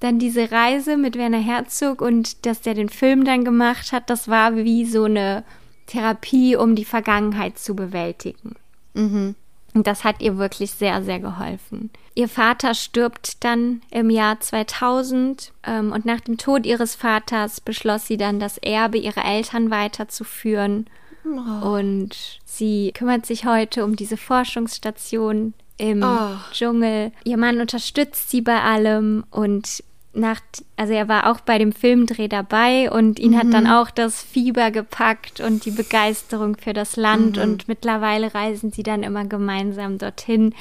dann 0.00 0.18
diese 0.18 0.50
Reise 0.50 0.96
mit 0.96 1.16
Werner 1.16 1.38
Herzog 1.38 2.00
und 2.02 2.44
dass 2.44 2.60
der 2.60 2.74
den 2.74 2.88
Film 2.88 3.24
dann 3.24 3.44
gemacht 3.44 3.92
hat, 3.92 4.10
das 4.10 4.26
war 4.26 4.56
wie 4.56 4.84
so 4.84 5.04
eine 5.04 5.44
Therapie, 5.86 6.56
um 6.56 6.74
die 6.74 6.84
Vergangenheit 6.84 7.56
zu 7.58 7.76
bewältigen. 7.76 8.56
Mhm. 8.94 9.36
Und 9.74 9.88
das 9.88 10.04
hat 10.04 10.22
ihr 10.22 10.38
wirklich 10.38 10.70
sehr, 10.70 11.02
sehr 11.02 11.18
geholfen. 11.18 11.90
Ihr 12.14 12.28
Vater 12.28 12.74
stirbt 12.74 13.42
dann 13.42 13.82
im 13.90 14.08
Jahr 14.08 14.38
2000 14.38 15.52
ähm, 15.64 15.90
und 15.90 16.04
nach 16.04 16.20
dem 16.20 16.38
Tod 16.38 16.64
ihres 16.64 16.94
Vaters 16.94 17.60
beschloss 17.60 18.06
sie 18.06 18.16
dann, 18.16 18.38
das 18.38 18.56
Erbe 18.58 18.98
ihrer 18.98 19.24
Eltern 19.24 19.70
weiterzuführen. 19.72 20.86
Oh. 21.26 21.76
Und 21.76 22.40
sie 22.44 22.92
kümmert 22.92 23.26
sich 23.26 23.46
heute 23.46 23.84
um 23.84 23.96
diese 23.96 24.16
Forschungsstation 24.16 25.54
im 25.76 26.02
oh. 26.04 26.36
Dschungel. 26.52 27.10
Ihr 27.24 27.36
Mann 27.36 27.60
unterstützt 27.60 28.30
sie 28.30 28.42
bei 28.42 28.60
allem 28.60 29.24
und 29.30 29.82
nach, 30.14 30.40
also 30.76 30.92
er 30.92 31.08
war 31.08 31.30
auch 31.30 31.40
bei 31.40 31.58
dem 31.58 31.72
Filmdreh 31.72 32.28
dabei 32.28 32.90
und 32.90 33.18
ihn 33.18 33.32
mhm. 33.32 33.38
hat 33.38 33.52
dann 33.52 33.64
mhm. 33.64 33.70
auch 33.70 33.90
das 33.90 34.22
Fieber 34.22 34.70
gepackt 34.70 35.40
und 35.40 35.64
die 35.64 35.70
Begeisterung 35.70 36.56
für 36.56 36.72
das 36.72 36.96
Land 36.96 37.36
mhm. 37.36 37.42
und 37.42 37.68
mittlerweile 37.68 38.34
reisen 38.34 38.70
sie 38.70 38.82
dann 38.82 39.02
immer 39.02 39.24
gemeinsam 39.24 39.98
dorthin. 39.98 40.54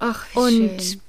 Ach, 0.00 0.26
wie 0.32 0.38
und 0.38 0.82
schön. 0.82 1.00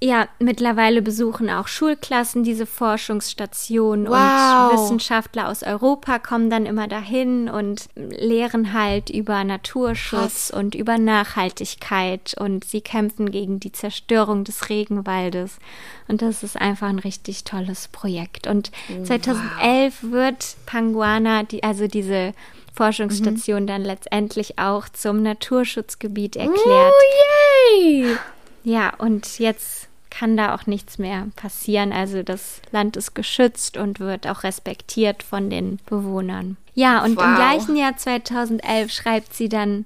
Ja, 0.00 0.28
mittlerweile 0.38 1.02
besuchen 1.02 1.50
auch 1.50 1.66
Schulklassen 1.66 2.44
diese 2.44 2.66
Forschungsstation 2.66 4.06
wow. 4.06 4.70
und 4.70 4.78
Wissenschaftler 4.78 5.48
aus 5.48 5.64
Europa 5.64 6.20
kommen 6.20 6.50
dann 6.50 6.66
immer 6.66 6.86
dahin 6.86 7.48
und 7.48 7.88
lehren 7.96 8.72
halt 8.72 9.10
über 9.10 9.42
Naturschutz 9.42 10.50
Krass. 10.50 10.50
und 10.52 10.76
über 10.76 10.98
Nachhaltigkeit 10.98 12.36
und 12.38 12.64
sie 12.64 12.80
kämpfen 12.80 13.32
gegen 13.32 13.58
die 13.58 13.72
Zerstörung 13.72 14.44
des 14.44 14.68
Regenwaldes 14.68 15.58
und 16.06 16.22
das 16.22 16.44
ist 16.44 16.56
einfach 16.56 16.88
ein 16.88 17.00
richtig 17.00 17.42
tolles 17.42 17.88
Projekt 17.88 18.46
und 18.46 18.70
wow. 18.88 19.04
2011 19.04 20.12
wird 20.12 20.56
Panguana, 20.66 21.42
die, 21.42 21.64
also 21.64 21.88
diese 21.88 22.34
Forschungsstation 22.72 23.64
mhm. 23.64 23.66
dann 23.66 23.82
letztendlich 23.82 24.60
auch 24.60 24.88
zum 24.88 25.22
Naturschutzgebiet 25.22 26.36
erklärt. 26.36 26.94
Oh, 26.94 27.80
yay! 27.82 28.16
Ja, 28.62 28.94
und 28.98 29.40
jetzt 29.40 29.87
kann 30.18 30.36
da 30.36 30.54
auch 30.54 30.66
nichts 30.66 30.98
mehr 30.98 31.28
passieren. 31.36 31.92
Also 31.92 32.22
das 32.22 32.60
Land 32.72 32.96
ist 32.96 33.14
geschützt 33.14 33.76
und 33.76 34.00
wird 34.00 34.26
auch 34.26 34.42
respektiert 34.42 35.22
von 35.22 35.48
den 35.48 35.78
Bewohnern. 35.86 36.56
Ja, 36.74 37.04
und 37.04 37.16
wow. 37.16 37.24
im 37.24 37.34
gleichen 37.36 37.76
Jahr 37.76 37.96
2011 37.96 38.92
schreibt 38.92 39.34
sie 39.34 39.48
dann 39.48 39.84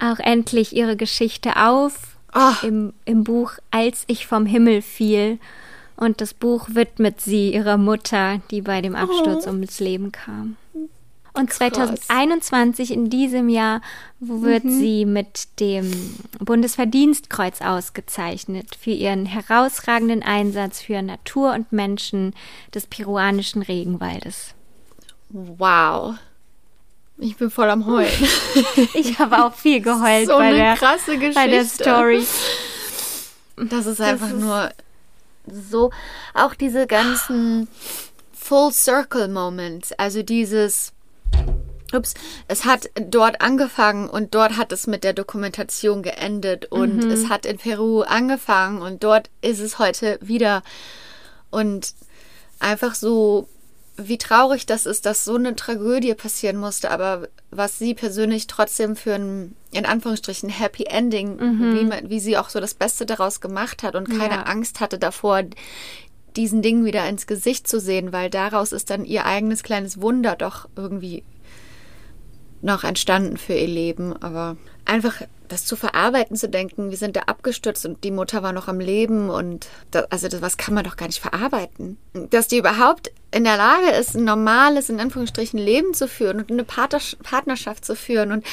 auch 0.00 0.18
endlich 0.18 0.74
ihre 0.76 0.96
Geschichte 0.96 1.56
auf 1.56 2.16
oh. 2.34 2.52
im, 2.62 2.92
im 3.04 3.24
Buch 3.24 3.54
Als 3.70 4.04
ich 4.06 4.26
vom 4.26 4.46
Himmel 4.46 4.82
fiel. 4.82 5.38
Und 5.96 6.20
das 6.20 6.32
Buch 6.32 6.68
widmet 6.72 7.20
sie 7.20 7.52
ihrer 7.52 7.76
Mutter, 7.76 8.40
die 8.50 8.62
bei 8.62 8.82
dem 8.82 8.94
Absturz 8.94 9.46
oh. 9.46 9.50
ums 9.50 9.80
Leben 9.80 10.12
kam. 10.12 10.56
Und 11.34 11.48
Krass. 11.48 11.72
2021 11.72 12.92
in 12.92 13.08
diesem 13.08 13.48
Jahr 13.48 13.80
wird 14.20 14.64
mhm. 14.64 14.78
sie 14.78 15.06
mit 15.06 15.60
dem 15.60 15.90
Bundesverdienstkreuz 16.40 17.62
ausgezeichnet 17.62 18.76
für 18.78 18.90
ihren 18.90 19.24
herausragenden 19.24 20.22
Einsatz 20.22 20.82
für 20.82 21.00
Natur 21.00 21.54
und 21.54 21.72
Menschen 21.72 22.34
des 22.74 22.86
peruanischen 22.86 23.62
Regenwaldes. 23.62 24.54
Wow. 25.30 26.16
Ich 27.16 27.36
bin 27.36 27.50
voll 27.50 27.70
am 27.70 27.86
Heulen. 27.86 28.10
ich 28.94 29.18
habe 29.18 29.44
auch 29.44 29.54
viel 29.54 29.80
geheult 29.82 30.26
so 30.26 30.36
bei, 30.36 30.52
der, 30.52 30.76
bei 31.34 31.46
der 31.46 31.64
Story. 31.64 32.26
Das 33.56 33.86
ist 33.86 34.00
einfach 34.00 34.28
das 34.28 34.36
ist 34.36 34.42
nur 34.42 34.70
so, 35.46 35.90
auch 36.34 36.54
diese 36.54 36.86
ganzen 36.86 37.68
Full 38.32 38.72
Circle 38.72 39.28
Moments, 39.28 39.92
also 39.92 40.22
dieses 40.22 40.92
Ups, 41.92 42.14
es 42.48 42.64
hat 42.64 42.90
dort 42.94 43.40
angefangen 43.40 44.08
und 44.08 44.34
dort 44.34 44.56
hat 44.56 44.72
es 44.72 44.86
mit 44.86 45.04
der 45.04 45.12
Dokumentation 45.12 46.02
geendet 46.02 46.66
und 46.66 47.04
mhm. 47.04 47.10
es 47.10 47.28
hat 47.28 47.46
in 47.46 47.58
Peru 47.58 48.02
angefangen 48.02 48.82
und 48.82 49.04
dort 49.04 49.30
ist 49.40 49.60
es 49.60 49.78
heute 49.78 50.18
wieder. 50.20 50.62
Und 51.50 51.94
einfach 52.58 52.94
so, 52.94 53.48
wie 53.96 54.18
traurig 54.18 54.66
das 54.66 54.86
ist, 54.86 55.04
dass 55.06 55.24
so 55.24 55.34
eine 55.34 55.54
Tragödie 55.54 56.14
passieren 56.14 56.56
musste, 56.56 56.90
aber 56.90 57.28
was 57.50 57.78
sie 57.78 57.94
persönlich 57.94 58.46
trotzdem 58.46 58.96
für 58.96 59.14
ein, 59.14 59.54
in 59.70 59.84
Anführungsstrichen, 59.84 60.48
Happy 60.48 60.84
Ending, 60.84 61.36
mhm. 61.36 61.78
wie, 61.78 61.84
man, 61.84 62.10
wie 62.10 62.20
sie 62.20 62.38
auch 62.38 62.48
so 62.48 62.60
das 62.60 62.74
Beste 62.74 63.04
daraus 63.04 63.40
gemacht 63.40 63.82
hat 63.82 63.94
und 63.94 64.08
keine 64.08 64.36
ja. 64.36 64.42
Angst 64.44 64.80
hatte 64.80 64.98
davor, 64.98 65.42
diesen 66.36 66.62
Dingen 66.62 66.84
wieder 66.84 67.06
ins 67.08 67.26
Gesicht 67.26 67.68
zu 67.68 67.78
sehen, 67.78 68.12
weil 68.12 68.30
daraus 68.30 68.72
ist 68.72 68.88
dann 68.88 69.04
ihr 69.04 69.26
eigenes 69.26 69.62
kleines 69.62 70.00
Wunder 70.00 70.36
doch 70.36 70.68
irgendwie 70.76 71.24
noch 72.62 72.84
entstanden 72.84 73.36
für 73.36 73.54
ihr 73.54 73.68
Leben. 73.68 74.14
Aber 74.22 74.56
einfach 74.84 75.22
das 75.48 75.66
zu 75.66 75.76
verarbeiten, 75.76 76.36
zu 76.36 76.48
denken, 76.48 76.90
wir 76.90 76.96
sind 76.96 77.16
da 77.16 77.22
abgestürzt 77.22 77.84
und 77.84 78.02
die 78.04 78.10
Mutter 78.10 78.42
war 78.42 78.52
noch 78.52 78.68
am 78.68 78.80
Leben 78.80 79.28
und 79.28 79.68
das, 79.90 80.10
also 80.10 80.28
das 80.28 80.40
was 80.40 80.56
kann 80.56 80.74
man 80.74 80.84
doch 80.84 80.96
gar 80.96 81.06
nicht 81.06 81.20
verarbeiten. 81.20 81.98
Dass 82.30 82.48
die 82.48 82.58
überhaupt 82.58 83.12
in 83.30 83.44
der 83.44 83.58
Lage 83.58 83.90
ist, 83.90 84.16
ein 84.16 84.24
normales, 84.24 84.88
in 84.88 85.00
Anführungsstrichen, 85.00 85.58
Leben 85.58 85.92
zu 85.92 86.08
führen 86.08 86.38
und 86.38 86.50
eine 86.50 86.64
Partnerschaft 86.64 87.84
zu 87.84 87.94
führen 87.94 88.32
und 88.32 88.46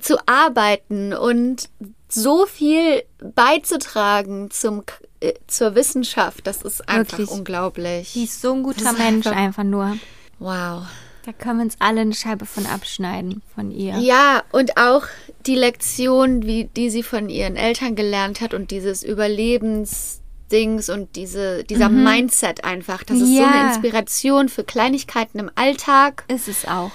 zu 0.00 0.16
arbeiten 0.26 1.12
und 1.12 1.68
so 2.08 2.46
viel 2.46 3.02
beizutragen 3.18 4.50
zum 4.50 4.84
äh, 5.22 5.34
zur 5.46 5.74
Wissenschaft, 5.74 6.46
das 6.46 6.62
ist 6.62 6.88
einfach 6.88 7.18
Wirklich. 7.18 7.38
unglaublich. 7.38 8.12
Die 8.12 8.24
ist 8.24 8.40
so 8.40 8.52
ein 8.54 8.62
guter 8.62 8.92
Mensch 8.92 9.26
einfach, 9.26 9.40
einfach 9.40 9.64
nur. 9.64 9.96
Wow. 10.38 10.82
Da 11.24 11.32
können 11.32 11.58
wir 11.58 11.64
uns 11.64 11.76
alle 11.78 12.00
eine 12.00 12.14
Scheibe 12.14 12.46
von 12.46 12.66
abschneiden, 12.66 13.42
von 13.54 13.70
ihr. 13.70 13.96
Ja, 13.98 14.42
und 14.50 14.76
auch 14.76 15.04
die 15.46 15.54
Lektion, 15.54 16.42
wie, 16.44 16.64
die 16.64 16.90
sie 16.90 17.04
von 17.04 17.28
ihren 17.28 17.56
Eltern 17.56 17.94
gelernt 17.94 18.40
hat 18.40 18.54
und 18.54 18.72
dieses 18.72 19.04
Überlebensdings 19.04 20.88
und 20.88 21.14
diese, 21.14 21.62
dieser 21.64 21.88
mhm. 21.88 22.02
Mindset 22.02 22.64
einfach. 22.64 23.04
Das 23.04 23.18
ist 23.20 23.28
ja. 23.30 23.36
so 23.36 23.44
eine 23.44 23.68
Inspiration 23.68 24.48
für 24.48 24.64
Kleinigkeiten 24.64 25.38
im 25.38 25.50
Alltag. 25.54 26.24
Ist 26.26 26.48
es 26.48 26.66
auch. 26.66 26.90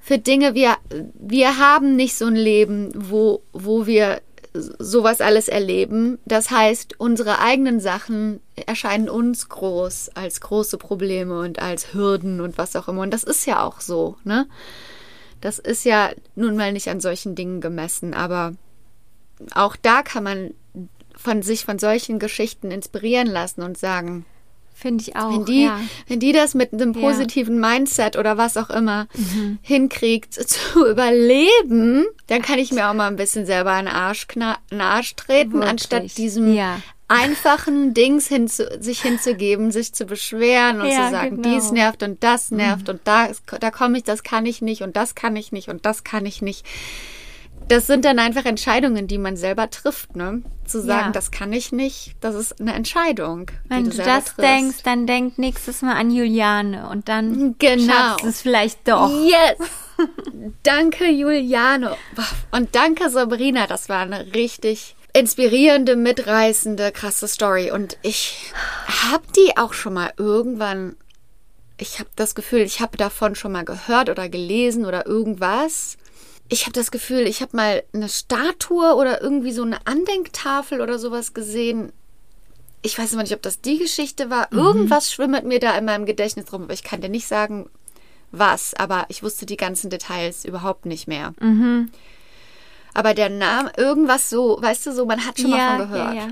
Für 0.00 0.18
Dinge, 0.18 0.54
wir, 0.54 0.76
wir 1.14 1.58
haben 1.58 1.96
nicht 1.96 2.16
so 2.16 2.26
ein 2.26 2.36
Leben, 2.36 2.92
wo, 2.94 3.42
wo 3.52 3.86
wir 3.86 4.22
sowas 4.60 5.20
alles 5.20 5.48
erleben. 5.48 6.18
Das 6.24 6.50
heißt, 6.50 6.98
unsere 6.98 7.40
eigenen 7.40 7.80
Sachen 7.80 8.40
erscheinen 8.66 9.08
uns 9.08 9.48
groß 9.48 10.10
als 10.14 10.40
große 10.40 10.78
Probleme 10.78 11.40
und 11.40 11.60
als 11.60 11.94
Hürden 11.94 12.40
und 12.40 12.58
was 12.58 12.76
auch 12.76 12.88
immer. 12.88 13.02
Und 13.02 13.12
das 13.12 13.24
ist 13.24 13.46
ja 13.46 13.62
auch 13.62 13.80
so, 13.80 14.16
ne? 14.24 14.46
Das 15.40 15.58
ist 15.58 15.84
ja 15.84 16.10
nun 16.34 16.56
mal 16.56 16.72
nicht 16.72 16.88
an 16.88 17.00
solchen 17.00 17.34
Dingen 17.34 17.60
gemessen, 17.60 18.14
aber 18.14 18.54
auch 19.54 19.76
da 19.76 20.02
kann 20.02 20.24
man 20.24 20.54
von 21.14 21.42
sich 21.42 21.64
von 21.64 21.78
solchen 21.78 22.18
Geschichten 22.18 22.70
inspirieren 22.70 23.26
lassen 23.26 23.62
und 23.62 23.76
sagen, 23.78 24.24
Finde 24.78 25.02
ich 25.02 25.16
auch. 25.16 25.32
Wenn 25.32 25.44
die, 25.46 25.64
ja. 25.64 25.80
wenn 26.06 26.20
die 26.20 26.32
das 26.32 26.54
mit 26.54 26.74
einem 26.74 26.92
positiven 26.92 27.62
ja. 27.62 27.70
Mindset 27.70 28.14
oder 28.16 28.36
was 28.36 28.58
auch 28.58 28.68
immer 28.68 29.08
mhm. 29.14 29.58
hinkriegt 29.62 30.34
zu 30.48 30.86
überleben, 30.86 32.04
dann 32.26 32.42
kann 32.42 32.58
ich 32.58 32.72
mir 32.72 32.90
auch 32.90 32.92
mal 32.92 33.06
ein 33.06 33.16
bisschen 33.16 33.46
selber 33.46 33.72
einen 33.72 33.88
Arsch, 33.88 34.26
einen 34.36 34.80
Arsch 34.82 35.16
treten, 35.16 35.54
Wirklich? 35.54 35.70
anstatt 35.70 36.18
diesem 36.18 36.52
ja. 36.52 36.78
einfachen 37.08 37.94
Dings 37.94 38.26
hinzu, 38.26 38.64
sich 38.78 39.00
hinzugeben, 39.00 39.70
sich 39.70 39.94
zu 39.94 40.04
beschweren 40.04 40.82
und 40.82 40.90
zu 40.90 41.10
sagen, 41.10 41.40
genau. 41.40 41.56
dies 41.56 41.72
nervt 41.72 42.02
und 42.02 42.22
das 42.22 42.50
nervt 42.50 42.88
mhm. 42.88 42.94
und 42.94 43.00
da, 43.04 43.28
da 43.58 43.70
komme 43.70 43.96
ich, 43.96 44.04
das 44.04 44.22
kann 44.24 44.44
ich 44.44 44.60
nicht 44.60 44.82
und 44.82 44.94
das 44.94 45.14
kann 45.14 45.36
ich 45.36 45.52
nicht 45.52 45.70
und 45.70 45.86
das 45.86 46.04
kann 46.04 46.26
ich 46.26 46.42
nicht 46.42 46.66
das 47.68 47.86
sind 47.86 48.04
dann 48.04 48.18
einfach 48.18 48.44
Entscheidungen, 48.44 49.06
die 49.08 49.18
man 49.18 49.36
selber 49.36 49.70
trifft, 49.70 50.14
ne? 50.16 50.42
Zu 50.66 50.82
sagen, 50.82 51.06
ja. 51.06 51.12
das 51.12 51.30
kann 51.30 51.52
ich 51.52 51.72
nicht, 51.72 52.16
das 52.20 52.34
ist 52.34 52.60
eine 52.60 52.74
Entscheidung. 52.74 53.50
Wenn 53.68 53.84
du, 53.84 53.90
du 53.90 53.96
das 53.98 54.24
triffst. 54.24 54.38
denkst, 54.38 54.76
dann 54.84 55.06
denk 55.06 55.38
nächstes 55.38 55.82
Mal 55.82 55.94
an 55.94 56.10
Juliane 56.10 56.88
und 56.88 57.08
dann 57.08 57.56
genau. 57.58 57.92
schaffst 57.92 58.24
es 58.24 58.42
vielleicht 58.42 58.88
doch. 58.88 59.10
Yes! 59.24 59.58
danke, 60.62 61.08
Juliane. 61.08 61.96
Und 62.50 62.74
danke, 62.74 63.10
Sabrina. 63.10 63.66
Das 63.66 63.88
war 63.88 64.00
eine 64.00 64.34
richtig 64.34 64.96
inspirierende, 65.12 65.96
mitreißende, 65.96 66.92
krasse 66.92 67.28
Story. 67.28 67.70
Und 67.70 67.96
ich 68.02 68.52
habe 69.10 69.24
die 69.34 69.56
auch 69.56 69.72
schon 69.72 69.94
mal 69.94 70.12
irgendwann 70.18 70.96
ich 71.78 71.98
habe 71.98 72.08
das 72.16 72.34
Gefühl, 72.34 72.60
ich 72.60 72.80
habe 72.80 72.96
davon 72.96 73.34
schon 73.34 73.52
mal 73.52 73.64
gehört 73.64 74.08
oder 74.08 74.28
gelesen 74.28 74.86
oder 74.86 75.06
irgendwas 75.06 75.98
ich 76.48 76.62
habe 76.62 76.72
das 76.72 76.90
Gefühl, 76.90 77.26
ich 77.26 77.42
habe 77.42 77.56
mal 77.56 77.82
eine 77.92 78.08
Statue 78.08 78.94
oder 78.94 79.20
irgendwie 79.20 79.52
so 79.52 79.62
eine 79.62 79.86
Andenktafel 79.86 80.80
oder 80.80 80.98
sowas 80.98 81.34
gesehen. 81.34 81.92
Ich 82.82 82.98
weiß 82.98 83.12
immer 83.12 83.22
nicht, 83.22 83.34
ob 83.34 83.42
das 83.42 83.60
die 83.60 83.78
Geschichte 83.78 84.30
war. 84.30 84.48
Mhm. 84.50 84.58
Irgendwas 84.58 85.12
schwimmt 85.12 85.44
mir 85.44 85.58
da 85.58 85.76
in 85.76 85.84
meinem 85.84 86.06
Gedächtnis 86.06 86.52
rum, 86.52 86.64
aber 86.64 86.72
ich 86.72 86.84
kann 86.84 87.00
dir 87.00 87.08
nicht 87.08 87.26
sagen, 87.26 87.68
was. 88.30 88.74
Aber 88.74 89.06
ich 89.08 89.22
wusste 89.22 89.46
die 89.46 89.56
ganzen 89.56 89.90
Details 89.90 90.44
überhaupt 90.44 90.86
nicht 90.86 91.08
mehr. 91.08 91.34
Mhm. 91.40 91.90
Aber 92.94 93.12
der 93.12 93.28
Name, 93.28 93.72
irgendwas 93.76 94.30
so, 94.30 94.58
weißt 94.60 94.86
du, 94.86 94.92
so, 94.92 95.04
man 95.04 95.26
hat 95.26 95.38
schon 95.38 95.50
ja, 95.50 95.56
mal 95.56 95.78
von 95.78 95.90
gehört. 95.90 96.14
Ja, 96.14 96.20
ja. 96.20 96.28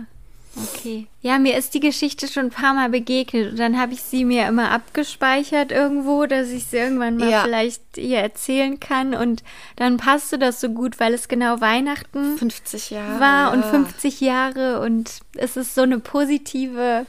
Okay. 0.56 1.08
Ja, 1.20 1.38
mir 1.38 1.56
ist 1.56 1.74
die 1.74 1.80
Geschichte 1.80 2.28
schon 2.28 2.44
ein 2.46 2.50
paar 2.50 2.74
Mal 2.74 2.88
begegnet 2.88 3.50
und 3.52 3.58
dann 3.58 3.76
habe 3.80 3.92
ich 3.94 4.02
sie 4.02 4.24
mir 4.24 4.46
immer 4.46 4.70
abgespeichert 4.70 5.72
irgendwo, 5.72 6.26
dass 6.26 6.50
ich 6.50 6.66
sie 6.66 6.76
irgendwann 6.76 7.16
mal 7.16 7.28
Ja. 7.28 7.42
vielleicht 7.42 7.82
ihr 7.96 8.18
erzählen 8.18 8.78
kann 8.78 9.14
und 9.14 9.42
dann 9.76 9.96
passte 9.96 10.38
das 10.38 10.60
so 10.60 10.68
gut, 10.68 11.00
weil 11.00 11.12
es 11.12 11.26
genau 11.28 11.60
Weihnachten 11.60 12.38
50 12.38 12.90
Jahre. 12.90 13.18
war 13.20 13.52
und 13.52 13.62
ja. 13.62 13.70
50 13.70 14.20
Jahre 14.20 14.80
und 14.80 15.10
es 15.36 15.56
ist 15.56 15.74
so 15.74 15.82
eine 15.82 15.98
positive 15.98 17.04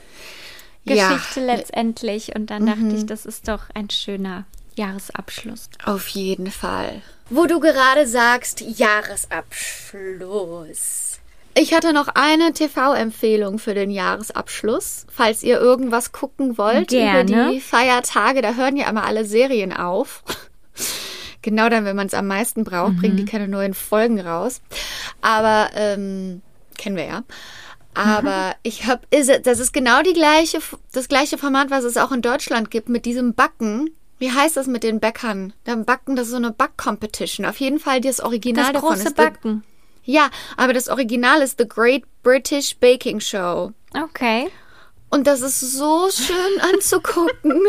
Ja. 0.85 1.09
Geschichte 1.09 1.45
letztendlich 1.45 2.35
und 2.35 2.49
dann 2.49 2.65
dachte 2.65 2.95
ich, 2.95 3.05
das 3.05 3.25
ist 3.27 3.47
doch 3.47 3.69
ein 3.75 3.89
schöner 3.91 4.45
Jahresabschluss. 4.75 5.69
Auf 5.85 6.07
jeden 6.09 6.49
Fall. 6.51 7.01
Wo 7.29 7.45
du 7.45 7.59
gerade 7.59 8.07
sagst, 8.07 8.61
Jahresabschluss. 8.61 11.19
Ich 11.57 11.73
hatte 11.73 11.93
noch 11.93 12.09
eine 12.09 12.51
TV-Empfehlung 12.51 13.59
für 13.59 13.73
den 13.73 13.89
Jahresabschluss. 13.89 15.05
Falls 15.09 15.41
ihr 15.41 15.57
irgendwas 15.57 16.11
gucken 16.11 16.57
wollt 16.57 16.91
über 16.91 17.23
Gerne. 17.23 17.51
die 17.51 17.61
Feiertage, 17.61 18.41
da 18.41 18.55
hören 18.55 18.75
ja 18.75 18.89
immer 18.89 19.05
alle 19.05 19.23
Serien 19.23 19.71
auf. 19.71 20.23
genau 21.41 21.69
dann, 21.69 21.85
wenn 21.85 21.95
man 21.95 22.07
es 22.07 22.13
am 22.13 22.27
meisten 22.27 22.65
braucht, 22.65 22.97
bringen 22.97 23.15
die 23.15 23.23
keine 23.23 23.47
neuen 23.47 23.73
Folgen 23.73 24.19
raus. 24.19 24.61
Aber 25.21 25.69
ähm, 25.75 26.41
kennen 26.77 26.97
wir 26.97 27.05
ja. 27.05 27.23
Aber 27.93 28.55
ich 28.63 28.85
habe, 28.85 29.03
das 29.09 29.59
ist 29.59 29.71
genau 29.71 30.01
die 30.01 30.11
gleiche, 30.11 30.59
das 30.91 31.07
gleiche 31.07 31.37
Format, 31.37 31.71
was 31.71 31.85
es 31.85 31.95
auch 31.95 32.11
in 32.11 32.21
Deutschland 32.21 32.69
gibt 32.69 32.89
mit 32.89 33.05
diesem 33.05 33.33
Backen. 33.33 33.91
Wie 34.19 34.31
heißt 34.31 34.57
das 34.57 34.67
mit 34.67 34.83
den 34.83 34.99
Bäckern? 34.99 35.53
Dann 35.63 35.85
Backen, 35.85 36.17
das 36.17 36.25
ist 36.25 36.31
so 36.31 36.37
eine 36.37 36.51
Back-Competition. 36.51 37.45
Auf 37.45 37.61
jeden 37.61 37.79
Fall 37.79 38.01
das 38.01 38.19
Original 38.19 38.65
Das 38.65 38.73
davon 38.73 38.89
große 38.89 39.07
ist 39.07 39.15
Backen. 39.15 39.63
Ja, 40.05 40.29
aber 40.57 40.73
das 40.73 40.87
Original 40.87 41.41
ist 41.41 41.57
The 41.59 41.67
Great 41.67 42.03
British 42.23 42.77
Baking 42.77 43.19
Show. 43.19 43.71
Okay. 43.93 44.49
Und 45.09 45.27
das 45.27 45.41
ist 45.41 45.59
so 45.59 46.09
schön 46.11 46.61
anzugucken. 46.73 47.61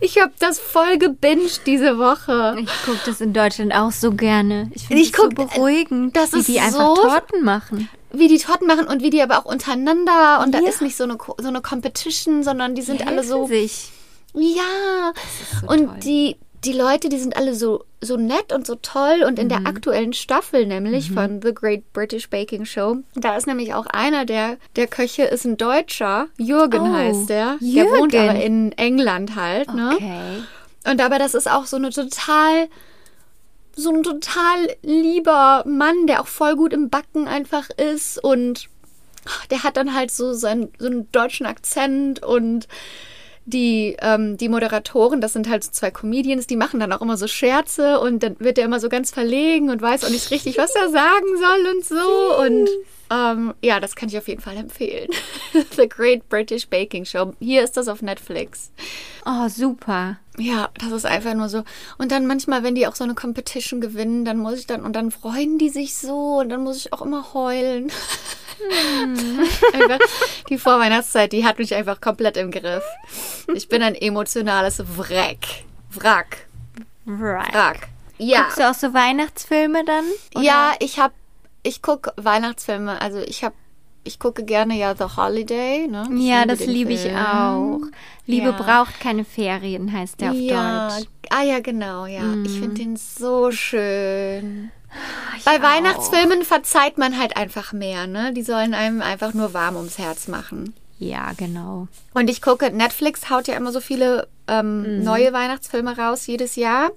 Ich 0.00 0.18
habe 0.20 0.32
das 0.40 0.58
voll 0.58 0.98
gebinged 0.98 1.60
diese 1.66 1.98
Woche. 1.98 2.56
Ich 2.58 2.84
gucke 2.84 2.98
das 3.06 3.20
in 3.20 3.32
Deutschland 3.32 3.72
auch 3.74 3.92
so 3.92 4.10
gerne. 4.12 4.70
Ich 4.74 4.86
finde 4.88 5.02
es 5.02 5.12
so 5.12 5.22
guck- 5.28 5.34
beruhigend, 5.36 6.16
das 6.16 6.32
wie 6.32 6.38
ist 6.40 6.48
die 6.48 6.58
einfach 6.58 6.96
so- 6.96 7.02
Torten 7.02 7.44
machen. 7.44 7.88
Wie 8.12 8.28
die 8.28 8.38
Torten 8.38 8.66
machen 8.66 8.86
und 8.88 9.02
wie 9.02 9.10
die 9.10 9.22
aber 9.22 9.38
auch 9.38 9.44
untereinander. 9.44 10.40
Und 10.42 10.52
da 10.52 10.60
Ja. 10.60 10.68
ist 10.68 10.82
nicht 10.82 10.96
so 10.96 11.04
eine, 11.04 11.16
so 11.38 11.48
eine 11.48 11.60
Competition, 11.62 12.42
sondern 12.42 12.74
die 12.74 12.82
sind 12.82 13.00
Die 13.00 13.04
alle 13.06 13.22
so. 13.22 13.46
sich. 13.46 13.90
Ja. 14.34 15.12
so 15.60 15.66
und 15.68 15.86
toll. 15.86 15.98
die, 16.02 16.36
die 16.64 16.72
Leute, 16.72 17.08
die 17.08 17.18
sind 17.18 17.36
alle 17.36 17.54
so, 17.54 17.84
so 18.00 18.16
nett 18.16 18.52
und 18.52 18.66
so 18.66 18.76
toll. 18.76 19.24
Und 19.26 19.38
in 19.38 19.46
Mhm. 19.46 19.48
der 19.50 19.66
aktuellen 19.66 20.12
Staffel 20.12 20.66
nämlich 20.66 21.10
von 21.10 21.40
The 21.42 21.52
Great 21.52 21.92
British 21.92 22.28
Baking 22.30 22.64
Show, 22.64 22.98
da 23.14 23.36
ist 23.36 23.46
nämlich 23.46 23.74
auch 23.74 23.86
einer 23.86 24.24
der, 24.24 24.58
der 24.76 24.86
Köche, 24.86 25.24
ist 25.24 25.44
ein 25.44 25.56
Deutscher. 25.56 26.28
Jürgen 26.38 26.82
Oh, 26.82 26.92
heißt 26.92 27.28
der. 27.30 27.56
Der 27.60 27.84
wohnt 27.86 28.12
Jürgen. 28.12 28.28
aber 28.30 28.40
in 28.42 28.72
England 28.72 29.34
halt, 29.34 29.74
ne? 29.74 29.92
Okay. 29.94 30.42
Und 30.90 31.00
aber 31.00 31.18
das 31.18 31.34
ist 31.34 31.50
auch 31.50 31.66
so 31.66 31.76
eine 31.76 31.90
total, 31.90 32.68
so 33.74 33.90
ein 33.90 34.02
total 34.02 34.68
lieber 34.82 35.64
Mann, 35.66 36.06
der 36.06 36.20
auch 36.20 36.26
voll 36.26 36.56
gut 36.56 36.72
im 36.72 36.90
Backen 36.90 37.26
einfach 37.28 37.70
ist 37.70 38.22
und 38.22 38.68
der 39.50 39.62
hat 39.62 39.76
dann 39.76 39.94
halt 39.94 40.10
so 40.10 40.32
seinen, 40.32 40.72
so 40.78 40.86
einen 40.86 41.10
deutschen 41.12 41.46
Akzent 41.46 42.22
und 42.22 42.66
die, 43.44 43.96
ähm, 44.00 44.36
die 44.36 44.48
Moderatoren, 44.48 45.20
das 45.20 45.32
sind 45.32 45.48
halt 45.48 45.64
so 45.64 45.70
zwei 45.70 45.90
Comedians, 45.90 46.46
die 46.46 46.56
machen 46.56 46.80
dann 46.80 46.92
auch 46.92 47.00
immer 47.00 47.16
so 47.16 47.26
Scherze 47.26 47.98
und 48.00 48.22
dann 48.22 48.38
wird 48.38 48.58
er 48.58 48.64
immer 48.64 48.80
so 48.80 48.88
ganz 48.88 49.10
verlegen 49.10 49.70
und 49.70 49.82
weiß 49.82 50.04
auch 50.04 50.10
nicht 50.10 50.30
richtig, 50.30 50.58
was 50.58 50.74
er 50.74 50.90
sagen 50.90 51.26
soll 51.38 51.74
und 51.74 51.84
so. 51.84 52.38
Und 52.44 52.68
ähm, 53.10 53.54
ja, 53.62 53.80
das 53.80 53.96
kann 53.96 54.08
ich 54.08 54.16
auf 54.16 54.28
jeden 54.28 54.40
Fall 54.40 54.56
empfehlen. 54.56 55.10
The 55.76 55.88
Great 55.88 56.28
British 56.28 56.68
Baking 56.68 57.04
Show. 57.04 57.32
Hier 57.40 57.62
ist 57.62 57.76
das 57.76 57.88
auf 57.88 58.00
Netflix. 58.00 58.70
Oh, 59.26 59.48
super. 59.48 60.18
Ja, 60.38 60.70
das 60.78 60.92
ist 60.92 61.04
einfach 61.04 61.34
nur 61.34 61.48
so. 61.48 61.62
Und 61.98 62.10
dann 62.10 62.26
manchmal, 62.26 62.62
wenn 62.62 62.74
die 62.74 62.86
auch 62.86 62.94
so 62.94 63.04
eine 63.04 63.14
Competition 63.14 63.80
gewinnen, 63.80 64.24
dann 64.24 64.38
muss 64.38 64.58
ich 64.58 64.66
dann, 64.66 64.82
und 64.82 64.94
dann 64.94 65.10
freuen 65.10 65.58
die 65.58 65.68
sich 65.68 65.94
so 65.94 66.38
und 66.40 66.48
dann 66.48 66.62
muss 66.62 66.78
ich 66.78 66.92
auch 66.92 67.02
immer 67.02 67.34
heulen. 67.34 67.90
einfach, 69.72 69.98
die 70.48 70.58
Vorweihnachtszeit, 70.58 71.32
die 71.32 71.44
hat 71.44 71.58
mich 71.58 71.74
einfach 71.74 72.00
komplett 72.00 72.36
im 72.36 72.50
Griff. 72.50 72.84
Ich 73.54 73.68
bin 73.68 73.82
ein 73.82 73.94
emotionales 73.94 74.82
Wrack. 74.96 75.38
Wrack. 75.94 76.46
Right. 77.06 77.52
Wrack. 77.54 77.88
Ja. 78.18 78.42
Guckst 78.42 78.58
du 78.58 78.70
auch 78.70 78.74
so 78.74 78.94
Weihnachtsfilme 78.94 79.84
dann? 79.84 80.04
Oder? 80.34 80.44
Ja, 80.44 80.72
ich 80.78 80.98
hab, 80.98 81.12
ich 81.62 81.82
gucke 81.82 82.12
Weihnachtsfilme, 82.16 83.00
also 83.00 83.18
ich 83.18 83.42
hab, 83.42 83.52
ich 84.04 84.18
gucke 84.18 84.44
gerne 84.44 84.76
ja 84.76 84.94
The 84.96 85.16
Holiday, 85.16 85.88
ne? 85.88 86.08
Ich 86.16 86.26
Ja, 86.26 86.44
das 86.46 86.60
den 86.60 86.70
liebe 86.70 86.92
ich 86.92 87.10
auch. 87.14 87.80
Liebe 88.26 88.46
Ja. 88.46 88.52
braucht 88.52 89.00
keine 89.00 89.24
Ferien, 89.24 89.92
heißt 89.92 90.20
der 90.20 90.30
auf 90.30 90.36
ja. 90.36 90.88
Deutsch. 90.88 91.08
Ah 91.30 91.42
ja, 91.42 91.60
genau, 91.60 92.06
ja. 92.06 92.22
Ich 92.44 92.58
finde 92.58 92.74
den 92.74 92.96
so 92.96 93.50
schön. 93.50 94.70
Ich 95.38 95.44
Bei 95.44 95.58
auch. 95.58 95.62
Weihnachtsfilmen 95.62 96.42
verzeiht 96.44 96.98
man 96.98 97.18
halt 97.18 97.36
einfach 97.36 97.72
mehr, 97.72 98.06
ne? 98.06 98.32
Die 98.32 98.42
sollen 98.42 98.74
einem 98.74 99.02
einfach 99.02 99.34
nur 99.34 99.54
warm 99.54 99.76
ums 99.76 99.98
Herz 99.98 100.28
machen. 100.28 100.74
Ja, 100.98 101.32
genau. 101.36 101.88
Und 102.14 102.30
ich 102.30 102.42
gucke, 102.42 102.70
Netflix 102.70 103.28
haut 103.28 103.48
ja 103.48 103.54
immer 103.56 103.72
so 103.72 103.80
viele 103.80 104.28
ähm, 104.48 104.98
Mhm. 104.98 105.04
neue 105.04 105.32
Weihnachtsfilme 105.32 105.96
raus 105.96 106.26
jedes 106.26 106.56
Jahr. 106.56 106.90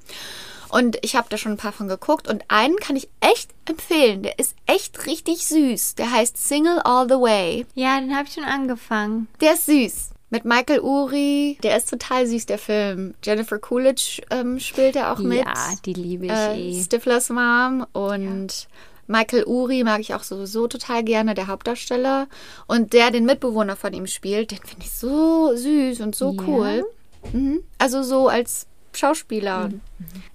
Und 0.70 0.98
ich 1.04 1.16
habe 1.16 1.28
da 1.30 1.38
schon 1.38 1.54
ein 1.54 1.58
paar 1.58 1.72
von 1.72 1.88
geguckt. 1.88 2.28
Und 2.28 2.44
einen 2.50 2.76
kann 2.78 2.96
ich 2.96 3.08
echt 3.22 3.50
empfehlen. 3.68 4.24
Der 4.24 4.38
ist 4.40 4.56
echt 4.66 5.06
richtig 5.06 5.48
süß. 5.48 5.96
Der 5.96 6.12
heißt 6.12 6.38
Single 6.38 6.80
All 6.84 7.08
the 7.08 7.16
Way. 7.16 7.66
Ja, 7.76 8.00
den 8.00 8.16
habe 8.16 8.28
ich 8.28 8.34
schon 8.34 8.44
angefangen. 8.44 9.28
Der 9.42 9.54
ist 9.54 9.66
süß. 9.68 10.10
Mit 10.36 10.44
Michael 10.44 10.82
Uri. 10.82 11.58
Der 11.64 11.78
ist 11.78 11.90
total 11.90 12.28
süß, 12.28 12.46
der 12.46 12.58
Film. 12.58 13.14
Jennifer 13.24 13.58
Coolidge 13.58 14.22
ähm, 14.32 14.60
spielt 14.60 14.98
er 14.98 15.14
auch 15.14 15.20
mit. 15.20 15.38
Ja, 15.46 15.74
die 15.86 15.94
liebe 15.94 16.26
ich 16.26 16.32
äh, 16.32 16.60
eh. 16.60 16.84
Stiflers 16.84 17.30
Mom 17.30 17.86
und 17.94 18.68
Michael 19.08 19.46
Uri 19.46 19.86
mag 19.86 20.02
ich 20.02 20.14
auch 20.14 20.24
sowieso 20.24 20.68
total 20.68 21.06
gerne, 21.06 21.36
der 21.36 21.48
Hauptdarsteller. 21.48 22.28
Und 22.68 22.92
der 22.92 23.12
den 23.12 23.26
Mitbewohner 23.26 23.78
von 23.78 23.94
ihm 23.94 24.08
spielt, 24.08 24.52
den 24.52 24.58
finde 24.58 24.86
ich 24.86 24.92
so 24.92 25.56
süß 25.56 26.02
und 26.02 26.16
so 26.16 26.34
Ja? 26.34 26.44
cool. 26.46 26.86
Mhm. 27.32 27.62
Also 27.78 28.04
so 28.04 28.28
als 28.28 28.68
Schauspieler. 28.92 29.70
Mhm. 29.70 29.82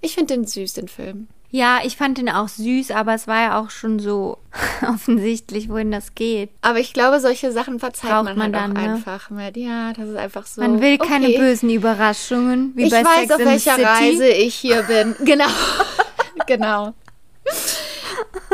Ich 0.01 0.15
finde 0.15 0.33
den 0.35 0.47
süß, 0.47 0.73
den 0.73 0.89
Film. 0.89 1.29
Ja, 1.53 1.81
ich 1.83 1.97
fand 1.97 2.19
den 2.19 2.29
auch 2.29 2.49
süß, 2.49 2.93
aber 2.93 3.15
es 3.15 3.27
war 3.27 3.41
ja 3.41 3.61
auch 3.61 3.71
schon 3.71 3.99
so 3.99 4.39
offensichtlich, 4.89 5.69
wohin 5.69 5.91
das 5.91 6.15
geht. 6.15 6.51
Aber 6.63 6.79
ich 6.79 6.93
glaube, 6.93 7.19
solche 7.19 7.51
Sachen 7.51 7.81
verzeiht 7.81 8.11
Braucht 8.11 8.25
man, 8.25 8.39
man 8.39 8.55
halt 8.55 8.55
dann, 8.55 8.77
auch 8.77 8.83
ne? 8.83 8.95
einfach 8.95 9.31
mit. 9.31 9.57
Ja, 9.57 9.93
das 9.93 10.09
ist 10.09 10.17
einfach 10.17 10.47
so. 10.47 10.61
Man 10.61 10.81
will 10.81 10.99
keine 10.99 11.27
okay. 11.27 11.39
bösen 11.39 11.71
Überraschungen, 11.71 12.73
wie 12.77 12.85
Ich 12.85 12.91
bei 12.91 13.05
weiß, 13.05 13.21
Sex 13.21 13.33
auf 13.33 13.39
welcher 13.41 13.75
City. 13.75 13.85
Reise 13.85 14.29
ich 14.29 14.55
hier 14.55 14.83
bin. 14.83 15.17
Genau. 15.31 15.47
genau. 16.47 16.95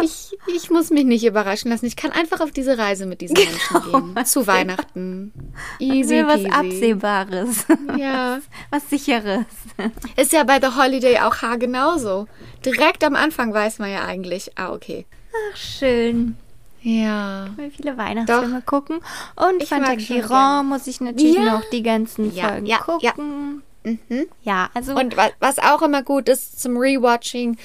Ich, 0.03 0.26
ich 0.55 0.71
muss 0.71 0.91
mich 0.91 1.05
nicht 1.05 1.25
überraschen 1.25 1.71
lassen. 1.71 1.87
Ich 1.87 1.97
kann 1.97 2.13
einfach 2.13 2.41
auf 2.41 2.51
diese 2.51 2.79
Reise 2.79 3.07
mit 3.07 3.21
diesen 3.21 3.35
Menschen 3.35 4.15
gehen. 4.15 4.25
Zu 4.27 4.47
Weihnachten. 4.47 5.33
Easy 5.79 6.17
will 6.17 6.27
was 6.27 6.43
peasy. 6.43 6.51
Absehbares. 6.51 7.65
Ja. 7.99 8.39
Was 8.71 8.89
Sicheres. 8.91 9.45
Ist 10.17 10.33
ja 10.33 10.45
bei 10.45 10.61
The 10.61 10.77
Holiday 10.77 11.19
auch 11.21 11.43
haargenauso. 11.43 12.27
Direkt 12.65 13.03
am 13.05 13.17
Anfang 13.17 13.53
weiß 13.55 13.79
man 13.79 13.91
ja 13.91 14.05
eigentlich, 14.05 14.53
ah, 14.57 14.73
okay. 14.73 15.07
Ach, 15.53 15.57
schön. 15.57 16.37
Ja. 16.83 17.47
Ich 17.53 17.57
will 17.59 17.71
viele 17.71 17.97
Weihnachtsfilme 17.97 18.63
gucken. 18.63 19.01
Und 19.35 19.63
Ich 19.63 19.69
Fantagiron 19.69 20.67
muss 20.67 20.87
ich 20.87 21.01
natürlich 21.01 21.37
Ja. 21.37 21.45
noch 21.55 21.69
die 21.71 21.83
ganzen 21.83 22.35
Ja, 22.35 22.49
Folgen 22.49 22.67
ja, 22.67 22.77
ja. 23.01 23.13
gucken. 23.13 23.63
Mhm. 23.85 24.27
Ja, 24.43 24.69
also 24.75 24.95
Und 24.97 25.17
wa- 25.17 25.31
was 25.41 25.59
auch 25.59 25.81
immer 25.83 26.03
gut 26.03 26.29
ist 26.29 26.61
zum 26.61 26.77
Rewatching 26.77 27.57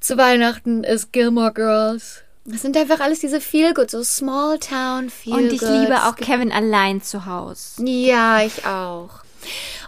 zu 0.00 0.16
Weihnachten 0.16 0.82
ist 0.84 1.12
Gilmore 1.12 1.52
Girls. 1.52 2.22
Das 2.44 2.62
sind 2.62 2.76
einfach 2.76 3.00
alles 3.00 3.20
diese 3.20 3.40
Feel-Good, 3.40 3.90
so 3.90 4.02
Small 4.02 4.58
Town 4.58 5.10
feel 5.10 5.34
und 5.34 5.52
ich 5.52 5.60
liebe 5.60 6.04
auch 6.04 6.16
Kevin 6.16 6.50
allein 6.50 7.02
zu 7.02 7.26
Hause. 7.26 7.84
Ja, 7.84 8.42
ich 8.42 8.66
auch. 8.66 9.10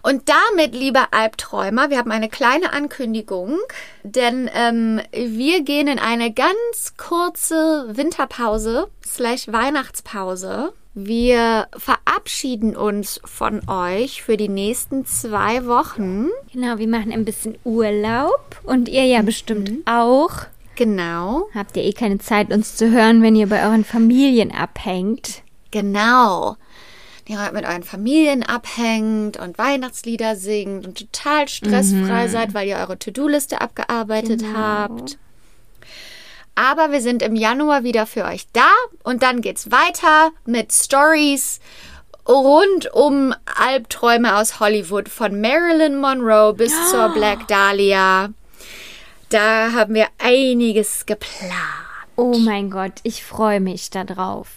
Und 0.02 0.28
damit, 0.28 0.74
liebe 0.74 1.12
Albträumer, 1.12 1.90
wir 1.90 1.98
haben 1.98 2.10
eine 2.10 2.28
kleine 2.28 2.72
Ankündigung, 2.72 3.58
denn 4.02 4.50
ähm, 4.52 5.00
wir 5.12 5.62
gehen 5.62 5.88
in 5.88 5.98
eine 5.98 6.32
ganz 6.32 6.94
kurze 6.96 7.86
Winterpause 7.88 8.88
slash 9.04 9.48
Weihnachtspause. 9.48 10.72
Wir 10.94 11.68
verabschieden 11.76 12.76
uns 12.76 13.18
von 13.24 13.66
euch 13.68 14.22
für 14.22 14.36
die 14.36 14.48
nächsten 14.48 15.06
zwei 15.06 15.64
Wochen. 15.66 16.26
Genau, 16.52 16.76
wir 16.78 16.88
machen 16.88 17.12
ein 17.12 17.24
bisschen 17.24 17.56
Urlaub 17.64 18.60
und 18.64 18.88
ihr 18.88 19.02
Mhm. 19.04 19.08
ja 19.10 19.22
bestimmt 19.22 19.72
auch. 19.86 20.30
Genau, 20.74 21.48
Habt 21.54 21.76
ihr 21.76 21.84
eh 21.84 21.92
keine 21.92 22.18
Zeit, 22.18 22.52
uns 22.52 22.76
zu 22.76 22.90
hören, 22.90 23.22
wenn 23.22 23.36
ihr 23.36 23.46
bei 23.48 23.64
euren 23.66 23.84
Familien 23.84 24.52
abhängt. 24.52 25.42
genau. 25.70 26.56
Ihr 27.28 27.38
mit 27.54 27.64
euren 27.64 27.84
Familien 27.84 28.42
abhängt 28.42 29.38
und 29.38 29.56
Weihnachtslieder 29.56 30.34
singt 30.34 30.86
und 30.86 30.98
total 30.98 31.46
stressfrei 31.48 32.26
seid, 32.28 32.52
weil 32.52 32.66
ihr 32.68 32.76
eure 32.78 32.98
To-Do-Liste 32.98 33.60
abgearbeitet 33.60 34.42
habt. 34.54 35.18
Aber 36.54 36.92
wir 36.92 37.00
sind 37.00 37.22
im 37.22 37.34
Januar 37.34 37.82
wieder 37.82 38.06
für 38.06 38.24
euch 38.24 38.46
da 38.52 38.68
und 39.02 39.22
dann 39.22 39.40
geht's 39.40 39.70
weiter 39.70 40.32
mit 40.44 40.72
Stories 40.72 41.60
rund 42.28 42.92
um 42.92 43.34
Albträume 43.58 44.36
aus 44.36 44.60
Hollywood 44.60 45.08
von 45.08 45.40
Marilyn 45.40 45.96
Monroe 45.96 46.52
bis 46.54 46.72
oh. 46.72 46.90
zur 46.90 47.08
Black 47.10 47.48
Dahlia. 47.48 48.30
Da 49.28 49.72
haben 49.72 49.94
wir 49.94 50.08
einiges 50.18 51.06
geplant. 51.06 51.52
Oh 52.16 52.36
mein 52.36 52.70
Gott, 52.70 52.92
ich 53.02 53.24
freue 53.24 53.60
mich 53.60 53.88
darauf. 53.90 54.48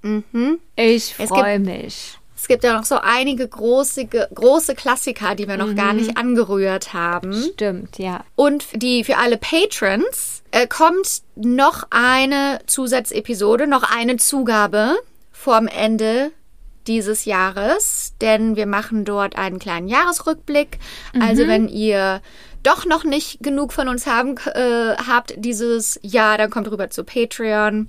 Mhm. 0.00 0.58
Ich 0.74 1.14
freue 1.14 1.58
mich. 1.58 2.18
Es 2.42 2.48
gibt 2.48 2.64
ja 2.64 2.76
noch 2.76 2.82
so 2.82 2.98
einige 3.00 3.46
große, 3.46 4.04
große 4.04 4.74
Klassiker, 4.74 5.36
die 5.36 5.46
wir 5.46 5.56
noch 5.56 5.68
mhm. 5.68 5.76
gar 5.76 5.92
nicht 5.92 6.16
angerührt 6.16 6.92
haben. 6.92 7.32
Stimmt, 7.32 7.98
ja. 7.98 8.24
Und 8.34 8.66
die 8.74 9.04
für 9.04 9.18
alle 9.18 9.36
Patrons 9.36 10.42
äh, 10.50 10.66
kommt 10.66 11.22
noch 11.36 11.84
eine 11.90 12.58
Zusatzepisode, 12.66 13.68
noch 13.68 13.84
eine 13.84 14.16
Zugabe 14.16 14.96
vorm 15.30 15.68
Ende 15.68 16.32
dieses 16.88 17.26
Jahres, 17.26 18.14
denn 18.20 18.56
wir 18.56 18.66
machen 18.66 19.04
dort 19.04 19.38
einen 19.38 19.60
kleinen 19.60 19.86
Jahresrückblick. 19.86 20.80
Also 21.12 21.18
mhm. 21.18 21.28
Also 21.28 21.46
wenn 21.46 21.68
ihr 21.68 22.22
doch 22.64 22.86
noch 22.86 23.04
nicht 23.04 23.40
genug 23.44 23.72
von 23.72 23.86
uns 23.86 24.08
haben, 24.08 24.36
äh, 24.52 24.96
habt 24.96 25.34
dieses 25.36 26.00
Jahr, 26.02 26.38
dann 26.38 26.50
kommt 26.50 26.68
rüber 26.68 26.90
zu 26.90 27.04
Patreon 27.04 27.88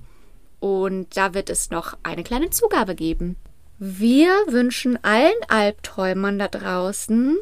und 0.60 1.16
da 1.16 1.34
wird 1.34 1.50
es 1.50 1.70
noch 1.70 1.96
eine 2.04 2.22
kleine 2.22 2.50
Zugabe 2.50 2.94
geben. 2.94 3.34
Wir 3.78 4.30
wünschen 4.46 5.02
allen 5.02 5.32
Albträumern 5.48 6.38
da 6.38 6.48
draußen 6.48 7.36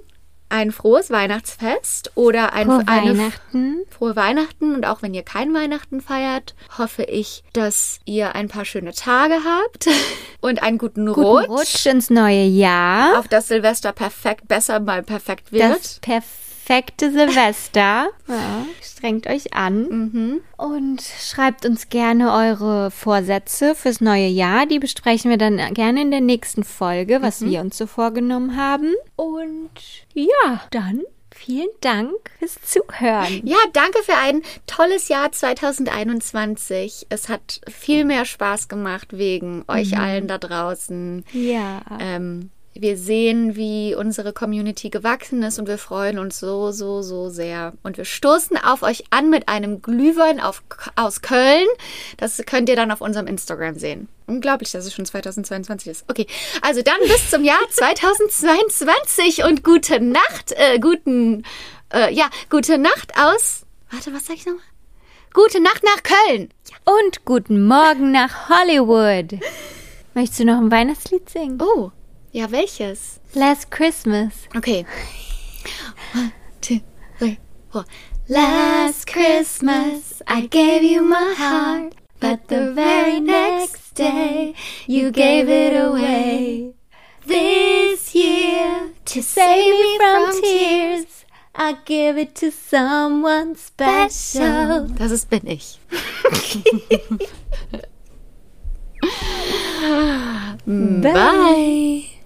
ein 0.49 0.71
frohes 0.71 1.11
Weihnachtsfest 1.11 2.13
oder 2.15 2.53
ein 2.53 2.67
frohe 2.67 2.87
Weihnachten. 2.87 3.85
frohe 3.89 4.17
Weihnachten 4.17 4.75
und 4.75 4.87
auch 4.87 5.01
wenn 5.01 5.15
ihr 5.15 5.23
kein 5.23 5.55
Weihnachten 5.55 6.03
feiert, 6.03 6.55
hoffe 6.77 7.05
ich, 7.05 7.43
dass 7.55 8.01
ihr 8.05 8.35
ein 8.35 8.49
paar 8.49 8.67
schöne 8.67 8.93
Tage 8.93 9.37
habt 9.45 9.89
und 10.43 10.63
einen 10.63 10.77
guten, 10.77 11.07
guten 11.07 11.23
Rutsch. 11.23 11.49
Rutsch 11.49 11.87
ins 11.87 12.11
neue 12.11 12.45
Jahr. 12.45 13.19
Auf 13.19 13.29
das 13.29 13.49
Silvester 13.49 13.93
perfekt 13.93 14.47
besser 14.47 14.79
mal 14.81 15.03
perfekt 15.03 15.53
wird. 15.53 15.63
Das 15.63 15.99
perfekt 16.01 16.52
perfekte 16.73 17.13
Silvester. 17.13 18.09
Ja, 18.29 18.67
strengt 18.83 19.27
euch 19.27 19.53
an 19.53 19.89
mhm. 19.89 20.41
und 20.57 21.03
schreibt 21.03 21.67
uns 21.67 21.91
gerne 21.91 22.33
eure 22.33 22.91
Vorsätze 22.91 23.75
fürs 23.75 24.01
neue 24.01 24.29
Jahr. 24.29 24.65
Die 24.65 24.79
besprechen 24.79 25.31
wir 25.31 25.37
dann 25.37 25.75
gerne 25.75 26.01
in 26.01 26.11
der 26.11 26.23
nächsten 26.23 26.65
Folge, 26.65 27.21
was 27.21 27.41
mhm. 27.41 27.51
wir 27.51 27.61
uns 27.61 27.77
so 27.77 27.87
vorgenommen 27.87 28.57
haben. 28.57 28.95
Und 29.17 29.71
ja, 30.15 30.63
dann 30.71 31.03
Vielen 31.35 31.71
Dank 31.81 32.13
fürs 32.39 32.57
Zuhören. 32.63 33.41
Ja, 33.45 33.57
danke 33.73 34.03
für 34.03 34.17
ein 34.17 34.43
tolles 34.67 35.09
Jahr 35.09 35.33
2021. 35.33 37.07
Es 37.09 37.31
hat 37.31 37.63
viel 37.69 38.05
mehr 38.05 38.27
Spaß 38.27 38.69
gemacht 38.69 39.09
wegen 39.17 39.65
euch 39.67 39.93
mhm. 39.93 39.99
allen 39.99 40.29
da 40.29 40.37
draußen. 40.37 41.25
Ja. 41.33 41.81
Ähm, 41.99 42.51
wir 42.75 42.97
sehen, 42.97 43.55
wie 43.55 43.95
unsere 43.95 44.33
Community 44.33 44.89
gewachsen 44.89 45.43
ist 45.43 45.59
und 45.59 45.69
wir 45.69 45.77
freuen 45.77 46.19
uns 46.19 46.41
so, 46.41 46.71
so, 46.73 47.03
so 47.03 47.29
sehr. 47.29 47.75
Und 47.83 47.99
wir 47.99 48.07
stoßen 48.07 48.57
auf 48.57 48.83
euch 48.83 49.05
an 49.11 49.29
mit 49.29 49.49
einem 49.49 49.83
Glühwein 49.83 50.41
auf, 50.41 50.63
aus 50.97 51.21
Köln. 51.21 51.67
Das 52.17 52.43
könnt 52.47 52.69
ihr 52.69 52.77
dann 52.77 52.91
auf 52.91 53.03
unserem 53.03 53.27
Instagram 53.27 53.79
sehen. 53.79 54.09
Unglaublich, 54.27 54.73
dass 54.73 54.87
es 54.87 54.95
schon 54.95 55.05
2022 55.05 55.89
ist. 55.89 56.05
Okay, 56.09 56.27
also 56.63 56.81
dann 56.81 56.99
bis 57.07 57.31
zum 57.31 57.45
Jahr 57.45 57.61
2022 57.71 59.45
und 59.45 59.63
gute 59.65 60.01
Nacht, 60.01 60.53
äh, 60.53 60.79
guten, 60.79 61.45
äh, 61.93 62.13
ja, 62.13 62.31
gute 62.49 62.79
Nacht 62.79 63.13
aus. 63.19 63.67
Warte, 63.91 64.15
was 64.15 64.27
sag 64.27 64.37
ich 64.37 64.47
nochmal? 64.47 64.63
Gute 65.35 65.63
Nacht 65.63 65.83
nach 65.83 66.03
Köln. 66.03 66.49
Ja. 66.71 66.93
Und 67.01 67.25
guten 67.25 67.67
Morgen 67.67 68.13
nach 68.13 68.49
Hollywood. 68.49 69.41
Möchtest 70.15 70.41
du 70.41 70.45
noch 70.45 70.59
ein 70.59 70.71
Weihnachtslied 70.71 71.29
singen? 71.29 71.59
Oh. 71.61 71.91
Ja, 72.35 72.51
welches? 72.51 73.21
Last 73.35 73.71
Christmas. 73.71 74.49
Okay. 74.57 74.87
One, 76.15 76.33
two, 76.63 76.81
three, 77.19 77.39
four. 77.71 77.85
Last 78.27 79.07
Christmas 79.07 80.23
I 80.27 80.47
gave 80.47 80.83
you 80.83 81.03
my 81.03 81.35
heart, 81.37 81.95
but 82.21 82.49
the 82.49 82.73
very 82.73 83.21
next 83.21 83.95
day 83.95 84.55
you 84.87 85.11
gave 85.11 85.51
it 85.51 85.77
away. 85.77 86.73
This 87.27 88.15
year, 88.15 88.93
to 89.05 89.23
save 89.23 89.75
me 89.75 89.99
from 89.99 90.41
tears, 90.41 91.27
I 91.55 91.77
give 91.85 92.17
it 92.17 92.35
to 92.37 92.51
someone 92.51 93.57
special. 93.57 94.89
Das 94.97 95.11
ist 95.11 95.29
bin 95.29 95.47
ich. 95.47 95.79
Bye. 100.65 101.13
Bye. 101.13 102.12